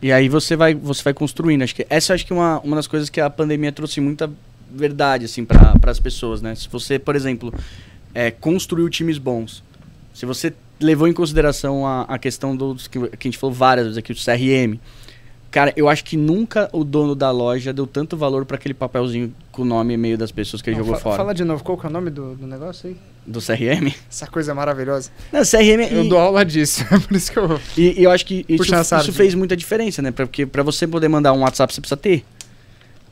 E 0.00 0.10
aí 0.10 0.28
você 0.28 0.56
vai, 0.56 0.74
você 0.74 1.02
vai 1.02 1.12
construindo. 1.12 1.62
Acho 1.62 1.74
que 1.74 1.86
essa 1.90 2.14
acho 2.14 2.24
que 2.24 2.32
é 2.32 2.36
uma, 2.36 2.60
uma 2.60 2.76
das 2.76 2.86
coisas 2.86 3.10
que 3.10 3.20
a 3.20 3.28
pandemia 3.28 3.70
trouxe 3.70 4.00
muita 4.00 4.30
verdade, 4.74 5.24
assim, 5.24 5.44
para 5.44 5.76
as 5.84 6.00
pessoas, 6.00 6.40
né? 6.40 6.54
Se 6.54 6.68
você, 6.68 6.98
por 6.98 7.14
exemplo, 7.16 7.52
é, 8.14 8.30
construiu 8.30 8.88
times 8.88 9.18
bons, 9.18 9.62
se 10.14 10.26
você 10.26 10.52
levou 10.80 11.06
em 11.08 11.12
consideração 11.12 11.86
a, 11.86 12.02
a 12.02 12.18
questão 12.18 12.56
dos 12.56 12.86
que, 12.86 12.98
que 12.98 13.28
a 13.28 13.30
gente 13.30 13.38
falou 13.38 13.54
várias 13.54 13.86
vezes 13.86 13.98
aqui, 13.98 14.12
o 14.12 14.16
CRM, 14.16 14.78
cara, 15.50 15.72
eu 15.76 15.88
acho 15.88 16.04
que 16.04 16.16
nunca 16.16 16.68
o 16.72 16.82
dono 16.82 17.14
da 17.14 17.30
loja 17.30 17.72
deu 17.72 17.86
tanto 17.86 18.16
valor 18.16 18.44
para 18.44 18.56
aquele 18.56 18.74
papelzinho 18.74 19.34
com 19.50 19.62
o 19.62 19.64
nome 19.64 19.92
e 19.92 19.94
e-mail 19.94 20.18
das 20.18 20.32
pessoas 20.32 20.60
que 20.60 20.70
ele 20.70 20.78
Não, 20.78 20.84
jogou 20.84 21.00
fora. 21.00 21.16
Fala 21.16 21.34
de 21.34 21.44
novo, 21.44 21.62
qual 21.62 21.78
que 21.78 21.86
é 21.86 21.88
o 21.88 21.92
nome 21.92 22.10
do, 22.10 22.34
do 22.34 22.46
negócio 22.46 22.88
aí? 22.88 22.96
Do 23.24 23.40
CRM? 23.40 23.92
Essa 24.10 24.26
coisa 24.26 24.54
maravilhosa. 24.54 25.10
Não, 25.32 25.42
CRM... 25.42 25.92
Eu 25.92 26.04
e... 26.04 26.08
dou 26.08 26.18
aula 26.18 26.44
disso, 26.44 26.84
é 26.90 26.98
por 26.98 27.16
isso 27.16 27.30
que 27.30 27.38
eu... 27.38 27.60
E, 27.76 28.00
e 28.00 28.04
eu 28.04 28.10
acho 28.10 28.26
que 28.26 28.44
isso, 28.48 28.74
isso 28.74 29.12
fez 29.12 29.34
muita 29.34 29.56
diferença, 29.56 30.02
né? 30.02 30.10
Porque 30.10 30.44
para 30.44 30.62
você 30.62 30.86
poder 30.86 31.08
mandar 31.08 31.32
um 31.32 31.40
WhatsApp, 31.40 31.72
você 31.72 31.80
precisa 31.80 31.96
ter. 31.96 32.24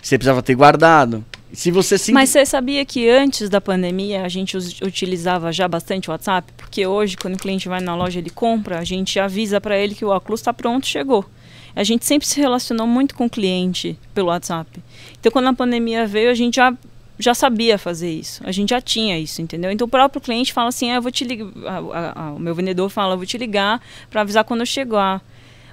Você 0.03 0.17
precisava 0.17 0.43
ter 0.43 0.55
guardado. 0.55 1.25
Se 1.53 1.71
você 1.71 1.99
sim... 1.99 2.13
Mas 2.13 2.31
você 2.31 2.47
sabia 2.47 2.85
que 2.85 3.09
antes 3.09 3.49
da 3.49 3.61
pandemia 3.61 4.25
a 4.25 4.29
gente 4.29 4.57
utilizava 4.83 5.53
já 5.53 5.67
bastante 5.67 6.09
o 6.09 6.13
WhatsApp? 6.13 6.53
Porque 6.57 6.87
hoje, 6.87 7.17
quando 7.17 7.35
o 7.35 7.39
cliente 7.39 7.69
vai 7.69 7.81
na 7.81 7.95
loja 7.97 8.19
ele 8.19 8.31
compra, 8.31 8.79
a 8.79 8.85
gente 8.85 9.19
avisa 9.19 9.61
para 9.61 9.77
ele 9.77 9.95
que 9.95 10.05
o 10.05 10.09
óculos 10.09 10.41
está 10.41 10.53
pronto, 10.53 10.87
chegou. 10.87 11.25
A 11.75 11.85
gente 11.85 12.05
sempre 12.05 12.27
se 12.27 12.41
relacionou 12.41 12.87
muito 12.87 13.15
com 13.15 13.27
o 13.27 13.31
cliente 13.31 13.99
pelo 14.15 14.29
WhatsApp. 14.29 14.83
Então, 15.19 15.31
quando 15.33 15.49
a 15.49 15.55
pandemia 15.55 16.07
veio, 16.07 16.31
a 16.31 16.35
gente 16.35 16.57
já 16.57 16.77
já 17.21 17.35
sabia 17.35 17.77
fazer 17.77 18.11
isso. 18.11 18.41
A 18.45 18.51
gente 18.51 18.71
já 18.71 18.81
tinha 18.81 19.19
isso, 19.19 19.43
entendeu? 19.43 19.71
Então 19.71 19.87
o 19.87 19.91
próprio 19.91 20.21
cliente 20.21 20.53
fala 20.53 20.71
assim: 20.71 20.91
ah, 20.91 20.95
eu 20.95 21.03
vou 21.03 21.13
te 21.13 21.23
ligar. 21.23 21.83
O 22.35 22.39
meu 22.39 22.55
vendedor 22.55 22.89
fala: 22.89 23.15
vou 23.15 23.27
te 23.27 23.37
ligar 23.37 23.81
para 24.09 24.23
avisar 24.23 24.43
quando 24.43 24.61
eu 24.61 24.67
chegar. 24.67 25.23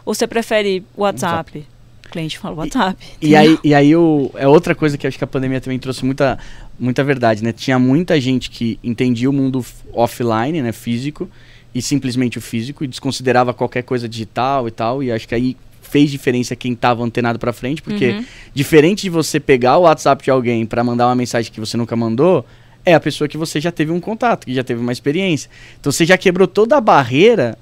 Ou 0.05 0.13
você 0.13 0.27
prefere 0.27 0.83
WhatsApp? 0.95 1.35
WhatsApp. 1.35 1.76
O 2.07 2.11
cliente 2.11 2.39
fala 2.39 2.55
WhatsApp. 2.55 3.05
E, 3.21 3.29
e 3.29 3.35
aí, 3.35 3.59
e 3.63 3.73
aí 3.73 3.95
o, 3.95 4.31
é 4.35 4.47
outra 4.47 4.73
coisa 4.73 4.97
que 4.97 5.05
acho 5.05 5.17
que 5.17 5.23
a 5.23 5.27
pandemia 5.27 5.59
também 5.59 5.77
trouxe 5.77 6.05
muita, 6.05 6.39
muita 6.79 7.03
verdade, 7.03 7.43
né? 7.43 7.51
Tinha 7.51 7.77
muita 7.77 8.19
gente 8.19 8.49
que 8.49 8.79
entendia 8.83 9.29
o 9.29 9.33
mundo 9.33 9.65
offline, 9.93 10.61
né? 10.61 10.71
Físico, 10.71 11.29
e 11.75 11.81
simplesmente 11.81 12.37
o 12.37 12.41
físico, 12.41 12.83
e 12.83 12.87
desconsiderava 12.87 13.53
qualquer 13.53 13.83
coisa 13.83 14.07
digital 14.07 14.67
e 14.67 14.71
tal. 14.71 15.03
E 15.03 15.11
acho 15.11 15.27
que 15.27 15.35
aí 15.35 15.57
fez 15.81 16.11
diferença 16.11 16.55
quem 16.55 16.73
estava 16.73 17.03
antenado 17.03 17.39
para 17.39 17.53
frente, 17.53 17.81
porque 17.81 18.09
uhum. 18.09 18.25
diferente 18.53 19.03
de 19.03 19.09
você 19.09 19.39
pegar 19.39 19.77
o 19.77 19.81
WhatsApp 19.81 20.23
de 20.23 20.29
alguém 20.29 20.65
para 20.65 20.83
mandar 20.83 21.07
uma 21.07 21.15
mensagem 21.15 21.51
que 21.51 21.59
você 21.59 21.77
nunca 21.77 21.95
mandou, 21.95 22.45
é 22.85 22.93
a 22.93 22.99
pessoa 22.99 23.27
que 23.27 23.37
você 23.37 23.59
já 23.59 23.71
teve 23.71 23.91
um 23.91 23.99
contato, 23.99 24.45
que 24.45 24.53
já 24.53 24.63
teve 24.63 24.79
uma 24.79 24.91
experiência. 24.91 25.49
Então 25.79 25.91
você 25.91 26.05
já 26.05 26.17
quebrou 26.17 26.47
toda 26.47 26.77
a 26.77 26.81
barreira 26.81 27.57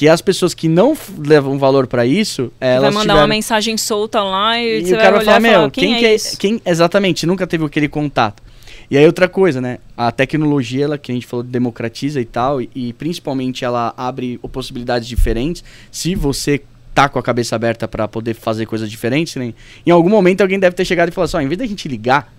que 0.00 0.08
as 0.08 0.22
pessoas 0.22 0.54
que 0.54 0.66
não 0.66 0.96
levam 1.18 1.58
valor 1.58 1.86
para 1.86 2.06
isso, 2.06 2.50
elas 2.58 2.80
vai 2.80 2.90
mandar 2.90 3.02
tiveram... 3.02 3.20
uma 3.20 3.26
mensagem 3.26 3.76
solta 3.76 4.22
lá 4.22 4.58
e, 4.58 4.78
e 4.78 4.86
você 4.86 4.94
o 4.94 4.96
cara 4.96 5.16
vai 5.16 5.24
falar, 5.26 5.40
meu, 5.40 5.52
falar, 5.52 5.70
quem, 5.70 5.90
quem, 5.90 5.98
que 5.98 6.06
é, 6.06 6.08
é 6.08 6.14
isso? 6.14 6.38
quem 6.38 6.62
exatamente 6.64 7.26
nunca 7.26 7.46
teve 7.46 7.66
aquele 7.66 7.86
contato. 7.86 8.42
E 8.90 8.96
aí 8.96 9.04
outra 9.04 9.28
coisa, 9.28 9.60
né? 9.60 9.76
A 9.94 10.10
tecnologia, 10.10 10.86
ela 10.86 10.96
que 10.96 11.12
a 11.12 11.14
gente 11.14 11.26
falou 11.26 11.42
democratiza 11.42 12.18
e 12.18 12.24
tal, 12.24 12.62
e, 12.62 12.70
e 12.74 12.92
principalmente 12.94 13.62
ela 13.62 13.92
abre 13.94 14.38
possibilidades 14.50 15.06
diferentes. 15.06 15.62
Se 15.92 16.14
você 16.14 16.62
tá 16.94 17.06
com 17.06 17.18
a 17.18 17.22
cabeça 17.22 17.54
aberta 17.54 17.86
para 17.86 18.08
poder 18.08 18.32
fazer 18.32 18.64
coisas 18.64 18.90
diferentes, 18.90 19.36
né? 19.36 19.52
em 19.84 19.90
algum 19.90 20.08
momento 20.08 20.40
alguém 20.40 20.58
deve 20.58 20.74
ter 20.74 20.86
chegado 20.86 21.10
e 21.10 21.12
falado 21.12 21.28
assim, 21.28 21.36
ó, 21.36 21.40
em 21.42 21.46
vez 21.46 21.58
da 21.58 21.66
gente 21.66 21.86
ligar, 21.86 22.32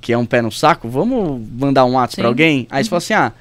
que 0.00 0.10
é 0.10 0.16
um 0.16 0.24
pé 0.24 0.40
no 0.40 0.50
saco, 0.50 0.88
vamos 0.88 1.46
mandar 1.52 1.84
um 1.84 1.96
WhatsApp 1.96 2.22
para 2.22 2.28
alguém? 2.28 2.66
Aí 2.70 2.78
uhum. 2.78 2.84
você 2.84 2.88
fala 2.88 2.98
assim, 2.98 3.12
ah, 3.12 3.32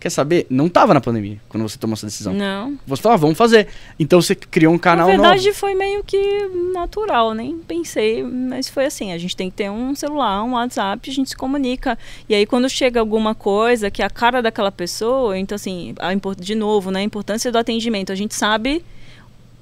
quer 0.00 0.10
saber? 0.10 0.46
Não 0.48 0.68
tava 0.68 0.94
na 0.94 1.00
pandemia 1.00 1.38
quando 1.48 1.62
você 1.62 1.78
tomou 1.78 1.94
essa 1.94 2.06
decisão. 2.06 2.32
Não. 2.32 2.78
Você 2.86 3.02
falou, 3.02 3.14
ah, 3.14 3.18
vamos 3.18 3.36
fazer. 3.36 3.68
Então 3.98 4.20
você 4.20 4.34
criou 4.34 4.72
um 4.72 4.78
canal 4.78 5.06
novo. 5.06 5.18
Na 5.18 5.28
verdade 5.28 5.48
novo. 5.48 5.58
foi 5.58 5.74
meio 5.74 6.02
que 6.02 6.48
natural, 6.72 7.34
nem 7.34 7.58
pensei, 7.58 8.22
mas 8.22 8.68
foi 8.68 8.86
assim, 8.86 9.12
a 9.12 9.18
gente 9.18 9.36
tem 9.36 9.50
que 9.50 9.56
ter 9.56 9.70
um 9.70 9.94
celular, 9.94 10.42
um 10.42 10.52
WhatsApp, 10.52 11.08
a 11.08 11.12
gente 11.12 11.30
se 11.30 11.36
comunica. 11.36 11.98
E 12.28 12.34
aí 12.34 12.46
quando 12.46 12.68
chega 12.68 12.98
alguma 12.98 13.34
coisa 13.34 13.90
que 13.90 14.02
é 14.02 14.06
a 14.06 14.10
cara 14.10 14.40
daquela 14.40 14.72
pessoa, 14.72 15.38
então 15.38 15.54
assim, 15.54 15.94
a, 15.98 16.10
de 16.34 16.54
novo, 16.54 16.90
né, 16.90 17.00
a 17.00 17.02
importância 17.04 17.52
do 17.52 17.58
atendimento, 17.58 18.10
a 18.10 18.16
gente 18.16 18.34
sabe 18.34 18.82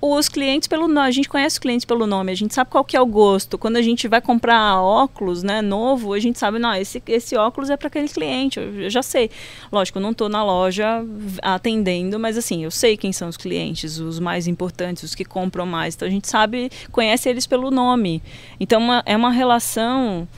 os 0.00 0.28
clientes 0.28 0.68
pelo 0.68 0.86
nome, 0.86 1.08
a 1.08 1.10
gente 1.10 1.28
conhece 1.28 1.54
os 1.54 1.58
clientes 1.58 1.84
pelo 1.84 2.06
nome, 2.06 2.30
a 2.30 2.34
gente 2.34 2.54
sabe 2.54 2.70
qual 2.70 2.84
que 2.84 2.96
é 2.96 3.00
o 3.00 3.06
gosto. 3.06 3.58
Quando 3.58 3.76
a 3.76 3.82
gente 3.82 4.06
vai 4.06 4.20
comprar 4.20 4.80
óculos, 4.80 5.42
né, 5.42 5.60
novo, 5.60 6.12
a 6.12 6.20
gente 6.20 6.38
sabe, 6.38 6.58
não, 6.58 6.72
esse, 6.74 7.02
esse 7.08 7.36
óculos 7.36 7.68
é 7.68 7.76
para 7.76 7.88
aquele 7.88 8.08
cliente, 8.08 8.60
eu, 8.60 8.88
já 8.88 9.02
sei. 9.02 9.30
Lógico, 9.72 9.98
eu 9.98 10.02
não 10.02 10.12
estou 10.12 10.28
na 10.28 10.44
loja 10.44 11.04
atendendo, 11.42 12.18
mas 12.18 12.38
assim, 12.38 12.62
eu 12.62 12.70
sei 12.70 12.96
quem 12.96 13.12
são 13.12 13.28
os 13.28 13.36
clientes, 13.36 13.98
os 13.98 14.20
mais 14.20 14.46
importantes, 14.46 15.02
os 15.02 15.14
que 15.14 15.24
compram 15.24 15.66
mais. 15.66 15.94
Então 15.94 16.06
a 16.06 16.10
gente 16.10 16.28
sabe, 16.28 16.70
conhece 16.92 17.28
eles 17.28 17.46
pelo 17.46 17.70
nome. 17.70 18.22
Então 18.60 18.80
uma, 18.80 19.02
é 19.04 19.16
uma 19.16 19.30
relação 19.30 20.28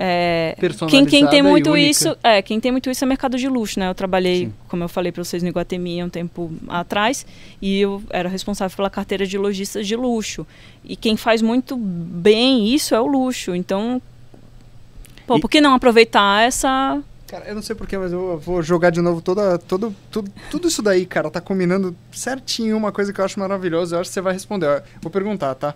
é, 0.00 0.54
quem, 0.88 1.04
quem 1.04 1.26
tem 1.26 1.42
muito 1.42 1.76
isso, 1.76 2.16
é, 2.22 2.40
quem 2.40 2.60
tem 2.60 2.70
muito 2.70 2.88
isso 2.88 3.02
é 3.02 3.06
mercado 3.06 3.36
de 3.36 3.48
luxo, 3.48 3.80
né? 3.80 3.90
Eu 3.90 3.94
trabalhei, 3.96 4.46
Sim. 4.46 4.54
como 4.68 4.84
eu 4.84 4.88
falei 4.88 5.10
para 5.10 5.24
vocês 5.24 5.42
no 5.42 5.48
Iguatemi 5.48 6.04
um 6.04 6.08
tempo 6.08 6.52
atrás, 6.68 7.26
e 7.60 7.80
eu 7.80 8.00
era 8.10 8.28
responsável 8.28 8.76
pela 8.76 8.88
carteira 8.88 9.26
de 9.26 9.36
lojistas 9.36 9.88
de 9.88 9.96
luxo. 9.96 10.46
E 10.84 10.94
quem 10.94 11.16
faz 11.16 11.42
muito 11.42 11.76
bem 11.76 12.72
isso 12.72 12.94
é 12.94 13.00
o 13.00 13.08
luxo. 13.08 13.56
Então, 13.56 14.00
pô, 15.26 15.38
e... 15.38 15.40
por 15.40 15.50
que 15.50 15.60
não 15.60 15.74
aproveitar 15.74 16.46
essa 16.46 17.02
Cara, 17.26 17.46
eu 17.46 17.56
não 17.56 17.60
sei 17.60 17.74
porquê, 17.74 17.98
mas 17.98 18.12
eu 18.12 18.38
vou 18.38 18.62
jogar 18.62 18.90
de 18.90 19.02
novo 19.02 19.20
toda, 19.20 19.58
todo, 19.58 19.94
tudo, 20.12 20.32
tudo 20.48 20.68
isso 20.68 20.80
daí, 20.80 21.04
cara, 21.04 21.28
tá 21.28 21.40
combinando 21.40 21.94
certinho 22.12 22.76
uma 22.76 22.92
coisa 22.92 23.12
que 23.12 23.20
eu 23.20 23.24
acho 23.24 23.38
maravilhosa. 23.38 23.96
Eu 23.96 24.00
acho 24.00 24.10
que 24.10 24.14
você 24.14 24.20
vai 24.20 24.32
responder. 24.32 24.82
Vou 25.02 25.10
perguntar, 25.10 25.56
tá? 25.56 25.74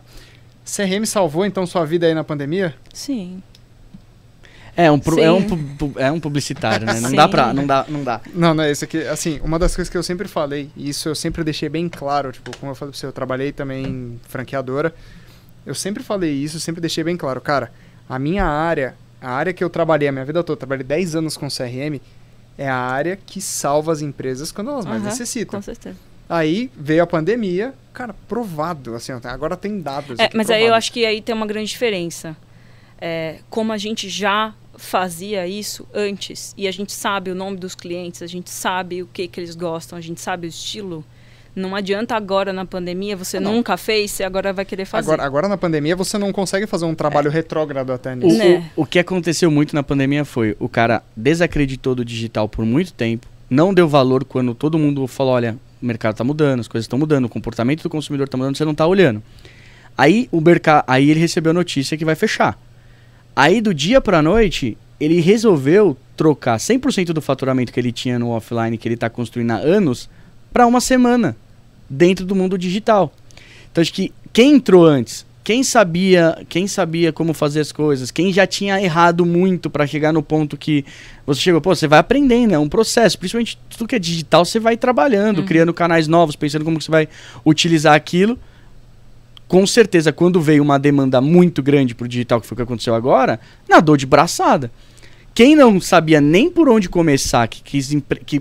CRM 0.65 1.05
salvou 1.05 1.45
então 1.45 1.67
sua 1.67 1.85
vida 1.85 2.07
aí 2.07 2.15
na 2.15 2.23
pandemia? 2.23 2.75
Sim. 2.95 3.43
É 4.75 4.91
um, 4.91 5.01
é 5.19 5.31
um, 5.31 5.93
é 5.97 6.11
um 6.11 6.19
publicitário, 6.19 6.87
né? 6.87 6.95
Não 7.01 7.11
Sim. 7.11 7.17
dá 7.17 7.29
pra. 7.29 7.53
Não 7.53 7.67
dá, 7.67 7.85
não 7.89 8.03
dá. 8.03 8.21
Não, 8.35 8.55
não, 8.55 8.65
isso 8.65 8.85
aqui, 8.85 9.03
assim, 9.07 9.39
uma 9.45 9.59
das 9.59 9.77
coisas 9.77 9.91
que 9.91 9.97
eu 9.97 10.03
sempre 10.03 10.27
falei, 10.27 10.71
e 10.75 10.89
isso 10.89 11.09
eu 11.09 11.15
sempre 11.15 11.45
deixei 11.45 11.69
bem 11.69 11.89
claro, 11.89 12.33
tipo, 12.33 12.57
como 12.57 12.73
eu 12.73 12.77
falei 12.77 12.91
pra 12.91 12.99
você, 12.99 13.07
eu 13.07 13.13
trabalhei 13.13 13.53
também 13.53 13.85
em 13.85 14.21
franqueadora. 14.29 14.95
Eu 15.67 15.75
sempre 15.75 16.03
falei 16.03 16.33
isso, 16.33 16.59
sempre 16.59 16.81
deixei 16.81 17.05
bem 17.05 17.17
claro, 17.17 17.41
cara, 17.41 17.71
a 18.09 18.19
minha 18.19 18.45
área, 18.45 18.95
a 19.21 19.31
área 19.31 19.53
que 19.53 19.63
eu 19.63 19.69
trabalhei 19.69 20.09
a 20.09 20.13
minha 20.13 20.25
vida 20.25 20.43
toda, 20.43 20.57
trabalhei 20.57 20.85
10 20.85 21.17
anos 21.17 21.37
com 21.37 21.49
CRM, 21.49 22.01
é 22.57 22.69
a 22.69 22.77
área 22.77 23.17
que 23.17 23.41
salva 23.41 23.93
as 23.93 24.01
empresas 24.01 24.51
quando 24.51 24.71
elas 24.71 24.87
mais 24.87 25.03
necessitam. 25.03 25.59
Com 25.59 25.63
certeza. 25.63 25.97
Aí 26.29 26.71
veio 26.75 27.03
a 27.03 27.07
pandemia, 27.07 27.75
cara, 27.93 28.15
provado, 28.27 28.95
assim, 28.95 29.13
agora 29.25 29.57
tem 29.57 29.81
dados. 29.81 30.19
É, 30.19 30.31
mas 30.35 30.49
aí 30.51 30.65
eu 30.65 30.75
acho 30.75 30.91
que 30.91 31.05
aí 31.05 31.21
tem 31.21 31.35
uma 31.35 31.47
grande 31.47 31.69
diferença. 31.69 32.35
É, 32.99 33.41
como 33.51 33.73
a 33.73 33.77
gente 33.77 34.09
já 34.09 34.55
fazia 34.83 35.47
isso 35.47 35.87
antes 35.95 36.53
e 36.59 36.67
a 36.67 36.73
gente 36.73 36.93
sabe 36.93 37.31
o 37.31 37.35
nome 37.35 37.57
dos 37.57 37.75
clientes, 37.75 38.21
a 38.21 38.27
gente 38.27 38.51
sabe 38.51 39.01
o 39.01 39.07
que, 39.07 39.29
que 39.29 39.39
eles 39.39 39.55
gostam, 39.55 39.97
a 39.97 40.01
gente 40.01 40.21
sabe 40.21 40.47
o 40.47 40.49
estilo. 40.49 41.05
Não 41.55 41.77
adianta 41.77 42.17
agora 42.17 42.53
na 42.53 42.65
pandemia, 42.65 43.17
você 43.17 43.37
ah, 43.37 43.41
nunca 43.41 43.77
fez, 43.77 44.11
você 44.11 44.25
agora 44.25 44.53
vai 44.53 44.65
querer 44.65 44.85
fazer. 44.85 45.09
Agora, 45.09 45.25
agora 45.25 45.49
na 45.49 45.57
pandemia 45.57 45.95
você 45.95 46.19
não 46.19 46.33
consegue 46.33 46.67
fazer 46.67 46.85
um 46.85 46.95
trabalho 46.95 47.29
é. 47.29 47.31
retrógrado 47.31 47.93
até 47.93 48.17
nisso. 48.17 48.35
O, 48.35 48.39
né? 48.39 48.71
o, 48.75 48.83
o 48.83 48.87
que 48.87 48.99
aconteceu 48.99 49.51
muito 49.51 49.75
na 49.75 49.85
pandemia 49.85 50.25
foi 50.25 50.57
o 50.59 50.69
cara 50.69 51.03
desacreditou 51.17 51.95
do 51.95 52.05
digital 52.05 52.49
por 52.49 52.65
muito 52.65 52.93
tempo, 52.93 53.29
não 53.49 53.73
deu 53.73 53.89
valor 53.89 54.25
quando 54.25 54.53
todo 54.53 54.79
mundo 54.79 55.07
falou, 55.07 55.35
olha, 55.35 55.57
o 55.81 55.87
mercado 55.87 56.13
está 56.13 56.25
mudando, 56.25 56.61
as 56.61 56.69
coisas 56.69 56.87
estão 56.87 56.99
mudando, 56.99 57.27
o 57.27 57.29
comportamento 57.29 57.83
do 57.83 57.91
consumidor 57.91 58.25
está 58.25 58.37
mudando, 58.37 58.57
você 58.57 58.65
não 58.65 58.73
está 58.73 58.87
olhando. 58.87 59.23
Aí 59.97 60.29
o 60.33 60.41
mercado, 60.41 60.85
aí 60.89 61.11
ele 61.11 61.21
recebeu 61.21 61.51
a 61.51 61.55
notícia 61.55 61.97
que 61.97 62.05
vai 62.05 62.17
fechar. 62.17 62.59
Aí 63.35 63.61
do 63.61 63.73
dia 63.73 64.01
para 64.01 64.19
a 64.19 64.23
noite, 64.23 64.77
ele 65.01 65.21
resolveu 65.21 65.97
trocar 66.17 66.59
100% 66.59 67.07
do 67.07 67.23
faturamento 67.23 67.73
que 67.73 67.81
ele 67.81 67.91
tinha 67.91 68.19
no 68.19 68.31
offline, 68.31 68.77
que 68.79 68.87
ele 68.87 68.95
está 68.95 69.09
construindo 69.11 69.51
há 69.53 69.57
anos, 69.57 70.09
para 70.53 70.67
uma 70.67 70.81
semana 70.81 71.37
dentro 71.89 72.25
do 72.25 72.35
mundo 72.35 72.59
digital. 72.59 73.13
Então 73.71 73.83
acho 73.83 73.93
que 73.93 74.13
quem 74.33 74.57
entrou 74.57 74.87
antes, 74.87 75.27
quem 75.43 75.65
sabia, 75.65 76.39
quem 76.49 76.69
sabia 76.69 77.13
como 77.13 77.35
fazer 77.35 77.61
as 77.61 77.73
coisas, 77.73 78.11
quem 78.11 78.33
já 78.33 78.47
tinha 78.47 78.81
errado 78.81 79.27
muito 79.27 79.69
para 79.69 79.87
chegar 79.87 80.13
no 80.13 80.23
ponto 80.23 80.57
que 80.57 80.85
você 81.27 81.41
chegou, 81.41 81.61
pô, 81.61 81.75
você 81.75 81.89
vai 81.89 81.99
aprendendo, 81.99 82.55
é 82.55 82.59
um 82.59 82.69
processo, 82.69 83.19
principalmente 83.19 83.59
tudo 83.71 83.89
que 83.89 83.97
é 83.97 83.99
digital, 83.99 84.45
você 84.45 84.61
vai 84.61 84.77
trabalhando, 84.77 85.39
uhum. 85.39 85.47
criando 85.47 85.75
canais 85.75 86.07
novos, 86.07 86.37
pensando 86.37 86.65
como 86.65 86.79
que 86.79 86.85
você 86.85 86.91
vai 86.91 87.09
utilizar 87.45 87.95
aquilo 87.95 88.39
com 89.53 89.67
certeza, 89.67 90.15
quando 90.15 90.41
veio 90.41 90.63
uma 90.63 90.79
demanda 90.79 91.21
muito 91.21 91.63
grande 91.63 91.95
pro 91.95 92.09
digital, 92.09 92.41
que 92.41 92.47
foi 92.47 92.55
o 92.55 92.57
que 92.57 92.63
aconteceu 92.63 92.95
agora, 92.95 93.39
nadou 93.69 93.99
de 93.99 94.07
braçada. 94.07 94.73
Quem 95.35 95.55
não 95.55 95.79
sabia 95.79 96.23
nem 96.23 96.51
por 96.51 96.71
onde 96.71 96.89
começar, 96.89 97.47
que, 97.49 97.63
quis 97.63 97.95
que 98.25 98.41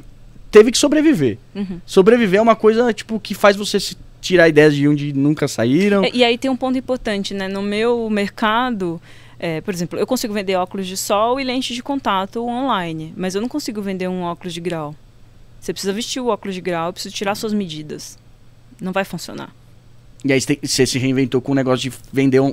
teve 0.49 0.71
que 0.71 0.77
sobreviver. 0.77 1.37
Uhum. 1.53 1.81
Sobreviver 1.85 2.39
é 2.39 2.41
uma 2.41 2.55
coisa 2.55 2.93
tipo 2.93 3.19
que 3.19 3.33
faz 3.33 3.57
você 3.57 3.77
se 3.77 3.97
tirar 4.21 4.47
ideias 4.47 4.73
de 4.73 4.87
onde 4.87 5.11
nunca 5.11 5.49
saíram. 5.49 6.05
E, 6.05 6.19
e 6.19 6.23
aí 6.23 6.37
tem 6.37 6.49
um 6.49 6.55
ponto 6.55 6.77
importante, 6.77 7.33
né? 7.33 7.49
No 7.49 7.61
meu 7.61 8.09
mercado, 8.09 9.01
é, 9.37 9.59
por 9.59 9.73
exemplo, 9.73 9.99
eu 9.99 10.07
consigo 10.07 10.33
vender 10.33 10.55
óculos 10.55 10.87
de 10.87 10.95
sol 10.95 11.41
e 11.41 11.43
lentes 11.43 11.75
de 11.75 11.83
contato 11.83 12.41
online, 12.41 13.13
mas 13.17 13.35
eu 13.35 13.41
não 13.41 13.49
consigo 13.49 13.81
vender 13.81 14.07
um 14.07 14.21
óculos 14.21 14.53
de 14.53 14.61
grau. 14.61 14.95
Você 15.59 15.73
precisa 15.73 15.91
vestir 15.91 16.21
o 16.21 16.27
óculos 16.27 16.55
de 16.55 16.61
grau, 16.61 16.93
precisa 16.93 17.13
tirar 17.13 17.35
suas 17.35 17.51
medidas. 17.51 18.17
Não 18.79 18.93
vai 18.93 19.03
funcionar. 19.03 19.53
E 20.23 20.31
aí 20.31 20.39
você 20.39 20.85
se 20.85 20.99
reinventou 20.99 21.41
com 21.41 21.51
o 21.51 21.55
negócio 21.55 21.89
de 21.89 21.97
vender 22.13 22.39
um, 22.39 22.51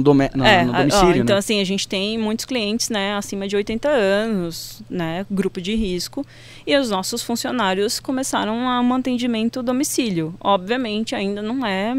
dome, 0.00 0.30
no, 0.34 0.44
é, 0.44 0.64
no 0.64 0.72
domicílio, 0.72 1.08
ó, 1.08 1.16
Então, 1.16 1.34
né? 1.34 1.38
assim, 1.38 1.60
a 1.60 1.64
gente 1.64 1.88
tem 1.88 2.16
muitos 2.16 2.44
clientes, 2.44 2.88
né, 2.90 3.14
acima 3.14 3.48
de 3.48 3.56
80 3.56 3.88
anos, 3.88 4.80
né, 4.88 5.26
grupo 5.28 5.60
de 5.60 5.74
risco, 5.74 6.24
e 6.64 6.76
os 6.76 6.90
nossos 6.90 7.22
funcionários 7.22 7.98
começaram 7.98 8.68
a 8.68 8.80
um 8.80 8.94
atendimento 8.94 9.64
domicílio. 9.64 10.32
Obviamente, 10.40 11.14
ainda 11.16 11.42
não 11.42 11.66
é 11.66 11.92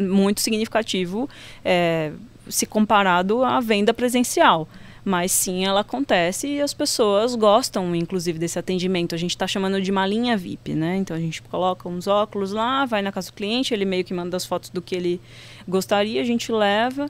muito 0.00 0.40
significativo 0.40 1.30
é, 1.64 2.10
se 2.48 2.66
comparado 2.66 3.44
à 3.44 3.60
venda 3.60 3.94
presencial 3.94 4.68
mas 5.06 5.30
sim 5.30 5.64
ela 5.64 5.82
acontece 5.82 6.48
e 6.48 6.60
as 6.60 6.74
pessoas 6.74 7.36
gostam, 7.36 7.94
inclusive, 7.94 8.40
desse 8.40 8.58
atendimento. 8.58 9.14
A 9.14 9.18
gente 9.18 9.30
está 9.30 9.46
chamando 9.46 9.80
de 9.80 9.88
uma 9.88 10.04
linha 10.04 10.36
VIP, 10.36 10.74
né? 10.74 10.96
Então 10.96 11.16
a 11.16 11.20
gente 11.20 11.40
coloca 11.42 11.88
uns 11.88 12.08
óculos 12.08 12.50
lá, 12.50 12.84
vai 12.84 13.02
na 13.02 13.12
casa 13.12 13.30
do 13.30 13.34
cliente, 13.34 13.72
ele 13.72 13.84
meio 13.84 14.02
que 14.02 14.12
manda 14.12 14.36
as 14.36 14.44
fotos 14.44 14.68
do 14.68 14.82
que 14.82 14.96
ele 14.96 15.20
gostaria, 15.68 16.20
a 16.20 16.24
gente 16.24 16.50
leva. 16.50 17.08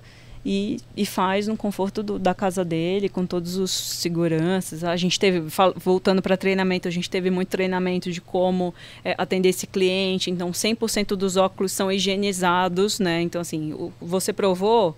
E, 0.49 0.77
e, 0.97 1.05
faz 1.05 1.49
no 1.49 1.57
conforto 1.57 2.05
do, 2.05 2.21
da 2.21 2.33
casa 2.33 2.65
dele, 2.65 3.09
com 3.09 3.27
todos 3.27 3.57
os 3.57 3.73
seguranças. 3.73 4.85
A 4.85 4.95
gente 4.95 5.19
teve, 5.19 5.43
voltando 5.75 6.23
para 6.23 6.37
treinamento, 6.37 6.87
a 6.87 6.91
gente 6.91 7.11
teve 7.11 7.33
muito 7.33 7.49
treinamento 7.49 8.13
de 8.13 8.21
como 8.21 8.73
é, 9.05 9.13
atender 9.19 9.49
esse 9.49 9.67
cliente. 9.67 10.31
Então, 10.31 10.53
100% 10.53 11.17
dos 11.17 11.37
óculos 11.37 11.73
são 11.73 11.91
higienizados, 11.91 13.01
né? 13.01 13.23
Então, 13.23 13.41
assim, 13.41 13.73
o, 13.73 13.93
você 14.01 14.33
provou, 14.33 14.97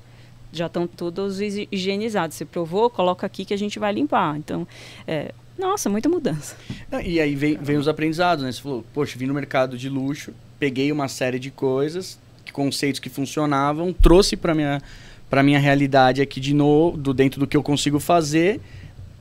já 0.53 0.67
estão 0.67 0.87
todos 0.87 1.41
higienizados. 1.41 2.37
Você 2.37 2.45
provou, 2.45 2.89
coloca 2.91 3.27
aqui 3.27 3.45
que 3.45 3.55
a 3.55 3.59
gente 3.59 3.79
vai 3.79 3.93
limpar. 3.93 4.37
Então, 4.37 4.67
é, 5.07 5.33
nossa, 5.59 5.91
muita 5.91 6.09
mudança. 6.09 6.57
E 7.05 7.21
aí 7.21 7.35
vem, 7.35 7.57
vem 7.57 7.77
os 7.77 7.89
aprendizados, 7.89 8.45
né? 8.45 8.53
Você 8.53 8.63
falou, 8.63 8.85
poxa, 8.95 9.19
vim 9.19 9.27
no 9.27 9.35
mercado 9.35 9.77
de 9.77 9.89
luxo, 9.89 10.33
peguei 10.59 10.93
uma 10.93 11.09
série 11.09 11.39
de 11.39 11.51
coisas, 11.51 12.19
conceitos 12.53 13.01
que 13.01 13.09
funcionavam, 13.09 13.93
trouxe 13.93 14.37
para 14.37 14.55
minha 14.55 14.81
para 15.29 15.43
minha 15.43 15.59
realidade 15.59 16.23
aqui 16.23 16.41
de 16.41 16.55
novo, 16.55 16.97
do 16.97 17.13
dentro 17.13 17.39
do 17.39 17.47
que 17.47 17.57
eu 17.57 17.63
consigo 17.63 18.01
fazer. 18.01 18.61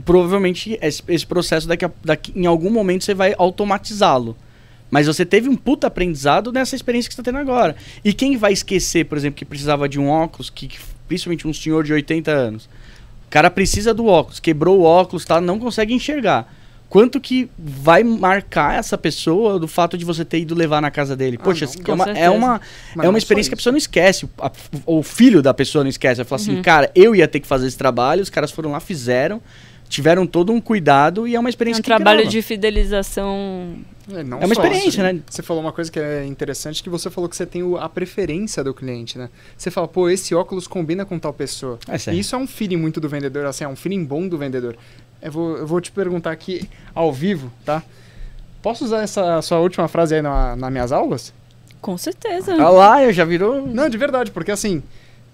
Provavelmente 0.06 0.78
esse, 0.82 1.04
esse 1.08 1.26
processo 1.26 1.68
daqui, 1.68 1.84
a, 1.84 1.92
daqui 2.04 2.32
em 2.34 2.46
algum 2.46 2.70
momento 2.70 3.04
você 3.04 3.14
vai 3.14 3.36
automatizá-lo. 3.38 4.38
Mas 4.90 5.08
você 5.08 5.26
teve 5.26 5.50
um 5.50 5.56
puta 5.56 5.88
aprendizado 5.88 6.52
nessa 6.52 6.76
experiência 6.76 7.10
que 7.10 7.16
você 7.16 7.22
está 7.22 7.32
tendo 7.32 7.42
agora. 7.42 7.76
E 8.04 8.14
quem 8.14 8.38
vai 8.38 8.54
esquecer, 8.54 9.06
por 9.06 9.18
exemplo, 9.18 9.38
que 9.38 9.46
precisava 9.46 9.88
de 9.88 10.00
um 10.00 10.10
óculos, 10.10 10.50
que, 10.50 10.68
que 10.68 10.80
principalmente 11.08 11.48
um 11.48 11.54
senhor 11.54 11.84
de 11.84 11.94
80 11.94 12.32
anos, 12.32 12.66
o 13.28 13.30
cara 13.30 13.50
precisa 13.50 13.94
do 13.94 14.06
óculos, 14.06 14.40
quebrou 14.40 14.80
o 14.80 14.84
óculos, 14.84 15.26
tá? 15.26 15.42
Não 15.42 15.60
consegue 15.60 15.94
enxergar. 15.94 16.54
Quanto 16.90 17.20
que 17.20 17.50
vai 17.60 18.02
marcar 18.02 18.80
essa 18.80 18.98
pessoa 18.98 19.60
do 19.60 19.68
fato 19.68 19.98
de 19.98 20.06
você 20.06 20.24
ter 20.24 20.40
ido 20.40 20.56
levar 20.56 20.82
na 20.82 20.90
casa 20.90 21.18
dele? 21.18 21.38
Ah, 21.38 21.44
Poxa, 21.44 21.66
não, 21.66 21.94
é, 21.94 21.94
uma, 21.94 22.10
é, 22.16 22.30
uma, 22.30 22.62
é 23.04 23.10
uma 23.10 23.18
experiência 23.18 23.50
que 23.50 23.56
a 23.56 23.58
pessoa 23.58 23.72
não 23.72 23.78
esquece. 23.78 24.24
O, 24.24 24.30
a, 24.40 24.52
o 24.86 25.04
filho 25.04 25.42
da 25.42 25.54
pessoa 25.54 25.84
não 25.84 25.90
esquece. 25.90 26.16
Vai 26.16 26.26
falar 26.26 26.42
assim, 26.42 26.52
uhum. 26.52 26.56
assim, 26.58 26.64
cara, 26.64 26.90
eu 26.96 27.14
ia 27.14 27.28
ter 27.28 27.42
que 27.42 27.48
fazer 27.48 27.68
esse 27.68 27.78
trabalho, 27.78 28.24
os 28.24 28.30
caras 28.30 28.52
foram 28.52 28.72
lá, 28.72 28.80
fizeram 28.80 29.42
tiveram 29.90 30.28
todo 30.28 30.52
um 30.52 30.60
cuidado 30.60 31.26
e 31.28 31.36
é 31.36 31.40
uma 31.40 31.50
experiência 31.50 31.80
é 31.80 31.82
um 31.82 31.84
que 31.84 31.88
trabalho 31.88 32.18
grava. 32.20 32.32
de 32.32 32.42
fidelização 32.42 33.78
é, 34.12 34.22
é 34.22 34.24
uma 34.24 34.54
experiência, 34.54 35.04
né? 35.04 35.22
Você 35.30 35.42
falou 35.42 35.62
uma 35.62 35.72
coisa 35.74 35.92
que 35.92 36.00
é 36.00 36.26
interessante, 36.26 36.82
que 36.82 36.90
você 36.90 37.10
falou 37.10 37.30
que 37.30 37.36
você 37.36 37.46
tem 37.46 37.64
o, 37.64 37.78
a 37.78 37.90
preferência 37.90 38.64
do 38.64 38.74
cliente, 38.74 39.18
né? 39.18 39.30
Você 39.58 39.70
fala, 39.70 39.88
pô, 39.88 40.10
esse 40.10 40.34
óculos 40.34 40.68
combina 40.68 41.06
com 41.06 41.20
tal 41.20 41.34
pessoa. 41.34 41.78
É 41.88 42.14
e 42.14 42.20
isso 42.20 42.36
é 42.36 42.38
um 42.38 42.48
feeling 42.48 42.78
muito 42.78 43.00
do 43.00 43.10
vendedor, 43.10 43.46
assim, 43.46 43.64
é 43.64 43.68
um 43.68 43.76
feeling 43.76 44.04
bom 44.04 44.28
do 44.28 44.38
vendedor. 44.38 44.78
Eu 45.22 45.32
vou, 45.32 45.58
eu 45.58 45.68
vou 45.68 45.82
te 45.82 45.92
perguntar 45.92 46.32
aqui 46.32 46.70
ao 46.94 47.12
vivo, 47.12 47.52
tá? 47.66 47.84
Posso 48.62 48.86
usar 48.86 49.02
essa 49.02 49.42
sua 49.42 49.60
última 49.60 49.88
frase 49.88 50.16
aí 50.16 50.22
na, 50.22 50.56
nas 50.56 50.72
minhas 50.72 50.92
aulas? 50.92 51.34
Com 51.82 51.98
certeza. 51.98 52.54
Ah 52.54 52.70
lá, 52.70 53.04
eu 53.04 53.14
já 53.14 53.24
virou... 53.24 53.66
Não, 53.68 53.90
de 53.90 53.98
verdade, 53.98 54.32
porque 54.32 54.52
assim, 54.52 54.82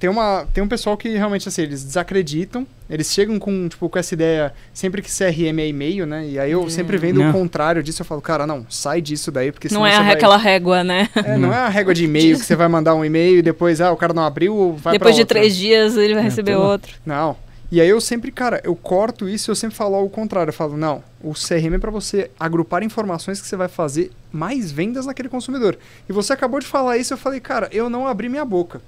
tem, 0.04 0.10
uma, 0.10 0.46
tem 0.54 0.62
um 0.62 0.68
pessoal 0.68 0.98
que 0.98 1.08
realmente, 1.16 1.48
assim, 1.48 1.62
eles 1.62 1.82
desacreditam, 1.82 2.68
eles 2.90 3.08
chegam 3.08 3.40
com, 3.40 3.70
tipo, 3.70 3.88
com 3.88 3.98
essa 3.98 4.14
ideia, 4.14 4.54
sempre 4.74 5.02
que 5.02 5.10
CRM 5.10 5.62
é 5.62 5.68
e-mail, 5.70 6.06
né? 6.06 6.28
E 6.28 6.38
aí 6.38 6.52
eu 6.52 6.70
sempre 6.70 6.98
vendo 6.98 7.22
não. 7.22 7.30
o 7.30 7.32
contrário 7.32 7.82
disso, 7.82 8.02
eu 8.02 8.06
falo, 8.06 8.22
cara, 8.22 8.46
não, 8.46 8.66
sai 8.70 9.00
disso 9.00 9.32
daí, 9.32 9.50
porque 9.50 9.74
Não 9.74 9.88
é 9.88 9.98
vai... 9.98 10.12
aquela 10.12 10.36
régua, 10.36 10.84
né? 10.84 11.08
É, 11.16 11.38
não 11.38 11.54
é 11.54 11.58
a 11.58 11.70
régua 11.70 11.94
de 11.94 12.04
e-mail 12.04 12.38
que 12.38 12.44
você 12.44 12.54
vai 12.54 12.68
mandar 12.68 12.96
um 12.96 13.06
e-mail 13.06 13.40
e 13.40 13.42
depois, 13.42 13.80
ah, 13.80 13.94
o 13.94 13.96
cara 13.96 14.14
não 14.14 14.24
abriu, 14.24 14.74
vai 14.78 14.92
Depois 14.92 15.16
de 15.16 15.22
outra. 15.22 15.40
três 15.40 15.56
dias 15.56 15.96
ele 15.96 16.16
vai 16.16 16.24
é, 16.24 16.26
receber 16.26 16.58
outro. 16.58 16.98
Não. 17.06 17.38
E 17.72 17.80
aí 17.80 17.88
eu 17.88 18.02
sempre, 18.02 18.30
cara, 18.30 18.60
eu 18.62 18.76
corto 18.76 19.30
isso 19.30 19.50
e 19.50 19.52
eu 19.52 19.56
sempre 19.56 19.78
falo 19.78 19.96
ao 19.96 20.10
contrário. 20.10 20.50
Eu 20.50 20.54
falo, 20.54 20.76
não, 20.76 21.02
o 21.24 21.32
CRM 21.32 21.76
é 21.76 21.80
para 21.80 21.90
você 21.90 22.30
agrupar 22.38 22.84
informações 22.84 23.40
que 23.40 23.48
você 23.48 23.56
vai 23.56 23.70
fazer 23.70 24.12
mais 24.34 24.70
vendas 24.70 25.06
naquele 25.06 25.30
consumidor. 25.30 25.78
E 26.10 26.12
você 26.12 26.34
acabou 26.34 26.60
de 26.60 26.68
falar 26.68 26.98
isso, 26.98 27.14
eu 27.14 27.18
falei, 27.18 27.40
cara, 27.40 27.70
eu 27.72 27.90
não 27.90 28.06
abri 28.06 28.28
minha 28.28 28.44
boca. 28.44 28.82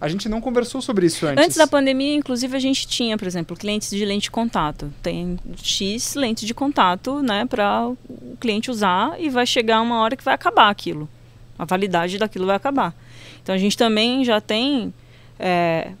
A 0.00 0.08
gente 0.08 0.28
não 0.28 0.40
conversou 0.40 0.80
sobre 0.80 1.06
isso 1.06 1.26
antes. 1.26 1.44
Antes 1.44 1.56
da 1.58 1.66
pandemia, 1.66 2.14
inclusive, 2.14 2.56
a 2.56 2.60
gente 2.60 2.88
tinha, 2.88 3.18
por 3.18 3.26
exemplo, 3.26 3.54
clientes 3.54 3.90
de 3.90 4.04
lente 4.04 4.24
de 4.24 4.30
contato. 4.30 4.90
Tem 5.02 5.38
X 5.62 6.14
lentes 6.14 6.46
de 6.46 6.54
contato, 6.54 7.20
né, 7.20 7.44
para 7.44 7.86
o 7.86 8.36
cliente 8.40 8.70
usar 8.70 9.20
e 9.20 9.28
vai 9.28 9.44
chegar 9.44 9.80
uma 9.82 10.00
hora 10.00 10.16
que 10.16 10.24
vai 10.24 10.34
acabar 10.34 10.70
aquilo. 10.70 11.08
A 11.58 11.66
validade 11.66 12.16
daquilo 12.16 12.46
vai 12.46 12.56
acabar. 12.56 12.94
Então 13.42 13.54
a 13.54 13.58
gente 13.58 13.76
também 13.76 14.24
já 14.24 14.40
tem 14.40 14.94
é, 15.38 15.92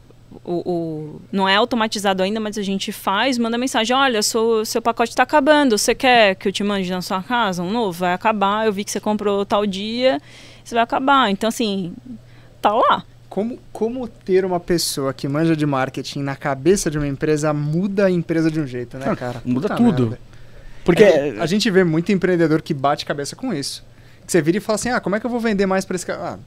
o, 0.44 0.70
o, 0.70 1.22
não 1.32 1.48
é 1.48 1.56
automatizado 1.56 2.22
ainda, 2.22 2.38
mas 2.40 2.56
a 2.56 2.62
gente 2.62 2.92
faz, 2.92 3.36
manda 3.36 3.58
mensagem, 3.58 3.94
olha, 3.94 4.22
seu, 4.22 4.64
seu 4.64 4.80
pacote 4.80 5.10
está 5.10 5.24
acabando, 5.24 5.76
você 5.76 5.94
quer 5.94 6.36
que 6.36 6.48
eu 6.48 6.52
te 6.52 6.62
mande 6.62 6.90
na 6.90 7.02
sua 7.02 7.22
casa 7.22 7.62
um 7.62 7.70
novo? 7.70 7.98
Vai 8.00 8.12
acabar, 8.12 8.66
eu 8.66 8.72
vi 8.72 8.84
que 8.84 8.90
você 8.90 9.00
comprou 9.00 9.44
tal 9.44 9.66
dia, 9.66 10.20
você 10.64 10.74
vai 10.74 10.84
acabar. 10.84 11.30
Então, 11.30 11.48
assim, 11.48 11.94
tá 12.60 12.72
lá. 12.72 13.04
Como, 13.30 13.58
como 13.72 14.08
ter 14.08 14.44
uma 14.44 14.58
pessoa 14.58 15.14
que 15.14 15.28
manja 15.28 15.54
de 15.54 15.64
marketing 15.64 16.18
na 16.18 16.34
cabeça 16.34 16.90
de 16.90 16.98
uma 16.98 17.06
empresa 17.06 17.52
muda 17.54 18.06
a 18.06 18.10
empresa 18.10 18.50
de 18.50 18.60
um 18.60 18.66
jeito, 18.66 18.98
né, 18.98 19.14
cara? 19.14 19.40
muda 19.44 19.68
Puta 19.68 19.76
tudo. 19.76 20.02
Merda. 20.02 20.18
Porque 20.84 21.04
é, 21.04 21.36
a 21.38 21.46
gente 21.46 21.70
vê 21.70 21.84
muito 21.84 22.10
empreendedor 22.10 22.60
que 22.60 22.74
bate 22.74 23.06
cabeça 23.06 23.36
com 23.36 23.54
isso. 23.54 23.84
Que 24.26 24.32
você 24.32 24.42
vira 24.42 24.58
e 24.58 24.60
fala 24.60 24.74
assim, 24.74 24.88
ah, 24.88 25.00
como 25.00 25.14
é 25.14 25.20
que 25.20 25.26
eu 25.26 25.30
vou 25.30 25.38
vender 25.38 25.64
mais 25.64 25.84
para 25.84 25.94
esse 25.94 26.04
cara? 26.04 26.20
Ah, 26.20 26.38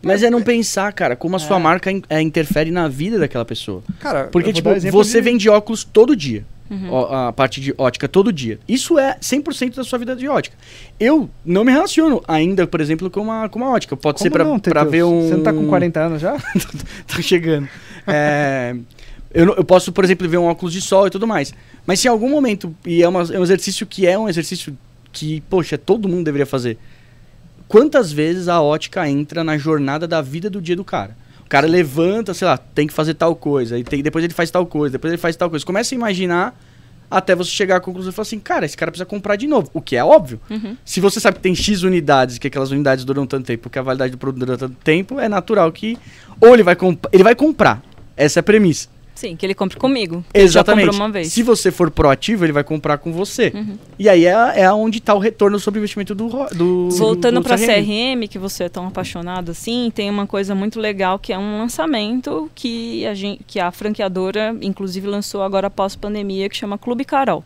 Mas 0.00 0.22
é 0.22 0.30
não 0.30 0.40
pensar, 0.40 0.92
cara, 0.92 1.16
como 1.16 1.34
a 1.34 1.40
sua 1.40 1.56
é. 1.56 1.60
marca 1.60 1.90
é, 2.08 2.20
interfere 2.20 2.70
na 2.70 2.86
vida 2.86 3.18
daquela 3.18 3.44
pessoa. 3.44 3.82
Cara, 3.98 4.28
Porque, 4.28 4.52
tipo, 4.52 4.70
você 4.92 5.18
de... 5.18 5.24
vende 5.24 5.48
óculos 5.48 5.82
todo 5.82 6.14
dia 6.14 6.44
uhum. 6.70 7.06
a 7.06 7.32
parte 7.32 7.60
de 7.60 7.74
ótica 7.76 8.08
todo 8.08 8.32
dia. 8.32 8.58
Isso 8.68 8.98
é 8.98 9.16
100% 9.20 9.76
da 9.76 9.84
sua 9.84 9.98
vida 9.98 10.14
de 10.14 10.28
ótica. 10.28 10.56
Eu 10.98 11.28
não 11.44 11.64
me 11.64 11.72
relaciono 11.72 12.22
ainda, 12.26 12.66
por 12.66 12.80
exemplo, 12.80 13.10
com 13.10 13.20
uma, 13.20 13.48
com 13.48 13.58
uma 13.58 13.70
ótica. 13.70 13.96
Pode 13.96 14.18
Como 14.18 14.24
ser 14.24 14.30
pra, 14.30 14.58
pra 14.58 14.84
ver 14.84 15.04
um. 15.04 15.28
Você 15.28 15.36
não 15.36 15.42
tá 15.42 15.52
com 15.52 15.66
40 15.66 16.00
anos 16.00 16.20
já? 16.20 16.36
tá 17.06 17.20
chegando. 17.20 17.68
É, 18.06 18.76
eu, 19.32 19.54
eu 19.54 19.64
posso, 19.64 19.92
por 19.92 20.04
exemplo, 20.04 20.28
ver 20.28 20.38
um 20.38 20.44
óculos 20.44 20.72
de 20.72 20.80
sol 20.80 21.06
e 21.06 21.10
tudo 21.10 21.26
mais. 21.26 21.52
Mas 21.86 22.00
se 22.00 22.08
em 22.08 22.10
algum 22.10 22.28
momento, 22.28 22.74
e 22.84 23.02
é, 23.02 23.08
uma, 23.08 23.22
é 23.22 23.38
um 23.38 23.42
exercício 23.42 23.86
que 23.86 24.06
é 24.06 24.18
um 24.18 24.28
exercício 24.28 24.76
que, 25.12 25.40
poxa, 25.42 25.76
todo 25.76 26.08
mundo 26.08 26.24
deveria 26.24 26.46
fazer. 26.46 26.78
Quantas 27.66 28.10
vezes 28.10 28.48
a 28.48 28.62
ótica 28.62 29.08
entra 29.08 29.44
na 29.44 29.58
jornada 29.58 30.08
da 30.08 30.22
vida 30.22 30.48
do 30.48 30.60
dia 30.60 30.74
do 30.74 30.84
cara? 30.84 31.16
O 31.48 31.54
cara 31.56 31.66
levanta, 31.66 32.34
sei 32.34 32.46
lá, 32.46 32.58
tem 32.58 32.86
que 32.86 32.92
fazer 32.92 33.14
tal 33.14 33.34
coisa, 33.34 33.78
e 33.78 33.82
tem, 33.82 34.02
depois 34.02 34.22
ele 34.22 34.34
faz 34.34 34.50
tal 34.50 34.66
coisa, 34.66 34.92
depois 34.92 35.10
ele 35.10 35.18
faz 35.18 35.34
tal 35.34 35.48
coisa. 35.48 35.64
Começa 35.64 35.94
a 35.94 35.96
imaginar 35.96 36.54
até 37.10 37.34
você 37.34 37.48
chegar 37.48 37.76
à 37.76 37.80
conclusão 37.80 38.10
e 38.10 38.14
falar 38.14 38.24
assim, 38.24 38.38
cara, 38.38 38.66
esse 38.66 38.76
cara 38.76 38.90
precisa 38.90 39.06
comprar 39.06 39.34
de 39.36 39.46
novo. 39.46 39.70
O 39.72 39.80
que 39.80 39.96
é 39.96 40.04
óbvio. 40.04 40.38
Uhum. 40.50 40.76
Se 40.84 41.00
você 41.00 41.18
sabe 41.18 41.38
que 41.38 41.42
tem 41.42 41.54
X 41.54 41.84
unidades, 41.84 42.36
que 42.36 42.48
aquelas 42.48 42.70
unidades 42.70 43.02
duram 43.02 43.26
tanto 43.26 43.46
tempo, 43.46 43.62
porque 43.62 43.78
a 43.78 43.82
validade 43.82 44.12
do 44.12 44.18
produto 44.18 44.44
dura 44.44 44.58
tanto 44.58 44.76
tempo, 44.84 45.18
é 45.18 45.26
natural 45.26 45.72
que 45.72 45.96
ou 46.38 46.52
ele 46.52 46.62
vai, 46.62 46.76
ele 47.10 47.22
vai 47.22 47.34
comprar. 47.34 47.82
Essa 48.14 48.40
é 48.40 48.42
a 48.42 48.42
premissa. 48.42 48.90
Sim, 49.18 49.34
que 49.34 49.44
ele 49.44 49.52
compre 49.52 49.76
comigo. 49.76 50.24
Exatamente. 50.32 50.94
uma 50.94 51.10
vez. 51.10 51.32
Se 51.32 51.42
você 51.42 51.72
for 51.72 51.90
proativo, 51.90 52.44
ele 52.44 52.52
vai 52.52 52.62
comprar 52.62 52.98
com 52.98 53.12
você. 53.12 53.50
Uhum. 53.52 53.76
E 53.98 54.08
aí 54.08 54.26
é, 54.26 54.60
é 54.60 54.72
onde 54.72 54.98
está 54.98 55.12
o 55.12 55.18
retorno 55.18 55.58
sobre 55.58 55.78
o 55.78 55.80
investimento 55.80 56.14
do, 56.14 56.28
do 56.54 56.88
Voltando 56.90 57.42
para 57.42 57.56
CRM. 57.56 57.66
CRM, 57.66 58.28
que 58.28 58.38
você 58.38 58.62
é 58.62 58.68
tão 58.68 58.86
apaixonado 58.86 59.50
assim, 59.50 59.90
tem 59.92 60.08
uma 60.08 60.24
coisa 60.24 60.54
muito 60.54 60.78
legal 60.78 61.18
que 61.18 61.32
é 61.32 61.38
um 61.38 61.58
lançamento 61.58 62.48
que 62.54 63.04
a, 63.06 63.14
gente, 63.14 63.42
que 63.44 63.58
a 63.58 63.72
franqueadora, 63.72 64.56
inclusive, 64.62 65.08
lançou 65.08 65.42
agora 65.42 65.66
após 65.66 65.96
pandemia, 65.96 66.48
que 66.48 66.56
chama 66.56 66.78
Clube 66.78 67.04
Carol. 67.04 67.42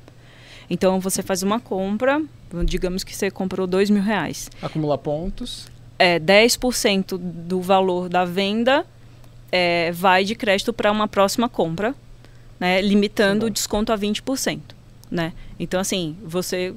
Então 0.69 1.01
você 1.01 1.23
faz 1.23 1.43
uma 1.43 1.59
compra, 1.59 2.21
digamos 2.67 3.03
que 3.03 3.17
você 3.17 3.31
comprou 3.31 3.67
dois 3.67 3.89
mil 3.89 4.03
reais. 4.03 4.51
Acumula 4.61 4.99
pontos. 4.99 5.69
É 5.99 6.21
10% 6.21 7.17
do 7.17 7.63
valor 7.63 8.11
da 8.11 8.27
venda 8.27 8.85
é, 9.53 9.93
vai 9.93 10.25
de 10.25 10.35
crédito 10.35 10.73
para 10.73 10.91
uma 10.91 11.07
próxima 11.07 11.49
compra, 11.49 11.95
né, 12.59 12.81
limitando 12.81 13.47
o 13.47 13.51
desconto 13.51 13.93
a 13.93 13.99
20%. 13.99 14.61
Né? 15.11 15.35
Então, 15.61 15.79
assim, 15.79 16.17
você 16.25 16.75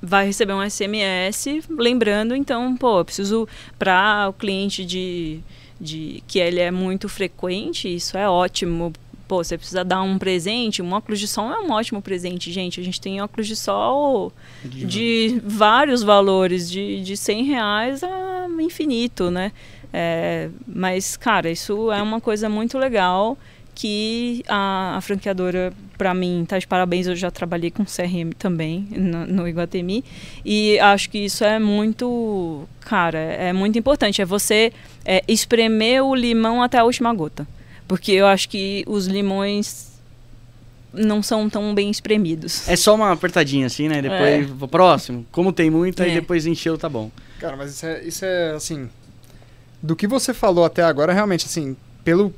vai 0.00 0.26
receber 0.26 0.52
um 0.52 0.68
SMS 0.68 1.46
lembrando, 1.68 2.36
então, 2.36 2.76
pô, 2.76 3.00
eu 3.00 3.04
preciso 3.04 3.48
para 3.76 4.28
o 4.28 4.32
cliente 4.32 4.84
de, 4.84 5.40
de 5.80 6.22
que 6.28 6.38
ele 6.38 6.60
é 6.60 6.70
muito 6.70 7.08
frequente, 7.08 7.92
isso 7.92 8.16
é 8.16 8.28
ótimo. 8.28 8.92
Pô, 9.26 9.42
você 9.42 9.56
precisa 9.56 9.84
dar 9.84 10.02
um 10.02 10.18
presente, 10.18 10.82
um 10.82 10.92
óculos 10.92 11.20
de 11.20 11.28
sol 11.28 11.50
é 11.52 11.60
um 11.60 11.70
ótimo 11.70 12.02
presente, 12.02 12.52
gente. 12.52 12.80
A 12.80 12.82
gente 12.82 13.00
tem 13.00 13.20
óculos 13.20 13.46
de 13.46 13.54
sol 13.54 14.32
de 14.64 15.40
vários 15.44 16.02
valores, 16.02 16.68
de, 16.68 17.00
de 17.00 17.16
100 17.16 17.44
reais 17.44 18.02
a 18.02 18.48
infinito, 18.62 19.30
né? 19.30 19.52
É, 19.92 20.48
mas, 20.66 21.16
cara, 21.16 21.50
isso 21.50 21.90
é 21.90 22.02
uma 22.02 22.20
coisa 22.20 22.48
muito 22.48 22.78
legal 22.78 23.36
que 23.74 24.42
a, 24.46 24.96
a 24.96 25.00
franqueadora, 25.00 25.72
para 25.96 26.12
mim, 26.12 26.44
tá 26.46 26.58
de 26.58 26.66
parabéns. 26.66 27.06
Eu 27.06 27.16
já 27.16 27.30
trabalhei 27.30 27.70
com 27.70 27.84
CRM 27.84 28.30
também 28.38 28.86
no, 28.90 29.26
no 29.26 29.48
Iguatemi 29.48 30.04
e 30.44 30.78
acho 30.78 31.08
que 31.08 31.18
isso 31.18 31.44
é 31.44 31.58
muito, 31.58 32.68
cara, 32.80 33.18
é 33.18 33.52
muito 33.52 33.78
importante. 33.78 34.20
É 34.20 34.24
você 34.24 34.72
é, 35.04 35.24
espremer 35.26 36.04
o 36.04 36.14
limão 36.14 36.62
até 36.62 36.78
a 36.78 36.84
última 36.84 37.12
gota, 37.14 37.46
porque 37.88 38.12
eu 38.12 38.26
acho 38.26 38.48
que 38.48 38.84
os 38.86 39.06
limões 39.06 39.90
não 40.92 41.22
são 41.22 41.48
tão 41.48 41.74
bem 41.74 41.90
espremidos. 41.90 42.68
É 42.68 42.76
só 42.76 42.94
uma 42.94 43.12
apertadinha 43.12 43.66
assim, 43.66 43.88
né? 43.88 44.02
Depois, 44.02 44.62
é. 44.62 44.66
próximo. 44.66 45.24
Como 45.30 45.52
tem 45.52 45.70
muito, 45.70 46.02
aí 46.02 46.10
é. 46.10 46.14
depois 46.14 46.46
encheu, 46.46 46.76
tá 46.76 46.88
bom. 46.88 47.10
Cara, 47.38 47.56
mas 47.56 47.70
isso 47.70 47.86
é, 47.86 48.04
isso 48.04 48.24
é 48.24 48.50
assim, 48.50 48.90
do 49.82 49.96
que 49.96 50.06
você 50.06 50.34
falou 50.34 50.64
até 50.64 50.82
agora, 50.82 51.12
realmente, 51.12 51.46
assim, 51.46 51.76
pelo. 52.04 52.32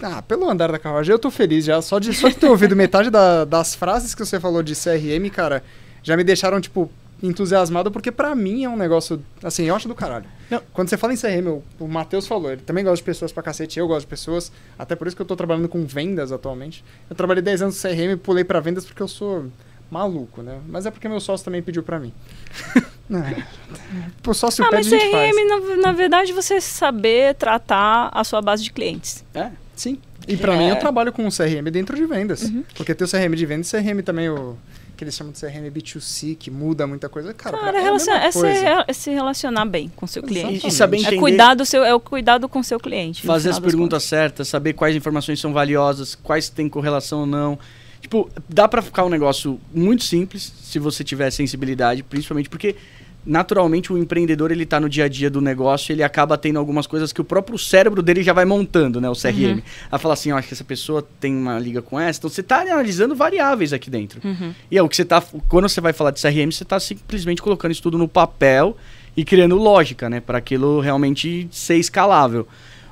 Ah, 0.00 0.20
pelo 0.20 0.48
andar 0.48 0.70
da 0.70 0.78
carruagem, 0.78 1.12
eu 1.12 1.18
tô 1.18 1.30
feliz 1.30 1.64
já. 1.64 1.80
Só 1.80 1.98
de, 1.98 2.12
só 2.12 2.28
de 2.28 2.36
ter 2.36 2.48
ouvido 2.48 2.76
metade 2.76 3.08
da, 3.08 3.44
das 3.44 3.74
frases 3.74 4.14
que 4.14 4.24
você 4.24 4.38
falou 4.38 4.62
de 4.62 4.74
CRM, 4.74 5.30
cara, 5.30 5.64
já 6.02 6.16
me 6.16 6.22
deixaram, 6.22 6.60
tipo, 6.60 6.90
entusiasmado 7.22 7.90
porque 7.90 8.12
para 8.12 8.34
mim 8.34 8.64
é 8.64 8.68
um 8.68 8.76
negócio, 8.76 9.22
assim, 9.42 9.64
eu 9.64 9.74
acho 9.74 9.88
do 9.88 9.94
caralho. 9.94 10.26
Não. 10.50 10.60
Quando 10.72 10.88
você 10.88 10.96
fala 10.96 11.14
em 11.14 11.16
CRM, 11.16 11.48
o, 11.48 11.62
o 11.80 11.88
Matheus 11.88 12.26
falou, 12.26 12.52
ele 12.52 12.60
também 12.60 12.84
gosta 12.84 12.96
de 12.96 13.02
pessoas 13.04 13.32
pra 13.32 13.42
cacete, 13.42 13.78
eu 13.78 13.88
gosto 13.88 14.02
de 14.02 14.06
pessoas, 14.08 14.52
até 14.78 14.94
por 14.94 15.06
isso 15.06 15.16
que 15.16 15.22
eu 15.22 15.26
tô 15.26 15.34
trabalhando 15.34 15.68
com 15.68 15.84
vendas 15.86 16.30
atualmente. 16.30 16.84
Eu 17.08 17.16
trabalhei 17.16 17.42
10 17.42 17.62
anos 17.62 17.82
no 17.82 17.90
CRM 17.90 18.12
e 18.12 18.16
pulei 18.16 18.44
para 18.44 18.60
vendas 18.60 18.84
porque 18.84 19.02
eu 19.02 19.08
sou 19.08 19.46
maluco, 19.90 20.42
né? 20.42 20.60
Mas 20.68 20.86
é 20.86 20.90
porque 20.90 21.08
meu 21.08 21.20
sócio 21.20 21.44
também 21.44 21.62
pediu 21.62 21.82
para 21.82 21.98
mim. 21.98 22.12
é. 23.10 23.42
O 24.26 24.34
sócio 24.34 24.64
ah, 24.64 24.68
pede, 24.68 24.90
mas 24.90 25.02
CRM, 25.02 25.48
na, 25.48 25.76
na, 25.76 25.92
verdade, 25.92 26.32
você 26.32 26.60
saber 26.60 27.34
tratar 27.34 28.10
a 28.12 28.24
sua 28.24 28.42
base 28.42 28.62
de 28.62 28.72
clientes. 28.72 29.24
É, 29.34 29.50
sim. 29.74 29.98
E 30.26 30.36
para 30.36 30.54
é. 30.54 30.58
mim, 30.58 30.68
eu 30.68 30.76
trabalho 30.76 31.12
com 31.12 31.26
o 31.26 31.30
CRM 31.30 31.70
dentro 31.70 31.96
de 31.96 32.04
vendas. 32.04 32.42
Uhum. 32.42 32.64
Porque 32.74 32.94
tem 32.94 33.06
o 33.06 33.10
CRM 33.10 33.34
de 33.36 33.46
vendas 33.46 33.72
e 33.72 33.76
CRM 33.76 34.02
também, 34.02 34.28
o 34.28 34.56
que 34.96 35.04
eles 35.04 35.14
chamam 35.14 35.32
de 35.32 35.38
CRM 35.38 35.70
B2C, 35.70 36.36
que 36.36 36.50
muda 36.50 36.86
muita 36.86 37.08
coisa. 37.08 37.32
Cara, 37.34 37.58
Cara 37.58 37.78
é, 37.78 37.86
é, 37.86 37.98
se, 37.98 38.10
é, 38.46 38.92
se 38.92 39.10
relacionar 39.10 39.66
bem 39.66 39.92
com 39.94 40.06
o 40.06 40.08
seu 40.08 40.22
cliente. 40.22 40.66
E, 40.66 40.70
saber 40.70 40.98
entender... 40.98 41.16
É 41.16 41.20
cuidar 41.20 41.54
do 41.54 41.64
seu, 41.64 41.84
é 41.84 41.94
o 41.94 42.00
cuidado 42.00 42.48
com 42.48 42.60
o 42.60 42.64
seu 42.64 42.80
cliente. 42.80 43.24
Fazer 43.24 43.50
as 43.50 43.60
perguntas 43.60 44.02
contas. 44.02 44.04
certas, 44.04 44.48
saber 44.48 44.72
quais 44.72 44.96
informações 44.96 45.38
são 45.38 45.52
valiosas, 45.52 46.14
quais 46.14 46.48
têm 46.48 46.68
correlação 46.68 47.20
ou 47.20 47.26
não. 47.26 47.58
Tipo, 48.06 48.30
dá 48.48 48.68
para 48.68 48.80
ficar 48.80 49.04
um 49.04 49.08
negócio 49.08 49.58
muito 49.74 50.04
simples 50.04 50.52
se 50.62 50.78
você 50.78 51.02
tiver 51.02 51.28
sensibilidade, 51.32 52.04
principalmente 52.04 52.48
porque 52.48 52.76
naturalmente 53.26 53.92
o 53.92 53.98
empreendedor 53.98 54.52
ele 54.52 54.64
tá 54.64 54.78
no 54.78 54.88
dia 54.88 55.06
a 55.06 55.08
dia 55.08 55.28
do 55.28 55.40
negócio, 55.40 55.92
ele 55.92 56.04
acaba 56.04 56.38
tendo 56.38 56.56
algumas 56.60 56.86
coisas 56.86 57.12
que 57.12 57.20
o 57.20 57.24
próprio 57.24 57.58
cérebro 57.58 58.00
dele 58.04 58.22
já 58.22 58.32
vai 58.32 58.44
montando, 58.44 59.00
né, 59.00 59.10
o 59.10 59.14
CRM. 59.14 59.56
Uhum. 59.56 59.62
A 59.90 59.98
falar 59.98 60.14
assim, 60.14 60.30
ó, 60.30 60.38
acho 60.38 60.46
que 60.46 60.54
essa 60.54 60.62
pessoa 60.62 61.04
tem 61.18 61.36
uma 61.36 61.58
liga 61.58 61.82
com 61.82 61.98
essa, 61.98 62.20
então 62.20 62.30
você 62.30 62.44
tá 62.44 62.60
analisando 62.60 63.16
variáveis 63.16 63.72
aqui 63.72 63.90
dentro. 63.90 64.20
Uhum. 64.22 64.54
E 64.70 64.78
é 64.78 64.82
o 64.84 64.88
que 64.88 64.94
você 64.94 65.04
tá 65.04 65.20
quando 65.48 65.68
você 65.68 65.80
vai 65.80 65.92
falar 65.92 66.12
de 66.12 66.22
CRM, 66.22 66.52
você 66.52 66.64
tá 66.64 66.78
simplesmente 66.78 67.42
colocando 67.42 67.72
isso 67.72 67.82
tudo 67.82 67.98
no 67.98 68.06
papel 68.06 68.76
e 69.16 69.24
criando 69.24 69.56
lógica, 69.56 70.08
né, 70.08 70.20
para 70.20 70.38
aquilo 70.38 70.78
realmente 70.78 71.48
ser 71.50 71.74
escalável. 71.74 72.46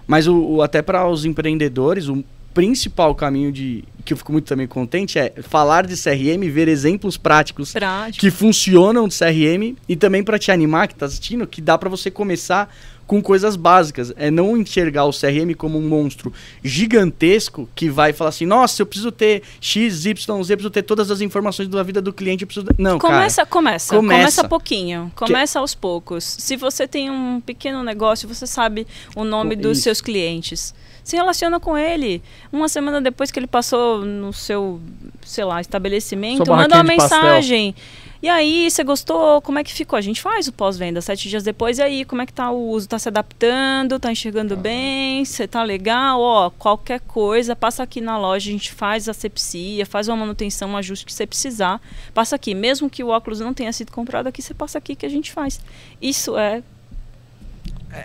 Mas 0.08 0.26
o, 0.26 0.36
o 0.36 0.60
até 0.60 0.82
para 0.82 1.06
os 1.06 1.24
empreendedores, 1.24 2.08
o 2.08 2.24
principal 2.54 3.14
caminho 3.14 3.50
de 3.52 3.84
que 4.04 4.12
eu 4.12 4.16
fico 4.16 4.32
muito 4.32 4.46
também 4.46 4.66
contente 4.66 5.18
é 5.18 5.32
falar 5.42 5.86
de 5.86 5.94
CRM, 5.96 6.48
ver 6.50 6.68
exemplos 6.68 7.16
práticos 7.16 7.72
Prático. 7.72 8.20
que 8.20 8.30
funcionam 8.30 9.08
de 9.08 9.18
CRM 9.18 9.76
e 9.88 9.96
também 9.96 10.22
para 10.22 10.38
te 10.38 10.52
animar 10.52 10.86
que 10.88 10.94
está 10.94 11.06
assistindo, 11.06 11.46
que 11.46 11.60
dá 11.60 11.78
para 11.78 11.88
você 11.88 12.10
começar 12.10 12.72
com 13.06 13.22
coisas 13.22 13.56
básicas. 13.56 14.12
É 14.16 14.30
não 14.30 14.56
enxergar 14.56 15.04
o 15.04 15.10
CRM 15.10 15.54
como 15.56 15.78
um 15.78 15.88
monstro 15.88 16.32
gigantesco 16.62 17.68
que 17.74 17.88
vai 17.88 18.12
falar 18.12 18.30
assim: 18.30 18.46
nossa, 18.46 18.82
eu 18.82 18.86
preciso 18.86 19.10
ter 19.10 19.42
X, 19.60 20.04
Y, 20.04 20.42
Z, 20.42 20.52
eu 20.52 20.56
preciso 20.56 20.70
ter 20.70 20.82
todas 20.82 21.10
as 21.10 21.20
informações 21.20 21.68
da 21.68 21.82
vida 21.82 22.00
do 22.00 22.12
cliente. 22.12 22.42
Eu 22.42 22.46
preciso... 22.46 22.66
Não, 22.78 22.98
começa, 22.98 23.42
cara, 23.42 23.50
começa, 23.50 23.96
começa. 23.96 24.20
Começa 24.20 24.48
pouquinho. 24.48 25.10
Começa 25.14 25.52
que... 25.54 25.58
aos 25.58 25.74
poucos. 25.74 26.24
Se 26.24 26.56
você 26.56 26.86
tem 26.86 27.10
um 27.10 27.40
pequeno 27.40 27.82
negócio, 27.82 28.28
você 28.28 28.46
sabe 28.46 28.86
o 29.16 29.24
nome 29.24 29.56
dos 29.56 29.78
seus 29.78 30.00
clientes 30.00 30.74
se 31.04 31.14
relaciona 31.14 31.60
com 31.60 31.76
ele. 31.76 32.22
Uma 32.50 32.68
semana 32.68 33.00
depois 33.00 33.30
que 33.30 33.38
ele 33.38 33.46
passou 33.46 34.04
no 34.04 34.32
seu, 34.32 34.80
sei 35.22 35.44
lá, 35.44 35.60
estabelecimento, 35.60 36.50
manda 36.50 36.76
uma 36.76 36.82
mensagem. 36.82 37.74
E 38.22 38.28
aí, 38.28 38.70
você 38.70 38.82
gostou? 38.82 39.42
Como 39.42 39.58
é 39.58 39.62
que 39.62 39.70
ficou? 39.70 39.98
A 39.98 40.00
gente 40.00 40.22
faz 40.22 40.48
o 40.48 40.52
pós-venda 40.52 40.98
sete 41.02 41.28
dias 41.28 41.42
depois. 41.42 41.76
E 41.76 41.82
aí, 41.82 42.04
como 42.06 42.22
é 42.22 42.26
que 42.26 42.32
tá 42.32 42.50
o 42.50 42.70
uso? 42.70 42.88
Tá 42.88 42.98
se 42.98 43.06
adaptando? 43.06 44.00
Tá 44.00 44.10
enxergando 44.10 44.56
bem? 44.56 45.22
Você 45.22 45.46
tá 45.46 45.62
legal? 45.62 46.18
Ó, 46.22 46.48
qualquer 46.48 47.00
coisa, 47.00 47.54
passa 47.54 47.82
aqui 47.82 48.00
na 48.00 48.16
loja, 48.16 48.48
a 48.48 48.52
gente 48.52 48.72
faz 48.72 49.10
a 49.10 49.12
sepsia, 49.12 49.84
faz 49.84 50.08
uma 50.08 50.16
manutenção, 50.16 50.70
um 50.70 50.76
ajuste 50.78 51.04
que 51.04 51.12
você 51.12 51.26
precisar. 51.26 51.82
Passa 52.14 52.34
aqui. 52.34 52.54
Mesmo 52.54 52.88
que 52.88 53.04
o 53.04 53.08
óculos 53.08 53.40
não 53.40 53.52
tenha 53.52 53.74
sido 53.74 53.92
comprado 53.92 54.26
aqui, 54.28 54.40
você 54.40 54.54
passa 54.54 54.78
aqui 54.78 54.96
que 54.96 55.04
a 55.04 55.10
gente 55.10 55.30
faz. 55.30 55.60
Isso 56.00 56.38
é 56.38 56.62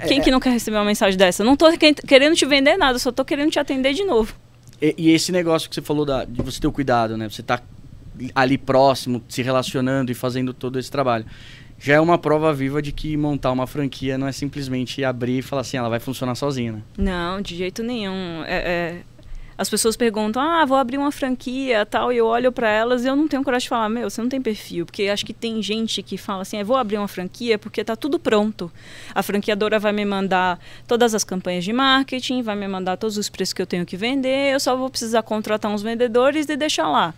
quem 0.08 0.22
que 0.22 0.32
não 0.32 0.40
quer 0.40 0.52
receber 0.52 0.78
uma 0.78 0.86
mensagem 0.86 1.18
dessa? 1.18 1.44
não 1.44 1.54
estou 1.54 1.70
querendo 1.78 2.36
te 2.36 2.46
vender 2.46 2.78
nada, 2.78 3.00
só 3.00 3.10
estou 3.10 3.26
querendo 3.26 3.52
te 3.52 3.60
atender 3.60 3.94
de 3.94 4.04
novo. 4.04 4.34
E, 4.82 4.96
e, 4.98 5.12
esse 5.12 5.32
negócio 5.32 5.70
que 5.70 5.76
você 5.76 5.82
falou 5.82 6.06
da, 6.06 6.24
de 6.24 6.42
você 6.42 6.60
ter 6.60 6.68
o 6.68 6.72
cuidado, 6.72 7.18
né? 7.18 7.30
Você 7.30 7.44
tá 7.44 7.62
ali 8.34 8.58
próximo, 8.58 9.22
se 9.28 9.42
relacionando 9.42 10.12
e 10.12 10.16
fazendo 10.16 10.54
todo 10.54 10.80
esse 10.80 10.90
trabalho. 10.90 11.26
Já 11.78 11.96
é 11.96 12.00
uma 12.00 12.18
prova 12.18 12.54
viva 12.54 12.82
de 12.82 12.92
que 12.92 13.16
montar 13.16 13.52
uma 13.52 13.66
franquia 13.66 14.18
não 14.18 14.28
é 14.28 14.34
simplesmente 14.34 15.04
abrir 15.04 15.40
e 15.40 15.42
falar 15.42 15.62
assim, 15.62 15.78
ela 15.78 15.88
vai 15.88 16.00
funcionar 16.00 16.36
sozinha, 16.36 16.74
né? 16.74 16.82
Não, 16.98 17.42
de 17.42 17.56
jeito 17.56 17.82
nenhum. 17.82 18.44
É, 18.46 18.58
é 18.58 19.02
as 19.60 19.70
pessoas 19.70 19.98
perguntam, 19.98 20.42
ah, 20.42 20.64
vou 20.64 20.78
abrir 20.78 20.98
uma 20.98 21.12
franquia 21.12 21.86
tal, 21.86 22.14
e 22.14 22.18
eu 22.18 22.26
olho 22.26 22.50
para 22.50 22.70
elas 22.70 23.04
e 23.04 23.10
eu 23.10 23.16
não 23.16 23.28
tenho 23.28 23.44
coragem 23.44 23.66
de 23.66 23.70
falar, 23.70 23.90
meu, 23.90 24.10
você 24.10 24.22
não 24.22 24.30
tem 24.30 24.42
perfil, 24.42 24.86
porque 24.86 25.10
acho 25.10 25.26
que 25.26 25.34
tem 25.34 25.62
gente 25.62 26.02
que 26.02 26.18
fala 26.18 26.44
assim, 26.44 26.62
ah, 26.62 26.64
vou 26.64 26.78
abrir 26.78 26.98
uma 26.98 27.10
franquia 27.10 27.60
porque 27.60 27.84
tá 27.84 27.94
tudo 27.94 28.18
pronto. 28.18 28.72
A 29.14 29.22
franqueadora 29.22 29.78
vai 29.78 29.92
me 29.92 30.06
mandar 30.06 30.58
todas 30.88 31.14
as 31.14 31.26
campanhas 31.26 31.66
de 31.66 31.74
marketing, 31.74 32.42
vai 32.42 32.56
me 32.56 32.70
mandar 32.70 32.96
todos 32.96 33.18
os 33.18 33.28
preços 33.28 33.52
que 33.52 33.62
eu 33.62 33.68
tenho 33.68 33.86
que 33.86 33.98
vender, 33.98 34.54
eu 34.54 34.62
só 34.62 34.78
vou 34.78 34.90
precisar 34.90 35.24
contratar 35.24 35.70
uns 35.70 35.82
vendedores 35.82 36.48
e 36.48 36.56
deixar 36.56 36.88
lá. 36.88 37.14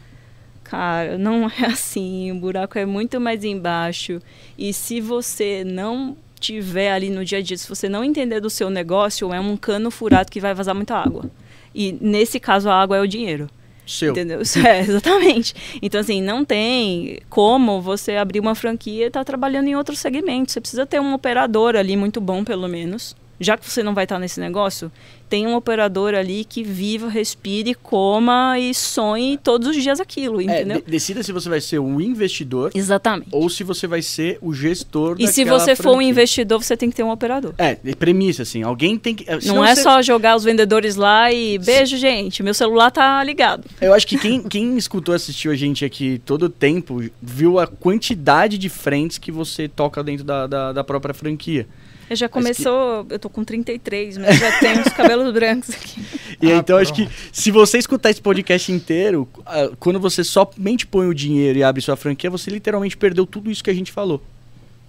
Cara, 0.64 1.20
não 1.20 1.46
é 1.62 1.68
assim, 1.68 2.32
o 2.32 2.36
buraco 2.40 2.76
é 2.80 2.88
muito 2.88 3.22
mais 3.22 3.44
embaixo. 3.44 4.20
E 4.58 4.74
se 4.74 5.00
você 5.00 5.64
não 5.64 6.18
tiver 6.40 6.92
ali 6.92 7.12
no 7.12 7.24
dia 7.24 7.38
a 7.38 7.42
dia, 7.44 7.56
se 7.56 7.70
você 7.70 7.88
não 7.88 8.04
entender 8.04 8.40
do 8.40 8.50
seu 8.50 8.68
negócio, 8.68 9.32
é 9.32 9.40
um 9.40 9.56
cano 9.56 9.92
furado 9.92 10.32
que 10.32 10.40
vai 10.40 10.56
vazar 10.56 10.74
muita 10.74 10.96
água. 10.96 11.30
E 11.74 11.98
nesse 12.02 12.40
caso 12.40 12.70
a 12.70 12.76
água 12.76 12.98
é 12.98 13.02
o 13.02 13.08
dinheiro. 13.08 13.50
Seu. 13.86 14.12
Entendeu? 14.12 14.42
É, 14.66 14.80
exatamente. 14.80 15.54
Então, 15.82 16.00
assim, 16.00 16.22
não 16.22 16.46
tem 16.46 17.20
como 17.30 17.82
você 17.82 18.16
abrir 18.16 18.40
uma 18.40 18.56
franquia 18.56 19.06
e 19.06 19.08
estar 19.08 19.22
tá 19.22 19.26
trabalhando 19.26 19.68
em 19.68 19.76
outro 19.76 19.96
segmento. 19.96 20.52
Você 20.52 20.62
precisa 20.62 20.86
ter 20.86 21.00
um 21.00 21.14
operador 21.14 21.76
ali 21.76 21.98
muito 21.98 22.22
bom, 22.22 22.44
pelo 22.44 22.68
menos, 22.68 23.16
já 23.42 23.58
que 23.58 23.70
você 23.70 23.82
não 23.82 23.94
vai 23.94 24.06
estar 24.06 24.20
nesse 24.20 24.40
negócio, 24.40 24.92
tem 25.28 25.48
um 25.48 25.56
operador 25.56 26.14
ali 26.14 26.46
que 26.46 26.62
viva, 26.62 27.10
respire, 27.10 27.74
coma 27.74 28.60
e 28.60 28.74
sonhe 28.74 29.38
todos 29.38 29.70
os 29.70 29.82
dias 29.82 30.00
aquilo, 30.00 30.40
é, 30.42 30.44
entendeu? 30.44 30.78
É, 30.86 30.92
decida 30.92 31.24
se 31.24 31.32
você 31.32 31.50
vai 31.50 31.60
ser 31.60 31.80
um 31.80 32.00
investidor. 32.00 32.72
Exatamente. 32.76 33.30
Ou 33.32 33.50
se 33.50 33.64
você 33.64 33.88
vai 33.88 34.02
ser 34.02 34.38
o 34.42 34.54
gestor 34.54 35.16
E 35.18 35.28
se 35.28 35.44
você 35.44 35.76
franquia. 35.76 35.84
for 35.84 35.98
um 35.98 36.02
investidor, 36.02 36.62
você 36.62 36.78
tem 36.78 36.90
que 36.90 36.96
ter 36.96 37.04
um 37.04 37.10
operador. 37.10 37.54
É, 37.58 37.76
premissa, 37.96 38.44
assim, 38.44 38.62
alguém 38.62 38.98
tem 38.98 39.16
que... 39.16 39.26
Não 39.48 39.66
é 39.66 39.74
você... 39.74 39.82
só 39.82 40.02
jogar 40.02 40.36
os 40.36 40.44
vendedores 40.44 40.96
lá 40.96 41.32
e 41.32 41.58
beijo, 41.58 41.98
gente, 41.98 42.44
meu 42.44 42.54
celular 42.54 42.92
tá 42.92 43.24
ligado. 43.24 43.64
Eu 43.80 43.94
acho 43.94 44.06
que 44.06 44.20
quem, 44.20 44.44
quem 44.44 44.78
escutou, 44.78 45.16
assistiu 45.16 45.52
a 45.52 45.56
gente 45.56 45.84
aqui 45.84 46.22
todo 46.26 46.44
o 46.44 46.50
tempo, 46.50 47.02
viu 47.22 47.58
a 47.58 47.66
quantidade 47.66 48.58
de 48.58 48.70
frentes 48.70 49.18
que 49.18 49.32
você 49.32 49.68
toca 49.68 50.04
dentro 50.04 50.26
da, 50.26 50.46
da, 50.46 50.74
da 50.74 50.84
própria 50.84 51.14
franquia. 51.14 51.68
Eu 52.12 52.16
já 52.18 52.28
começou, 52.28 53.06
que... 53.06 53.14
eu 53.14 53.20
tô 53.20 53.30
com 53.30 53.42
33, 53.42 54.18
mas 54.18 54.38
já 54.38 54.60
tenho 54.60 54.82
os 54.82 54.90
cabelos 54.90 55.32
brancos 55.32 55.70
aqui. 55.70 56.02
E 56.42 56.52
ah, 56.52 56.58
então 56.58 56.76
pronto. 56.76 56.82
acho 56.82 56.94
que 56.94 57.08
se 57.32 57.52
você 57.52 57.78
escutar 57.78 58.10
esse 58.10 58.22
podcast 58.22 58.70
inteiro, 58.70 59.26
ah, 59.46 59.70
quando 59.80 59.98
você 59.98 60.22
somente 60.22 60.86
põe 60.86 61.08
o 61.08 61.14
dinheiro 61.14 61.60
e 61.60 61.64
abre 61.64 61.82
sua 61.82 61.96
franquia, 61.96 62.30
você 62.30 62.52
literalmente 62.52 62.98
perdeu 62.98 63.26
tudo 63.26 63.50
isso 63.50 63.64
que 63.64 63.70
a 63.70 63.74
gente 63.74 63.94
falou. 63.94 64.22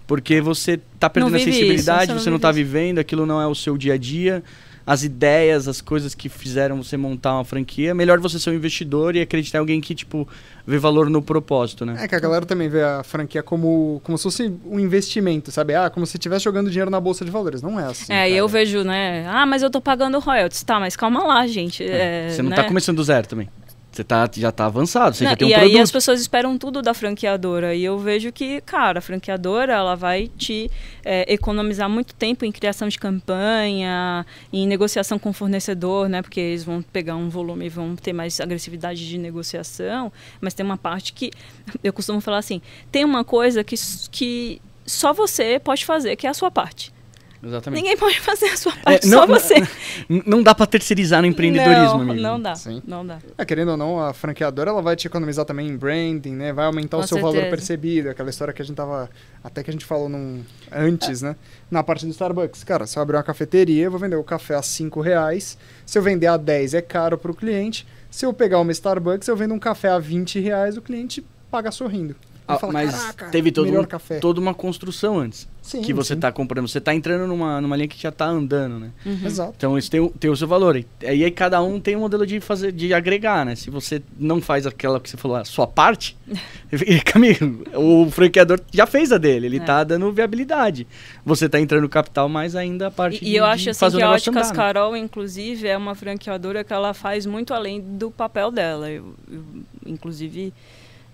Porque 0.05 0.41
você 0.41 0.81
tá 0.99 1.09
perdendo 1.09 1.37
a 1.37 1.39
sensibilidade, 1.39 2.11
isso, 2.11 2.15
você, 2.15 2.25
você 2.25 2.31
não, 2.31 2.35
não 2.35 2.41
tá 2.41 2.49
isso. 2.49 2.57
vivendo, 2.57 2.99
aquilo 2.99 3.25
não 3.25 3.41
é 3.41 3.47
o 3.47 3.55
seu 3.55 3.79
dia 3.79 3.95
a 3.95 3.97
dia 3.97 4.43
as 4.87 5.05
ideias, 5.05 5.69
as 5.69 5.81
coisas 5.81 6.15
que 6.15 6.29
fizeram 6.29 6.83
você 6.83 6.97
montar 6.97 7.35
uma 7.35 7.45
franquia, 7.45 7.91
é 7.91 7.95
melhor 7.95 8.19
você 8.19 8.39
ser 8.39 8.51
um 8.51 8.55
investidor 8.55 9.15
e 9.17 9.21
acreditar 9.21 9.59
em 9.59 9.61
alguém 9.61 9.81
que, 9.81 9.95
tipo, 9.95 10.29
vê 10.67 10.79
valor 10.79 11.09
no 11.09 11.23
propósito, 11.23 11.85
né? 11.87 11.97
É 12.01 12.09
que 12.09 12.15
a 12.15 12.21
galera 12.21 12.45
também 12.45 12.69
vê 12.69 12.83
a 12.83 13.03
franquia 13.03 13.43
como, 13.43 14.01
como 14.05 14.17
se 14.19 14.25
fosse 14.25 14.53
um 14.67 14.79
investimento, 14.79 15.51
sabe? 15.51 15.75
Ah, 15.75 15.91
como 15.91 16.07
se 16.07 16.17
estivesse 16.17 16.45
jogando 16.45 16.71
dinheiro 16.71 16.91
na 16.91 17.01
bolsa 17.01 17.25
de 17.25 17.31
valores. 17.31 17.63
Não 17.63 17.79
é 17.79 17.85
assim. 17.85 18.13
É, 18.13 18.31
e 18.31 18.37
eu 18.37 18.49
vejo, 18.49 18.83
né? 18.83 19.27
Ah, 19.29 19.47
mas 19.47 19.63
eu 19.63 19.71
tô 19.71 19.81
pagando 19.81 20.19
royalties. 20.19 20.63
Tá, 20.63 20.79
mas 20.79 20.97
calma 20.97 21.25
lá, 21.25 21.47
gente. 21.47 21.85
É, 21.85 22.31
você 22.31 22.43
não 22.43 22.51
né? 22.51 22.57
tá 22.57 22.65
começando 22.65 22.97
do 22.97 23.05
zero 23.05 23.27
também. 23.27 23.49
Você 23.93 24.03
tá, 24.03 24.29
já 24.35 24.49
está 24.49 24.65
avançado, 24.65 25.15
você 25.15 25.25
Não, 25.25 25.33
já 25.33 25.37
tem 25.37 25.47
um 25.47 25.51
e 25.51 25.55
produto. 25.55 25.73
E 25.73 25.77
aí 25.77 25.83
as 25.83 25.91
pessoas 25.91 26.19
esperam 26.19 26.57
tudo 26.57 26.81
da 26.81 26.95
franqueadora. 26.95 27.75
E 27.75 27.85
eu 27.85 27.99
vejo 27.99 28.33
que, 28.33 28.63
cara, 28.63 29.01
a 29.01 29.03
franqueadora 29.03 29.75
ela 29.75 29.95
vai 29.95 30.29
te 30.29 30.71
é, 31.05 31.31
economizar 31.31 31.91
muito 31.91 32.15
tempo 32.15 32.47
em 32.47 32.51
criação 32.51 32.89
de 32.89 32.99
campanha, 32.99 34.25
em 34.51 34.67
negociação 34.67 35.19
com 35.19 35.29
o 35.29 35.33
fornecedor, 35.35 36.09
né? 36.09 36.23
Porque 36.23 36.41
eles 36.41 36.65
vão 36.65 36.81
pegar 36.81 37.17
um 37.17 37.29
volume 37.29 37.67
e 37.67 37.69
vão 37.69 37.95
ter 37.95 38.15
mais 38.15 38.41
agressividade 38.41 39.07
de 39.07 39.19
negociação. 39.19 40.11
Mas 40.41 40.55
tem 40.55 40.65
uma 40.65 40.79
parte 40.79 41.13
que, 41.13 41.31
eu 41.85 41.93
costumo 41.93 42.21
falar 42.23 42.39
assim, 42.39 42.63
tem 42.91 43.05
uma 43.05 43.25
coisa 43.25 43.63
que, 43.63 43.75
que 44.11 44.63
só 44.87 45.13
você 45.13 45.61
pode 45.61 45.85
fazer, 45.85 46.17
que 46.17 46.27
é 46.27 46.31
a 46.31 46.35
sua 46.35 46.51
parte. 46.51 46.93
Exatamente. 47.45 47.83
Ninguém 47.83 47.97
pode 47.97 48.21
fazer 48.21 48.47
a 48.47 48.57
sua 48.57 48.73
é, 48.73 48.77
parte, 48.77 49.07
é, 49.07 49.11
não, 49.11 49.19
só 49.19 49.27
você. 49.27 49.55
Não, 50.09 50.23
não 50.39 50.43
dá 50.43 50.55
para 50.55 50.65
terceirizar 50.65 51.21
no 51.21 51.27
empreendedorismo, 51.27 51.99
não, 51.99 52.11
amigo. 52.11 52.21
Não 52.21 52.41
dá, 52.41 52.55
Sim. 52.55 52.83
não 52.87 53.05
dá. 53.05 53.19
É, 53.37 53.45
querendo 53.45 53.73
ou 53.73 53.77
não, 53.77 53.99
a 53.99 54.13
franqueadora 54.13 54.71
ela 54.71 54.81
vai 54.81 54.95
te 54.95 55.09
economizar 55.09 55.45
também 55.45 55.67
em 55.67 55.77
branding, 55.77 56.35
né? 56.35 56.53
Vai 56.53 56.67
aumentar 56.67 56.99
Com 56.99 57.03
o 57.03 57.07
seu 57.07 57.17
certeza. 57.17 57.37
valor 57.37 57.51
percebido, 57.51 58.11
aquela 58.11 58.31
história 58.31 58.55
que 58.55 58.63
a 58.63 58.65
gente 58.65 58.77
tava 58.77 59.11
até 59.43 59.65
que 59.65 59.71
a 59.71 59.73
gente 59.73 59.85
falou 59.85 60.09
num, 60.09 60.45
antes, 60.71 61.23
é. 61.25 61.29
né? 61.29 61.37
Na 61.69 61.83
parte 61.83 62.07
do 62.07 62.13
Starbucks. 62.13 62.63
Cara, 62.63 62.87
se 62.87 62.97
eu 62.97 63.03
abrir 63.03 63.17
uma 63.17 63.25
cafeteria, 63.25 63.85
eu 63.85 63.91
vou 63.91 63.99
vender 63.99 64.17
o 64.17 64.23
café 64.23 64.55
a 64.55 64.63
5 64.63 65.01
reais. 65.01 65.59
Se 65.85 65.99
eu 65.99 66.03
vender 66.03 66.29
a 66.29 66.37
10 66.37 66.75
é 66.75 66.83
caro 66.83 67.19
para 67.19 67.33
o 67.33 67.35
cliente. 67.35 67.87
Se 68.09 68.25
eu 68.25 68.33
pegar 68.33 68.61
uma 68.61 68.71
Starbucks, 68.71 69.27
eu 69.27 69.37
vendo 69.37 69.53
um 69.53 69.59
café 69.59 69.89
a 69.89 69.99
20 69.99 70.39
reais, 70.39 70.77
o 70.77 70.83
cliente 70.83 71.25
paga 71.51 71.73
sorrindo. 71.73 72.15
Ah, 72.47 72.59
fala, 72.59 72.73
mas 72.73 73.15
teve 73.31 73.53
todo 73.53 73.69
um, 73.71 73.87
toda 74.21 74.41
uma 74.41 74.53
construção 74.53 75.19
antes. 75.19 75.49
Sim, 75.63 75.81
que 75.81 75.93
você 75.93 76.15
está 76.15 76.33
comprando. 76.33 76.67
Você 76.67 76.79
está 76.79 76.93
entrando 76.93 77.27
numa, 77.27 77.61
numa 77.61 77.77
linha 77.77 77.87
que 77.87 78.01
já 78.01 78.09
está 78.09 78.27
andando, 78.27 78.81
né? 78.81 78.91
Uhum. 79.07 79.21
Exato. 79.25 79.55
Então 79.57 79.79
isso 79.79 79.89
tem, 79.89 80.07
tem 80.09 80.29
o 80.29 80.37
seu 80.37 80.49
valor. 80.49 80.77
E 80.77 80.87
aí 81.03 81.31
cada 81.31 81.63
um 81.63 81.79
tem 81.79 81.95
um 81.95 82.01
modelo 82.01 82.27
de 82.27 82.41
fazer, 82.41 82.73
de 82.73 82.93
agregar, 82.93 83.47
né? 83.47 83.55
Se 83.55 83.71
você 83.71 84.03
não 84.19 84.41
faz 84.41 84.67
aquela 84.67 84.99
que 84.99 85.09
você 85.09 85.17
falou, 85.17 85.37
a 85.37 85.45
sua 85.45 85.67
parte, 85.67 86.17
Camilo, 87.07 87.65
o 87.75 88.11
franqueador 88.11 88.61
já 88.73 88.87
fez 88.87 89.13
a 89.13 89.19
dele, 89.19 89.47
ele 89.47 89.59
está 89.59 89.81
é. 89.81 89.85
dando 89.85 90.11
viabilidade. 90.13 90.87
Você 91.25 91.47
está 91.47 91.61
entrando 91.61 91.83
no 91.83 91.89
capital, 91.89 92.29
mas 92.29 92.57
ainda 92.57 92.89
a 92.89 92.91
parte 92.91 93.19
E, 93.19 93.21
de, 93.21 93.27
e 93.27 93.37
eu 93.37 93.45
acho 93.45 93.71
assim 93.71 93.91
que 93.91 94.03
a 94.03 94.11
Óticas 94.11 94.37
andar, 94.37 94.49
né? 94.49 94.55
Carol, 94.57 94.93
né? 94.93 94.99
inclusive, 94.99 95.69
é 95.69 95.77
uma 95.77 95.95
franqueadora 95.95 96.65
que 96.65 96.73
ela 96.73 96.93
faz 96.93 97.25
muito 97.25 97.55
além 97.55 97.81
do 97.81 98.11
papel 98.11 98.51
dela. 98.51 98.91
Eu, 98.91 99.15
eu, 99.31 99.45
inclusive 99.87 100.53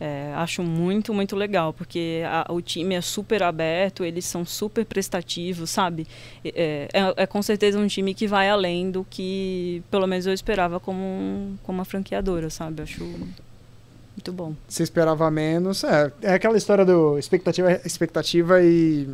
é, 0.00 0.32
acho 0.36 0.62
muito, 0.62 1.12
muito 1.12 1.34
legal, 1.34 1.72
porque 1.72 2.22
a, 2.26 2.52
o 2.52 2.60
time 2.60 2.94
é 2.94 3.00
super 3.00 3.42
aberto, 3.42 4.04
eles 4.04 4.24
são 4.24 4.44
super 4.44 4.84
prestativos, 4.84 5.70
sabe? 5.70 6.06
É, 6.44 6.88
é, 6.92 7.14
é, 7.16 7.26
com 7.26 7.42
certeza 7.42 7.78
um 7.78 7.86
time 7.86 8.14
que 8.14 8.26
vai 8.26 8.48
além 8.48 8.90
do 8.90 9.04
que, 9.08 9.82
pelo 9.90 10.06
menos, 10.06 10.26
eu 10.26 10.32
esperava 10.32 10.78
como, 10.78 11.58
como 11.62 11.78
uma 11.78 11.84
franqueadora, 11.84 12.48
sabe? 12.48 12.82
Acho 12.82 13.04
muito 13.04 14.32
bom. 14.32 14.54
Você 14.68 14.82
esperava 14.82 15.30
menos, 15.30 15.82
é, 15.84 16.12
é 16.22 16.34
aquela 16.34 16.56
história 16.56 16.84
do 16.84 17.18
expectativa, 17.18 17.72
expectativa 17.84 18.62
e... 18.62 19.08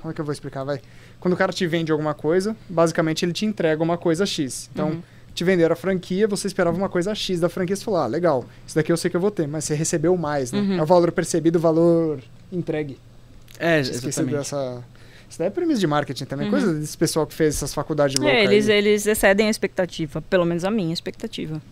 Como 0.00 0.12
é 0.12 0.14
que 0.14 0.20
eu 0.20 0.24
vou 0.24 0.32
explicar? 0.32 0.62
Vai. 0.62 0.80
Quando 1.18 1.34
o 1.34 1.36
cara 1.36 1.52
te 1.52 1.66
vende 1.66 1.90
alguma 1.90 2.14
coisa, 2.14 2.54
basicamente 2.68 3.24
ele 3.24 3.32
te 3.32 3.44
entrega 3.46 3.82
uma 3.82 3.96
coisa 3.96 4.26
X. 4.26 4.68
Então... 4.72 4.88
Uhum 4.90 5.17
te 5.38 5.44
venderam 5.44 5.72
a 5.72 5.76
franquia, 5.76 6.26
você 6.26 6.48
esperava 6.48 6.76
uma 6.76 6.88
coisa 6.88 7.14
X 7.14 7.38
da 7.38 7.48
franquia, 7.48 7.76
você 7.76 7.84
falou, 7.84 8.00
ah, 8.00 8.06
legal, 8.06 8.44
isso 8.66 8.74
daqui 8.74 8.90
eu 8.90 8.96
sei 8.96 9.08
que 9.08 9.16
eu 9.16 9.20
vou 9.20 9.30
ter, 9.30 9.46
mas 9.46 9.64
você 9.64 9.74
recebeu 9.74 10.16
mais, 10.16 10.50
né? 10.50 10.58
Uhum. 10.58 10.78
É 10.78 10.82
o 10.82 10.86
valor 10.86 11.12
percebido, 11.12 11.56
o 11.56 11.60
valor 11.60 12.20
entregue. 12.52 12.98
É, 13.58 13.78
exatamente. 13.78 14.34
dessa... 14.34 14.82
Isso 15.30 15.38
daí 15.38 15.48
é 15.48 15.50
premissa 15.50 15.78
de 15.78 15.86
marketing 15.86 16.24
também, 16.24 16.46
uhum. 16.46 16.50
coisa 16.50 16.74
desse 16.74 16.96
pessoal 16.96 17.26
que 17.26 17.34
fez 17.34 17.54
essas 17.54 17.72
faculdades 17.72 18.16
é, 18.16 18.20
loucas. 18.20 18.38
É, 18.38 18.44
eles, 18.44 18.68
eles 18.68 19.06
excedem 19.06 19.46
a 19.46 19.50
expectativa, 19.50 20.20
pelo 20.22 20.44
menos 20.44 20.64
a 20.64 20.70
minha 20.70 20.92
expectativa. 20.92 21.62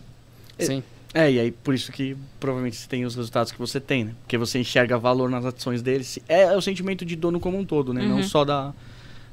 Sim. 0.59 0.81
É, 1.13 1.31
e 1.31 1.39
aí 1.39 1.51
por 1.51 1.73
isso 1.73 1.91
que 1.91 2.15
provavelmente 2.39 2.77
você 2.77 2.87
tem 2.87 3.03
os 3.03 3.15
resultados 3.15 3.51
que 3.51 3.57
você 3.57 3.79
tem, 3.79 4.05
né? 4.05 4.11
Porque 4.21 4.37
você 4.37 4.59
enxerga 4.59 4.97
valor 4.97 5.29
nas 5.29 5.43
ações 5.43 5.81
deles. 5.81 6.19
É, 6.27 6.43
é 6.43 6.55
o 6.55 6.61
sentimento 6.61 7.03
de 7.03 7.15
dono 7.15 7.39
como 7.39 7.57
um 7.57 7.65
todo, 7.65 7.93
né? 7.93 8.01
Uhum. 8.01 8.17
Não 8.17 8.23
só 8.23 8.45
da, 8.45 8.73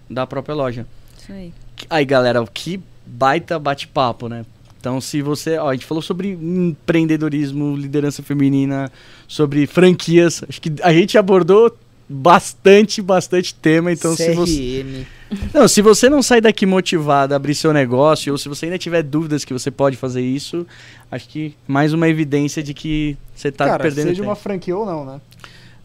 da 0.08 0.26
própria 0.26 0.54
loja. 0.54 0.86
Isso 1.18 1.32
aí. 1.32 1.52
Aí, 1.90 2.04
galera, 2.04 2.40
o 2.40 2.46
que 2.46 2.80
baita 3.06 3.58
bate-papo, 3.58 4.28
né? 4.28 4.44
Então, 4.84 5.00
se 5.00 5.22
você. 5.22 5.56
Ó, 5.56 5.70
a 5.70 5.72
gente 5.72 5.86
falou 5.86 6.02
sobre 6.02 6.32
empreendedorismo, 6.32 7.74
liderança 7.74 8.22
feminina, 8.22 8.92
sobre 9.26 9.66
franquias. 9.66 10.44
Acho 10.46 10.60
que 10.60 10.72
a 10.82 10.92
gente 10.92 11.16
abordou 11.16 11.74
bastante, 12.06 13.00
bastante 13.00 13.54
tema. 13.54 13.90
Então, 13.90 14.14
CRM. 14.14 14.24
se 14.24 14.34
você. 14.34 15.06
Não, 15.52 15.66
se 15.66 15.80
você 15.80 16.08
não 16.08 16.22
sair 16.22 16.42
daqui 16.42 16.66
motivado 16.66 17.32
a 17.32 17.36
abrir 17.36 17.54
seu 17.54 17.72
negócio, 17.72 18.32
ou 18.32 18.38
se 18.38 18.48
você 18.48 18.66
ainda 18.66 18.78
tiver 18.78 19.02
dúvidas 19.02 19.44
que 19.44 19.52
você 19.52 19.70
pode 19.70 19.96
fazer 19.96 20.20
isso, 20.20 20.66
acho 21.10 21.28
que 21.28 21.54
mais 21.66 21.92
uma 21.92 22.08
evidência 22.08 22.62
de 22.62 22.74
que 22.74 23.16
você 23.34 23.48
está 23.48 23.78
perdendo 23.78 24.08
seja 24.08 24.16
tempo. 24.16 24.28
uma 24.28 24.36
franquia 24.36 24.76
ou 24.76 24.86
não, 24.86 25.04
né? 25.04 25.20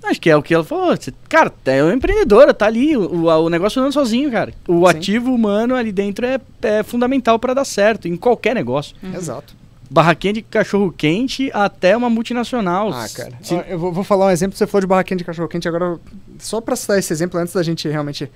Acho 0.03 0.19
que 0.19 0.29
é 0.29 0.35
o 0.35 0.41
que 0.41 0.53
ela 0.53 0.63
falou. 0.63 0.97
Cara, 1.27 1.51
é 1.65 1.83
uma 1.83 1.93
empreendedora, 1.93 2.53
tá 2.53 2.65
ali. 2.65 2.95
O, 2.95 3.25
o 3.25 3.49
negócio 3.49 3.81
anda 3.81 3.91
sozinho, 3.91 4.31
cara. 4.31 4.53
O 4.67 4.79
Sim. 4.79 4.97
ativo 4.97 5.33
humano 5.33 5.75
ali 5.75 5.91
dentro 5.91 6.25
é, 6.25 6.39
é 6.61 6.83
fundamental 6.83 7.37
para 7.37 7.53
dar 7.53 7.65
certo, 7.65 8.07
em 8.07 8.15
qualquer 8.15 8.55
negócio. 8.55 8.95
Uhum. 9.03 9.13
Exato. 9.13 9.53
Barraquinha 9.89 10.33
de 10.33 10.41
cachorro 10.43 10.93
quente 10.95 11.49
até 11.53 11.97
uma 11.97 12.09
multinacional. 12.09 12.93
Ah, 12.93 13.07
cara. 13.13 13.33
Ó, 13.51 13.55
eu 13.67 13.79
vou, 13.79 13.91
vou, 13.91 14.03
falar 14.03 14.27
um 14.27 14.29
exemplo. 14.29 14.57
Você 14.57 14.67
falou 14.67 14.81
de 14.81 14.87
barraquinha 14.87 15.17
de 15.17 15.23
cachorro 15.23 15.47
quente. 15.47 15.67
Agora, 15.67 15.99
só 16.37 16.61
para 16.61 16.75
citar 16.75 16.97
esse 16.99 17.11
exemplo, 17.11 17.39
antes 17.39 17.53
da 17.53 17.63
gente 17.63 17.87
realmente 17.89 18.29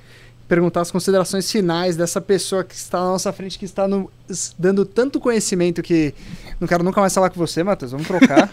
perguntar 0.48 0.82
as 0.82 0.92
considerações 0.92 1.50
finais 1.50 1.96
dessa 1.96 2.20
pessoa 2.20 2.64
que 2.64 2.76
está 2.76 3.00
na 3.00 3.06
nossa 3.06 3.32
frente, 3.32 3.58
que 3.58 3.66
está 3.66 3.88
no, 3.88 4.12
dando 4.58 4.84
tanto 4.84 5.20
conhecimento 5.20 5.82
que 5.82 6.14
não 6.60 6.68
quero 6.68 6.84
nunca 6.84 7.00
mais 7.00 7.14
falar 7.14 7.30
com 7.30 7.40
você, 7.40 7.64
Matheus. 7.64 7.92
Vamos 7.92 8.08
trocar. 8.08 8.52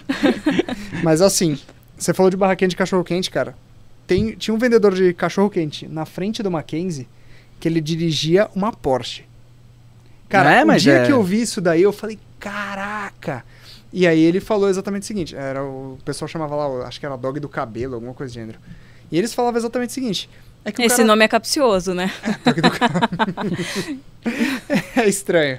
Mas 1.03 1.20
assim, 1.20 1.59
você 2.01 2.14
falou 2.14 2.31
de 2.31 2.36
barraquinha 2.36 2.68
de 2.68 2.77
cachorro-quente, 2.77 3.31
cara. 3.31 3.55
Tem, 4.06 4.32
tinha 4.32 4.55
um 4.55 4.59
vendedor 4.59 4.94
de 4.94 5.12
cachorro-quente 5.12 5.86
na 5.86 6.05
frente 6.05 6.43
do 6.43 6.51
Mackenzie 6.51 7.06
que 7.60 7.68
ele 7.68 7.81
dirigia 7.81 8.48
uma 8.55 8.72
Porsche. 8.72 9.24
Cara, 10.28 10.52
é, 10.52 10.64
o 10.64 10.77
dia 10.77 10.94
é... 10.94 11.06
que 11.06 11.12
eu 11.12 11.22
vi 11.22 11.43
isso 11.43 11.60
daí, 11.60 11.82
eu 11.82 11.93
falei, 11.93 12.18
caraca! 12.39 13.44
E 13.93 14.06
aí 14.06 14.20
ele 14.20 14.40
falou 14.40 14.68
exatamente 14.68 15.02
o 15.02 15.06
seguinte, 15.06 15.36
era 15.36 15.62
o, 15.62 15.94
o 15.94 15.98
pessoal 16.05 16.28
chamava 16.28 16.55
lá, 16.55 16.86
acho 16.86 16.98
que 16.98 17.05
era 17.05 17.16
dog 17.16 17.39
do 17.39 17.48
cabelo, 17.48 17.97
alguma 17.97 18.14
coisa 18.14 18.32
do 18.32 18.35
gênero. 18.35 18.59
E 19.10 19.18
eles 19.18 19.35
falavam 19.35 19.59
exatamente 19.59 19.90
o 19.90 19.93
seguinte, 19.93 20.31
é 20.64 20.70
Esse 20.70 20.97
cara... 20.97 21.05
nome 21.05 21.24
é 21.24 21.28
capcioso, 21.28 21.94
né? 21.94 22.10
É, 24.94 25.01
é 25.01 25.09
estranho. 25.09 25.59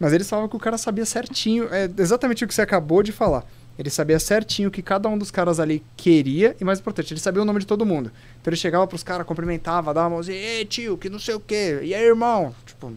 Mas 0.00 0.12
eles 0.12 0.28
falavam 0.28 0.48
que 0.48 0.56
o 0.56 0.58
cara 0.58 0.78
sabia 0.78 1.04
certinho, 1.04 1.68
é 1.70 1.88
exatamente 1.98 2.44
o 2.44 2.48
que 2.48 2.54
você 2.54 2.62
acabou 2.62 3.02
de 3.02 3.12
falar. 3.12 3.44
Ele 3.78 3.90
sabia 3.90 4.18
certinho 4.18 4.68
o 4.68 4.72
que 4.72 4.82
cada 4.82 5.08
um 5.08 5.16
dos 5.16 5.30
caras 5.30 5.58
ali 5.58 5.82
queria 5.96 6.54
e, 6.60 6.64
mais 6.64 6.78
importante, 6.78 7.12
ele 7.12 7.20
sabia 7.20 7.42
o 7.42 7.44
nome 7.44 7.60
de 7.60 7.66
todo 7.66 7.86
mundo. 7.86 8.12
Então 8.40 8.50
ele 8.50 8.56
chegava 8.56 8.86
pros 8.86 9.02
caras, 9.02 9.26
cumprimentava, 9.26 9.94
dava 9.94 10.08
uma 10.08 10.16
mãozinha, 10.16 10.36
ei 10.36 10.64
tio, 10.64 10.98
que 10.98 11.08
não 11.08 11.18
sei 11.18 11.34
o 11.34 11.40
quê, 11.40 11.80
e 11.82 11.94
aí 11.94 12.04
irmão? 12.04 12.54
Tipo, 12.66 12.92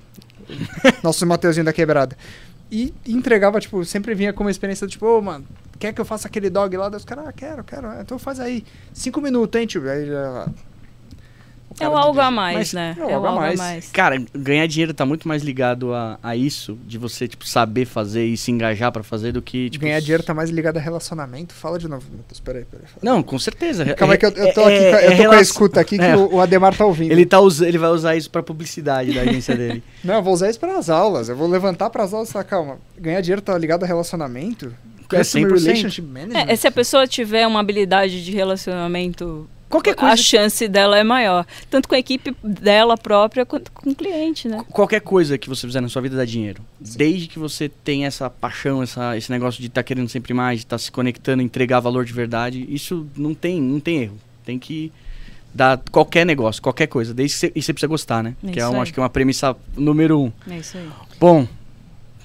nosso 1.02 1.26
Mateuzinho 1.26 1.65
da 1.65 1.73
quebrada. 1.73 2.18
E 2.72 2.93
entregava, 3.07 3.60
tipo, 3.60 3.85
sempre 3.85 4.14
vinha 4.15 4.34
com 4.34 4.43
uma 4.43 4.52
experiência 4.52 4.88
tipo, 4.88 5.06
ô, 5.06 5.19
oh, 5.19 5.22
mano, 5.22 5.45
quer 5.80 5.93
que 5.93 6.02
eu 6.02 6.06
faça 6.06 6.27
aquele 6.27 6.49
dog 6.49 6.76
lá? 6.76 6.89
Os 6.89 7.06
caras, 7.06 7.27
ah, 7.27 7.31
quero, 7.31 7.64
quero. 7.64 7.88
Então 8.02 8.18
faz 8.18 8.39
aí. 8.39 8.65
Cinco 8.93 9.22
minutos, 9.22 9.60
hein, 9.60 9.68
tio? 9.68 9.89
Aí 9.89 10.07
já 10.07 10.47
é 11.80 11.89
o 11.89 11.97
algo 11.97 12.19
a 12.19 12.31
mais, 12.31 12.57
Mas, 12.57 12.73
né? 12.73 12.95
É 12.97 13.03
o, 13.03 13.10
é 13.10 13.14
algo, 13.14 13.27
a 13.27 13.35
mais. 13.35 13.60
mais. 13.60 13.91
Cara, 13.91 14.22
ganhar 14.34 14.65
dinheiro 14.68 14.93
tá 14.93 15.06
muito 15.06 15.27
mais 15.27 15.43
ligado 15.43 15.93
a, 15.93 16.18
a 16.23 16.35
isso, 16.35 16.77
de 16.85 16.97
você, 16.97 17.27
tipo, 17.27 17.45
saber 17.45 17.85
fazer 17.85 18.26
e 18.26 18.38
se 18.38 18.52
engajar 18.52 18.91
para 18.91 19.03
fazer 19.03 19.34
do 19.34 19.41
que, 19.41 19.69
tipo... 19.69 19.84
Ganhar 19.84 19.99
dinheiro 19.99 20.23
tá 20.23 20.34
mais 20.34 20.49
ligado 20.49 20.77
a 20.77 20.80
relacionamento? 20.80 21.53
Fala 21.53 21.77
de 21.77 21.88
novo, 21.88 22.06
Espera 22.31 22.60
aí, 22.60 22.65
pera 22.65 22.84
aí. 22.84 22.89
Não, 23.02 23.22
com 23.22 23.38
certeza. 23.38 23.93
Calma 23.93 24.14
aí 24.14 24.18
que 24.18 24.26
eu, 24.26 24.31
eu 24.31 24.53
tô, 24.53 24.69
é, 24.69 24.93
aqui, 24.93 25.06
eu 25.06 25.18
tô 25.18 25.30
com 25.30 25.35
a 25.35 25.41
escuta 25.41 25.81
aqui 25.81 25.97
que 25.97 26.03
é. 26.03 26.15
o 26.15 26.39
Ademar 26.39 26.76
tá 26.76 26.85
ouvindo. 26.85 27.11
Ele, 27.11 27.26
tá 27.26 27.38
ele 27.61 27.77
vai 27.77 27.89
usar 27.89 28.15
isso 28.15 28.30
pra 28.30 28.41
publicidade 28.41 29.14
da 29.14 29.22
agência 29.22 29.56
dele. 29.57 29.84
Não, 30.03 30.15
eu 30.15 30.23
vou 30.23 30.34
usar 30.34 30.49
isso 30.49 30.60
para 30.60 30.77
as 30.77 30.89
aulas. 30.89 31.30
Eu 31.30 31.35
vou 31.35 31.47
levantar 31.47 31.89
para 31.89 32.03
as 32.03 32.14
aulas 32.14 32.30
e 32.30 32.34
falar, 32.34 32.45
calma, 32.45 32.77
ganhar 32.97 33.22
dinheiro 33.22 33.41
tá 33.41 33.57
ligado 33.57 33.84
a 33.84 33.88
relacionamento? 33.88 34.73
É 35.14 35.22
100%. 35.22 35.43
Relationship 35.43 36.02
Management? 36.02 36.45
É, 36.47 36.56
se 36.56 36.68
a 36.68 36.72
pessoa 36.72 37.07
tiver 37.07 37.45
uma 37.45 37.60
habilidade 37.60 38.23
de 38.23 38.31
relacionamento 38.31 39.47
Qualquer 39.70 39.96
coisa. 39.96 40.14
A 40.14 40.18
chance 40.18 40.68
dela 40.68 40.98
é 40.98 41.04
maior. 41.04 41.46
Tanto 41.70 41.90
com 41.90 41.96
a 41.96 42.00
equipe 42.00 42.36
dela 42.44 42.98
própria 42.98 43.46
quanto 43.46 43.72
com 43.72 43.90
o 43.90 43.96
cliente, 43.96 44.48
né? 44.48 44.64
Qualquer 44.70 45.02
coisa 45.02 45.38
que 45.38 45.50
você 45.50 45.66
fizer 45.66 45.82
na 45.82 45.90
sua 45.90 46.02
vida 46.02 46.16
dá 46.16 46.26
dinheiro. 46.26 46.62
Sim. 46.84 46.98
Desde 46.98 47.28
que 47.28 47.40
você 47.40 47.68
tenha 47.68 48.08
essa 48.08 48.30
paixão, 48.30 48.84
essa, 48.84 49.18
esse 49.18 49.32
negócio 49.32 49.60
de 49.62 49.68
estar 49.68 49.82
tá 49.82 49.84
querendo 49.84 50.08
sempre 50.10 50.34
mais, 50.34 50.60
de 50.60 50.66
estar 50.66 50.76
tá 50.76 50.80
se 50.80 50.92
conectando, 50.92 51.42
entregar 51.42 51.80
valor 51.80 52.06
de 52.06 52.14
verdade, 52.14 52.66
isso 52.70 53.08
não 53.16 53.34
tem, 53.34 53.62
não 53.62 53.80
tem 53.80 54.04
erro. 54.04 54.18
Tem 54.46 54.60
que 54.60 54.92
dar 55.54 55.82
qualquer 55.90 56.26
negócio, 56.26 56.62
qualquer 56.62 56.88
coisa. 56.88 57.14
Desde 57.14 57.34
que 57.34 57.40
você, 57.40 57.52
e 57.56 57.62
você 57.62 57.74
precisa 57.74 57.88
gostar, 57.88 58.22
né? 58.22 58.36
É 58.44 58.52
que 58.52 58.60
é 58.60 58.68
um, 58.68 58.82
acho 58.82 58.94
que 58.94 59.00
é 59.00 59.04
uma 59.04 59.10
premissa 59.10 59.56
número 59.76 60.20
um. 60.20 60.32
É 60.50 60.58
isso 60.58 60.78
aí. 60.78 60.90
Bom, 61.20 61.48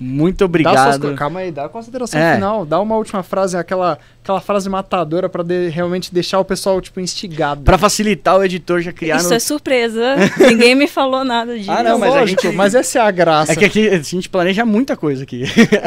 muito 0.01 0.45
obrigado. 0.47 0.99
Suas, 0.99 1.15
calma 1.19 1.41
aí, 1.41 1.53
dá 1.53 1.67
a 1.67 1.69
consideração 1.69 2.19
é. 2.19 2.35
final. 2.35 2.65
Dá 2.65 2.81
uma 2.81 2.97
última 2.97 3.23
frase, 3.23 3.55
aquela, 3.55 3.99
aquela 4.23 4.41
frase 4.41 4.69
matadora 4.71 5.29
para 5.29 5.45
de, 5.45 5.69
realmente 5.69 6.13
deixar 6.13 6.41
o 6.41 6.45
pessoal, 6.45 6.81
tipo, 6.81 6.99
instigado. 7.01 7.63
Para 7.63 7.77
facilitar 7.77 8.39
o 8.39 8.43
editor 8.43 8.81
já 8.81 8.93
criar. 8.93 9.17
Isso 9.17 9.29
no... 9.29 9.35
é 9.35 9.39
surpresa. 9.39 10.17
Ninguém 10.41 10.75
me 10.75 10.87
falou 10.87 11.23
nada 11.23 11.57
disso. 11.57 11.71
Ah, 11.71 11.83
não, 11.83 11.99
mas 11.99 12.15
Lógico, 12.15 12.41
a 12.41 12.47
gente... 12.47 12.57
mas 12.57 12.75
essa 12.75 12.99
é 12.99 13.03
a 13.03 13.11
graça. 13.11 13.53
É 13.53 13.57
que 13.57 13.65
aqui 13.67 13.89
a 13.89 13.99
gente 13.99 14.29
planeja 14.31 14.65
muita 14.65 14.97
coisa 14.97 15.23
aqui. 15.25 15.45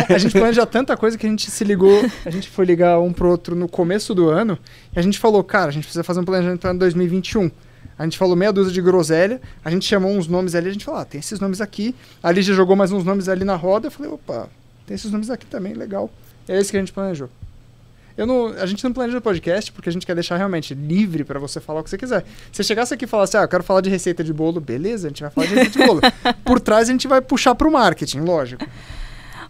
a 0.07 0.17
gente 0.19 0.33
planeja 0.33 0.63
tanta 0.67 0.95
coisa 0.95 1.17
que 1.17 1.25
a 1.25 1.29
gente 1.29 1.49
se 1.49 1.63
ligou, 1.63 2.05
a 2.23 2.29
gente 2.29 2.49
foi 2.49 2.65
ligar 2.65 2.99
um 2.99 3.11
pro 3.11 3.29
outro 3.29 3.55
no 3.55 3.67
começo 3.67 4.13
do 4.13 4.29
ano 4.29 4.59
e 4.95 4.99
a 4.99 5.01
gente 5.01 5.17
falou, 5.17 5.43
cara, 5.43 5.69
a 5.69 5.71
gente 5.71 5.85
precisa 5.85 6.03
fazer 6.03 6.19
um 6.19 6.25
planejamento 6.25 6.59
para 6.59 6.73
2021. 6.73 7.49
A 7.97 8.03
gente 8.03 8.17
falou 8.17 8.35
meia 8.35 8.51
dúzia 8.51 8.73
de 8.73 8.81
groselha, 8.81 9.41
a 9.63 9.69
gente 9.69 9.85
chamou 9.85 10.11
uns 10.11 10.27
nomes 10.27 10.55
ali, 10.55 10.69
a 10.69 10.71
gente 10.71 10.85
falou, 10.85 11.01
ah, 11.01 11.05
tem 11.05 11.19
esses 11.19 11.39
nomes 11.39 11.61
aqui. 11.61 11.95
A 12.21 12.31
Lígia 12.31 12.53
jogou 12.53 12.75
mais 12.75 12.91
uns 12.91 13.03
nomes 13.03 13.29
ali 13.29 13.45
na 13.45 13.55
roda, 13.55 13.87
eu 13.87 13.91
falei, 13.91 14.11
opa, 14.11 14.49
tem 14.85 14.95
esses 14.95 15.11
nomes 15.11 15.29
aqui 15.29 15.45
também, 15.45 15.73
legal. 15.73 16.09
É 16.47 16.57
esse 16.57 16.71
que 16.71 16.77
a 16.77 16.79
gente 16.79 16.91
planejou. 16.91 17.29
Eu 18.15 18.27
não, 18.27 18.47
a 18.47 18.65
gente 18.65 18.83
não 18.83 18.93
planeja 18.93 19.19
podcast 19.19 19.71
porque 19.71 19.89
a 19.89 19.91
gente 19.91 20.05
quer 20.05 20.13
deixar 20.13 20.37
realmente 20.37 20.73
livre 20.75 21.23
para 21.23 21.39
você 21.39 21.59
falar 21.59 21.79
o 21.79 21.83
que 21.83 21.89
você 21.89 21.97
quiser. 21.97 22.23
Se 22.51 22.57
você 22.57 22.63
chegasse 22.63 22.93
aqui 22.93 23.05
e 23.05 23.07
falasse, 23.07 23.35
ah, 23.37 23.41
eu 23.41 23.47
quero 23.47 23.63
falar 23.63 23.81
de 23.81 23.89
receita 23.89 24.23
de 24.23 24.31
bolo, 24.31 24.61
beleza, 24.61 25.07
a 25.07 25.09
gente 25.09 25.21
vai 25.21 25.31
falar 25.31 25.47
de 25.47 25.55
receita 25.55 25.79
de 25.79 25.85
bolo. 25.87 26.01
Por 26.45 26.59
trás 26.59 26.89
a 26.89 26.91
gente 26.91 27.07
vai 27.07 27.21
puxar 27.21 27.55
para 27.55 27.67
o 27.67 27.71
marketing, 27.71 28.19
lógico. 28.19 28.65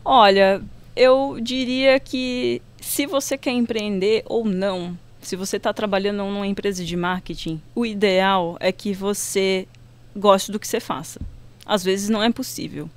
Olha, 0.06 0.62
eu 0.96 1.38
diria 1.42 2.00
que 2.00 2.62
se 2.80 3.06
você 3.06 3.38
quer 3.38 3.52
empreender 3.52 4.24
ou 4.26 4.46
não, 4.46 4.98
se 5.24 5.36
você 5.36 5.58
está 5.58 5.74
trabalhando 5.74 6.18
numa 6.18 6.48
empresa 6.48 6.84
de 6.84 6.96
marketing, 6.96 7.62
o 7.74 7.86
ideal 7.86 8.58
é 8.60 8.72
que 8.72 8.94
você 8.94 9.68
goste 10.16 10.52
do 10.52 10.60
que 10.60 10.68
você 10.68 10.80
faça. 10.80 11.20
Às 11.66 11.84
vezes 11.84 12.10
não 12.10 12.22
é 12.22 12.32
possível. 12.32 12.90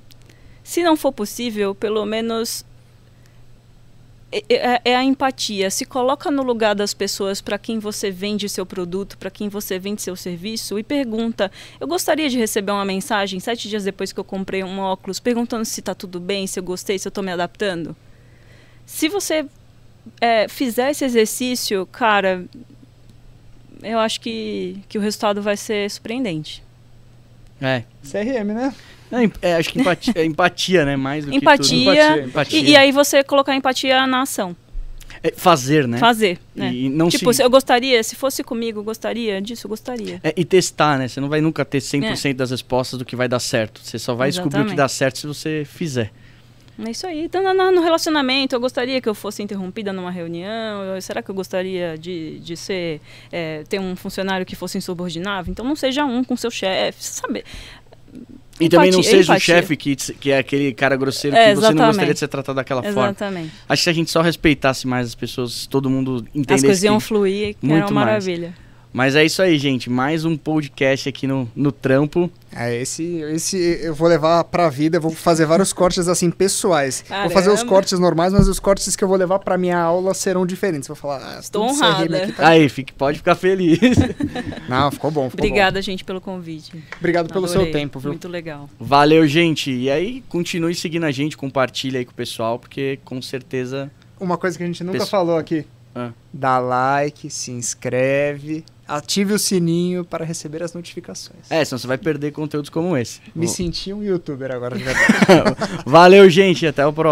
Se 0.63 0.83
não 0.83 0.97
for 0.97 1.11
possível, 1.11 1.73
pelo 1.73 2.05
menos 2.05 2.65
é, 4.31 4.43
é, 4.49 4.81
é, 4.83 4.95
a 4.95 5.03
empatia. 5.03 5.71
Se 5.71 5.85
coloca 5.85 6.29
no 6.29 6.43
lugar 6.43 6.75
das 6.75 6.93
pessoas 6.93 7.39
para 7.39 7.57
quem 7.57 7.79
você 7.79 8.11
vende 8.11 8.49
seu 8.49 8.65
produto, 8.65 9.17
para 9.17 9.31
quem 9.31 9.47
você 9.47 9.79
vende 9.79 10.01
seu 10.01 10.15
serviço 10.15 10.77
e 10.77 10.83
pergunta: 10.83 11.49
eu 11.79 11.87
gostaria 11.87 12.29
de 12.29 12.37
receber 12.37 12.73
uma 12.73 12.83
mensagem 12.83 13.39
sete 13.39 13.69
dias 13.69 13.85
depois 13.85 14.11
que 14.11 14.19
eu 14.19 14.25
comprei 14.25 14.63
um 14.63 14.79
óculos, 14.79 15.19
perguntando 15.19 15.63
se 15.63 15.79
está 15.79 15.95
tudo 15.95 16.19
bem, 16.19 16.45
se 16.45 16.59
eu 16.59 16.63
gostei, 16.63 16.99
se 16.99 17.07
eu 17.07 17.09
estou 17.09 17.23
me 17.23 17.31
adaptando. 17.31 17.95
Se 18.85 19.07
você 19.07 19.45
é, 20.19 20.47
fizer 20.47 20.91
esse 20.91 21.05
exercício, 21.05 21.85
cara, 21.87 22.45
eu 23.83 23.99
acho 23.99 24.19
que, 24.19 24.79
que 24.87 24.97
o 24.97 25.01
resultado 25.01 25.41
vai 25.41 25.57
ser 25.57 25.89
surpreendente. 25.89 26.63
É. 27.61 27.83
CRM, 28.03 28.53
né? 28.53 28.73
É, 29.41 29.55
acho 29.55 29.69
que 29.69 29.79
empatia, 29.79 30.13
é 30.17 30.25
empatia, 30.25 30.85
né? 30.85 30.95
Mais 30.95 31.25
do 31.25 31.33
empatia, 31.33 31.93
que 31.95 32.13
tudo. 32.13 32.29
Empatia. 32.29 32.59
E, 32.59 32.69
e, 32.71 32.75
aí 32.75 32.91
você 32.91 33.23
colocar 33.23 33.55
empatia 33.55 34.05
na 34.05 34.21
ação. 34.21 34.55
É 35.23 35.31
fazer, 35.31 35.87
né? 35.87 35.97
Fazer, 35.97 36.37
né? 36.53 36.71
E 36.71 36.89
não 36.89 37.09
tipo, 37.09 37.33
se... 37.33 37.41
eu 37.41 37.49
gostaria, 37.49 38.03
se 38.03 38.15
fosse 38.15 38.43
comigo, 38.43 38.81
eu 38.81 38.83
gostaria 38.83 39.41
disso, 39.41 39.65
eu 39.65 39.69
gostaria. 39.69 40.19
É, 40.23 40.33
e 40.35 40.45
testar, 40.45 40.99
né? 40.99 41.07
Você 41.07 41.19
não 41.19 41.29
vai 41.29 41.41
nunca 41.41 41.65
ter 41.65 41.79
100% 41.79 42.29
é. 42.29 42.33
das 42.33 42.51
respostas 42.51 42.99
do 42.99 43.05
que 43.05 43.15
vai 43.15 43.27
dar 43.27 43.39
certo. 43.39 43.81
Você 43.83 43.97
só 43.97 44.13
vai 44.13 44.29
Exatamente. 44.29 44.51
descobrir 44.51 44.67
o 44.67 44.69
que 44.71 44.77
dá 44.77 44.87
certo 44.87 45.19
se 45.19 45.27
você 45.27 45.63
fizer. 45.65 46.11
É 46.85 46.91
isso 46.91 47.07
aí. 47.07 47.23
Então, 47.23 47.41
no 47.71 47.81
relacionamento, 47.81 48.55
eu 48.55 48.59
gostaria 48.59 49.01
que 49.01 49.09
eu 49.09 49.15
fosse 49.15 49.41
interrompida 49.41 49.91
numa 49.91 50.11
reunião. 50.11 50.83
Eu, 50.83 51.01
será 51.01 51.23
que 51.23 51.31
eu 51.31 51.35
gostaria 51.35 51.97
de, 51.97 52.39
de 52.39 52.55
ser 52.55 53.01
é, 53.31 53.63
ter 53.67 53.79
um 53.79 53.95
funcionário 53.95 54.45
que 54.45 54.55
fosse 54.55 54.77
insubordinado? 54.77 55.49
Então, 55.49 55.65
não 55.65 55.75
seja 55.75 56.05
um 56.05 56.23
com 56.23 56.37
seu 56.37 56.51
chefe, 56.51 57.03
sabe? 57.03 57.43
E 58.59 58.65
empatia, 58.65 58.69
também 58.69 58.91
não 58.91 59.03
seja 59.03 59.33
empatia. 59.33 59.55
o 59.55 59.57
chefe 59.57 59.77
que, 59.77 59.95
que 59.95 60.31
é 60.31 60.39
aquele 60.39 60.73
cara 60.73 60.95
grosseiro 60.95 61.35
é, 61.35 61.49
que 61.49 61.55
você 61.55 61.73
não 61.73 61.87
gostaria 61.87 62.13
de 62.13 62.19
ser 62.19 62.27
tratado 62.27 62.55
daquela 62.55 62.85
exatamente. 62.85 63.49
forma. 63.49 63.65
Acho 63.69 63.79
que 63.79 63.83
se 63.83 63.89
a 63.89 63.93
gente 63.93 64.11
só 64.11 64.21
respeitasse 64.21 64.87
mais 64.87 65.07
as 65.07 65.15
pessoas, 65.15 65.67
todo 65.67 65.89
mundo 65.89 66.25
entendesse. 66.33 66.53
As 66.53 66.61
coisas 66.63 66.83
iam 66.83 66.99
fluir, 66.99 67.55
que 67.55 67.65
muito 67.65 67.83
era 67.83 67.91
uma 67.91 68.05
maravilha. 68.05 68.49
Mais. 68.49 68.66
Mas 68.93 69.15
é 69.15 69.23
isso 69.23 69.41
aí, 69.41 69.57
gente. 69.57 69.89
Mais 69.89 70.25
um 70.25 70.35
podcast 70.35 71.07
aqui 71.07 71.27
no, 71.27 71.49
no 71.55 71.71
trampo. 71.71 72.31
É, 72.55 72.75
esse, 72.75 73.03
esse 73.33 73.57
eu 73.83 73.93
vou 73.93 74.07
levar 74.07 74.43
pra 74.45 74.69
vida, 74.69 74.99
vou 74.99 75.11
fazer 75.11 75.45
vários 75.45 75.71
cortes 75.71 76.07
assim 76.07 76.31
pessoais. 76.31 77.03
Caramba. 77.07 77.27
Vou 77.27 77.33
fazer 77.33 77.51
os 77.51 77.61
cortes 77.61 77.99
normais, 77.99 78.33
mas 78.33 78.47
os 78.47 78.59
cortes 78.59 78.95
que 78.95 79.03
eu 79.03 79.07
vou 79.07 79.17
levar 79.17 79.39
pra 79.39 79.57
minha 79.57 79.77
aula 79.77 80.13
serão 80.13 80.45
diferentes. 80.45 80.87
Vou 80.87 80.95
falar, 80.95 81.35
ah, 81.35 81.39
Estou 81.39 81.63
honrada. 81.63 82.17
Aqui 82.17 82.31
tá 82.31 82.47
aí, 82.47 82.67
fique, 82.69 82.93
pode 82.93 83.19
ficar 83.19 83.35
feliz. 83.35 83.79
Não, 84.67 84.89
ficou 84.89 85.11
bom. 85.11 85.29
Ficou 85.29 85.45
Obrigada, 85.45 85.79
bom. 85.79 85.83
gente, 85.83 86.03
pelo 86.03 86.21
convite. 86.21 86.83
Obrigado 86.97 87.25
Adorei. 87.25 87.47
pelo 87.47 87.47
seu 87.47 87.71
tempo, 87.71 87.99
viu? 87.99 88.11
Muito 88.11 88.27
legal. 88.27 88.69
Valeu, 88.79 89.27
gente. 89.27 89.69
E 89.71 89.91
aí, 89.91 90.23
continue 90.29 90.73
seguindo 90.73 91.05
a 91.05 91.11
gente, 91.11 91.37
compartilha 91.37 91.99
aí 91.99 92.05
com 92.05 92.11
o 92.11 92.15
pessoal, 92.15 92.57
porque 92.57 92.99
com 93.05 93.21
certeza. 93.21 93.91
Uma 94.19 94.37
coisa 94.37 94.57
que 94.57 94.63
a 94.63 94.67
gente 94.67 94.83
nunca 94.83 95.05
falou 95.05 95.37
aqui. 95.37 95.65
Ah. 95.93 96.11
Dá 96.33 96.57
like, 96.57 97.29
se 97.29 97.51
inscreve 97.51 98.63
ative 98.87 99.33
o 99.33 99.39
sininho 99.39 100.05
para 100.05 100.23
receber 100.23 100.63
as 100.63 100.73
notificações. 100.73 101.49
É, 101.49 101.63
senão 101.65 101.77
você 101.77 101.87
vai 101.87 101.97
perder 101.97 102.31
conteúdos 102.31 102.69
como 102.69 102.95
esse. 102.95 103.19
Me 103.35 103.47
senti 103.47 103.91
um 103.91 104.03
youtuber 104.03 104.51
agora 104.51 104.77
de 104.77 104.83
verdade. 104.85 105.55
Valeu, 105.85 106.29
gente. 106.29 106.65
Até 106.65 106.85
o 106.85 106.93
próximo. 106.93 107.05